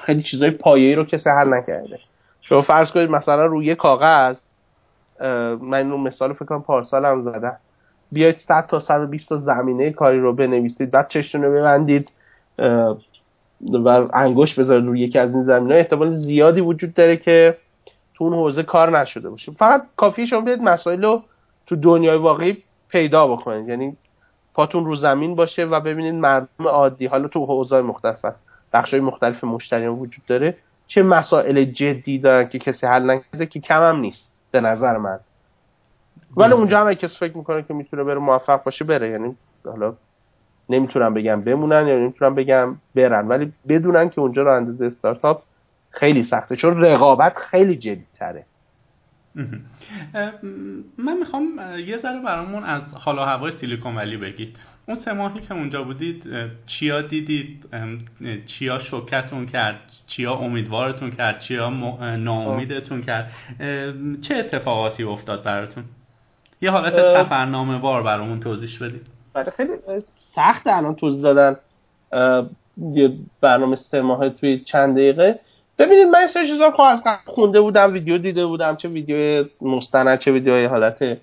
خیلی 0.01 0.23
چیزای 0.23 0.51
پایه‌ای 0.51 0.95
رو 0.95 1.03
کسی 1.03 1.29
حل 1.29 1.53
نکرده. 1.53 1.99
شما 2.41 2.61
فرض 2.61 2.91
کنید 2.91 3.09
مثلا 3.09 3.45
روی 3.45 3.75
کاغذ 3.75 4.35
من 5.61 5.73
اینو 5.73 5.97
مثال 5.97 6.33
فکر 6.33 6.45
کنم 6.45 6.61
پارسال 6.61 7.05
هم 7.05 7.21
زدم. 7.21 7.57
بیاید 8.11 8.37
100 8.47 8.67
تا 8.69 8.79
120 8.79 9.29
تا 9.29 9.37
زمینه 9.37 9.91
کاری 9.91 10.19
رو 10.19 10.33
بنویسید 10.33 10.91
بعد 10.91 11.07
چشتون 11.09 11.43
رو 11.43 11.53
ببندید 11.53 12.09
و 13.73 14.07
انگشت 14.13 14.59
بذارید 14.59 14.85
روی 14.85 14.99
یکی 14.99 15.19
از 15.19 15.33
این 15.33 15.43
زمینه 15.43 15.75
احتمال 15.75 16.13
زیادی 16.13 16.61
وجود 16.61 16.93
داره 16.93 17.17
که 17.17 17.57
تو 18.13 18.23
اون 18.23 18.33
حوزه 18.33 18.63
کار 18.63 18.99
نشده 18.99 19.29
باشه 19.29 19.51
فقط 19.51 19.83
کافیه 19.97 20.25
شما 20.25 20.41
بیاید 20.41 20.61
مسائل 20.61 21.03
رو 21.03 21.23
تو 21.67 21.75
دنیای 21.75 22.17
واقعی 22.17 22.57
پیدا 22.89 23.27
بکنید. 23.27 23.69
یعنی 23.69 23.97
پاتون 24.53 24.85
رو 24.85 24.95
زمین 24.95 25.35
باشه 25.35 25.65
و 25.65 25.79
ببینید 25.79 26.15
مردم 26.15 26.67
عادی 26.67 27.05
حالا 27.05 27.27
تو 27.27 27.45
حوزه 27.45 27.81
مختلف 27.81 28.25
بخش 28.73 28.93
مختلف 28.93 29.43
مشتریان 29.43 29.93
وجود 29.93 30.25
داره 30.27 30.57
چه 30.87 31.03
مسائل 31.03 31.63
جدی 31.63 32.19
دارن 32.19 32.49
که 32.49 32.59
کسی 32.59 32.87
حل 32.87 33.09
نکرده 33.09 33.45
که 33.45 33.59
کم 33.59 33.81
هم 33.81 33.99
نیست 33.99 34.31
به 34.51 34.61
نظر 34.61 34.97
من. 34.97 35.19
ولی 36.37 36.53
اونجا 36.53 36.81
هم 36.81 36.93
کسی 36.93 37.17
فکر 37.19 37.37
می‌کنه 37.37 37.63
که 37.63 37.73
می‌تونه 37.73 38.03
بره 38.03 38.17
موفق 38.19 38.63
باشه 38.63 38.85
بره. 38.85 39.09
یعنی 39.09 39.35
حالا 39.65 39.93
نمی‌تونم 40.69 41.13
بگم 41.13 41.41
بمونن 41.41 41.87
یا 41.87 41.99
نمی‌تونم 41.99 42.35
بگم 42.35 42.75
برن. 42.95 43.27
ولی 43.27 43.53
بدونن 43.67 44.09
که 44.09 44.21
اونجا 44.21 44.43
رو 44.43 44.55
اندازه 44.55 44.85
استارتاپ 44.85 45.43
خیلی 45.91 46.23
سخته. 46.23 46.55
چون 46.55 46.81
رقابت 46.81 47.37
خیلی 47.37 47.75
جدی 47.75 48.05
تره 48.19 48.45
من 50.97 51.17
می‌خوام 51.19 51.59
یه 51.87 51.97
ذره 51.97 52.21
برامون 52.21 52.63
از 52.63 52.81
حالا 52.93 53.25
هوای 53.25 53.51
سیلیکون 53.51 53.95
ولی 53.95 54.17
بگید. 54.17 54.57
اون 54.87 54.97
سه 55.05 55.13
ماهی 55.13 55.39
که 55.39 55.53
اونجا 55.53 55.83
بودید 55.83 56.23
چیا 56.65 57.01
دیدید؟ 57.01 57.65
چیا 58.45 58.79
شوکتون 58.79 59.45
کرد؟ 59.45 59.79
چیا 60.07 60.33
امیدوارتون 60.33 61.11
کرد؟ 61.11 61.39
چیا 61.39 61.69
ناامیدتون 62.15 63.01
کرد؟ 63.01 63.31
چه 64.21 64.35
اتفاقاتی 64.35 65.03
افتاد 65.03 65.43
براتون؟ 65.43 65.83
یه 66.61 66.71
حالت 66.71 66.93
سفرنامه 66.93 67.77
بار 67.77 68.03
برامون 68.03 68.39
توضیح 68.39 68.69
بدید. 68.81 69.07
بله 69.33 69.53
خیلی 69.57 69.69
سخت 70.35 70.67
الان 70.67 70.95
توضیح 70.95 71.21
دادن 71.21 71.55
یه 72.93 73.13
برنامه 73.41 73.75
سه 73.75 74.01
ماه 74.01 74.29
توی 74.29 74.59
چند 74.59 74.95
دقیقه. 74.95 75.39
ببینید 75.77 76.07
من 76.07 76.27
سه 76.27 76.47
چیزا 76.47 76.71
خب 76.71 76.81
از 76.81 76.99
خونده 77.25 77.61
بودم 77.61 77.93
ویدیو 77.93 78.17
دیده 78.17 78.45
بودم 78.45 78.75
چه 78.75 78.89
ویدیو 78.89 79.45
مستند 79.61 80.19
چه 80.19 80.31
ویدیوهای 80.31 80.65
حالت 80.65 81.17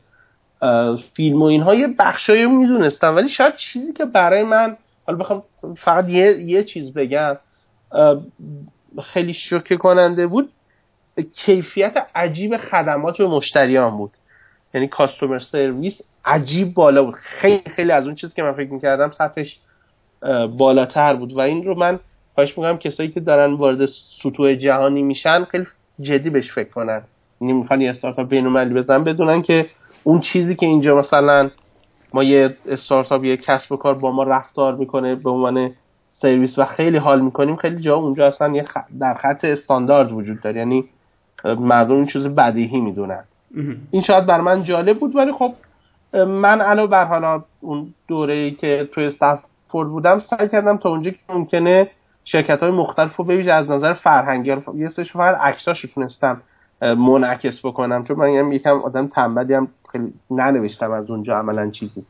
فیلم 1.15 1.43
و 1.43 1.45
اینها. 1.45 1.75
یه 1.75 1.89
بخشایی 1.99 2.43
رو 2.43 2.51
می‌دونستم 2.51 3.17
ولی 3.17 3.29
شاید 3.29 3.57
چیزی 3.57 3.93
که 3.93 4.05
برای 4.05 4.43
من 4.43 4.77
حالا 5.07 5.19
بخوام 5.19 5.43
فقط 5.77 6.09
یه, 6.09 6.41
یه 6.41 6.65
چیز 6.65 6.93
بگم 6.93 7.37
خیلی 9.03 9.35
شوکه 9.35 9.77
کننده 9.77 10.27
بود. 10.27 10.49
کیفیت 11.35 12.07
عجیب 12.15 12.57
خدمات 12.57 13.19
به 13.19 13.27
مشتریان 13.27 13.97
بود. 13.97 14.11
یعنی 14.77 14.89
کاستومر 14.89 15.39
سرویس 15.39 16.01
عجیب 16.25 16.75
بالا 16.75 17.05
بود. 17.05 17.15
خیلی 17.15 17.63
خیلی 17.77 17.93
از 17.93 18.07
اون 18.07 18.15
چیزی 18.15 18.33
که 18.37 18.43
من 18.43 18.53
فکر 18.53 18.73
می‌کردم 18.73 19.11
سطحش 19.11 19.59
بالاتر 20.57 21.15
بود. 21.15 21.33
و 21.33 21.41
این 21.41 21.65
رو 21.65 21.75
من 21.75 22.01
خواهش 22.35 22.59
می‌کنم 22.59 22.79
کسایی 22.79 23.11
که 23.11 23.21
دارن 23.21 23.53
وارد 23.53 23.87
سطوح 24.23 24.55
جهانی 24.55 25.03
میشن 25.03 25.45
خیلی 25.45 25.67
جدی 26.01 26.31
بهش 26.31 26.53
فکر 26.53 26.69
کنن. 26.69 27.03
یعنی 27.41 27.53
می‌خوان 27.53 27.81
یه 27.81 27.91
استارتاپ 27.91 28.29
بین‌المللی 28.29 28.75
بزنن 28.75 29.05
بدونن 29.05 29.43
که 29.43 29.67
اون 30.05 30.21
چیزی 30.21 30.55
که 30.55 30.67
اینجا 30.67 30.97
مثلا 30.97 31.51
ما 32.15 32.25
یه 32.25 32.57
استارتاپ 32.69 33.25
یه 33.25 33.37
کسب 33.37 33.73
و 33.73 33.77
کار 33.77 33.95
با 33.95 34.11
ما 34.11 34.23
رفتار 34.23 34.75
می‌کنه 34.75 35.15
به 35.15 35.31
عنوان 35.31 35.71
سرویس 36.11 36.59
و 36.59 36.65
خیلی 36.65 36.99
حال 36.99 37.21
می‌کنیم 37.21 37.57
خیلی 37.57 37.81
جا 37.81 37.97
اونجا 37.97 38.27
اصلا 38.27 38.57
یه 38.57 38.65
در 39.01 39.15
خط 39.15 39.45
استاندارد 39.45 40.13
وجود 40.13 40.41
داره. 40.41 40.59
یعنی 40.59 40.85
مردم 41.45 41.95
این 41.95 42.07
چیز 42.07 42.27
بدیهی 42.27 42.81
می‌دونن. 42.81 43.25
این 43.91 44.03
شاید 44.03 44.27
بر 44.27 44.41
من 44.41 44.65
جالب 44.65 44.99
بود 44.99 45.17
ولی 45.17 45.33
خب 45.33 45.53
من 46.13 46.61
علاوه 46.61 46.91
بر 46.91 47.05
حالا 47.05 47.43
اون 47.61 47.95
دوره 48.09 48.35
ای 48.35 48.51
که 48.51 48.89
توی 48.93 49.05
استنفورد 49.05 49.89
بودم 49.89 50.21
سعی 50.21 50.49
کردم 50.49 50.77
تا 50.77 50.89
اونجا 50.89 51.11
که 51.11 51.19
ممکنه 51.29 51.89
شرکت 52.25 52.61
های 52.61 52.71
مختلف 52.71 53.17
رو 53.17 53.25
ببینید 53.25 53.49
از 53.49 53.71
نظر 53.71 53.93
فرهنگی. 53.93 54.57
یه 54.75 54.89
سرش 54.89 55.13
فقط 55.13 55.39
عکساشو 55.41 55.89
تونستم 55.89 56.43
منعکس 56.83 57.67
بکنم 57.67 58.05
چون 58.05 58.17
من 58.17 58.53
یکم 58.53 58.79
آدم 58.79 59.07
تنبلی 59.07 59.55
هم 59.55 59.69
خیلی 59.93 60.13
ننوشتم 60.31 60.91
از 60.91 61.11
اونجا 61.11 61.39
عملا 61.39 61.71
چیزی. 61.71 62.05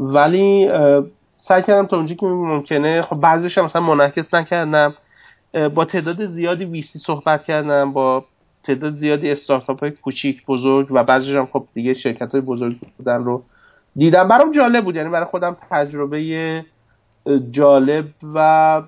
ولی 0.00 0.70
سعی 1.48 1.62
کردم 1.62 1.86
تا 1.86 1.96
اونجا 1.96 2.14
که 2.14 2.26
ممکنه 2.26 3.02
خب 3.02 3.16
بعضیش 3.16 3.58
مثلا 3.58 3.82
منعکس 3.82 4.34
نکردم. 4.34 4.94
با 5.74 5.84
تعداد 5.84 6.26
زیادی 6.26 6.64
ویسی 6.64 6.98
صحبت 6.98 7.44
کردم 7.44 7.92
با 7.92 8.24
تعداد 8.64 8.96
زیادی 8.96 9.30
استارتاپ 9.30 9.80
های 9.80 9.90
کوچیک 9.90 10.46
بزرگ 10.46 10.88
و 10.90 11.04
بعضیش 11.04 11.36
هم 11.36 11.46
خب 11.46 11.64
دیگه 11.74 11.94
شرکت 11.94 12.32
های 12.32 12.40
بزرگ 12.40 12.76
بودن 12.98 13.24
رو 13.24 13.42
دیدم. 13.96 14.28
برام 14.28 14.52
جالب 14.52 14.84
بود. 14.84 14.96
یعنی 14.96 15.08
برای 15.08 15.24
خودم 15.24 15.56
تجربه 15.70 16.64
جالب 17.50 18.04
و 18.34 18.82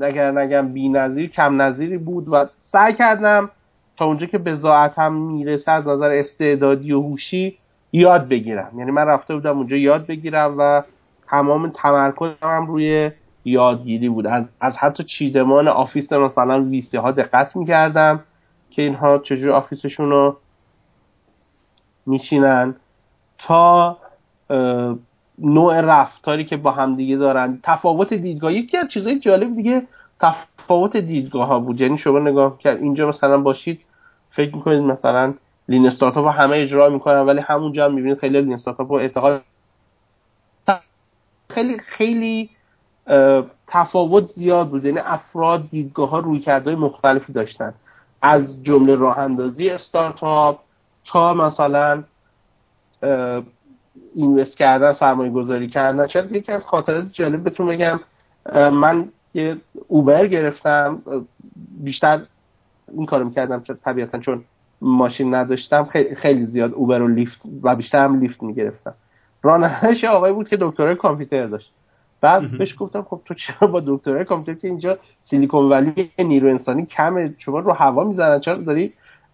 اگر 0.00 0.30
نگم 0.30 0.72
بی 0.72 0.88
نظیر 0.88 1.30
کم 1.30 1.62
نظیری 1.62 1.98
بود 1.98 2.28
و 2.28 2.46
سعی 2.72 2.94
کردم 2.94 3.50
تا 3.96 4.04
اونجا 4.04 4.26
که 4.26 4.38
به 4.38 4.58
هم 4.96 5.12
می‌رسه 5.12 5.70
از 5.70 5.86
نظر 5.86 6.10
استعدادی 6.10 6.92
و 6.92 7.00
هوشی 7.00 7.56
یاد 7.92 8.28
بگیرم. 8.28 8.70
یعنی 8.78 8.90
من 8.90 9.06
رفته 9.06 9.34
بودم 9.34 9.58
اونجا 9.58 9.76
یاد 9.76 10.06
بگیرم 10.06 10.54
و 10.58 10.82
تمام 11.28 11.72
تمرکزم 11.74 12.66
روی 12.66 13.10
یادگیری 13.44 14.08
بود. 14.08 14.26
از, 14.26 14.44
از 14.60 14.76
حتی 14.76 15.04
چیدمان 15.04 15.68
office 15.68 16.12
مثلا 16.12 16.62
VC 16.62 16.96
ها 16.96 17.10
دقت 17.10 17.56
می‌کردم. 17.56 18.20
که 18.70 18.82
اینها 18.82 19.18
چجور 19.18 19.50
office 19.50 19.86
شون 19.86 20.10
رو 20.10 20.36
میچینن 22.06 22.74
تا 23.38 23.96
نوع 25.38 25.80
رفتاری 25.80 26.44
که 26.44 26.56
با 26.56 26.70
هم 26.70 26.96
دیگه 26.96 27.16
دارن. 27.16 27.60
تفاوت 27.62 28.14
دیدگاه 28.14 28.52
یکی 28.52 28.76
از 28.76 28.88
چیزهای 28.88 29.18
جالب 29.18 29.56
دیگه 29.56 29.82
تفاوت 30.20 30.96
دیدگاه 30.96 31.46
ها 31.48 31.58
بود. 31.58 31.80
یعنی 31.80 31.98
شما 31.98 32.18
نگاه 32.18 32.58
کرد 32.58 32.76
اینجا 32.76 33.08
مثلا 33.08 33.38
باشید 33.40 33.80
فکر 34.30 34.56
می‌کنید 34.56 34.80
مثلا 34.80 35.34
لین 35.68 35.86
استارتاپ 35.86 36.26
همه 36.26 36.56
اجرا 36.56 36.88
می‌کنن 36.88 37.20
ولی 37.20 37.40
همونجا 37.40 37.84
هم 37.84 37.94
می‌بینید 37.94 38.18
خیلی 38.18 38.40
لین 38.40 38.52
استارتاپ 38.52 38.92
اعتقاد 38.92 39.42
خیلی 41.50 41.78
خیلی 41.78 42.50
تفاوت 43.66 44.32
زیاد 44.32 44.68
بود. 44.68 44.84
یعنی 44.84 44.98
افراد 44.98 45.70
دیدگاه 45.70 46.08
ها 46.10 46.18
روی 46.18 46.40
کرده 46.40 46.74
مختلفی 46.76 47.32
داشتن. 47.32 47.74
از 48.22 48.62
جمله 48.62 48.94
راه 48.94 49.18
اندازی 49.18 49.70
استارتاپ 49.70 50.58
تا 51.04 51.34
مثلا 51.34 52.04
اینوست 54.14 54.56
کردن 54.56 54.92
سرمایه 54.92 55.30
گذاری 55.30 55.68
کردن 55.68 56.06
شاید 56.06 56.32
یکی 56.32 56.52
از 56.52 56.64
خاطرات 56.64 57.12
جالب 57.12 57.44
بهتون 57.44 57.66
بگم 57.66 58.00
من 58.70 59.08
یه 59.34 59.56
اوبر 59.88 60.26
گرفتم 60.26 61.02
بیشتر 61.84 62.20
این 62.92 63.06
کارو 63.06 63.24
می‌کردم 63.24 63.62
چون 63.62 63.78
طبیعتا 63.84 64.18
چون 64.18 64.44
ماشین 64.80 65.34
نداشتم 65.34 65.88
خیلی 66.16 66.46
زیاد 66.46 66.72
اوبر 66.72 67.02
و 67.02 67.08
لیفت 67.08 67.40
و 67.62 67.76
بیشتر 67.76 68.04
هم 68.04 68.20
لیفت 68.20 68.42
می‌گرفتم. 68.42 68.94
رانندهش 69.42 70.04
آقای 70.04 70.32
بود 70.32 70.48
که 70.48 70.56
دکترای 70.60 70.94
کامپیوتر 70.94 71.46
داشت. 71.46 71.72
بعد 72.20 72.58
بهش 72.58 72.74
گفتم 72.78 73.02
خب 73.02 73.20
تو 73.24 73.34
چرا 73.34 73.68
با 73.68 73.82
دکترای 73.86 74.24
کامپیوتر 74.24 74.60
که 74.60 74.68
اینجا 74.68 74.98
سیلیکون 75.20 75.68
ولی 75.68 76.10
نیرو 76.18 76.48
انسانی 76.48 76.86
کمه 76.86 77.34
شما 77.38 77.58
رو 77.58 77.72
هوا 77.72 78.04
می‌زنن 78.04 78.40
چرا 78.40 78.56
داری 78.56 78.92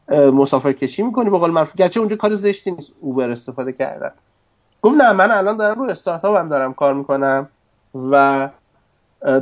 مسافر 0.09 0.73
کشی 0.73 1.03
می‌کنی؟ 1.03 1.31
به 1.31 1.39
قول 1.39 1.51
معروف 1.51 1.77
گرچه 1.77 2.01
اونجا 2.01 2.17
کار 2.17 2.37
زشتی 2.37 2.71
نیست. 2.71 2.91
اوبر 3.01 3.31
استفاده 3.31 3.73
کردن. 3.73 4.11
گفت 4.83 4.97
نه 4.97 5.13
من 5.13 5.31
الان 5.31 5.57
دارم 5.57 5.79
رو 5.83 5.91
استارتاپ 5.91 6.37
هم 6.37 6.49
دارم 6.49 6.75
کار 6.75 6.95
می‌کنم 6.95 7.49
و 8.11 8.49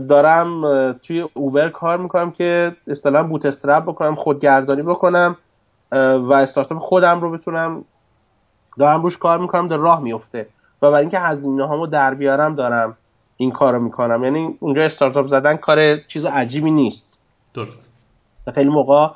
دارم 0.08 0.62
توی 0.92 1.28
اوبر 1.34 1.68
کار 1.68 1.98
می‌کنم 1.98 2.30
که 2.30 2.76
اصطلاحا 2.86 3.24
بوت 3.24 3.46
استرپ 3.46 3.82
بکنم 3.82 4.14
خودگردانی 4.14 4.82
بکنم 4.82 5.36
و 5.92 6.32
استارتاپ 6.32 6.78
خودم 6.78 7.20
رو 7.20 7.30
بتونم 7.30 7.84
دارم 8.78 9.02
روش 9.02 9.18
کار 9.18 9.38
می‌کنم 9.38 9.68
در 9.68 9.76
راه 9.76 10.02
میفته 10.02 10.46
و 10.82 10.90
برای 10.90 11.00
اینکه 11.00 11.18
هزینه 11.18 11.66
هامو 11.66 11.86
در 11.86 12.14
بیارم 12.14 12.54
دارم. 12.54 12.96
این 13.36 13.50
کارو 13.50 13.80
می‌کنم. 13.80 14.24
یعنی 14.24 14.54
اونجا 14.60 14.82
استارتاپ 14.82 15.26
زدن 15.26 15.56
کار 15.56 15.96
چیز 15.96 16.24
عجیبی 16.24 16.70
نیست. 16.70 17.06
درست. 17.54 17.88
خیلی 18.54 18.70
موقع 18.70 19.08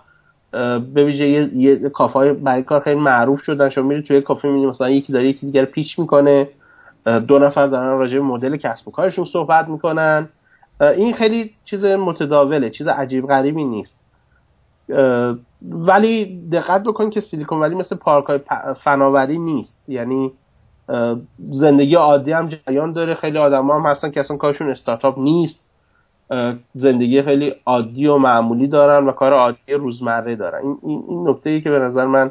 به 0.78 1.05
ویژه 1.05 1.28
یه, 1.28 1.55
یه 1.55 1.89
کافه 1.89 2.32
برای 2.32 2.62
کار 2.62 2.81
خیلی 2.81 3.01
معروف 3.01 3.43
شدن. 3.43 3.69
شما 3.69 3.85
میری 3.85 4.03
توی 4.03 4.20
کافه 4.20 4.49
می‌بینی 4.49 4.66
مثلا 4.66 4.90
یکی 4.90 5.12
داره 5.12 5.28
یکی 5.28 5.47
دیگر 5.47 5.65
پیچ 5.65 5.99
می‌کنه. 5.99 6.49
دو 7.28 7.39
نفر 7.39 7.66
دارن 7.66 7.99
راجع 7.99 8.15
به 8.15 8.24
مدل 8.24 8.57
کسب 8.57 8.89
و 8.89 8.90
کارشون 8.90 9.24
صحبت 9.24 9.69
می‌کنن. 9.69 10.28
این 10.81 11.15
خیلی 11.15 11.55
چیز 11.65 11.85
متداوله 11.85 12.70
چیز 12.70 12.86
عجیب 12.89 13.27
غریبی 13.27 13.65
نیست. 13.65 13.95
ولی 15.62 16.40
دقت 16.53 16.82
بکن 16.82 17.11
که 17.11 17.20
سیلیکون 17.20 17.61
ولی 17.61 17.74
مثل 17.74 17.97
پارک 17.97 18.24
های 18.24 18.40
فناوری 18.85 19.39
نیست. 19.39 19.74
یعنی 19.89 20.32
زندگی 21.39 21.94
عادی 21.94 22.32
هم 22.32 22.48
جریان 22.48 22.93
داره. 22.93 23.15
خیلی 23.15 23.39
آدم 23.39 23.70
هم 23.70 23.86
هستن 23.86 24.10
که 24.10 24.20
اصلا 24.20 24.36
کارشون 24.36 24.70
استارتاپ 24.70 25.19
نیست. 25.19 25.65
زندگی 26.74 27.23
خیلی 27.23 27.55
عادی 27.66 28.06
و 28.06 28.16
معمولی 28.16 28.66
دارن 28.66 29.06
و 29.06 29.12
کار 29.12 29.32
عادی 29.32 29.73
روزمره 29.73 30.36
دارن. 30.36 30.60
این, 30.62 30.78
این, 30.82 31.28
نکته 31.28 31.51
ای 31.51 31.60
که 31.60 31.70
به 31.70 31.78
نظر 31.78 32.06
من 32.06 32.31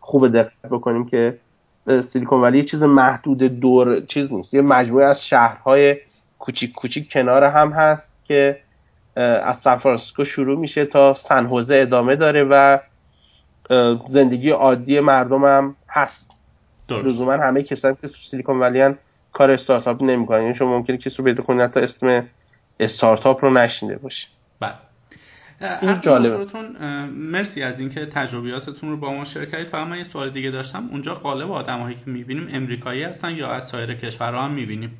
خوب 0.00 0.28
دقت 0.28 0.68
بکنیم 0.70 1.06
که 1.06 1.38
سیلیکون 2.12 2.40
ولی 2.40 2.64
چیز 2.64 2.82
محدود 2.82 3.38
دور 3.38 4.00
چیز 4.00 4.32
نیست. 4.32 4.54
یه 4.54 4.62
مجموعه 4.62 5.06
از 5.06 5.16
شهرهای 5.30 5.96
کوچیک 6.38 6.72
کوچیک 6.72 7.12
کنار 7.12 7.44
هم 7.44 7.70
هست 7.70 8.08
که 8.24 8.58
از 9.16 9.56
سان 9.64 9.98
شروع 10.26 10.58
میشه 10.58 10.84
تا 10.84 11.16
سن 11.28 11.50
ادامه 11.70 12.16
داره 12.16 12.44
و 12.44 12.78
زندگی 14.10 14.50
عادی 14.50 15.00
مردم 15.00 15.44
هم 15.44 15.76
هست. 15.88 16.25
لزوما 16.90 17.32
همه 17.32 17.62
کسایی 17.62 17.96
که 18.02 18.10
سیلیکون 18.30 18.60
ولی 18.60 18.94
کار 19.32 19.50
استارتاپ 19.50 20.02
نمی‌کنن. 20.02 20.42
یعنی 20.42 20.54
شما 20.54 20.78
ممکنه 20.78 20.96
کسی 20.96 21.16
رو 21.16 21.24
پیدا 21.24 21.42
کنید 21.42 21.60
حتی 21.60 21.80
اسم 21.80 22.24
استارتاپ 22.80 23.44
رو 23.44 23.50
نشینده 23.50 23.98
باشه 23.98 24.26
بله. 24.60 24.72
این 25.82 26.00
جالبه. 26.00 26.46
مرسی 27.10 27.62
از 27.62 27.80
اینکه 27.80 28.06
تجربیاتتون 28.06 28.90
رو 28.90 28.96
با 28.96 29.12
ما 29.12 29.24
شیر 29.24 29.44
کردید. 29.44 29.68
فقط 29.68 29.86
من 29.86 29.98
یه 29.98 30.04
سوال 30.04 30.30
دیگه 30.30 30.50
داشتم. 30.50 30.88
اونجا 30.92 31.14
قالب 31.14 31.52
آدمایی 31.52 31.96
که 31.96 32.10
می‌بینیم 32.10 32.48
امریکایی 32.52 33.02
هستن 33.02 33.34
یا 33.34 33.48
از 33.48 33.68
سایر 33.68 33.94
کشورها 33.94 34.42
هم 34.42 34.50
می‌بینیم؟ 34.50 34.98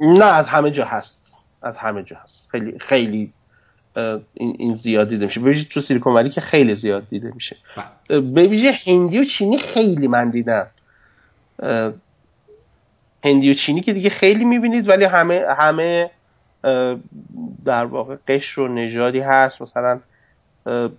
نه 0.00 0.24
از 0.24 0.46
همه 0.46 0.70
جا 0.70 0.84
هست. 0.84 1.18
از 1.62 1.76
همه 1.76 2.02
جا 2.02 2.16
هست. 2.24 2.48
خیلی 2.50 2.78
خیلی 2.78 3.32
این, 4.34 4.56
این 4.58 4.74
زیاد 4.74 5.08
دیده 5.08 5.26
میشه. 5.26 5.40
ببینید 5.40 5.68
تو 5.68 5.80
سیلیکون 5.80 6.14
ولی 6.14 6.30
که 6.30 6.40
خیلی 6.40 6.74
زیاد 6.74 7.08
دیده 7.08 7.32
میشه. 7.34 7.56
بله. 8.08 8.20
به 8.20 8.72
هندی 8.86 9.18
و 9.18 9.24
چینی 9.24 9.58
خیلی 9.58 10.08
من 10.08 10.30
دیدم. 10.30 10.66
هندی 13.24 13.50
و 13.50 13.54
چینی 13.54 13.80
که 13.80 13.92
دیگه 13.92 14.10
خیلی 14.10 14.44
می‌بینید 14.44 14.88
ولی 14.88 15.04
همه 15.04 15.44
همه 15.58 16.10
در 17.64 17.84
واقع 17.84 18.16
قشر 18.28 18.60
و 18.60 18.68
نژادی 18.68 19.20
هست. 19.20 19.62
مثلا 19.62 20.00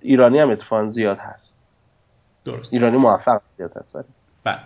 ایرانی 0.01 0.39
هم 0.39 0.49
اتفاقا 0.49 0.91
زیاد 0.91 1.17
هست. 1.17 1.49
درست. 2.45 2.73
ایرانی 2.73 2.97
موفق 2.97 3.41
زیاد 3.57 3.77
هست 3.77 4.18
بله. 4.43 4.59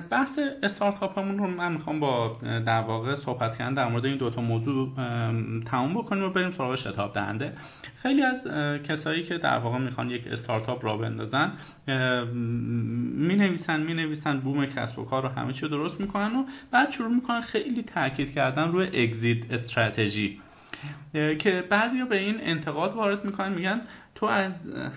بحث 0.00 0.38
استارتاپمون 0.62 1.38
رو 1.38 1.46
من 1.46 1.72
می‌خوام 1.72 2.00
با 2.00 2.36
در 2.42 2.80
واقع 2.80 3.14
صحبت 3.16 3.58
کردن 3.58 3.74
در 3.74 3.88
مورد 3.88 4.04
این 4.04 4.16
دوتا 4.16 4.40
موضوع 4.40 4.88
تموم 5.66 5.94
بکنیم 5.94 6.24
و 6.24 6.28
بریم 6.28 6.52
سراغ 6.52 6.76
شتاب 6.76 7.14
دهنده. 7.14 7.52
خیلی 8.02 8.22
از 8.22 8.40
کسایی 8.82 9.22
که 9.22 9.38
در 9.38 9.58
واقع 9.58 9.78
می‌خوان 9.78 10.10
یک 10.10 10.26
استارتاپ 10.26 10.84
را 10.84 10.96
بندازن 10.96 11.52
می 13.16 13.36
نویسن 13.36 13.80
می 13.80 13.94
نویسن 13.94 14.40
بوم 14.40 14.66
کسب 14.66 14.98
و 14.98 15.04
کار 15.04 15.22
رو 15.22 15.28
همه 15.28 15.52
چی 15.52 15.68
درست 15.68 16.00
می‌کنن 16.00 16.36
و 16.36 16.44
بعد 16.70 16.90
شروع 16.90 17.14
می‌کنن 17.14 17.40
خیلی 17.40 17.82
تاکید 17.82 18.34
کردن 18.34 18.72
روی 18.72 18.86
اگزیت 18.86 19.52
استراتژی 19.52 20.40
که 21.12 21.64
بعضیا 21.70 22.04
به 22.04 22.18
این 22.18 22.36
انتقاد 22.40 22.94
وارد 22.94 23.24
می‌کنن 23.24 23.52
میگن 23.52 23.80
تو 24.14 24.26
از 24.26 24.52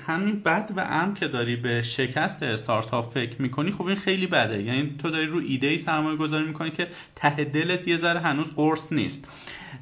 همین 0.08 0.40
بد 0.40 0.72
و 0.76 0.80
ام 0.80 1.14
که 1.14 1.28
داری 1.28 1.56
به 1.56 1.82
شکست 1.82 2.44
استارتاپ 2.44 3.14
فکر 3.14 3.42
می‌کنی 3.42 3.72
خب 3.72 3.86
این 3.86 3.96
خیلی 3.96 4.28
بده. 4.28 4.64
یعنی 4.64 4.96
تو 5.00 5.10
داری 5.10 5.26
رو 5.26 5.40
ایده 5.48 5.68
ای 5.68 5.84
سرمایه 5.86 6.18
گذاری 6.18 6.46
می‌کنی 6.46 6.72
که 6.72 6.88
ته 7.16 7.44
دلت 7.44 7.88
یه 7.88 7.98
ذره 7.98 8.20
هنوز 8.20 8.48
قرص 8.56 8.80
نیست. 8.92 9.28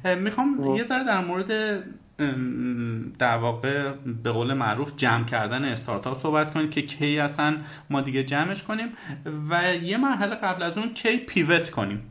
می‌خوام 0.04 0.76
یه 0.76 0.84
ذره 0.84 1.04
در 1.04 1.24
مورد 1.24 1.82
در 3.18 3.36
واقع 3.36 3.92
به 4.22 4.32
قول 4.32 4.54
معروف 4.54 4.96
جمع 4.96 5.24
کردن 5.24 5.64
استارتاپ 5.64 6.22
صحبت 6.22 6.54
کنیم 6.54 6.70
که 6.70 6.82
کی 6.82 7.18
اصلا 7.18 7.56
ما 7.90 8.00
دیگه 8.00 8.24
جمعش 8.24 8.62
کنیم 8.62 8.88
و 9.50 9.74
یه 9.74 9.96
مرحله 9.96 10.34
قبل 10.34 10.62
از 10.62 10.78
اون 10.78 10.94
کی 10.94 11.16
پیوت 11.16 11.70
کنیم. 11.70 12.02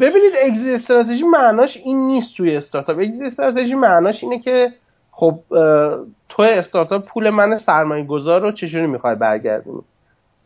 ببینید 0.00 0.32
اگزیت 0.42 0.80
استراتژی 0.80 1.22
معناش 1.22 1.76
این 1.76 2.06
نیست 2.06 2.36
توی 2.36 2.56
استارتاپ. 2.56 2.98
اگزیت 2.98 3.22
استراتژی 3.22 3.74
معناش 3.74 4.22
اینه 4.22 4.38
که 4.38 4.72
خب 5.12 5.38
تو 6.28 6.42
استارتاپ 6.42 7.04
پول 7.04 7.30
من 7.30 7.58
سرمایه 7.58 8.04
گذار 8.04 8.40
رو 8.40 8.52
چجوری 8.52 8.86
می‌خوای 8.86 9.14
برگردونی؟ 9.14 9.82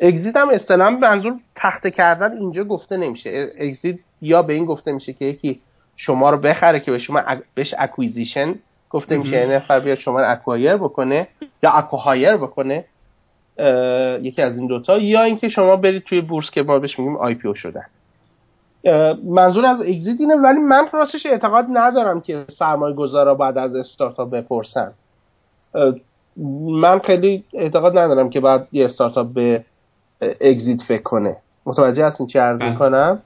اگزیت 0.00 0.36
هم 0.36 0.48
اصطلاحا 0.48 0.90
منظور 0.90 1.34
تخته 1.56 1.90
کردن 1.90 2.38
اینجا 2.38 2.64
گفته 2.64 2.96
نمیشه. 2.96 3.50
اگزیت 3.58 3.98
یا 4.22 4.42
به 4.42 4.52
این 4.52 4.64
گفته 4.64 4.92
میشه 4.92 5.12
که 5.12 5.24
یکی 5.24 5.60
شما 5.96 6.30
رو 6.30 6.36
بخره 6.36 6.80
که 6.80 6.90
به 6.90 6.98
شما 6.98 7.22
بهش 7.54 7.74
acquisition 7.78 8.54
گفته 8.90 9.16
میشه. 9.16 9.36
یه 9.36 9.46
نفر 9.46 9.80
بیاد 9.80 9.98
شما 9.98 10.20
acquire 10.20 10.76
بکنه 10.76 11.28
یا 11.62 11.70
acquihire 11.70 12.36
بکنه 12.36 12.84
یکی 14.22 14.42
از 14.42 14.56
این 14.56 14.66
دوتا 14.66 14.98
یا 14.98 15.22
اینکه 15.22 15.48
شما 15.48 15.76
برید 15.76 16.02
توی 16.02 16.20
بورس 16.20 16.50
که 16.50 16.62
ما 16.62 16.78
بهش 16.78 16.98
میگیم 16.98 17.16
IPO 17.16 17.54
شدن. 17.54 17.84
منظور 19.24 19.66
از 19.66 19.80
exit 19.80 20.20
اینه 20.20 20.34
ولی 20.34 20.58
من 20.58 20.88
راستش 20.92 21.26
اعتقاد 21.26 21.66
ندارم 21.72 22.20
که 22.20 22.44
سرمایه 22.58 22.94
گذارا 22.94 23.34
باید 23.34 23.58
از 23.58 23.76
استارتاپ 23.76 24.30
بپرسن. 24.30 24.92
من 26.66 26.98
خیلی 26.98 27.44
اعتقاد 27.54 27.98
ندارم 27.98 28.30
که 28.30 28.40
باید 28.40 28.68
یه 28.72 28.84
استارتاپ 28.84 29.26
به 29.26 29.64
exit 30.40 30.82
فکر 30.82 31.02
کنه. 31.02 31.36
متوجه 31.66 32.06
هستین 32.06 32.26
چی 32.26 32.38
عرض 32.38 32.58
بله. 32.58 32.70
می‌کنم؟ 32.70 33.22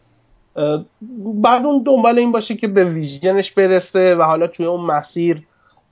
بعد 1.43 1.65
اون 1.65 1.83
دنبال 1.83 2.19
این 2.19 2.33
باشه 2.33 2.55
که 2.55 2.69
به 2.69 2.85
ویژنش 2.85 3.53
برسه 3.53 4.15
و 4.15 4.23
حالا 4.23 4.47
توی 4.47 4.67
اون 4.67 4.81
مسیر 4.81 5.43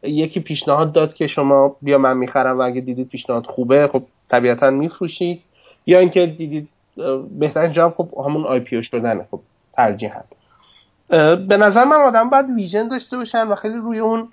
یکی 0.02 0.40
پیشنهاد 0.40 0.92
داد 0.92 1.14
که 1.14 1.26
شما 1.26 1.76
بیا 1.82 1.98
من 1.98 2.16
می‌خرم 2.16 2.58
و 2.58 2.62
اگه 2.62 2.80
دیدید 2.80 3.08
پیشنهاد 3.08 3.46
خوبه 3.46 3.88
خب 3.92 4.02
طبیعتا 4.30 4.70
میفروشید. 4.70 5.40
یا 5.86 5.98
اینکه 5.98 6.26
دیدید 6.26 6.68
بهترین 7.38 7.72
جواب 7.72 7.94
خب 7.96 8.08
همون 8.26 8.44
آی 8.44 8.60
پی 8.60 8.82
شدنه. 8.82 9.26
خب 9.30 9.40
ترجیح 9.72 10.12
هم 10.14 10.24
به 11.46 11.56
نظر 11.56 11.84
من 11.84 11.96
آدم 11.96 12.30
باید 12.30 12.50
ویژن 12.50 12.88
داشته 12.88 13.16
باشن 13.16 13.48
و 13.48 13.54
خیلی 13.54 13.76
روی 13.76 13.98
اون 13.98 14.28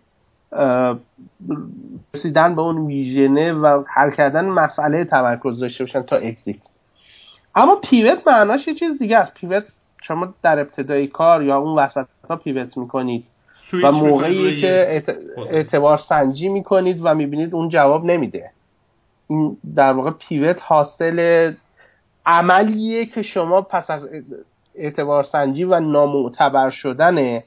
رسیدن 2.14 2.56
به 2.56 2.62
اون 2.62 2.86
ویژنه 2.86 3.54
و 3.54 3.84
حل 3.88 4.12
کردن 4.12 4.46
مسئله 4.46 5.06
تمرکز 5.06 5.60
داشته 5.60 5.84
باشن 5.84 6.02
تا 6.02 6.16
اگزیت 6.16 6.56
اما 7.56 7.76
پیوت 7.76 8.28
معناش 8.28 8.68
یه 8.68 8.74
چیز 8.74 9.00
دیگه 9.00 9.18
است. 9.18 9.34
پیوت 9.34 9.64
شما 10.04 10.34
در 10.44 10.60
ابتدای 10.60 11.08
کار 11.08 11.44
یا 11.44 11.58
اون 11.58 11.80
وسط 11.80 12.06
ها 12.30 12.36
پیوت 12.36 12.78
می‌کنید 12.78 13.26
و 13.84 13.92
موقعی 13.92 14.62
که 14.62 15.04
اعتبار 15.50 15.98
سنجی 15.98 16.50
می‌کنید 16.50 17.00
و 17.04 17.14
می‌بینید 17.16 17.56
اون 17.56 17.70
جواب 17.70 18.06
نمیده. 18.06 18.52
این 19.30 19.58
در 19.76 19.92
واقع 19.94 20.12
پیوت 20.12 20.58
حاصل 20.62 21.52
عملیه 22.26 23.06
که 23.06 23.22
شما 23.22 23.62
پس 23.62 23.90
از 23.90 24.02
اعتبار 24.80 25.24
سنجی 25.24 25.64
و 25.64 25.80
نامعتبر 25.80 26.70
شدن 26.70 27.42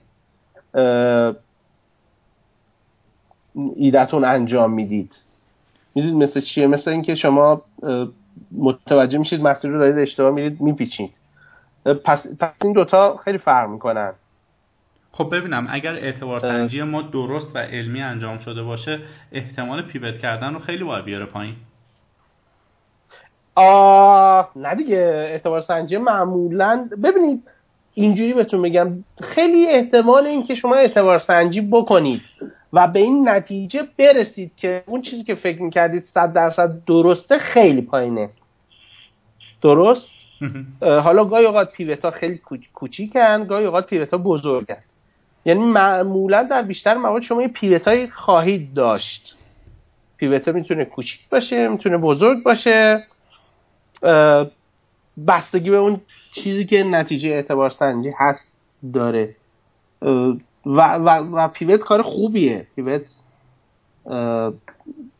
ایدتون 3.76 4.24
انجام 4.24 4.72
می‌دید. 4.72 5.14
می‌دید 5.94 6.14
مثل 6.14 6.40
چیه؟ 6.40 6.66
مثل 6.66 6.90
اینکه 6.90 7.14
شما 7.14 7.62
متوجه 8.52 9.18
میشید 9.18 9.40
مسیر 9.40 9.70
رو 9.70 9.78
دارید 9.78 9.98
اشتباه 9.98 10.30
میرید 10.30 10.60
میپیچید. 10.60 11.10
پس, 11.84 12.26
پس 12.40 12.50
این 12.62 12.72
دوتا 12.72 13.16
خیلی 13.24 13.38
فرق 13.38 13.68
می‌کنن. 13.68 14.12
خب 15.12 15.28
ببینم 15.36 15.66
اگر 15.70 15.94
اعتبار 15.94 16.40
سنجی 16.40 16.82
ما 16.82 17.02
درست 17.02 17.46
و 17.54 17.58
علمی 17.58 18.02
انجام 18.02 18.38
شده 18.38 18.62
باشه 18.62 19.00
احتمال 19.32 19.82
پیوت 19.82 20.18
کردن 20.18 20.54
رو 20.54 20.58
خیلی 20.58 20.84
باید 20.84 21.04
بیاره 21.04 21.24
پایین. 21.24 21.54
آه 23.54 24.50
نه 24.56 24.74
دیگه 24.74 24.96
اعتبار 25.28 25.60
سنجی 25.60 25.96
معمولا 25.96 26.88
ببینید 27.02 27.42
اینجوری 27.94 28.34
بهتون 28.34 28.62
بگم 28.62 29.04
خیلی 29.22 29.66
احتمال 29.66 30.26
این 30.26 30.42
که 30.42 30.54
شما 30.54 30.74
اعتبار 30.74 31.18
سنجی 31.18 31.60
بکنید 31.60 32.20
و 32.72 32.86
به 32.86 33.00
این 33.00 33.28
نتیجه 33.28 33.82
برسید 33.98 34.52
که 34.56 34.82
اون 34.86 35.02
چیزی 35.02 35.24
که 35.24 35.34
فکر 35.34 35.62
می‌کردید 35.62 36.04
صد 36.14 36.32
درصد 36.32 36.84
درسته 36.86 37.38
خیلی 37.38 37.82
پایینه. 37.82 38.30
درست؟ 39.62 40.06
حالا 41.04 41.24
گاهی 41.24 41.44
اوقات 41.44 41.72
پیوتا 41.72 42.10
خیلی 42.10 42.40
کوچیکن 42.74 43.44
گاهی 43.44 43.64
اوقات 43.66 43.86
پیوتا 43.86 44.18
بزرگن. 44.18 44.76
یعنی 45.44 45.60
معمولا 45.60 46.42
در 46.42 46.62
بیشتر 46.62 46.94
موارد 46.94 47.22
شما 47.22 47.42
یه 47.42 47.48
پیوتایی 47.48 48.08
خواهید 48.08 48.74
داشت. 48.74 49.36
پیوتا 50.16 50.52
می‌تونه 50.52 50.84
کوچیک 50.84 51.20
باشه 51.30 51.68
می‌تونه 51.68 51.96
بزرگ 51.96 52.42
باشه. 52.42 53.04
بستگی 55.26 55.70
به 55.70 55.76
اون 55.76 56.00
چیزی 56.34 56.64
که 56.64 56.82
نتیجه 56.82 57.28
اعتبار 57.28 57.70
سنجی 57.70 58.12
هست 58.18 58.48
داره. 58.94 59.34
و, 60.02 60.94
و, 60.96 61.08
و 61.32 61.48
پیوت 61.48 61.80
کار 61.80 62.02
خوبیه. 62.02 62.66
پیوت 62.74 63.02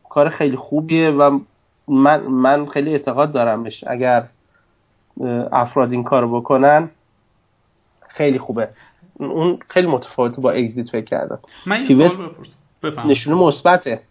کار 0.09 0.29
خیلی 0.29 0.55
خوبیه 0.55 1.09
و 1.09 1.39
من, 1.87 2.21
من 2.21 2.65
خیلی 2.65 2.91
اعتقاد 2.91 3.31
دارم 3.31 3.63
بهش. 3.63 3.83
اگر 3.87 4.23
افراد 5.51 5.91
این 5.91 6.03
کار 6.03 6.27
بکنن 6.27 6.89
خیلی 8.09 8.39
خوبه. 8.39 8.69
اون 9.19 9.59
خیلی 9.67 9.87
متفاوته 9.87 10.41
با 10.41 10.51
اگزیت 10.51 10.89
فکر 10.89 11.05
کردم. 11.05 11.39
من 11.65 11.87
نشونه 13.05 13.35
مثبته. 13.35 14.01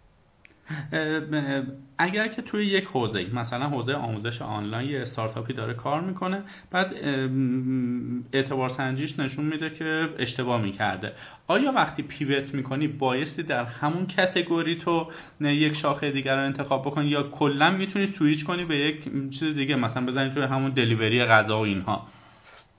اگر 1.97 2.27
که 2.27 2.41
توی 2.41 2.65
یک 2.65 2.83
حوزه 2.83 3.25
مثلا 3.35 3.67
حوزه 3.67 3.93
آموزش 3.93 4.41
آنلاین 4.41 4.89
یه 4.89 5.01
استارتاپی 5.01 5.53
داره 5.53 5.73
کار 5.73 6.01
می‌کنه 6.01 6.43
بعد 6.71 6.93
اعتبار 8.33 8.69
سنجیش 8.69 9.19
نشون 9.19 9.45
میده 9.45 9.69
که 9.69 10.09
اشتباه 10.19 10.61
می‌کرده. 10.61 11.11
آیا 11.47 11.71
وقتی 11.71 12.03
پیوت 12.03 12.53
می‌کنی 12.53 12.87
بایستی 12.87 13.43
در 13.43 13.63
همون 13.63 14.07
کتگوری 14.07 14.75
تو 14.75 15.07
یک 15.41 15.77
شاخه 15.77 16.11
دیگر 16.11 16.35
رو 16.35 16.41
انتخاب 16.41 16.85
بکنی 16.85 17.07
یا 17.07 17.23
کلا 17.23 17.71
می‌تونی 17.71 18.13
سویچ 18.17 18.43
کنی 18.43 18.65
به 18.65 18.75
یک 18.75 19.03
چیز 19.39 19.55
دیگه 19.55 19.75
مثلا 19.75 20.05
بزنی 20.05 20.33
توی 20.33 20.43
همون 20.43 20.71
دلیوری 20.71 21.25
غذا 21.25 21.59
و 21.59 21.63
اینها؟ 21.63 22.07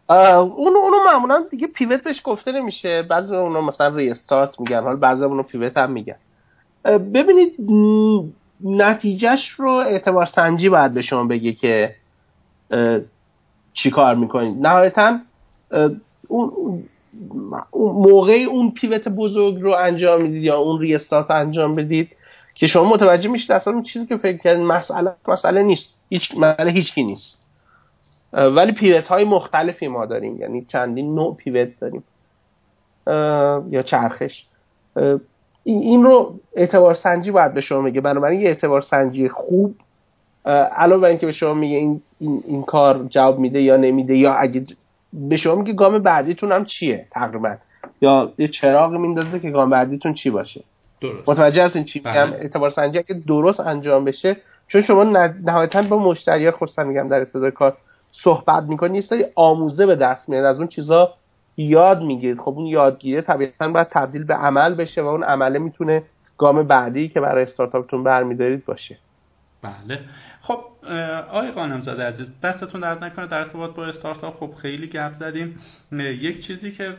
اونو 0.08 0.78
اونو 0.78 0.96
معمولا 1.06 1.44
دیگه 1.50 1.66
پیوت 1.66 2.04
بهش 2.04 2.20
گفته 2.24 2.52
نمیشه. 2.52 3.02
بعضی 3.02 3.34
اونو 3.34 3.62
مثلا 3.62 3.96
ریستارت 3.96 4.60
میگن. 4.60 4.82
حالا 4.82 4.96
بعضی 4.96 5.24
اونو 5.24 5.42
پیوت 5.42 5.76
هم 5.76 5.90
میگن. 5.90 6.16
ببینید 6.84 7.54
نتیجهش 8.64 9.48
رو 9.48 9.70
اعتبار 9.70 10.26
سنجی 10.26 10.68
باید 10.68 10.94
به 10.94 11.02
شما 11.02 11.24
بگه 11.24 11.52
که 11.52 11.94
چی 13.74 13.90
کار 13.90 14.14
می‌کنید. 14.14 14.66
نهایتا 14.66 15.18
اون 16.28 16.84
موقعی 17.72 18.44
اون 18.44 18.70
پیوت 18.70 19.08
بزرگ 19.08 19.60
رو 19.60 19.70
انجام 19.70 20.22
می‌دید 20.22 20.42
یا 20.42 20.56
اون 20.56 20.80
ریستارت 20.80 21.30
انجام 21.30 21.74
بدید 21.74 22.16
که 22.54 22.66
شما 22.66 22.84
متوجه 22.84 23.28
میشید 23.28 23.52
اصلا 23.52 23.72
اون 23.72 23.82
چیزی 23.82 24.06
که 24.06 24.16
فکر 24.16 24.36
کردید 24.38 24.64
مسئله 24.64 25.12
مسئله 25.28 25.62
نیست. 25.62 25.88
هیچ 26.08 26.34
مسئله 26.36 26.72
هیچکی 26.72 27.02
نیست. 27.02 27.38
ولی 28.32 28.72
پیوت 28.72 29.06
های 29.06 29.24
مختلفی 29.24 29.88
ما 29.88 30.06
داریم. 30.06 30.40
یعنی 30.40 30.64
چندین 30.68 31.14
نوع 31.14 31.36
پیوت 31.36 31.68
داریم. 31.80 32.04
یا 33.72 33.82
چرخش. 33.82 34.44
این 35.64 36.04
رو 36.04 36.34
اعتبار 36.56 36.94
سنجی 36.94 37.30
باید 37.30 37.54
به 37.54 37.60
شما 37.60 37.80
میگه 37.80 38.00
بنابراین 38.00 38.40
یه 38.40 38.48
اعتبار 38.48 38.80
سنجی 38.80 39.28
خوب 39.28 39.74
علاوه 40.76 41.02
بر 41.02 41.08
اینکه 41.08 41.26
به 41.26 41.32
شما 41.32 41.54
میگه 41.54 41.76
این, 41.76 42.02
این, 42.20 42.42
این 42.46 42.62
کار 42.62 43.04
جواب 43.04 43.38
میده 43.38 43.62
یا 43.62 43.76
نمیده 43.76 44.16
یا 44.16 44.34
اگه 44.34 44.66
به 45.12 45.36
شما 45.36 45.54
میگه 45.54 45.72
گام 45.72 45.98
بعدیتون 45.98 46.52
هم 46.52 46.64
چیه 46.64 47.06
تقریبا 47.10 47.56
یا 48.00 48.32
یه 48.38 48.48
چراغ 48.48 48.92
میندازه 48.92 49.40
که 49.40 49.50
گام 49.50 49.70
بعدیتون 49.70 50.14
چی 50.14 50.30
باشه 50.30 50.64
درست. 51.00 51.28
متوجه 51.28 51.64
هستین 51.64 51.84
چی 51.84 51.98
میگم 51.98 52.30
بله. 52.30 52.36
اعتبار 52.36 52.70
سنجی 52.70 52.98
اگه 52.98 53.22
درست 53.26 53.60
انجام 53.60 54.04
بشه 54.04 54.36
چون 54.68 54.82
شما 54.82 55.04
نهایتا 55.44 55.82
با 55.82 55.98
مشتری 55.98 56.50
خصوصا 56.50 56.84
میگم 56.84 57.08
در 57.08 57.20
ابتدای 57.20 57.50
کار 57.50 57.76
صحبت 58.12 58.62
می‌کنی 58.62 58.98
یه 58.98 59.32
آموزه 59.34 59.86
به 59.86 59.96
دست 59.96 60.28
میاد 60.28 60.44
از 60.44 60.58
اون 60.58 60.68
چیزا 60.68 61.14
یاد 61.56 62.02
می‌گیرید. 62.02 62.38
خب 62.38 62.54
اون 62.56 62.66
یادگیری 62.66 63.22
طبیعتا 63.22 63.68
باید 63.68 63.88
تبدیل 63.90 64.24
به 64.24 64.34
عمل 64.34 64.74
بشه 64.74 65.02
و 65.02 65.06
اون 65.06 65.22
عمله 65.22 65.58
می‌تونه 65.58 66.02
گام 66.38 66.62
بعدی 66.62 67.08
که 67.08 67.20
برای 67.20 67.42
استارتاپتون 67.42 68.04
برمیدارید 68.04 68.64
باشه. 68.64 68.96
بله. 69.62 70.00
خب 70.42 70.60
آقای 71.30 71.50
قانم 71.50 71.82
زاده 71.82 72.02
عزیز 72.02 72.26
دستتون 72.42 72.80
درد 72.80 73.04
نکنه. 73.04 73.26
در 73.26 73.38
ارتباط 73.38 73.74
با 73.74 73.86
استارتاپ 73.86 74.36
خب 74.36 74.54
خیلی 74.54 74.86
گپ 74.86 75.12
زدیم. 75.14 75.60
یک 75.92 76.46
چیزی 76.46 76.72
که 76.72 76.94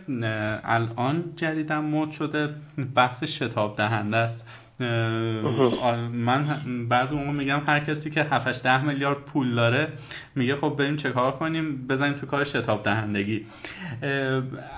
الان 0.64 1.24
جدیدا 1.36 1.82
مد 1.82 2.12
شده 2.12 2.50
بحث 2.96 3.24
شتاب 3.24 3.78
دهنده 3.78 4.18
است. 4.18 4.42
من 4.80 6.62
بعضی 6.90 7.16
موقع 7.16 7.32
میگم 7.32 7.62
هر 7.68 7.80
کسی 7.80 8.10
که 8.10 8.24
7 8.24 8.64
ده 8.64 8.86
میلیارد 8.86 9.18
پول 9.18 9.56
داره 9.56 9.88
میگه 10.36 10.56
خب 10.56 10.76
بریم 10.80 10.98
چه 10.98 11.12
کار 11.12 11.32
کنیم؟ 11.32 11.88
بزنیم 11.88 12.14
تو 12.14 12.26
کار 12.26 12.44
شتاب 12.44 12.84
دهندگی. 12.84 13.46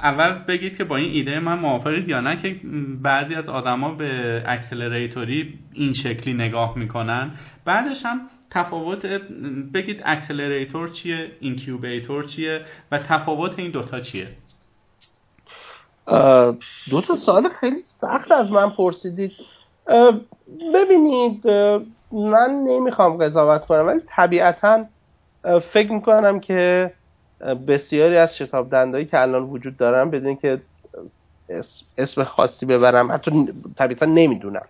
اول 0.04 0.34
بگید 0.48 0.78
که 0.78 0.84
با 0.84 0.96
این 0.96 1.14
ایده 1.14 1.40
من 1.40 1.60
موافقید 1.60 2.10
یا 2.10 2.22
نه 2.22 2.38
که 2.42 2.56
بعضی 3.02 3.36
از 3.36 3.50
آدما 3.50 3.92
به 3.92 4.44
accelerator 4.46 5.50
ی 5.50 5.60
این 5.74 5.94
شکلی 5.94 6.34
نگاه 6.34 6.78
می‌کنن. 6.78 7.32
بعدش 7.66 8.06
هم 8.06 8.22
تفاوت 8.52 9.06
بگید 9.74 10.02
accelerator 10.06 10.90
چیه 10.90 11.32
incubator 11.40 12.24
چیه 12.24 12.62
و 12.92 12.98
تفاوت 12.98 13.60
این 13.60 13.72
دوتا 13.72 14.00
چیه؟ 14.00 14.28
دو 16.90 17.02
تا 17.02 17.16
سوال 17.26 17.50
خیلی 17.60 17.78
سخت 18.02 18.32
از 18.32 18.52
من 18.52 18.70
پرسیدید. 18.70 19.32
ببینید 20.74 21.48
من 22.12 22.64
نمی‌خوام 22.68 23.18
قضاوت 23.18 23.66
کنم 23.66 23.88
ولی 23.88 24.02
طبیعتا 24.08 24.86
فکر 25.74 25.92
می‌کنم 25.92 26.40
که 26.40 26.92
بسیاری 27.68 28.18
از 28.18 28.36
شتاب 28.36 28.70
دندایی 28.70 29.06
که 29.06 29.22
الان 29.22 29.44
وجود 29.44 29.78
دارن 29.78 30.10
بدون 30.10 30.36
که 30.36 30.62
اسم 31.98 32.24
خاصی 32.24 32.66
ببرم 32.66 33.12
حتی 33.12 33.50
طبیعتا 33.78 34.06
نمی‌دونم. 34.06 34.66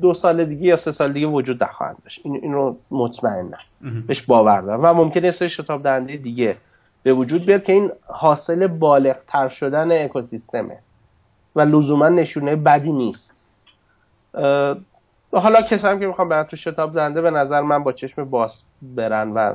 دو 0.00 0.14
سال 0.14 0.44
دیگه 0.44 0.66
یا 0.66 0.76
سه 0.76 0.92
سال 0.92 1.12
دیگه 1.12 1.26
وجود 1.26 1.64
نخواهند 1.64 1.96
داشت. 2.04 2.20
این, 2.24 2.34
این 2.42 2.52
رو 2.52 2.76
مطمئنم. 2.90 3.58
بهش 4.06 4.22
باور 4.22 4.60
دارم. 4.60 4.84
و 4.84 4.92
ممکنه 4.92 5.32
سه 5.32 5.48
شتاب 5.48 5.82
دهنده 5.82 6.16
دیگه 6.16 6.56
به 7.02 7.12
وجود 7.12 7.46
بیاد 7.46 7.62
که 7.62 7.72
این 7.72 7.90
حاصل 8.06 8.66
بالغ 8.66 9.16
تر 9.28 9.48
شدن 9.48 10.04
اکوسیستمه. 10.04 10.78
و 11.56 11.60
لزوما 11.60 12.08
نشونه 12.08 12.56
بدی 12.56 12.92
نیست. 12.92 13.27
حالا 15.32 15.62
کسایی 15.62 15.98
که 15.98 16.06
می‌خوام 16.06 16.28
برن 16.28 16.44
تو 16.44 16.56
شتاب 16.56 16.94
دهنده 16.94 17.22
به 17.22 17.30
نظر 17.30 17.60
من 17.60 17.84
با 17.84 17.92
چشم 17.92 18.24
باز 18.24 18.50
برن 18.82 19.30
و 19.30 19.54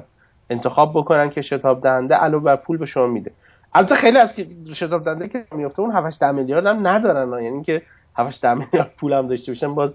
انتخاب 0.50 0.91
بکنن 0.94 1.30
که 1.30 1.41
شتاب 1.41 1.82
دهنده 1.82 2.16
علاوه 2.16 2.44
بر 2.44 2.56
پول 2.56 2.78
به 2.78 2.86
شما 2.86 3.08
میده. 3.08 3.32
البته 3.76 3.95
خیلی 3.95 4.18
از 4.18 4.30
که 4.36 4.48
شتاب 4.76 5.06
دهنده 5.06 5.28
که 5.28 5.45
میفته 5.52 5.80
اون 5.80 5.91
7 5.91 6.24
میلیارد 6.24 6.66
هم 6.66 6.88
ندارن 6.88 7.44
یعنی 7.44 7.64
که 7.64 7.82
7 8.18 8.45
میلیارد 8.45 8.91
پول 8.98 9.14
هم 9.14 9.28
داشته 9.28 9.52
باشن 9.52 9.76
باز 9.76 9.91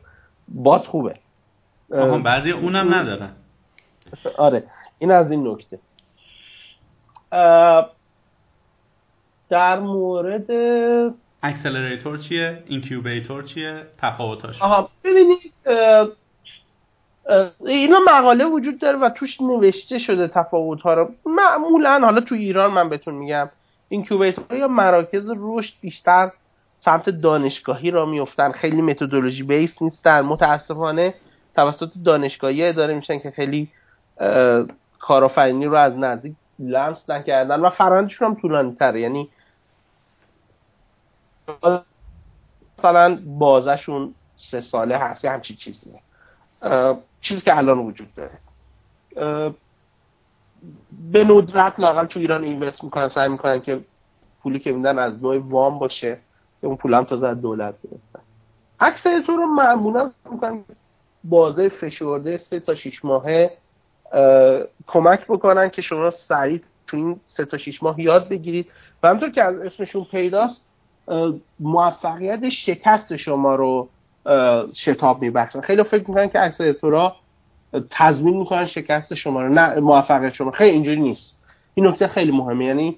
باز 0.48 0.80
خوبه. 0.80 1.14
آها 1.92 2.18
بعضی 2.18 2.50
اونم 2.50 2.94
ندارن. 2.94 3.30
آره 4.36 4.62
این 4.98 5.10
از 5.10 5.30
این 5.30 5.48
نکته. 5.48 5.78
در 9.50 9.78
مورد 9.78 10.50
accelerator 11.42 12.18
چیه؟ 12.18 12.62
incubator 12.66 13.42
چیه؟ 13.42 13.82
تفاوتاش 13.98 14.62
آها 14.62 14.90
ببینید 15.04 15.52
اینا 17.66 17.98
مقاله 18.06 18.44
وجود 18.44 18.78
داره 18.78 18.98
و 18.98 19.10
توش 19.10 19.40
نوشته 19.40 19.98
شده 19.98 20.28
تفاوت 20.28 20.80
ها 20.80 20.94
رو. 20.94 21.10
معمولا 21.26 22.00
حالا 22.02 22.20
تو 22.20 22.34
ایران 22.34 22.70
من 22.70 22.88
بهتون 22.88 23.14
میگم 23.14 23.48
incubator 23.88 24.56
یا 24.56 24.68
مراکز 24.68 25.26
رشد 25.36 25.74
بیشتر 25.80 26.30
سمت 26.84 27.10
دانشگاهی 27.10 27.90
راه 27.90 28.06
میفتن 28.06 28.52
خیلی 28.52 28.82
methodology 28.82 29.42
base 29.42 29.82
نیستن. 29.82 30.20
متاسفانه 30.20 31.14
توسط 31.56 31.90
دانشگاهی 32.04 32.64
اداره 32.64 32.94
میشن 32.94 33.18
که 33.18 33.30
خیلی 33.30 33.68
کارآفرینی 34.98 35.66
رو 35.66 35.74
از 35.74 35.96
نزدیک 35.96 36.34
لمس 36.58 37.10
نکردن 37.10 37.60
و 37.60 37.70
فرآیندشون 37.70 38.28
هم 38.28 38.34
طولانی 38.34 38.74
تره 38.74 39.00
یعنی 39.00 39.28
مثلا 42.78 43.18
بازشون 43.26 44.14
سه 44.50 44.60
ساله 44.60 44.98
هست 44.98 45.24
یا 45.24 45.32
همچی 45.32 45.54
چیزیه 45.54 46.00
چیزی 47.20 47.40
که 47.40 47.56
الان 47.56 47.78
وجود 47.78 48.08
داره. 48.14 48.38
به 51.12 51.24
ندرت 51.24 51.80
لاقل 51.80 52.06
تو 52.06 52.20
ایران 52.20 52.44
اینوست 52.44 52.84
می‌کنن 52.84 53.08
سعی 53.08 53.28
می‌کنن 53.28 53.60
که 53.60 53.80
پولی 54.42 54.58
که 54.58 54.72
میدن 54.72 54.98
از 54.98 55.22
نوع 55.22 55.38
وام 55.38 55.78
باشه 55.78 56.18
اون 56.60 56.76
پول 56.76 56.94
هم 56.94 57.04
تازه 57.04 57.26
از 57.26 57.40
دولت 57.40 57.74
گرفتن. 57.82 58.20
اکثر 58.80 59.20
تو 59.20 59.36
رو 59.36 59.46
معمولا 59.46 60.12
می‌کنن 60.30 60.64
بازه 61.24 61.68
فشرده 61.68 62.38
سه 62.38 62.60
تا 62.60 62.74
شیش 62.74 63.04
ماهه 63.04 63.50
کمک 64.86 65.26
بکنن 65.26 65.68
که 65.68 65.82
شما 65.82 66.10
سریع 66.10 66.60
تو 66.86 66.96
این 66.96 67.20
سه 67.26 67.44
تا 67.44 67.58
شیش 67.58 67.82
ماه 67.82 68.00
یاد 68.00 68.28
بگیرید. 68.28 68.70
و 69.02 69.08
همونطور 69.08 69.30
که 69.30 69.42
از 69.42 69.58
اسمشون 69.58 70.04
پیداست 70.04 70.67
موفقیت 71.60 72.48
شکست 72.48 73.16
شما 73.16 73.54
رو 73.54 73.88
شتاب 74.74 75.22
میبخشن. 75.22 75.60
خیلی 75.60 75.82
فکر 75.82 76.04
می‌کنن 76.08 76.28
که 76.28 76.42
accelerator 76.42 77.10
ها 77.10 77.16
تضمین 77.90 78.36
می‌کنن 78.36 78.66
شکست 78.66 79.14
شما 79.14 79.42
رو. 79.42 79.48
نه 79.48 79.80
موفقیت 79.80 80.34
شما. 80.34 80.50
خیلی 80.50 80.70
اینجوری 80.70 81.00
نیست. 81.00 81.38
این 81.74 81.86
نکته 81.86 82.08
خیلی 82.08 82.32
مهمه. 82.32 82.64
یعنی 82.64 82.96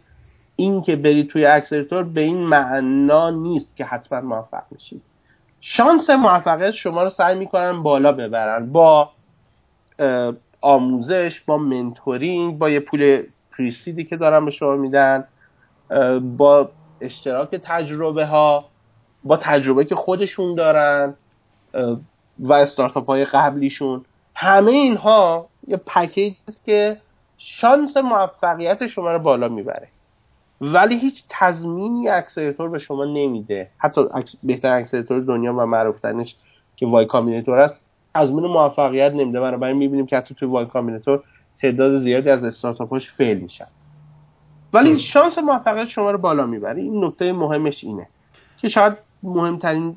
این 0.56 0.82
که 0.82 0.96
برید 0.96 1.28
توی 1.28 1.46
accelerator 1.46 2.02
به 2.02 2.20
این 2.20 2.38
معنا 2.38 3.30
نیست 3.30 3.76
که 3.76 3.84
حتما 3.84 4.20
موفق 4.20 4.62
میشید. 4.70 5.02
شانس 5.60 6.10
موفقیت 6.10 6.70
شما 6.70 7.02
رو 7.02 7.10
سعی 7.10 7.38
می‌کنن 7.38 7.82
بالا 7.82 8.12
ببرن. 8.12 8.72
با 8.72 9.10
آموزش 10.60 11.40
با 11.46 11.58
mentoring 11.58 12.58
با 12.58 12.70
یه 12.70 12.80
پول 12.80 13.22
pre-seed 13.58 13.99
ی 13.99 14.04
که 14.04 14.16
دارن 14.16 14.44
به 14.44 14.50
شما 14.50 14.76
میدن 14.76 15.24
با 16.36 16.70
اشتراک 17.00 17.50
تجربه 17.64 18.26
ها 18.26 18.64
با 19.24 19.36
تجربه 19.36 19.84
که 19.84 19.94
خودشون 19.94 20.54
دارن 20.54 21.14
و 22.38 22.52
استارتاپ 22.52 23.06
های 23.06 23.24
قبلیشون. 23.24 24.04
همه 24.34 24.70
اینها 24.70 25.46
یه 25.66 25.76
پکیج 25.76 26.34
است 26.48 26.64
که 26.64 26.96
شانس 27.38 27.96
موفقیت 27.96 28.86
شما 28.86 29.12
رو 29.12 29.18
بالا 29.18 29.48
می‌بره. 29.48 29.88
ولی 30.60 30.98
هیچ 30.98 31.22
تضمینی 31.28 32.08
accelerator 32.08 32.68
به 32.68 32.78
شما 32.78 33.04
نمیده. 33.04 33.70
حتی 33.78 34.00
بهتر 34.42 34.68
accelerator 34.68 35.20
دنیا 35.20 35.52
و 35.52 35.66
معروفترینش 35.66 36.36
که 36.76 36.86
Y 36.86 37.06
Combinator 37.06 37.58
است 37.58 37.74
تضمین 38.14 38.46
موفقیت 38.46 39.12
نمیده. 39.12 39.40
بنابراین 39.40 39.76
می‌بینیم 39.76 40.06
که 40.06 40.16
حتی 40.16 40.34
توی 40.34 40.48
Y 40.48 40.66
Combinator 40.66 41.22
تعداد 41.60 42.00
زیادی 42.00 42.30
از 42.30 42.44
استارتاپاش 42.44 43.10
fail 43.10 43.38
میشن. 43.38 43.66
ولی 44.72 45.00
شانس 45.00 45.38
موفقیت 45.38 45.88
شما 45.88 46.10
رو 46.10 46.18
بالا 46.18 46.46
می‌بره. 46.46 46.82
این 46.82 47.04
نکته 47.04 47.32
مهمش 47.32 47.84
اینه 47.84 48.06
که 48.60 48.68
شاید 48.68 48.92
مهمترین 49.22 49.96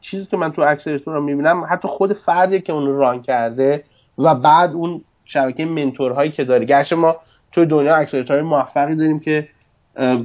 چیزی 0.00 0.26
که 0.26 0.36
من 0.36 0.52
تو 0.52 0.62
accelerator 0.62 1.14
رو 1.14 1.22
می‌بینم 1.22 1.66
حتی 1.70 1.88
خود 1.88 2.12
فردی 2.12 2.60
که 2.60 2.72
اون 2.72 2.86
رو 2.86 2.98
run 2.98 3.22
کرده 3.22 3.84
و 4.18 4.34
بعد 4.34 4.72
اون 4.72 5.00
شبکه 5.24 5.64
mentor 5.64 6.08
هایی 6.08 6.30
که 6.30 6.44
داره. 6.44 6.64
گرچه 6.64 6.96
ما 6.96 7.16
توی 7.52 7.66
دنیا 7.66 7.96
accelerator 7.96 8.42
موفقی 8.42 8.96
داریم 8.96 9.20
که 9.20 9.48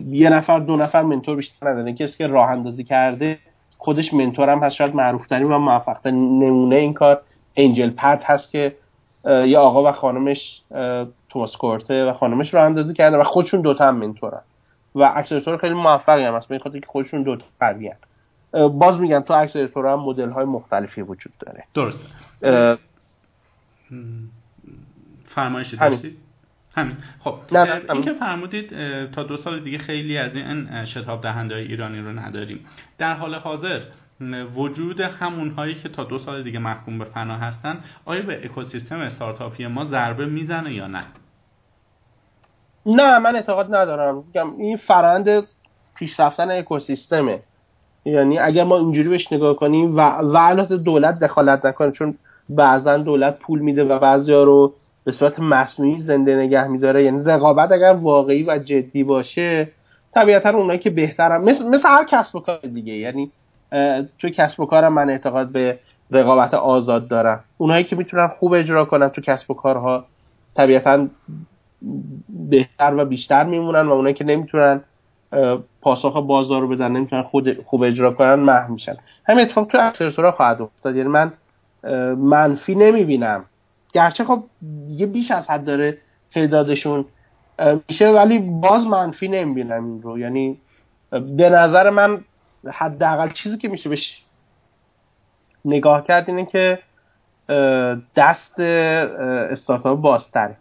یه 0.10 0.30
نفر 0.30 0.60
دو 0.60 0.76
نفر 0.76 1.02
mentor 1.02 1.36
بیشتر 1.36 1.70
نداره. 1.70 1.94
کسی 1.94 2.18
که 2.18 2.28
راه 2.28 2.50
اندازی 2.50 2.84
کرده 2.84 3.38
خودش 3.78 4.14
mentor 4.14 4.50
هم 4.50 4.60
هست. 4.60 4.76
شاید 4.76 4.96
معروف 4.96 5.28
ترین 5.28 5.52
و 5.52 5.58
موفق 5.58 6.08
نمونه 6.08 6.76
این 6.76 6.94
کار 6.94 7.22
انجل 7.56 7.90
پت 7.90 8.24
هست 8.24 8.52
که 8.52 8.76
یه 9.26 9.58
آقا 9.58 9.90
و 9.90 9.92
خانمش 9.92 10.62
توماس 11.34 11.58
کورته 11.58 12.06
و 12.06 12.14
خانمش 12.14 12.54
راه 12.54 12.66
اندازی 12.66 12.94
کرده 12.94 13.18
و 13.18 13.24
خودشون 13.24 13.62
دوتا 13.62 13.88
هم 13.88 13.96
منتورن. 13.96 14.42
و 14.96 15.12
اکسلراتور 15.16 15.58
خیلی 15.58 15.74
موفقی 15.74 16.24
هم 16.24 16.36
هست 16.36 16.48
به 16.48 16.60
خاطر 16.60 16.80
که 16.80 16.86
خودشون 16.88 17.24
دوتا 17.24 17.46
قوی 17.60 17.92
باز 18.54 19.00
میگم 19.00 19.20
تو 19.20 19.34
اکسلراتور 19.34 19.88
هم 19.88 20.00
مدل 20.00 20.30
های 20.30 20.46
مختلفی 20.46 21.02
وجود 21.02 21.34
داره. 21.40 21.64
درست. 21.74 22.00
فرمایش 25.26 25.74
داشتید 25.74 26.18
همین. 26.76 26.98
خب 27.20 27.36
این 27.90 28.04
که 28.04 28.14
فرمودید 28.14 28.70
تا 29.12 29.24
دو 29.24 29.38
سال 29.38 29.60
دیگه 29.60 29.78
خیلی 29.78 30.18
از 30.18 30.36
این 30.36 30.86
شتاب 30.86 31.22
دهنده 31.22 31.56
های 31.56 31.64
ایرانی 31.64 32.00
رو 32.00 32.20
نداریم. 32.20 32.66
در 32.98 33.14
حال 33.14 33.36
حاضر 33.36 33.82
وجود 34.56 35.02
همون 35.02 35.50
هایی 35.50 35.76
که 35.76 35.90
تا 35.90 36.04
دو 36.04 36.20
سال 36.20 36.44
دیگه 36.44 36.60
محکوم 36.60 37.00
به 37.00 37.06
فنا 37.06 37.38
هستن 37.38 37.78
آیا 38.06 38.22
به 38.22 38.46
اکوسیستم 38.46 39.00
استارتاپی 39.00 39.68
ما 39.68 39.86
ضربه 39.86 40.26
می‌زنه 40.26 40.74
یا 40.74 40.88
نه؟ 40.88 41.04
نه 42.86 43.20
من 43.20 43.36
اعتقاد 43.36 43.76
ندارم. 43.76 44.24
این 44.58 44.78
فرند 44.78 45.44
پیشرفتن 45.96 46.52
اکوسیستمه. 46.52 47.40
یعنی 48.06 48.40
اگر 48.40 48.64
ما 48.64 48.78
اینجوری 48.78 49.10
بهش 49.10 49.32
نگاه 49.32 49.56
کنیم 49.56 49.98
و 49.98 50.02
و 50.02 50.66
دولت 50.78 51.20
دخالت 51.20 51.66
نکنه 51.66 51.92
چون 51.92 52.16
بعضا 52.50 52.98
دولت 52.98 53.40
پول 53.40 53.60
میده 53.60 53.84
و 53.84 54.00
بعضیا 54.00 54.44
رو 54.44 54.74
به 55.04 55.12
صورت 55.12 55.40
مصنوعی 55.40 56.02
زنده 56.02 56.36
نگه 56.36 56.68
میداره. 56.68 57.04
یعنی 57.04 57.24
رقابت 57.26 57.72
اگر 57.72 57.94
واقعی 58.02 58.44
و 58.44 58.58
جدی 58.58 59.04
باشه 59.04 59.68
طبیعتا 60.14 60.50
اونایی 60.50 60.80
که 60.80 60.90
بهترم 60.90 61.44
مثل, 61.44 61.68
مثل 61.68 61.88
هر 61.88 62.06
کسب 62.06 62.36
و 62.36 62.40
کار 62.40 62.60
دیگه. 62.60 62.94
یعنی 62.94 63.32
توی 64.20 64.32
کسب 64.32 64.60
و 64.60 64.66
کارم 64.66 64.94
من 64.94 65.10
اعتقاد 65.10 65.48
به 65.48 65.80
رقابت 66.12 66.54
آزاد 66.54 67.08
دارم. 67.08 67.44
اونایی 67.58 67.84
که 67.84 67.96
می‌تونن 67.96 68.28
خوب 68.28 68.54
اجرا 68.54 68.86
کنن 68.86 69.10
تو 69.10 69.22
کسب 69.22 69.52
و 69.52 69.54
کارها 69.54 70.06
طبیعتا 70.56 71.08
بهتر 72.30 72.94
و 72.98 73.06
بیشتر 73.06 73.44
میمونن 73.44 73.88
و 73.88 73.92
اونایی 73.92 74.16
که 74.16 74.24
نمی‌تونن 74.24 74.82
پاسخ 75.82 76.18
بازار 76.18 76.62
رو 76.62 76.68
بدن 76.68 76.92
نمی‌تونن 76.92 77.24
خود 77.24 77.64
خوب 77.64 77.84
اجرا 77.84 78.12
کنن 78.12 78.34
محو 78.36 78.74
میشن. 78.74 78.96
همین 79.28 79.46
اتفاق 79.46 79.68
تو 79.68 79.78
اکسلراتورها 79.82 80.32
خواهد 80.32 80.62
افتاد. 80.62 80.96
یعنی 80.96 81.10
من 81.10 81.34
منفی 82.18 82.76
نمی‌بینم. 82.76 83.46
گرچه 83.94 84.24
خب 84.24 84.44
یه 84.88 85.06
بیش 85.06 85.32
از 85.32 85.50
حد 85.50 85.64
داره 85.66 85.98
تعدادشون 86.34 87.06
میشه 87.90 88.10
ولی 88.10 88.40
باز 88.40 88.88
منفی 88.88 89.28
نمی‌بینم 89.28 89.86
این 89.86 90.02
رو. 90.02 90.20
یعنی 90.20 90.58
به 91.12 91.50
نظر 91.50 91.90
من 91.90 92.22
حداقل 92.74 93.30
چیزی 93.30 93.58
که 93.58 93.68
میشه 93.68 93.90
بهش 93.90 94.26
نگاه 95.66 96.04
کرد 96.08 96.30
اینه 96.30 96.46
که 96.46 96.80
دست 98.16 98.60
استارتاپ 98.60 100.02
بازتره. 100.02 100.58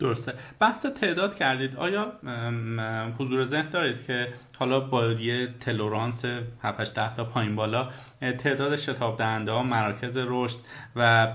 درسته. 0.00 0.32
بحث 0.60 0.86
تعداد 0.86 1.34
کردید. 1.34 1.76
آیا 1.76 2.12
حضور 3.18 3.46
ذهن 3.46 3.68
دارید 3.72 4.06
که 4.06 4.28
حالا 4.58 4.80
با 4.80 5.04
یه 5.04 5.48
تلورانس 5.60 6.24
7 6.62 6.94
ده 6.94 7.16
تا 7.16 7.24
پایین 7.24 7.56
بالا 7.56 7.88
تعداد 8.44 8.76
شتاب 8.76 9.18
دهنده 9.18 9.52
ها 9.52 9.62
مراکز 9.62 10.16
رشد 10.16 10.56
و 10.96 11.26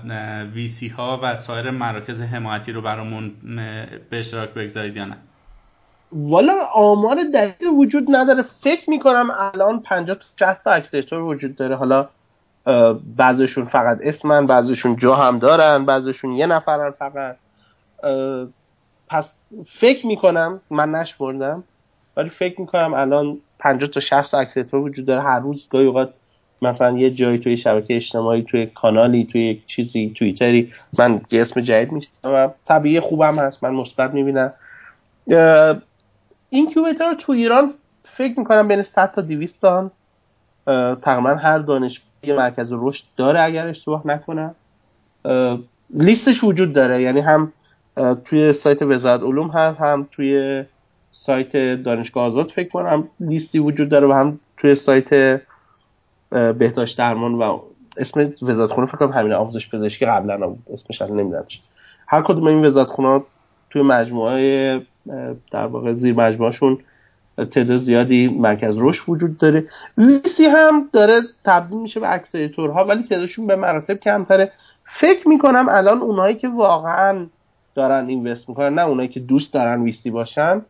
VC 0.54 0.88
ها 0.88 1.20
و 1.22 1.36
سایر 1.36 1.70
مراکز 1.70 2.20
حمایتی 2.20 2.72
رو 2.72 2.80
برامون 2.80 3.32
به 4.10 4.20
اشتراک 4.20 4.50
بگذارید 4.50 4.96
یا 4.96 5.04
نه؟ 5.04 5.16
والا 6.12 6.52
آمار 6.74 7.16
دقیق 7.34 7.72
وجود 7.72 8.06
نداره. 8.08 8.44
فکر 8.64 8.90
می‌کنم 8.90 9.30
الان 9.54 9.82
50 9.82 10.16
تا 10.16 10.52
60 10.52 10.64
تا 10.64 10.70
accelerator 10.72 11.22
وجود 11.22 11.56
داره. 11.56 11.76
حالا 11.76 12.08
بعضشون 13.16 13.64
فقط 13.64 13.98
اسمن 14.02 14.46
بعضشون 14.46 14.96
جا 14.96 15.14
هم 15.14 15.38
دارن 15.38 15.84
بعضشون 15.84 16.32
یه 16.32 16.46
نفرن 16.46 16.90
فقط. 16.90 17.36
پس 19.08 19.24
فکر 19.80 20.06
می‌کنم 20.06 20.60
من 20.70 20.90
نشمردم 20.90 21.64
ولی 22.16 22.30
فکر 22.30 22.60
می‌کنم 22.60 22.94
الان 22.94 23.38
50 23.58 23.90
تا 23.90 24.00
60 24.00 24.62
تا 24.62 24.80
وجود 24.80 25.06
داره. 25.06 25.22
هر 25.22 25.40
روز 25.40 25.66
گاهی 25.70 25.86
اوقات 25.86 26.12
مثلا 26.62 26.98
یه 26.98 27.10
جایی 27.10 27.38
توی 27.38 27.56
شبکه 27.56 27.96
اجتماعی 27.96 28.42
توی 28.42 28.66
کانالی 28.66 29.28
توی 29.32 29.50
یک 29.50 29.66
چیزی 29.66 30.12
توییتری 30.16 30.72
من 30.98 31.20
یه 31.30 31.42
اسم 31.42 31.60
جدید 31.60 31.92
میشم 31.92 32.08
و 32.24 32.48
طبیعی 32.68 33.00
خوبم 33.00 33.38
هست 33.38 33.64
من 33.64 33.74
مثبت 33.74 34.14
می‌بینم. 34.14 34.52
رو 37.00 37.14
تو 37.18 37.32
ایران 37.32 37.74
فکر 38.04 38.38
می‌کنم 38.38 38.68
بین 38.68 38.82
100 38.82 39.12
تا 39.12 39.22
200 39.22 39.60
تا 39.60 39.90
تقریبا 40.94 41.34
هر 41.34 41.58
دانش 41.58 42.00
یه 42.22 42.34
مرکز 42.34 42.68
رشد 42.72 43.04
داره 43.16 43.40
اگر 43.40 43.66
اشتباه 43.66 44.06
نکنم. 44.06 44.54
لیستش 45.90 46.44
وجود 46.44 46.72
داره 46.72 47.02
یعنی 47.02 47.20
هم 47.20 47.52
توی 48.24 48.52
سایت 48.52 48.82
وزارت 48.82 49.22
علوم 49.22 49.48
هست 49.48 49.80
هم 49.80 50.08
توی 50.12 50.64
سایت 51.12 51.56
دانشگاه 51.82 52.24
آزاد 52.24 52.50
فکر 52.50 52.68
کنم 52.68 53.08
لیستی 53.20 53.58
وجود 53.58 53.88
داره 53.88 54.06
و 54.06 54.12
هم 54.12 54.40
توی 54.56 54.76
سایت 54.76 55.40
بهداشت 56.30 56.98
درمان 56.98 57.34
و 57.34 57.60
اسم 57.96 58.32
وزارت 58.42 58.72
خونه 58.72 58.86
فکر 58.86 58.96
کنم 58.96 59.12
همین 59.12 59.32
آموزش 59.32 59.70
پزشکی 59.70 60.06
قبلا 60.06 60.54
اسمش 60.72 61.02
الان 61.02 61.20
نمی‌دونم 61.20 61.44
چی. 61.48 61.60
هر 62.08 62.22
کدوم 62.22 62.46
این 62.46 62.64
وزارت 62.64 62.88
خونه 62.88 63.22
توی 63.70 63.82
مجموعه 63.82 64.80
در 65.50 65.66
واقع 65.66 65.92
زیر 65.92 66.14
مجموعهشون 66.14 66.78
تعداد 67.36 67.78
زیادی 67.78 68.28
مرکز 68.28 68.74
رشد 68.78 69.02
وجود 69.08 69.38
داره. 69.38 69.64
ویسی 69.98 70.44
هم 70.44 70.88
داره 70.92 71.20
تبدیل 71.44 71.78
میشه 71.78 72.00
به 72.00 72.14
اکسلراتورها 72.14 72.84
ولی 72.84 73.02
تعدادشون 73.02 73.46
به 73.46 73.56
مراتب 73.56 73.94
کمتره. 73.94 74.52
فکر 75.00 75.28
می‌کنم 75.28 75.66
الان 75.68 75.98
اونایی 75.98 76.34
که 76.34 76.48
واقعا 76.48 77.26
دارن 77.76 78.06
اینوست 78.06 78.48
می‌کنن 78.48 78.74
نه 78.74 78.82
اونایی 78.82 79.08
که 79.08 79.20
دوست 79.20 79.54
دارن 79.54 79.82
ویسی 79.82 80.10
باشن. 80.10 80.62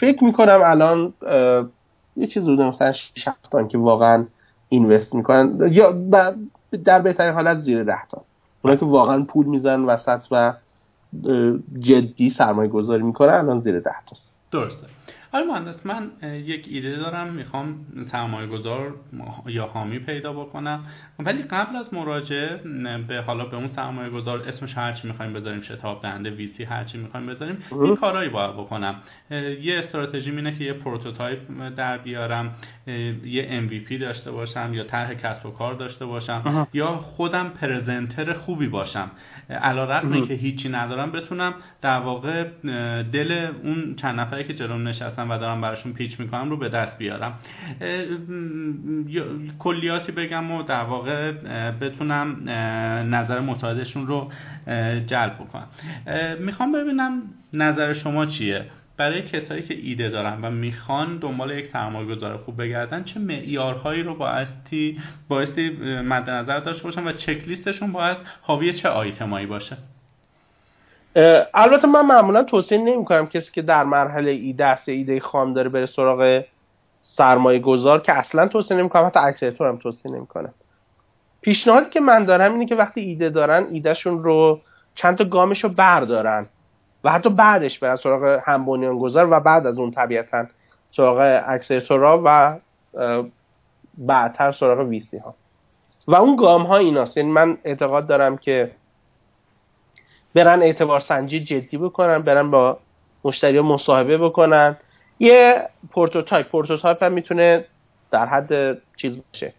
فکر 0.00 0.24
می‌کنم 0.24 0.60
الان 0.64 1.12
یه 2.16 2.26
چیز 2.26 2.44
بوده 2.44 2.64
مثلا 2.64 2.92
شفتان 3.14 3.68
که 3.68 3.78
واقعا 3.78 4.24
اینوست 4.68 5.14
می‌کنن. 5.14 5.68
یا 5.70 5.92
در 6.84 7.00
بهترین 7.00 7.32
حالت 7.32 7.58
زیر 7.58 7.84
ده 7.84 8.06
تا. 8.10 8.22
اونایی 8.62 8.80
که 8.80 8.86
واقعا 8.86 9.24
پول 9.24 9.46
می‌زنن 9.46 9.84
وسط 9.84 10.20
و 10.30 10.52
جدی 11.80 12.30
سرمایه 12.30 12.70
گذاری 12.70 13.02
می‌کنن 13.02 13.34
الان 13.34 13.60
زیر 13.60 13.80
ده 13.80 13.94
تاست. 14.10 14.30
درسته. 14.52 14.86
آره 15.32 15.44
مهندس 15.44 15.86
من 15.86 16.10
یک 16.22 16.66
ایده 16.70 16.96
دارم 16.96 17.32
می‌خوام 17.32 17.86
سرمایه 18.12 18.46
گذار 18.46 18.94
یا 19.46 19.66
حامی 19.66 19.98
پیدا 19.98 20.32
بکنم. 20.32 20.84
ولی 21.18 21.42
قبل 21.42 21.76
از 21.76 21.94
مراجعه 21.94 22.56
به 23.08 23.20
حالا 23.26 23.44
به 23.44 23.56
اون 23.56 23.68
سرمایه 23.68 24.10
گذار 24.10 24.42
اسمش 24.48 24.78
هرچی 24.78 25.08
می‌خوایم 25.08 25.32
بذاریم 25.32 25.60
شتاب 25.60 26.02
دهنده 26.02 26.30
VC 26.30 26.64
هرچی 26.64 26.98
می‌خوایم 26.98 27.26
بذاریم 27.26 27.62
این 27.72 27.96
کارهایی 27.96 28.28
باید 28.28 28.52
بکنم. 28.52 28.94
یه 29.62 29.78
استراتژی 29.78 30.30
اینه 30.30 30.58
که 30.58 30.64
یه 30.64 30.72
prototype 30.72 31.38
در 31.76 31.98
بیارم 31.98 32.54
یه 33.24 33.68
MVP 33.68 34.00
داشته 34.00 34.30
باشم 34.30 34.70
یا 34.74 34.84
طرح 34.84 35.14
کسب 35.14 35.46
و 35.46 35.50
کار 35.50 35.74
داشته 35.74 36.06
باشم 36.06 36.66
یا 36.72 36.96
خودم 36.96 37.48
presenter 37.48 38.32
خوبی 38.32 38.66
باشم. 38.66 39.10
علیرغم 39.50 40.26
که 40.26 40.34
هیچی 40.34 40.68
ندارم 40.68 41.12
بتونم 41.12 41.54
در 41.82 41.98
واقع 41.98 42.44
دل 43.02 43.48
اون 43.62 43.96
چند 43.96 44.20
نفری 44.20 44.44
که 44.44 44.54
جلوم 44.54 44.88
نشستن 44.88 45.27
و 45.30 45.38
دارم 45.38 45.60
براشون 45.60 45.92
pitch 45.92 46.20
می‌کنم 46.20 46.50
رو 46.50 46.56
به 46.56 46.68
دست 46.68 46.98
بیارم. 46.98 47.38
کلیاتی 49.58 50.12
بگم 50.12 50.50
و 50.50 50.62
در 50.62 50.82
واقع 50.82 51.32
بتونم 51.70 52.50
نظر 53.14 53.40
متعادشون 53.40 54.06
رو 54.06 54.32
جلب 55.06 55.34
بکنم. 55.34 55.66
می‌خوام 56.38 56.72
ببینم 56.72 57.22
نظر 57.52 57.94
شما 57.94 58.26
چیه؟ 58.26 58.64
برای 58.96 59.22
کسایی 59.22 59.62
که 59.62 59.74
ایده 59.74 60.08
دارن 60.08 60.38
و 60.42 60.50
می‌خوان 60.50 61.18
دنبال 61.18 61.50
یک 61.50 61.66
سرمایه 61.66 62.06
گذار 62.06 62.36
خوب 62.36 62.62
بگردن 62.62 63.04
چه 63.04 63.20
معیارهایی 63.20 64.02
رو 64.02 64.14
بایستی 64.14 64.98
بایستی 65.28 65.70
مد 66.02 66.30
نظر 66.30 66.60
داشته 66.60 66.84
باشن 66.84 67.06
و 67.06 67.12
چک 67.12 67.48
لیستشون 67.48 67.92
باید 67.92 68.16
حاوی 68.42 68.72
چه 68.72 68.88
آیتمایی 68.88 69.46
باشه؟ 69.46 69.76
البته 71.54 71.86
من 71.88 72.06
معمولا 72.06 72.44
توصیه 72.44 72.78
نمی 72.78 73.04
کنم 73.04 73.26
کسی 73.26 73.52
که 73.52 73.62
در 73.62 73.84
مرحله 73.84 74.30
ایده 74.30 74.64
است 74.64 74.88
ایده 74.88 75.20
خام 75.20 75.54
داره 75.54 75.68
بره 75.68 75.86
سراغ 75.86 76.42
سرمایه 77.02 77.58
گذار 77.58 78.00
که 78.00 78.12
اصلا 78.12 78.48
توصیه 78.48 78.76
نمی 78.76 78.88
کنم 78.88 79.06
حتی 79.06 79.18
اکسلراتور 79.18 79.68
هم 79.68 79.76
توصیه 79.76 80.12
نمی 80.12 80.26
کنم 80.26 80.54
پیشنهادی 81.40 81.90
که 81.90 82.00
من 82.00 82.24
دارم 82.24 82.52
اینه 82.52 82.66
که 82.66 82.74
وقتی 82.74 83.00
ایده 83.00 83.28
دارن 83.28 83.66
ایدهشون 83.70 84.22
رو 84.22 84.60
چند 84.94 85.18
تا 85.18 85.24
گامش 85.24 85.64
رو 85.64 85.70
بردارن 85.70 86.46
و 87.04 87.12
حتی 87.12 87.28
بعدش 87.28 87.78
برن 87.78 87.96
سراغ 87.96 88.40
هم 88.44 88.98
گذار 88.98 89.28
و 89.32 89.40
بعد 89.40 89.66
از 89.66 89.78
اون 89.78 89.90
طبیعتا 89.90 90.46
سراغ 90.90 91.42
اکسسورا 91.46 92.22
و 92.24 92.56
بعدتر 93.98 94.52
سراغ 94.52 94.88
ویسی 94.88 95.18
ها. 95.18 95.34
و 96.08 96.14
اون 96.14 96.36
گام 96.36 96.62
ها 96.62 96.76
ایناست. 96.76 97.16
یعنی 97.16 97.30
من 97.30 97.58
اعتقاد 97.64 98.06
دارم 98.06 98.36
که 98.36 98.70
برن 100.34 100.62
اعتبار 100.62 101.00
سنجی 101.00 101.40
جدی 101.40 101.78
بکنن 101.78 102.18
برن 102.18 102.50
با 102.50 102.78
مشتری 103.24 103.60
مصاحبه 103.60 104.18
بکنن. 104.18 104.76
یه 105.18 105.62
prototype 105.90 106.48
prototype 106.48 107.02
هم 107.02 107.12
می‌تونه 107.12 107.64
در 108.10 108.26
حد 108.26 108.78
چیز 108.96 109.18
باشه. 109.32 109.52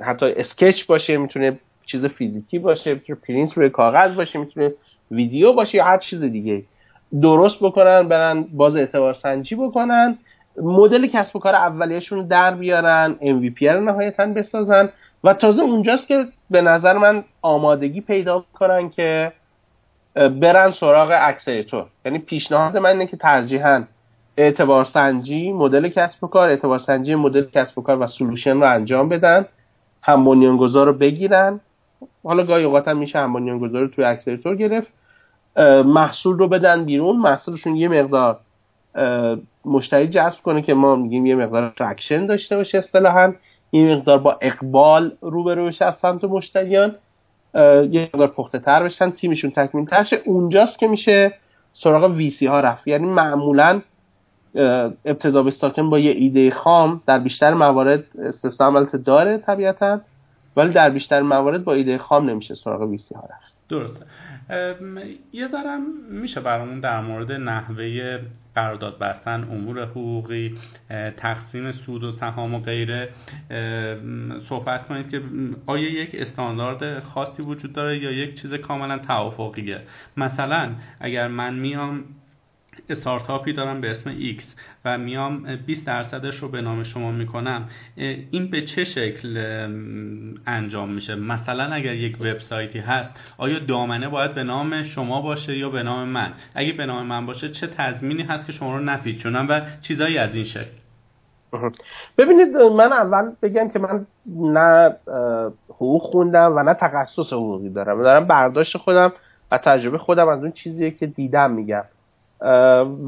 حتی 0.00 0.26
sketch 0.26 0.86
باشه 0.86 1.16
می‌تونه 1.16 1.58
چیز 1.86 2.04
فیزیکی 2.04 2.58
باشه 2.58 2.94
می‌تونه 2.94 3.18
پرینت 3.28 3.52
روی 3.52 3.70
کاغذ 3.70 4.14
باشه 4.14 4.38
می‌تونه 4.38 4.72
ویدیو 5.10 5.52
باشه 5.52 5.78
یا 5.78 5.84
هر 5.84 5.98
چیز 5.98 6.20
دیگه. 6.20 6.62
درست 7.22 7.56
بکنن 7.60 8.08
برن 8.08 8.42
باز 8.42 8.76
اعتبار 8.76 9.14
سنجی 9.14 9.54
بکنن. 9.54 10.18
مدل 10.56 11.06
کسب 11.06 11.36
و 11.36 11.38
کار 11.38 11.54
اولیهشون 11.54 12.18
رو 12.18 12.24
در 12.24 12.54
بیارن 12.54 13.16
MVP 13.20 13.62
رو 13.62 13.80
نهایتا 13.80 14.26
بسازن. 14.26 14.88
و 15.24 15.34
تازه 15.34 15.62
اونجاست 15.62 16.08
که 16.08 16.26
به 16.50 16.60
نظر 16.60 16.92
من 16.92 17.24
آمادگی 17.42 18.00
پیدا 18.00 18.44
کنن 18.54 18.90
که 18.90 19.32
برن 20.14 20.70
سراغ 20.70 21.18
accelerator 21.22 21.86
یعنی 22.04 22.18
پیشنهاد 22.18 22.76
من 22.76 22.90
اینه 22.90 23.06
که 23.06 23.16
ترجیحاً 23.16 23.84
اعتبار 24.36 24.84
سنجی 24.84 25.52
مدل 25.52 25.88
کسب 25.88 26.24
و 26.24 26.26
کار 26.26 26.48
اعتبار 26.48 26.78
سنجی 26.78 27.14
مدل 27.14 27.44
کسب 27.44 27.78
و 27.78 27.82
کار 27.82 28.02
و 28.02 28.06
solution 28.06 28.56
رو 28.56 28.74
انجام 28.74 29.08
بدن 29.08 29.46
هم 30.02 30.24
بنیانگذار 30.24 30.86
رو 30.86 30.92
بگیرن. 30.92 31.60
حالا 32.24 32.44
گاهی 32.44 32.64
اوقات 32.64 32.88
هم 32.88 32.98
میشه 32.98 33.18
هم 33.18 33.32
بنیانگذار 33.32 33.80
رو 33.80 33.88
توی 33.88 34.04
accelerator 34.04 34.56
گرفت. 34.56 34.88
محصول 35.84 36.38
رو 36.38 36.48
بدن 36.48 36.84
بیرون. 36.84 37.16
محصولشون 37.16 37.76
یه 37.76 37.88
مقدار 37.88 38.38
مشتری 39.64 40.08
جذب 40.08 40.42
کنه 40.42 40.62
که 40.62 40.74
ما 40.74 40.96
میگیم 40.96 41.26
یه 41.26 41.34
مقدار 41.34 41.72
traction 41.76 42.26
داشته 42.26 42.56
باشه 42.56 42.78
اصطلاحا. 42.78 43.32
یه 43.72 43.96
مقدار 43.96 44.18
با 44.18 44.38
اقبال 44.40 45.12
روبرو 45.20 45.66
بشه 45.66 45.84
از 45.84 45.94
سمت 46.02 46.24
مشتریان 46.24 46.94
یه 47.90 48.10
مقدار 48.14 48.28
پخته 48.28 48.58
تر 48.58 48.82
بشن 48.82 49.10
تیمشون 49.10 49.50
تکمیل 49.50 49.86
تر 49.86 50.04
شه. 50.04 50.20
اونجاست 50.24 50.78
که 50.78 50.86
میشه 50.86 51.32
سراغ 51.72 52.10
ویسی 52.10 52.46
ها 52.46 52.60
رفت. 52.60 52.88
یعنی 52.88 53.06
معمولا 53.06 53.80
ابتدا 55.04 55.42
به 55.42 55.52
با 55.90 55.98
یه 55.98 56.10
ایده 56.10 56.50
خام 56.50 57.02
در 57.06 57.18
بیشتر 57.18 57.54
موارد 57.54 58.04
استثنا 58.18 58.82
داره 58.82 59.38
طبیعتا 59.38 60.00
ولی 60.56 60.72
در 60.72 60.90
بیشتر 60.90 61.22
موارد 61.22 61.64
با 61.64 61.72
ایده 61.72 61.98
خام 61.98 62.30
نمیشه 62.30 62.54
سراغ 62.54 62.82
ویسی 62.82 63.14
ها 63.14 63.20
رفت. 63.20 63.54
درسته. 63.68 64.06
یه 65.32 65.48
ذرم 65.48 65.80
میشه 66.10 66.40
برامون 66.40 66.80
در 66.80 67.00
مورد 67.00 67.32
نحوه 67.32 68.18
قرارداد 68.54 68.98
بستن 68.98 69.48
امور 69.50 69.84
حقوقی 69.84 70.58
تقسیم 71.16 71.72
سود 71.72 72.04
و 72.04 72.10
سهام 72.10 72.54
و 72.54 72.60
غیره 72.60 73.08
صحبت 74.48 74.86
کنید 74.86 75.10
که 75.10 75.22
آیا 75.66 75.88
یک 75.88 76.10
استاندارد 76.14 77.00
خاصی 77.00 77.42
وجود 77.42 77.72
داره 77.72 77.98
یا 77.98 78.10
یک 78.10 78.42
چیز 78.42 78.54
کاملا 78.54 78.98
توافقیه؟ 78.98 79.80
مثلا 80.16 80.70
اگر 81.00 81.28
من 81.28 81.54
میام 81.54 82.04
استارتاپی 82.88 83.52
دارم 83.52 83.80
به 83.80 83.90
اسم 83.90 84.18
X 84.18 84.42
و 84.84 84.98
میام 84.98 85.56
20 85.66 85.86
درصدش 85.86 86.36
رو 86.36 86.48
به 86.48 86.60
نام 86.60 86.84
شما 86.84 87.12
می‌کنم. 87.12 87.68
این 88.30 88.50
به 88.50 88.62
چه 88.62 88.84
شکل 88.84 89.36
انجام 90.46 90.92
میشه؟ 90.92 91.14
مثلا 91.14 91.64
اگر 91.64 91.94
یک 91.94 92.20
وبسایتی 92.20 92.78
هست 92.78 93.34
آیا 93.38 93.58
دامنه 93.58 94.08
باید 94.08 94.34
به 94.34 94.42
نام 94.42 94.82
شما 94.82 95.22
باشه 95.22 95.58
یا 95.58 95.70
به 95.70 95.82
نام 95.82 96.08
من؟ 96.08 96.32
اگه 96.54 96.72
به 96.72 96.86
نام 96.86 97.06
من 97.06 97.26
باشه 97.26 97.48
چه 97.48 97.66
تضمینی 97.66 98.22
هست 98.22 98.46
که 98.46 98.52
شما 98.52 98.76
رو 98.76 98.84
نپیچونم 98.84 99.46
و 99.48 99.60
چیزایی 99.80 100.18
از 100.18 100.34
این 100.34 100.44
شکل؟ 100.44 100.70
ببینید 102.18 102.56
من 102.56 102.92
اول 102.92 103.32
بگم 103.42 103.68
که 103.68 103.78
من 103.78 104.06
نه 104.26 104.96
حقوق 105.68 106.02
خوندم 106.02 106.56
و 106.56 106.62
نه 106.62 106.74
تخصص 106.74 107.32
حقوقی 107.32 107.68
دارم. 107.68 108.02
دارم 108.02 108.26
برداشت 108.26 108.76
خودم 108.76 109.12
و 109.50 109.58
تجربه 109.58 109.98
خودم 109.98 110.28
از 110.28 110.42
اون 110.42 110.52
چیزیه 110.52 110.90
که 110.90 111.06
دیدم 111.06 111.50
میگم. 111.50 111.84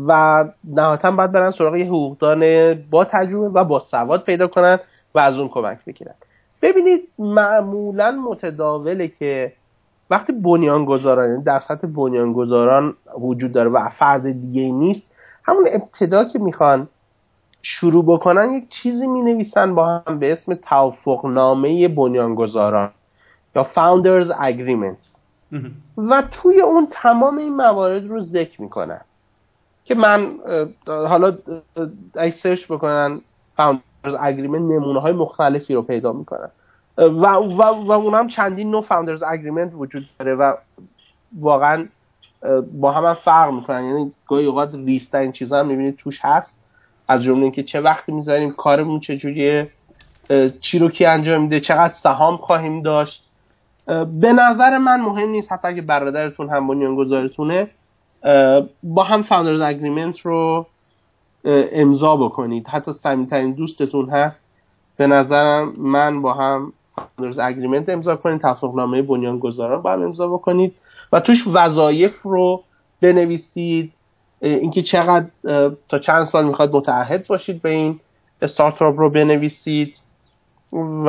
و 0.06 0.44
نهایتا 0.64 1.10
باید 1.10 1.32
برن 1.32 1.50
سراغ 1.50 1.76
یه 1.76 1.86
حقوقدان 1.86 2.74
با 2.90 3.04
تجربه 3.04 3.48
و 3.48 3.64
با 3.64 3.78
سواد 3.78 4.24
پیدا 4.24 4.46
کنن 4.46 4.78
و 5.14 5.18
از 5.18 5.38
اون 5.38 5.48
کمک 5.48 5.78
بگیرن. 5.86 6.14
ببینید 6.62 7.08
معمولا 7.18 8.10
متداوله 8.10 9.08
که 9.08 9.52
وقتی 10.10 10.32
بنیانگذاران 10.32 11.30
یعنی 11.30 11.42
در 11.42 11.60
سطح 11.60 11.86
بنیانگذاران 11.86 12.94
وجود 13.18 13.52
داره 13.52 13.70
و 13.70 13.88
فرد 13.98 14.32
دیگه 14.32 14.62
نیست 14.62 15.02
همون 15.44 15.68
ابتدا 15.72 16.24
که 16.24 16.38
می‌خوان 16.38 16.88
شروع 17.62 18.04
بکنن 18.04 18.52
یک 18.52 18.68
چیزی 18.68 19.06
می 19.06 19.22
نویسن 19.22 19.74
با 19.74 19.86
هم 19.86 20.18
به 20.18 20.32
اسم 20.32 20.54
توافقنامه 20.54 21.88
بنیانگذاران 21.88 22.90
یا 23.56 23.66
Founders 23.74 24.28
Agreement. 24.30 24.98
و 25.98 26.22
توی 26.30 26.60
اون 26.60 26.88
تمام 26.90 27.38
این 27.38 27.56
موارد 27.56 28.06
رو 28.06 28.20
ذکر 28.20 28.62
می‌کنن. 28.62 29.00
که 29.84 29.94
من 29.94 30.32
حالا 30.86 31.38
اگه 32.14 32.34
سرچ 32.42 32.64
بکنن 32.66 33.20
Founders 33.58 34.14
Agreement 34.14 34.62
نمونه 34.72 35.00
های 35.00 35.12
مختلفی 35.12 35.74
رو 35.74 35.82
پیدا 35.82 36.12
می‌کنن. 36.12 36.50
و, 36.98 37.26
و, 37.36 37.62
و 37.62 37.92
اون 37.92 38.14
هم 38.14 38.28
چندین 38.28 38.70
نوع 38.70 38.84
Founders 38.84 39.20
Agreement 39.20 39.74
وجود 39.74 40.08
داره 40.18 40.34
و 40.34 40.54
واقعا 41.40 41.86
با 42.72 42.92
هم, 42.92 43.04
هم 43.04 43.14
فرق 43.14 43.52
می‌کنن. 43.52 43.84
یعنی 43.84 44.12
گاهی 44.28 44.46
اوقات 44.46 44.74
لیست 44.74 45.14
این 45.14 45.32
چیزا 45.32 45.58
هم 45.60 45.66
می‌بینید 45.66 45.96
توش 45.96 46.18
هست. 46.22 46.58
از 47.08 47.22
جمله 47.22 47.42
اینکه 47.42 47.62
چه 47.62 47.80
وقتی 47.80 48.12
می‌ذاریم 48.12 48.52
کارمون 48.52 49.00
چجوریه 49.00 49.70
چی 50.60 50.78
رو 50.78 50.88
کی 50.88 51.04
انجام 51.04 51.42
میده 51.42 51.60
چقدر 51.60 51.94
سهام 52.02 52.36
خواهیم 52.36 52.82
داشت. 52.82 53.28
به 54.20 54.32
نظر 54.32 54.78
من 54.78 55.00
مهم 55.00 55.28
نیست 55.28 55.52
حتی 55.52 55.68
اگه 55.68 55.82
برادرتون 55.82 56.48
هم 56.48 56.68
بنیانگذارتونه. 56.68 57.68
با 58.82 59.02
هم 59.02 59.22
founders 59.22 59.60
agreement 59.60 60.20
رو 60.20 60.66
امضا 61.72 62.16
بکنید. 62.16 62.66
حتی 62.68 62.92
صمیمیترین 62.92 63.52
دوستتون 63.52 64.08
هست. 64.08 64.40
به 64.96 65.06
نظرم 65.06 65.72
من 65.76 66.22
با 66.22 66.32
هم 66.32 66.72
founders 66.94 67.38
agreement 67.38 67.88
امضا 67.88 68.16
کنید. 68.16 68.40
توافقنامه 68.40 69.02
بنیانگذاران 69.02 69.82
با 69.82 69.92
هم 69.92 70.02
امضا 70.02 70.28
بکنید. 70.28 70.74
و 71.12 71.20
توش 71.20 71.38
وظایف 71.46 72.22
رو 72.22 72.62
بنویسید. 73.00 73.92
اینکه 74.40 74.82
چقدر 74.82 75.26
تا 75.88 75.98
چند 75.98 76.26
سال 76.26 76.44
می‌خواد 76.44 76.76
متعهد 76.76 77.26
باشید 77.26 77.62
به 77.62 77.68
این 77.68 78.00
استارتاپ 78.42 78.98
رو 78.98 79.10
بنویسید. 79.10 79.94
و 81.06 81.08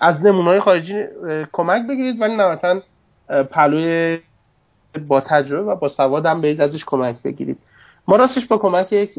از 0.00 0.20
نمونه 0.22 0.60
خارجی 0.60 1.04
کمک 1.52 1.86
بگیرید. 1.88 2.20
ولی 2.20 2.36
نهایتا 2.36 2.80
پلوی 3.50 4.18
با 4.98 5.20
تجربه 5.20 5.72
و 5.72 5.74
با 5.74 5.88
سواد 5.88 6.26
هم 6.26 6.40
برید 6.40 6.60
ازش 6.60 6.84
کمک 6.86 7.22
بگیرید. 7.22 7.58
ما 8.08 8.16
راستش 8.16 8.46
با 8.46 8.58
کمک 8.58 8.92
یک 8.92 9.10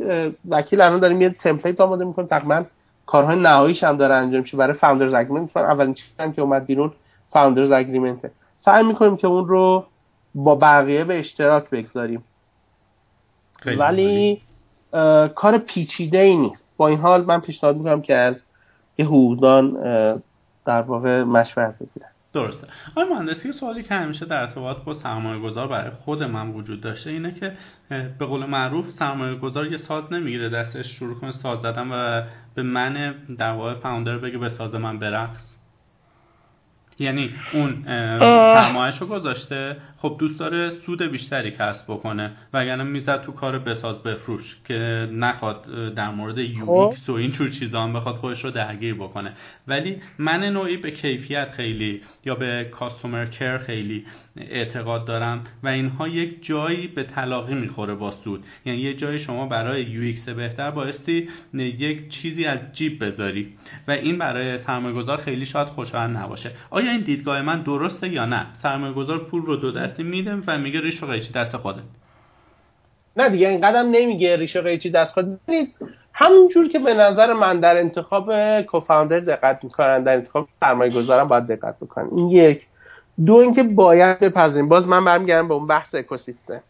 وکیل 0.50 0.82
الان 0.82 1.00
داریم 1.00 1.22
یه 1.22 1.30
template 1.30 1.82
آماده 1.82 2.06
می‌کنیم. 2.06 2.28
تقریبا 2.28 2.66
کارهای 3.06 3.40
نهاییش 3.40 3.84
هم 3.84 3.98
داره 3.98 4.16
انجام 4.16 4.42
میشه. 4.42 4.58
برای 4.58 4.74
founders 4.74 5.14
agreement 5.14 5.58
اولین 5.58 5.94
چیزی 5.94 6.32
که 6.36 6.42
اومد 6.42 6.66
بیرون 6.66 6.92
فاوندرز 7.30 7.72
اگریمنت 7.72 8.32
سعی 8.58 8.84
می‌کنیم 8.84 9.18
که 9.18 9.28
اون 9.28 9.48
رو 9.48 9.86
با 10.36 10.56
بقیه 10.56 11.04
به 11.04 11.20
اشتراک 11.20 11.70
بگذاریم. 11.70 12.24
ولی 13.66 14.42
کار 15.36 15.58
پیچیده 15.58 16.20
ای 16.20 16.36
نیست. 16.38 16.64
با 16.78 16.88
این 16.88 17.00
حال 17.00 17.26
من 17.26 17.40
پیشنهاد 17.40 17.78
می‌کنم 17.78 18.02
که 18.02 18.16
از 18.16 18.36
یه 18.98 19.06
حقوقدان 19.06 19.72
در 20.66 20.82
واقع 20.82 21.24
مشورت 21.24 21.76
بگیرن. 21.80 22.10
درسته. 22.38 22.68
آقای 22.96 23.14
مهندسی 23.14 23.52
سوالی 23.52 23.84
که 23.84 23.94
همیشه 23.94 24.26
در 24.26 24.38
ارتباط 24.38 24.78
با 24.78 24.94
سرمایه 24.94 25.42
گذار 25.42 25.68
برای 25.68 25.92
خود 25.92 26.24
من 26.24 26.50
وجود 26.50 26.82
داشته 26.82 27.10
اینه 27.10 27.32
که 27.32 27.58
به 27.90 28.26
قول 28.26 28.46
معروف 28.46 28.90
سرمایه 29.00 29.36
گذار 29.36 29.68
یه 29.68 29.78
ساز 29.78 30.14
نمی‌گیره 30.14 30.50
دستش 30.50 30.86
شروع 30.86 31.20
کنه 31.20 31.32
ساز 31.32 31.62
زدن 31.62 31.88
و 31.92 32.24
به 32.56 32.64
من 32.64 33.16
در 33.38 33.52
واقع 33.52 33.74
founder 33.74 34.18
بگه 34.18 34.38
به 34.38 34.50
ساز 34.50 34.76
من 34.76 35.00
برقص. 35.00 35.47
یعنی 37.00 37.30
اون 37.54 37.84
سرمایهش 38.54 38.98
رو 38.98 39.08
گذاشته. 39.08 39.78
خب 39.98 40.16
دوست 40.20 40.40
داره 40.40 40.72
سود 40.86 41.02
بیشتری 41.02 41.52
کسب 41.52 41.84
بکنه. 41.88 42.32
وگرنه 42.54 42.84
می‌زد 42.84 43.22
تو 43.22 43.32
کار 43.32 43.60
بساز 43.60 44.04
بفروش 44.04 44.56
که 44.68 45.10
نخواد 45.12 45.66
در 45.96 46.10
مورد 46.10 46.38
U 46.38 46.66
خب. 46.66 46.72
X 46.72 47.10
و 47.10 47.14
این 47.14 47.32
جور 47.32 47.50
چیزا 47.50 47.84
هم 47.84 47.94
بخواد 47.94 48.16
خودش 48.16 48.44
رو 48.44 48.52
درگیر 48.52 48.94
بکنه. 48.94 49.32
ولی 49.68 50.02
من 50.20 50.44
نوعی 50.44 50.78
به 50.78 50.92
کیفیت 50.92 51.52
خیلی 51.52 52.02
یا 52.26 52.36
به 52.36 52.70
customer 52.72 53.26
care 53.26 53.58
خیلی 53.58 54.06
اعتقاد 54.40 55.06
دارم 55.06 55.44
و 55.64 55.68
اینها 55.68 56.08
یک 56.08 56.46
جایی 56.46 56.88
به 56.88 57.04
تلاقی 57.04 57.56
می‌خوره 57.56 57.96
با 57.96 58.12
سود. 58.12 58.44
یعنی 58.66 58.80
یه 58.80 58.94
جایی 58.94 59.20
شما 59.20 59.46
برای 59.46 59.84
UX 59.84 60.30
بهتر 60.30 60.72
بایستی 60.72 61.30
یک 61.54 62.10
چیزی 62.10 62.46
از 62.46 62.60
جیب 62.74 63.06
بذاری. 63.06 63.54
و 63.88 63.92
این 63.92 64.18
برای 64.18 64.58
سرمایه‌گذار 64.58 65.18
خیلی 65.18 65.46
شاید 65.46 65.68
خوشایند 65.68 66.18
نباشه. 66.18 66.52
آیا 66.70 66.92
این 66.92 67.02
دیدگاه 67.02 67.42
من 67.42 67.62
درسته 67.62 68.08
یا 68.08 68.26
نه؟ 68.26 68.46
سرمایه‌گذار 68.64 69.18
پول 69.18 69.42
رو 69.42 69.56
دو 69.56 69.72
دستی 69.72 70.04
میده 70.04 70.38
و 70.48 70.58
میگه 70.58 70.82
ریش 70.82 71.04
و 71.04 71.06
قیچی 71.06 71.34
دست 71.34 71.58
خوده 71.58 71.82
نه 73.18 73.30
دیگه 73.30 73.48
این 73.48 73.62
قدم 73.62 73.92
نمیگه 73.92 74.36
ریش 74.36 74.56
و 74.56 74.62
قیچی 74.62 74.90
دست 74.90 75.14
خود 75.14 75.40
همونجور 76.14 76.68
که 76.68 76.80
به 76.80 76.94
نظر 76.94 77.34
من 77.34 77.60
در 77.60 77.78
انتخاب 77.78 78.62
کوفاندر 78.62 79.20
دقت 79.20 79.64
می‌کنن 79.64 80.04
در 80.04 80.14
انتخاب 80.14 80.48
سرمایه 80.60 80.92
گذارم 80.92 81.28
باید 81.28 81.48
دقت 81.48 81.76
بکنن. 81.82 82.08
این 82.16 82.30
یک. 82.30 82.62
دو 83.26 83.36
اینکه 83.36 83.64
باید 83.64 84.20
بپذیریم. 84.20 84.70
باز 84.70 84.88
من 84.88 85.06
برمیگردم 85.06 85.48
به 85.48 85.54
اون 85.54 85.68
بحث 85.68 85.96
اکوسیستم. 85.96 86.62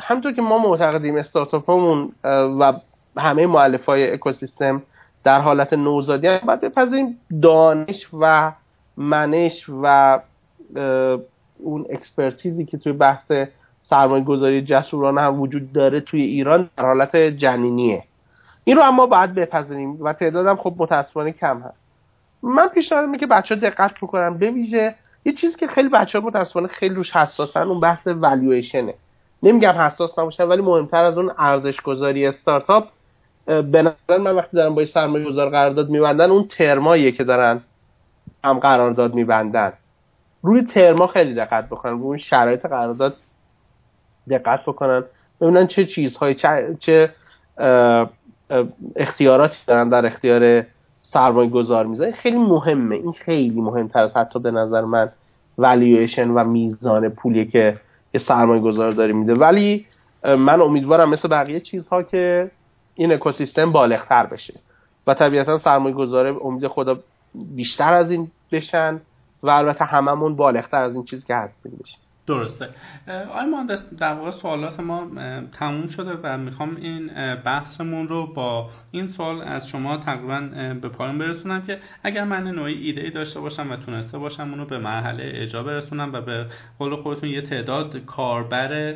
همونطور 0.00 0.32
که 0.32 0.42
ما 0.42 0.58
معتقدیم 0.58 1.16
استارتاپمون 1.16 2.12
و 2.60 2.72
همه 3.16 3.46
معلف 3.46 3.84
های 3.84 4.12
اکوسیستم 4.12 4.82
در 5.24 5.40
حالت 5.40 5.72
نوزادی 5.72 6.26
هم 6.26 6.46
باید 6.46 6.60
بپذیریم 6.60 7.18
دانش 7.42 8.06
و 8.20 8.52
منش 8.96 9.70
و 9.82 10.18
اون 11.58 11.86
اکسپرتیزی 11.90 12.64
که 12.64 12.78
توی 12.78 12.92
بحث 12.92 13.32
سرمایه 13.90 14.24
گذاری 14.24 14.62
جسورانه 14.62 15.20
هم 15.20 15.40
وجود 15.40 15.72
داره 15.72 16.00
توی 16.00 16.22
ایران 16.22 16.70
در 16.76 16.84
حالت 16.84 17.16
جنینیه. 17.16 18.02
این 18.64 18.76
رو 18.76 18.82
اما 18.82 19.06
باید 19.06 19.34
بپذیریم 19.34 20.02
و 20.02 20.12
تعدادم 20.12 20.56
خب 20.56 20.74
متاسفانه 20.78 21.32
کم 21.32 21.60
هست. 21.60 21.85
من 22.42 22.68
پیشنهاد 22.68 23.16
که 23.16 23.26
بچه 23.26 23.54
ها 23.54 23.60
دقت 23.60 23.94
بکنن. 24.02 24.38
به 24.38 24.50
ویژه 24.50 24.94
یه 25.24 25.32
چیزی 25.32 25.56
که 25.56 25.66
خیلی 25.66 25.88
بچه 25.88 26.20
ها 26.20 26.26
متاسفانه 26.26 26.68
خیلی 26.68 26.94
روش 26.94 27.16
حساسن 27.16 27.62
اون 27.62 27.80
بحث 27.80 28.06
والویشنه 28.06 28.94
نمیگم 29.42 29.72
حساس 29.72 30.18
نباشن 30.18 30.44
ولی 30.44 30.62
مهمتر 30.62 31.04
از 31.04 31.18
اون 31.18 31.32
ارزش 31.38 31.80
گذاری 31.80 32.26
استارتاپ 32.26 32.88
به 33.46 33.82
نظر 33.82 34.18
من 34.18 34.34
وقتی 34.34 34.56
دارن 34.56 34.74
با 34.74 34.86
سرمایه 34.86 35.24
گذار 35.24 35.50
قرارداد 35.50 35.90
میبندن 35.90 36.30
اون 36.30 36.48
ترماییه 36.48 37.12
که 37.12 37.24
دارن 37.24 37.60
هم 38.44 38.58
قرارداد 38.58 39.14
میبندن. 39.14 39.72
روی 40.42 40.62
ترما 40.62 41.06
خیلی 41.06 41.34
دقت 41.34 41.66
بکنن 41.66 41.92
روی 41.92 42.02
اون 42.02 42.18
شرایط 42.18 42.66
قرارداد 42.66 43.16
دقت 44.30 44.62
بکنن. 44.66 45.04
ببینن 45.40 45.66
چه 45.66 45.86
چیزهایی 45.86 46.34
چه, 46.34 46.76
چه 46.80 47.10
اختیاراتی 48.96 49.56
دارن 49.66 49.88
در 49.88 50.06
اختیار 50.06 50.66
سرمایه 51.12 51.50
گذار 51.50 51.86
می‌زنه 51.86 52.12
خیلی 52.12 52.38
مهمه. 52.38 52.96
این 52.96 53.12
خیلی 53.12 53.60
مهمتر 53.60 53.98
از 53.98 54.16
حتی 54.16 54.38
به 54.38 54.50
نظر 54.50 54.80
من 54.80 55.08
والیویشن 55.58 56.30
و 56.30 56.44
میزان 56.44 57.08
پولی 57.08 57.46
که 57.46 57.76
یه 58.14 58.20
سرمایه 58.20 58.62
گذار 58.62 58.92
داری 58.92 59.12
میده. 59.12 59.34
ولی 59.34 59.86
من 60.24 60.60
امیدوارم 60.60 61.10
مثل 61.10 61.28
بقیه 61.28 61.60
چیزها 61.60 62.02
که 62.02 62.50
این 62.94 63.12
اکوسیستم 63.12 63.72
بالغتر 63.72 64.26
بشه. 64.26 64.54
و 65.06 65.14
طبیعتا 65.14 65.58
سرمایه 65.58 65.94
گذاره 65.94 66.36
امید 66.44 66.66
خدا 66.66 66.98
بیشتر 67.56 67.94
از 67.94 68.10
این 68.10 68.28
بشن 68.52 69.00
و 69.42 69.50
البته 69.50 69.84
هممون 69.84 70.36
بالغتر 70.36 70.82
از 70.82 70.94
این 70.94 71.04
چیزی 71.04 71.22
که 71.26 71.34
هستیم 71.34 71.72
بشیم 71.82 71.98
درسته. 72.26 72.68
آقای 73.30 73.46
مهندس 73.46 73.78
در 73.98 74.12
واقع 74.12 74.30
سوالات 74.30 74.80
ما 74.80 75.06
تموم 75.58 75.88
شده 75.88 76.18
و 76.22 76.38
می‌خوام 76.38 76.76
این 76.76 77.10
بحثمون 77.44 78.08
رو 78.08 78.26
با 78.26 78.68
این 78.96 79.08
سوال 79.08 79.42
از 79.42 79.68
شما 79.68 79.96
تقریبا 79.96 80.40
به 80.82 80.88
پایان 80.88 81.18
برسونم 81.18 81.62
که 81.62 81.78
اگر 82.02 82.24
من 82.24 82.42
نوعی 82.42 82.74
ایده 82.74 83.00
ای 83.00 83.10
داشته 83.10 83.40
باشم 83.40 83.70
و 83.70 83.76
تونسته 83.76 84.18
باشم 84.18 84.50
اونو 84.50 84.64
به 84.64 84.78
مرحله 84.78 85.30
اجا 85.34 85.62
برسونم 85.62 86.12
و 86.12 86.20
به 86.20 86.46
قول 86.78 86.96
خودتون 86.96 87.28
یه 87.28 87.42
تعداد 87.42 87.96
کاربر 87.96 88.94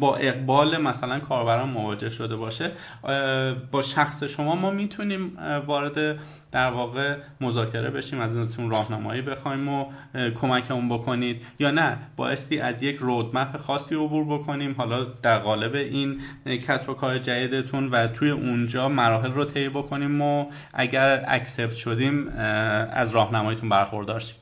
با 0.00 0.16
اقبال 0.16 0.82
مثلا 0.82 1.18
کاربران 1.20 1.68
مواجه 1.68 2.10
شده 2.10 2.36
باشه 2.36 2.72
با 3.70 3.82
شخص 3.94 4.24
شما 4.24 4.54
ما 4.54 4.70
می‌تونیم 4.70 5.38
وارد 5.66 6.18
در 6.52 6.70
واقع 6.70 7.16
مذاکره 7.40 7.90
بشیم 7.90 8.20
از 8.20 8.36
ازتون 8.36 8.70
راهنمایی 8.70 9.22
بخوایم 9.22 9.68
و 9.68 9.86
کمکمون 10.40 10.88
بکنید 10.88 11.42
یا 11.58 11.70
نه. 11.70 11.96
بایستی 12.16 12.60
از 12.60 12.82
یک 12.82 12.96
رودمپ 12.96 13.56
خاصی 13.56 13.94
عبور 13.94 14.38
بکنیم. 14.38 14.74
حالا 14.78 15.04
در 15.22 15.38
قالب 15.38 15.74
این 15.74 16.20
کسب 16.66 16.88
و 16.88 16.94
کار 16.94 17.18
جدیدتون 17.18 17.88
و 17.88 18.08
توی 18.08 18.30
اونجا 18.30 18.88
مراحل 18.88 19.32
رو 19.34 19.44
طی 19.44 19.68
بکنیم 19.68 20.22
و 20.22 20.46
اگر 20.74 21.24
accept 21.28 21.74
شدیم 21.74 22.28
از 22.92 23.12
راهنماییتون 23.12 23.68
برخوردار 23.68 24.20
شیم. 24.20 24.34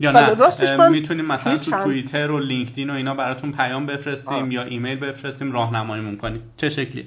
یا 0.00 0.12
بله، 0.12 0.76
نه 0.76 0.88
می‌تونیم 0.88 1.24
مثلا 1.24 1.58
تو 1.58 1.70
توییتر 1.70 2.30
و 2.30 2.38
لینکدین 2.38 2.90
و 2.90 2.92
اینا 2.92 3.14
براتون 3.14 3.52
پیام 3.52 3.86
بفرستیم 3.86 4.50
یا 4.50 4.62
ایمیل 4.62 5.00
بفرستیم 5.00 5.52
راهنماییمون 5.52 6.16
کنید 6.16 6.42
چه 6.56 6.70
شکلی 6.70 7.06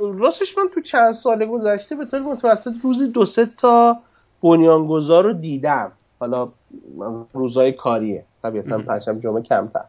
راستش 0.00 0.58
من 0.58 0.64
تو 0.74 0.80
چند 0.80 1.14
سال 1.14 1.46
گذشته 1.46 1.96
به 1.96 2.04
طور 2.04 2.20
متوسط 2.20 2.72
روزی 2.82 3.08
دو 3.08 3.26
سه 3.26 3.46
تا 3.58 3.96
بنیانگذار 4.42 5.24
رو 5.24 5.32
دیدم. 5.32 5.92
حالا 6.20 6.48
روزای 7.32 7.72
کاریه. 7.72 8.24
طبیعتا 8.42 8.78
پنجشنبه 8.78 9.20
جمعه 9.20 9.42
کمتر. 9.42 9.84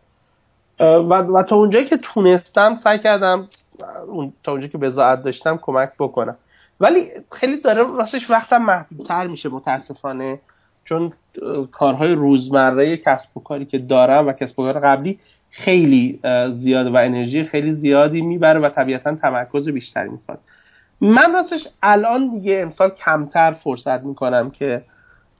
و, 0.80 1.14
و 1.14 1.44
تا 1.44 1.56
اونجایی 1.56 1.86
که 1.86 1.98
تونستم 1.98 2.80
سعی 2.84 2.99
کردم 2.99 3.48
تا 4.44 4.52
اونجایی 4.52 4.72
که 4.72 4.77
بزاعت 4.77 5.23
داشتم 5.23 5.60
کمک 5.61 5.90
بکنم. 5.99 6.36
ولی 6.80 7.12
خیلی 7.32 7.62
داره 7.62 7.84
راستش 7.98 8.30
وقتم 8.30 8.58
محدودتر 8.58 9.28
میشه 9.28 9.50
متاسفانه 9.50 10.40
چون 10.86 11.14
کارهای 11.72 12.14
روزمره 12.14 12.98
کسب 12.98 13.38
و 13.38 13.40
کاری 13.40 13.66
که 13.66 13.78
دارم 13.78 14.28
و 14.28 14.32
کسب 14.32 14.60
و 14.60 14.64
کار 14.64 14.80
قبلی 14.80 15.20
خیلی 15.52 16.20
زیاد 16.52 16.88
و 16.88 16.96
انرژی 16.98 17.44
خیلی 17.44 17.72
زیادی 17.72 18.22
می‌بره 18.22 18.60
و 18.60 18.70
طبیعتا 18.70 19.16
تمرکز 19.16 19.70
بیشتری 19.70 20.10
می‌کنه. 20.10 20.38
من 21.02 21.34
راستش 21.34 21.68
الان 21.84 22.30
دیگه 22.30 22.60
امسال 22.62 22.90
کمتر 22.90 23.52
فرصت 23.52 24.04
می‌کنم 24.04 24.52
که 24.52 24.82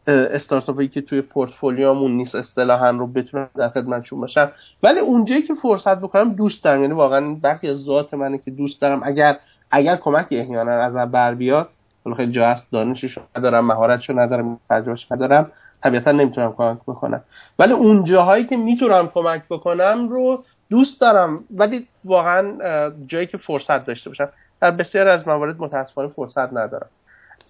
استارتاپی 0.08 0.88
که 0.88 1.02
توی 1.02 1.22
پورتفولیومون 1.22 2.12
نیست 2.12 2.36
اصطلاحا 2.36 2.90
رو 2.90 3.08
بتونم 3.08 3.50
در 3.56 3.70
خدمتشون 3.70 4.22
باشم. 4.22 4.52
ولی 4.84 5.00
اونجایی 5.00 5.42
که 5.42 5.54
فرصت 5.54 6.00
بکنم 6.00 6.34
دوست 6.34 6.64
دارم 6.64 6.82
یعنی 6.82 6.94
واقعا 6.94 7.38
از 7.44 7.78
ذات 7.78 8.14
منه 8.14 8.38
که 8.38 8.52
دوست 8.52 8.82
دارم. 8.82 9.02
اگر 9.04 9.38
اگر 9.72 9.96
کمک 9.96 10.28
احیانا 10.32 10.72
از 10.72 10.94
من 10.94 11.12
بر 11.12 11.34
بیاد 11.34 11.70
خیلی 12.16 12.32
جا 12.32 12.48
هست 12.48 12.72
دانشش 12.72 13.18
ندارم 13.38 13.66
مهارتشو 13.66 14.20
ندارم 14.20 14.60
تجربهش 14.70 15.12
ندارم 15.12 15.52
طبیعتا 15.84 16.12
نمی‌تونم 16.12 16.54
کمک 16.54 16.78
بکنم. 16.88 17.22
ولی 17.60 17.74
اون 17.74 18.04
جاهایی 18.04 18.46
که 18.46 18.58
می‌تونم 18.58 19.08
کمک 19.08 19.44
بکنم 19.50 20.08
رو 20.10 20.44
دوست 20.70 21.02
دارم. 21.02 21.44
ولی 21.52 21.88
واقعا 22.06 22.92
جایی 23.08 23.28
که 23.28 23.38
فرصت 23.38 23.86
داشته 23.86 24.10
باشم. 24.10 24.30
در 24.62 24.72
بسیار 24.72 25.08
از 25.08 25.28
موارد 25.28 25.60
متاسفانه 25.60 26.08
فرصت 26.08 26.54
ندارم. 26.54 26.88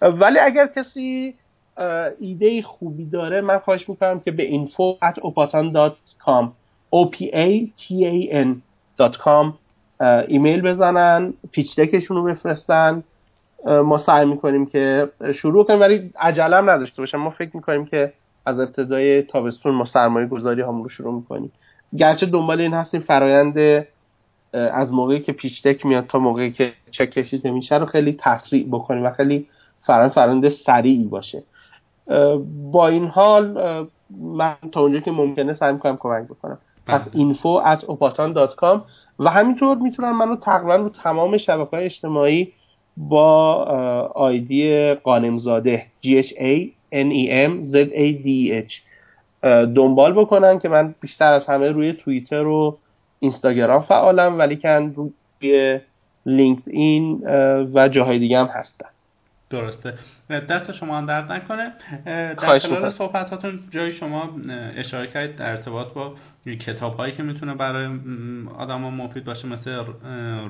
ولی 0.02 0.38
اگر 0.38 0.66
کسی 0.66 1.34
ایده 2.20 2.62
خوبی 2.62 3.04
داره 3.04 3.40
من 3.40 3.58
خواهش 3.58 3.88
می‌کنم 3.88 4.20
که 4.20 4.30
به 4.30 4.50
info 4.50 5.04
at 5.04 5.14
opatan.com 5.20 6.44
o 6.92 7.10
p 7.10 7.16
a 7.34 7.66
t 7.80 7.92
ایمیل 10.00 10.62
بزنن 10.62 11.34
پیچ 11.52 11.80
دکشون 11.80 12.16
رو 12.16 12.24
بفرستن. 12.24 13.02
ما 13.66 13.98
سعی 13.98 14.26
می‌کنیم 14.26 14.66
که 14.66 15.08
شروع 15.34 15.64
کنیم 15.64 15.80
ولی 15.80 16.10
عجلم 16.20 16.70
نداشته 16.70 17.02
باشم. 17.02 17.18
ما 17.18 17.30
فکر 17.30 17.50
می‌کنیم 17.54 17.86
که 17.86 18.12
از 18.46 18.60
ابتدای 18.60 19.22
تابستون 19.22 19.74
ما 19.74 19.84
سرمایه 19.84 20.26
گذاری 20.26 20.62
هم 20.62 20.82
رو 20.82 20.88
شروع 20.88 21.14
می‌کنیم. 21.14 21.52
گرچه 21.96 22.26
دنبال 22.26 22.60
این 22.60 22.74
هستیم 22.74 23.00
فرایند 23.00 23.84
از 24.52 24.92
موقعی 24.92 25.20
که 25.20 25.32
پیچ 25.32 25.66
دک 25.66 25.86
میاد 25.86 26.06
تا 26.06 26.18
موقعی 26.18 26.52
که 26.52 26.72
چک 26.90 27.10
کشیده 27.10 27.50
میشه 27.50 27.78
رو 27.78 27.86
خیلی 27.86 28.16
تسریع 28.20 28.66
بکنیم 28.70 29.04
و 29.04 29.10
خیلی 29.10 29.48
فرایند 29.86 30.12
فرایند 30.12 30.48
سریعی 30.48 31.04
باشه. 31.04 31.42
با 32.72 32.88
این 32.88 33.06
حال 33.06 33.58
من 34.20 34.54
تا 34.72 34.80
اونجا 34.80 35.00
که 35.00 35.10
ممکنه 35.10 35.54
سعی 35.54 35.72
می‌کنم 35.72 35.96
کمک 35.96 36.24
بکنم. 36.24 36.58
پس 36.86 37.00
info 37.14 37.64
at 37.74 37.84
opatan.com 37.84 38.80
و 39.18 39.30
همینطور 39.30 39.76
می‌تونم 39.76 40.18
منو 40.18 40.36
تقریبا 40.36 40.76
رو 40.76 40.88
تمام 40.88 41.38
شبکه 41.38 41.70
های 41.76 41.84
اجتماعی 41.84 42.52
با 42.96 43.54
آیدی 44.14 44.94
قانمزاده 44.94 45.86
G 46.04 46.06
H 46.06 46.28
A 46.28 46.68
N 46.92 47.08
E 47.12 47.48
M 47.48 47.72
Z 47.72 47.90
A 47.92 48.24
D 48.24 48.52
H 48.68 48.74
دنبال 49.46 50.12
بکنن 50.12 50.58
که 50.58 50.68
من 50.68 50.94
بیشتر 51.00 51.32
از 51.32 51.46
همه 51.46 51.70
روی 51.70 51.92
توییتر 51.92 52.46
و 52.46 52.78
اینستاگرام 53.20 53.82
فعالم 53.82 54.38
ولی 54.38 54.56
که 54.56 54.92
روی 54.96 55.80
لینکد 56.26 56.62
این 56.66 57.22
و 57.74 57.88
جاهای 57.88 58.18
دیگه 58.18 58.38
هم 58.38 58.46
هستن. 58.46 58.86
درسته. 59.50 59.94
دست 60.30 60.72
شما 60.72 60.98
هم 60.98 61.06
درد 61.06 61.32
نکنه. 61.32 61.72
در 62.06 62.58
خلال 62.58 62.90
صحبتاتون 62.90 63.60
جای 63.70 63.92
شما 63.92 64.30
اشاره 64.76 65.06
کردید 65.06 65.36
در 65.36 65.50
ارتباط 65.50 65.86
با 65.92 66.14
کتاب 66.54 66.96
هایی 66.96 67.12
که 67.12 67.22
می‌تونه 67.22 67.54
برای 67.54 67.86
آدم 68.58 68.82
ها 68.82 68.90
مفید 68.90 69.24
باشه 69.24 69.48
مثل 69.48 69.84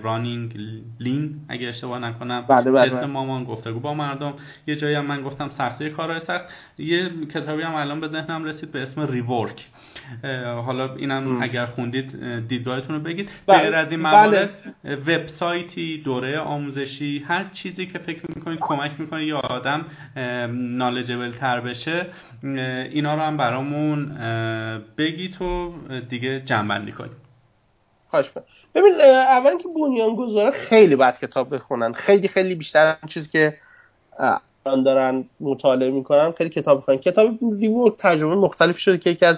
رانینگ 0.02 0.56
لین 1.00 1.40
اگه 1.48 1.68
اشتباه 1.68 1.98
نکنم 1.98 2.44
بله 2.48 2.70
بله 2.70 2.96
اسم 2.96 3.10
مامان 3.10 3.44
گفتگو 3.44 3.80
با 3.80 3.94
مردم 3.94 4.32
یه 4.66 4.76
جایی 4.76 4.94
هم 4.94 5.06
من 5.06 5.22
گفتم 5.22 5.50
سختی 5.58 5.90
کارهای 5.90 6.20
سخت. 6.20 6.44
یه 6.78 7.10
کتابی 7.34 7.62
هم 7.62 7.74
الان 7.74 8.00
به 8.00 8.08
ذهنم 8.08 8.44
رسید 8.44 8.72
به 8.72 8.82
اسم 8.82 9.06
ریورک 9.06 9.66
حالا 10.64 10.94
اینم 10.94 11.42
اگر 11.42 11.66
خوندید 11.66 12.38
دیدگاهتون 12.48 12.96
رو 12.96 13.02
بگید. 13.02 13.28
بله. 13.46 13.58
غیر 13.58 13.74
از 13.74 13.90
این 13.90 14.00
موارد 14.00 14.50
بله. 14.84 14.96
وبسایتی 14.96 16.02
دوره 16.02 16.38
آموزشی 16.38 17.24
هر 17.28 17.44
چیزی 17.44 17.86
که 17.86 17.98
فکر 17.98 18.22
می‌کنید 18.36 18.58
کمک 18.60 18.90
می‌کنه 18.98 19.24
یا 19.24 19.38
آدم 19.38 19.84
نالجبل 20.50 21.30
تر 21.30 21.60
بشه. 21.60 22.06
اینا 22.42 23.14
رو 23.14 23.20
هم 23.20 23.36
برامون 23.36 24.06
بگی 24.98 25.28
تو 25.38 25.72
دیگه 26.08 26.40
جنبندی 26.40 26.92
کنیم. 26.92 27.16
خواهش 28.10 28.30
ببین 28.74 29.00
اول 29.00 29.58
که 29.58 29.68
بنیانگذارا 29.80 30.50
خیلی 30.50 30.96
بد 30.96 31.18
کتاب 31.18 31.54
بخونن. 31.54 31.92
خیلی 31.92 32.28
خیلی 32.28 32.54
بیشتر 32.54 32.96
چیزی 33.08 33.28
که 33.28 33.54
الان 34.66 34.82
دارن 34.82 35.24
مطالعه 35.40 35.90
می‌کنن 35.90 36.32
خیلی 36.32 36.50
کتاب 36.50 36.78
بخونن 36.78 36.98
کتاب 36.98 37.28
ریورک 37.60 37.96
ترجمه 37.96 38.34
مختلف 38.34 38.78
شده 38.78 38.98
که 38.98 39.10
یکی 39.10 39.26
از 39.26 39.36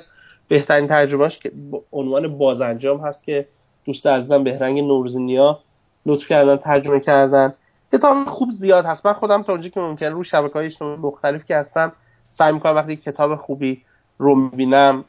بهترین 0.49 0.89
ترجمهش 0.89 1.39
که 1.39 1.53
عنوان 1.93 2.39
بازانجام 2.39 3.01
هست 3.01 3.25
که 3.25 3.47
دوست 3.85 4.07
عزیزم 4.07 4.45
بهرنگ 4.45 4.79
نورزنیا 4.79 5.59
لطف 6.07 6.27
کردن 6.29 6.57
ترجمه 6.57 7.01
کردن. 7.01 7.55
کتاب 7.93 8.25
خوب 8.25 8.51
زیاد 8.51 8.85
هست. 8.85 9.07
من 9.07 9.13
خودم 9.13 9.43
تا 9.43 9.53
اونجا 9.53 9.69
که 9.69 9.81
ممکن 9.81 10.07
رو 10.07 10.25
شبکه 10.25 10.55
های 10.55 10.67
اجتماعی 10.67 10.97
مختلف 10.97 11.45
که 11.45 11.57
هستم 11.57 11.93
سعی 12.39 12.53
می‌کنم 12.53 12.77
وقتی 12.77 12.97
کتاب 12.97 13.37
خوبی 13.37 13.83
رو 14.19 14.35
می‌بینم 14.35 15.05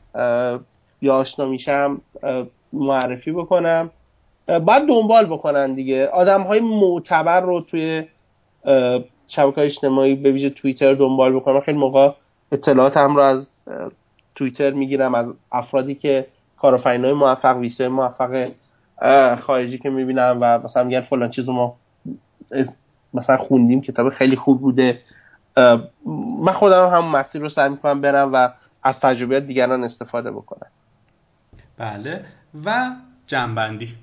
یا 1.01 1.15
آشنا 1.15 1.45
میشم 1.45 2.01
معرفی 2.73 3.31
بکنم. 3.31 3.89
باید 4.47 4.88
دنبال 4.88 5.26
بکنن 5.26 5.73
دیگه. 5.73 6.07
آدم 6.07 6.41
های 6.41 6.60
معتبر 6.60 7.41
رو 7.41 7.61
توی 7.61 8.03
شبکه 9.27 9.61
اجتماعی 9.61 10.15
به 10.15 10.31
ویژه 10.31 10.49
توییتر 10.49 10.93
دنبال 10.93 11.35
بکنم. 11.35 11.60
خیلی 11.60 11.77
موقع 11.77 12.11
اطلاعاتم 12.51 13.15
رو 13.15 13.22
از 13.22 13.47
توییتر 14.35 14.72
می‌گیرم 14.72 15.15
از 15.15 15.26
افرادی 15.51 15.95
که 15.95 16.27
کارآفرین 16.57 17.06
های 17.06 17.14
موفق 17.14 17.57
ویسه 17.57 17.88
موفق 17.88 18.49
خارجی 19.41 19.77
که 19.77 19.89
می‌بینم 19.89 20.38
و 20.41 20.60
مثلا 20.60 20.84
میگن 20.84 21.01
فلان 21.01 21.31
چیز 21.31 21.49
ما 21.49 21.76
مثلا 23.14 23.38
خوندیم 23.38 23.81
کتاب 23.81 24.10
خیلی 24.10 24.35
خوب 24.35 24.61
بوده. 24.61 24.99
من 26.40 26.53
خودم 26.53 26.88
هم 26.88 27.06
مسیر 27.06 27.41
رو 27.41 27.49
سعی 27.49 27.69
می‌کنم 27.69 28.02
برم 28.02 28.34
و 28.34 28.49
از 28.84 28.95
تجربیات 29.02 29.44
دیگران 29.44 29.84
استفاده 29.84 30.31
بکنم. 30.31 30.68
بله. 31.77 32.26
و 32.65 32.91
جنبندی. 33.27 33.95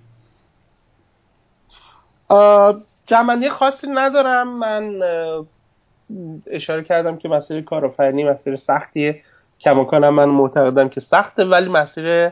جنبندی 3.07 3.51
خاصی 3.51 3.87
ندارم. 3.87 4.59
من 4.59 5.03
اشاره 6.47 6.85
کردم 6.85 7.16
که 7.16 7.28
مسیر 7.28 7.61
کارآفرینی 7.61 8.24
مسیر 8.24 8.57
سختیه. 8.57 9.23
کماکانم 9.61 10.15
من 10.15 10.24
معتقدم 10.24 10.89
که 10.89 11.01
سخته 11.01 11.45
ولی 11.45 11.69
مسیر 11.69 12.31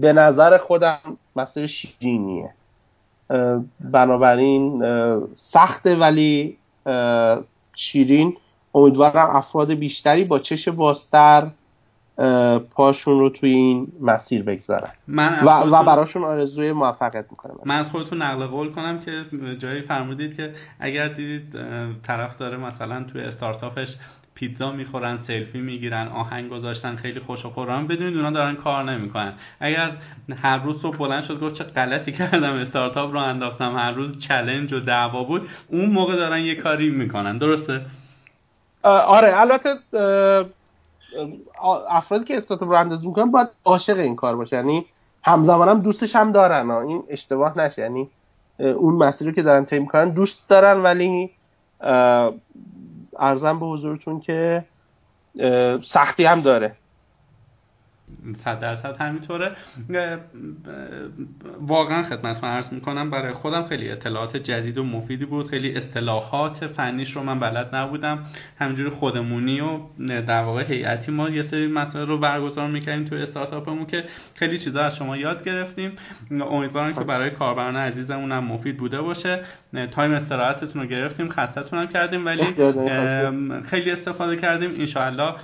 به 0.00 0.12
نظر 0.12 0.58
خودم 0.58 0.98
مسیر 1.36 1.66
شیرینیه. 1.66 2.50
بنابراین 3.80 4.82
سخته 5.52 5.96
ولی 5.96 6.58
شیرین 7.76 8.36
امیدوارم 8.74 9.36
افراد 9.36 9.70
بیشتری 9.72 10.24
با 10.24 10.38
چش 10.38 10.68
بازتر 10.68 11.46
پاشون 12.70 13.18
رو 13.18 13.28
توی 13.28 13.50
این 13.50 13.88
مسیر 14.00 14.42
بگذارن. 14.42 14.90
من 15.08 15.44
و, 15.44 15.76
و 15.76 15.84
براشون 15.84 16.24
آرزوی 16.24 16.72
موفقیت 16.72 17.24
می‌کنم. 17.30 17.54
من 17.64 17.78
از 17.78 17.86
خودتون 17.86 18.22
نقل 18.22 18.46
قول 18.46 18.72
کنم 18.72 19.00
که 19.00 19.24
جایی 19.58 19.82
فرمودید 19.82 20.36
که 20.36 20.54
اگر 20.80 21.08
دیدید 21.08 21.56
طرف 22.06 22.38
داره 22.38 22.56
مثلا 22.56 23.04
توی 23.12 23.20
استارتاپش 23.20 23.88
پیتزا 24.36 24.72
می‌خورن 24.72 25.18
سلفی 25.26 25.60
می‌گیرن 25.60 26.08
آهنگ 26.08 26.50
گذاشتن 26.50 26.96
خیلی 26.96 27.20
خوش 27.20 27.44
و 27.44 27.50
خورم. 27.50 27.86
بدونید 27.86 28.16
اونا 28.16 28.30
دارن 28.30 28.54
کار 28.54 28.84
نمی‌کنن. 28.84 29.32
اگر 29.60 29.92
هر 30.42 30.58
روز 30.58 30.82
صبح 30.82 30.96
بلند 30.96 31.24
شد 31.24 31.40
گفت 31.40 31.54
چه 31.54 31.64
غلطی 31.64 32.12
کردم 32.12 32.52
استارتاپ 32.52 33.12
رو 33.12 33.18
انداختم. 33.18 33.76
هر 33.76 33.92
روز 33.92 34.18
چلنج 34.18 34.72
و 34.72 34.80
دعوا 34.80 35.24
بود. 35.24 35.48
اون 35.68 35.90
موقع 35.90 36.16
دارن 36.16 36.40
یه 36.40 36.54
کاری 36.54 36.90
می‌کنن. 36.90 37.38
درسته؟ 37.38 37.80
آره. 38.82 39.40
البته 39.40 39.74
افرادی 41.90 42.24
که 42.24 42.36
استارتاپ 42.36 42.68
رو 42.68 42.74
اندازی 42.74 43.06
می‌کنن 43.06 43.30
باید 43.30 43.48
عاشق 43.64 43.98
این 43.98 44.16
کار 44.16 44.36
باشه. 44.36 44.56
یعنی 44.56 44.86
همزمان 45.24 45.68
هم 45.68 45.80
دوستش 45.80 46.16
هم 46.16 46.32
دارن. 46.32 46.70
این 46.70 47.02
اشتباه 47.08 47.58
نشه. 47.58 47.82
یعنی 47.82 48.08
اون 48.58 48.94
مسیری 48.94 49.32
که 49.32 49.42
دارن 49.42 49.64
طی 49.64 49.78
می‌کنن 49.78 50.10
دوست 50.10 50.48
دارن 50.48 50.82
ولی 50.82 51.30
ارزم 53.18 53.58
به 53.60 53.66
حضورتون 53.66 54.20
که 54.20 54.64
سختی 55.92 56.24
هم 56.24 56.40
داره. 56.40 56.76
صد 58.44 58.60
درصد 58.60 58.96
همینطوره. 59.00 59.50
واقعا 61.60 62.02
خدمتتون 62.02 62.48
عرض 62.48 62.72
می‌کنم 62.72 63.10
برای 63.10 63.32
خودم 63.32 63.62
خیلی 63.62 63.90
اطلاعات 63.90 64.36
جدید 64.36 64.78
و 64.78 64.84
مفیدی 64.84 65.24
بود. 65.24 65.46
خیلی 65.46 65.76
اصطلاحات 65.76 66.66
فنیش 66.66 67.16
رو 67.16 67.22
من 67.22 67.40
بلد 67.40 67.76
نبودم. 67.76 68.18
همینجوری 68.60 68.90
خودمونی 68.90 69.60
و 69.60 69.78
در 70.08 70.42
واقع 70.42 70.64
هیئتی 70.64 71.12
ما 71.12 71.30
یه 71.30 71.48
سری 71.50 71.66
مسائل 71.66 72.06
رو 72.06 72.18
برگزار 72.18 72.68
می‌کردیم 72.68 73.04
توی 73.04 73.22
استارتاپمون 73.22 73.86
که 73.86 74.04
خیلی 74.34 74.58
چیزا 74.58 74.82
از 74.82 74.96
شما 74.96 75.16
یاد 75.16 75.44
گرفتیم. 75.44 75.92
امیدوارم 76.30 76.94
که 76.94 77.04
برای 77.04 77.30
کاربران 77.30 77.76
عزیزمون 77.76 78.32
هم 78.32 78.44
مفید 78.44 78.76
بوده 78.76 79.00
باشه. 79.00 79.40
تایم 79.90 80.12
استراحتتون 80.12 80.82
رو 80.82 80.88
گرفتیم 80.88 81.28
خستتون 81.28 81.78
هم 81.78 81.86
کردیم 81.86 82.26
ولی 82.26 82.44
خیلی 83.62 83.90
استفاده 83.90 84.36
کردیم. 84.36 84.70
انشاءالله 84.78 85.34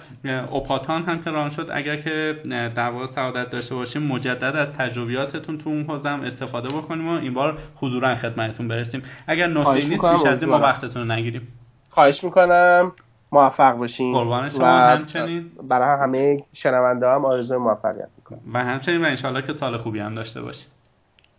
اوپاتان 0.50 1.02
هم 1.02 1.22
که 1.22 1.30
ران 1.30 1.50
شد 1.50 1.68
اگر 1.72 1.96
که 1.96 2.36
در 2.52 2.90
واقع 2.90 3.06
سعادت 3.06 3.50
داشته 3.50 3.74
باشیم 3.74 4.02
مجدد 4.02 4.56
از 4.56 4.68
تجربیاتتون 4.68 5.58
تو 5.58 5.70
اون 5.70 5.82
حوزه 5.82 6.08
استفاده 6.08 6.68
بکنیم 6.68 7.08
و 7.08 7.12
این 7.12 7.34
بار 7.34 7.58
حضورا 7.76 8.16
خدمتتون 8.16 8.68
برسیم. 8.68 9.02
اگر 9.26 9.46
نکته 9.46 9.74
نیست 9.74 9.88
بیش 9.90 10.26
از 10.26 10.42
این 10.42 10.50
ما 10.50 10.58
وقتتون 10.58 11.02
رو 11.02 11.14
نگیریم. 11.14 11.48
خواهش 11.90 12.24
می‌کنم. 12.24 12.92
موفق 13.32 13.72
باشین. 13.72 14.12
قربان 14.12 14.50
شما 14.50 14.66
همچنین. 14.66 15.50
برای 15.68 16.00
همه 16.02 16.44
شنونده 16.52 17.08
هم 17.08 17.24
آرزوی 17.24 17.56
موفقیت 17.56 18.08
می‌کنم. 18.16 18.38
و 18.54 18.58
همچنین 18.58 19.04
و 19.04 19.06
انشالله 19.08 19.42
که 19.42 19.52
سال 19.52 19.78
خوبی 19.78 19.98
هم 19.98 20.14
داشته 20.14 20.42
باشید 20.42 20.68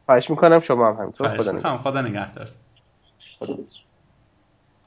خواهش 0.05 0.29
می‌کنم. 0.29 0.59
شما 0.59 0.87
هم 0.87 0.95
همینطور. 0.99 1.37
خدا 1.37 1.51
نگهدار. 1.51 1.77
خدا 1.77 2.01
نگهدار. 2.01 2.47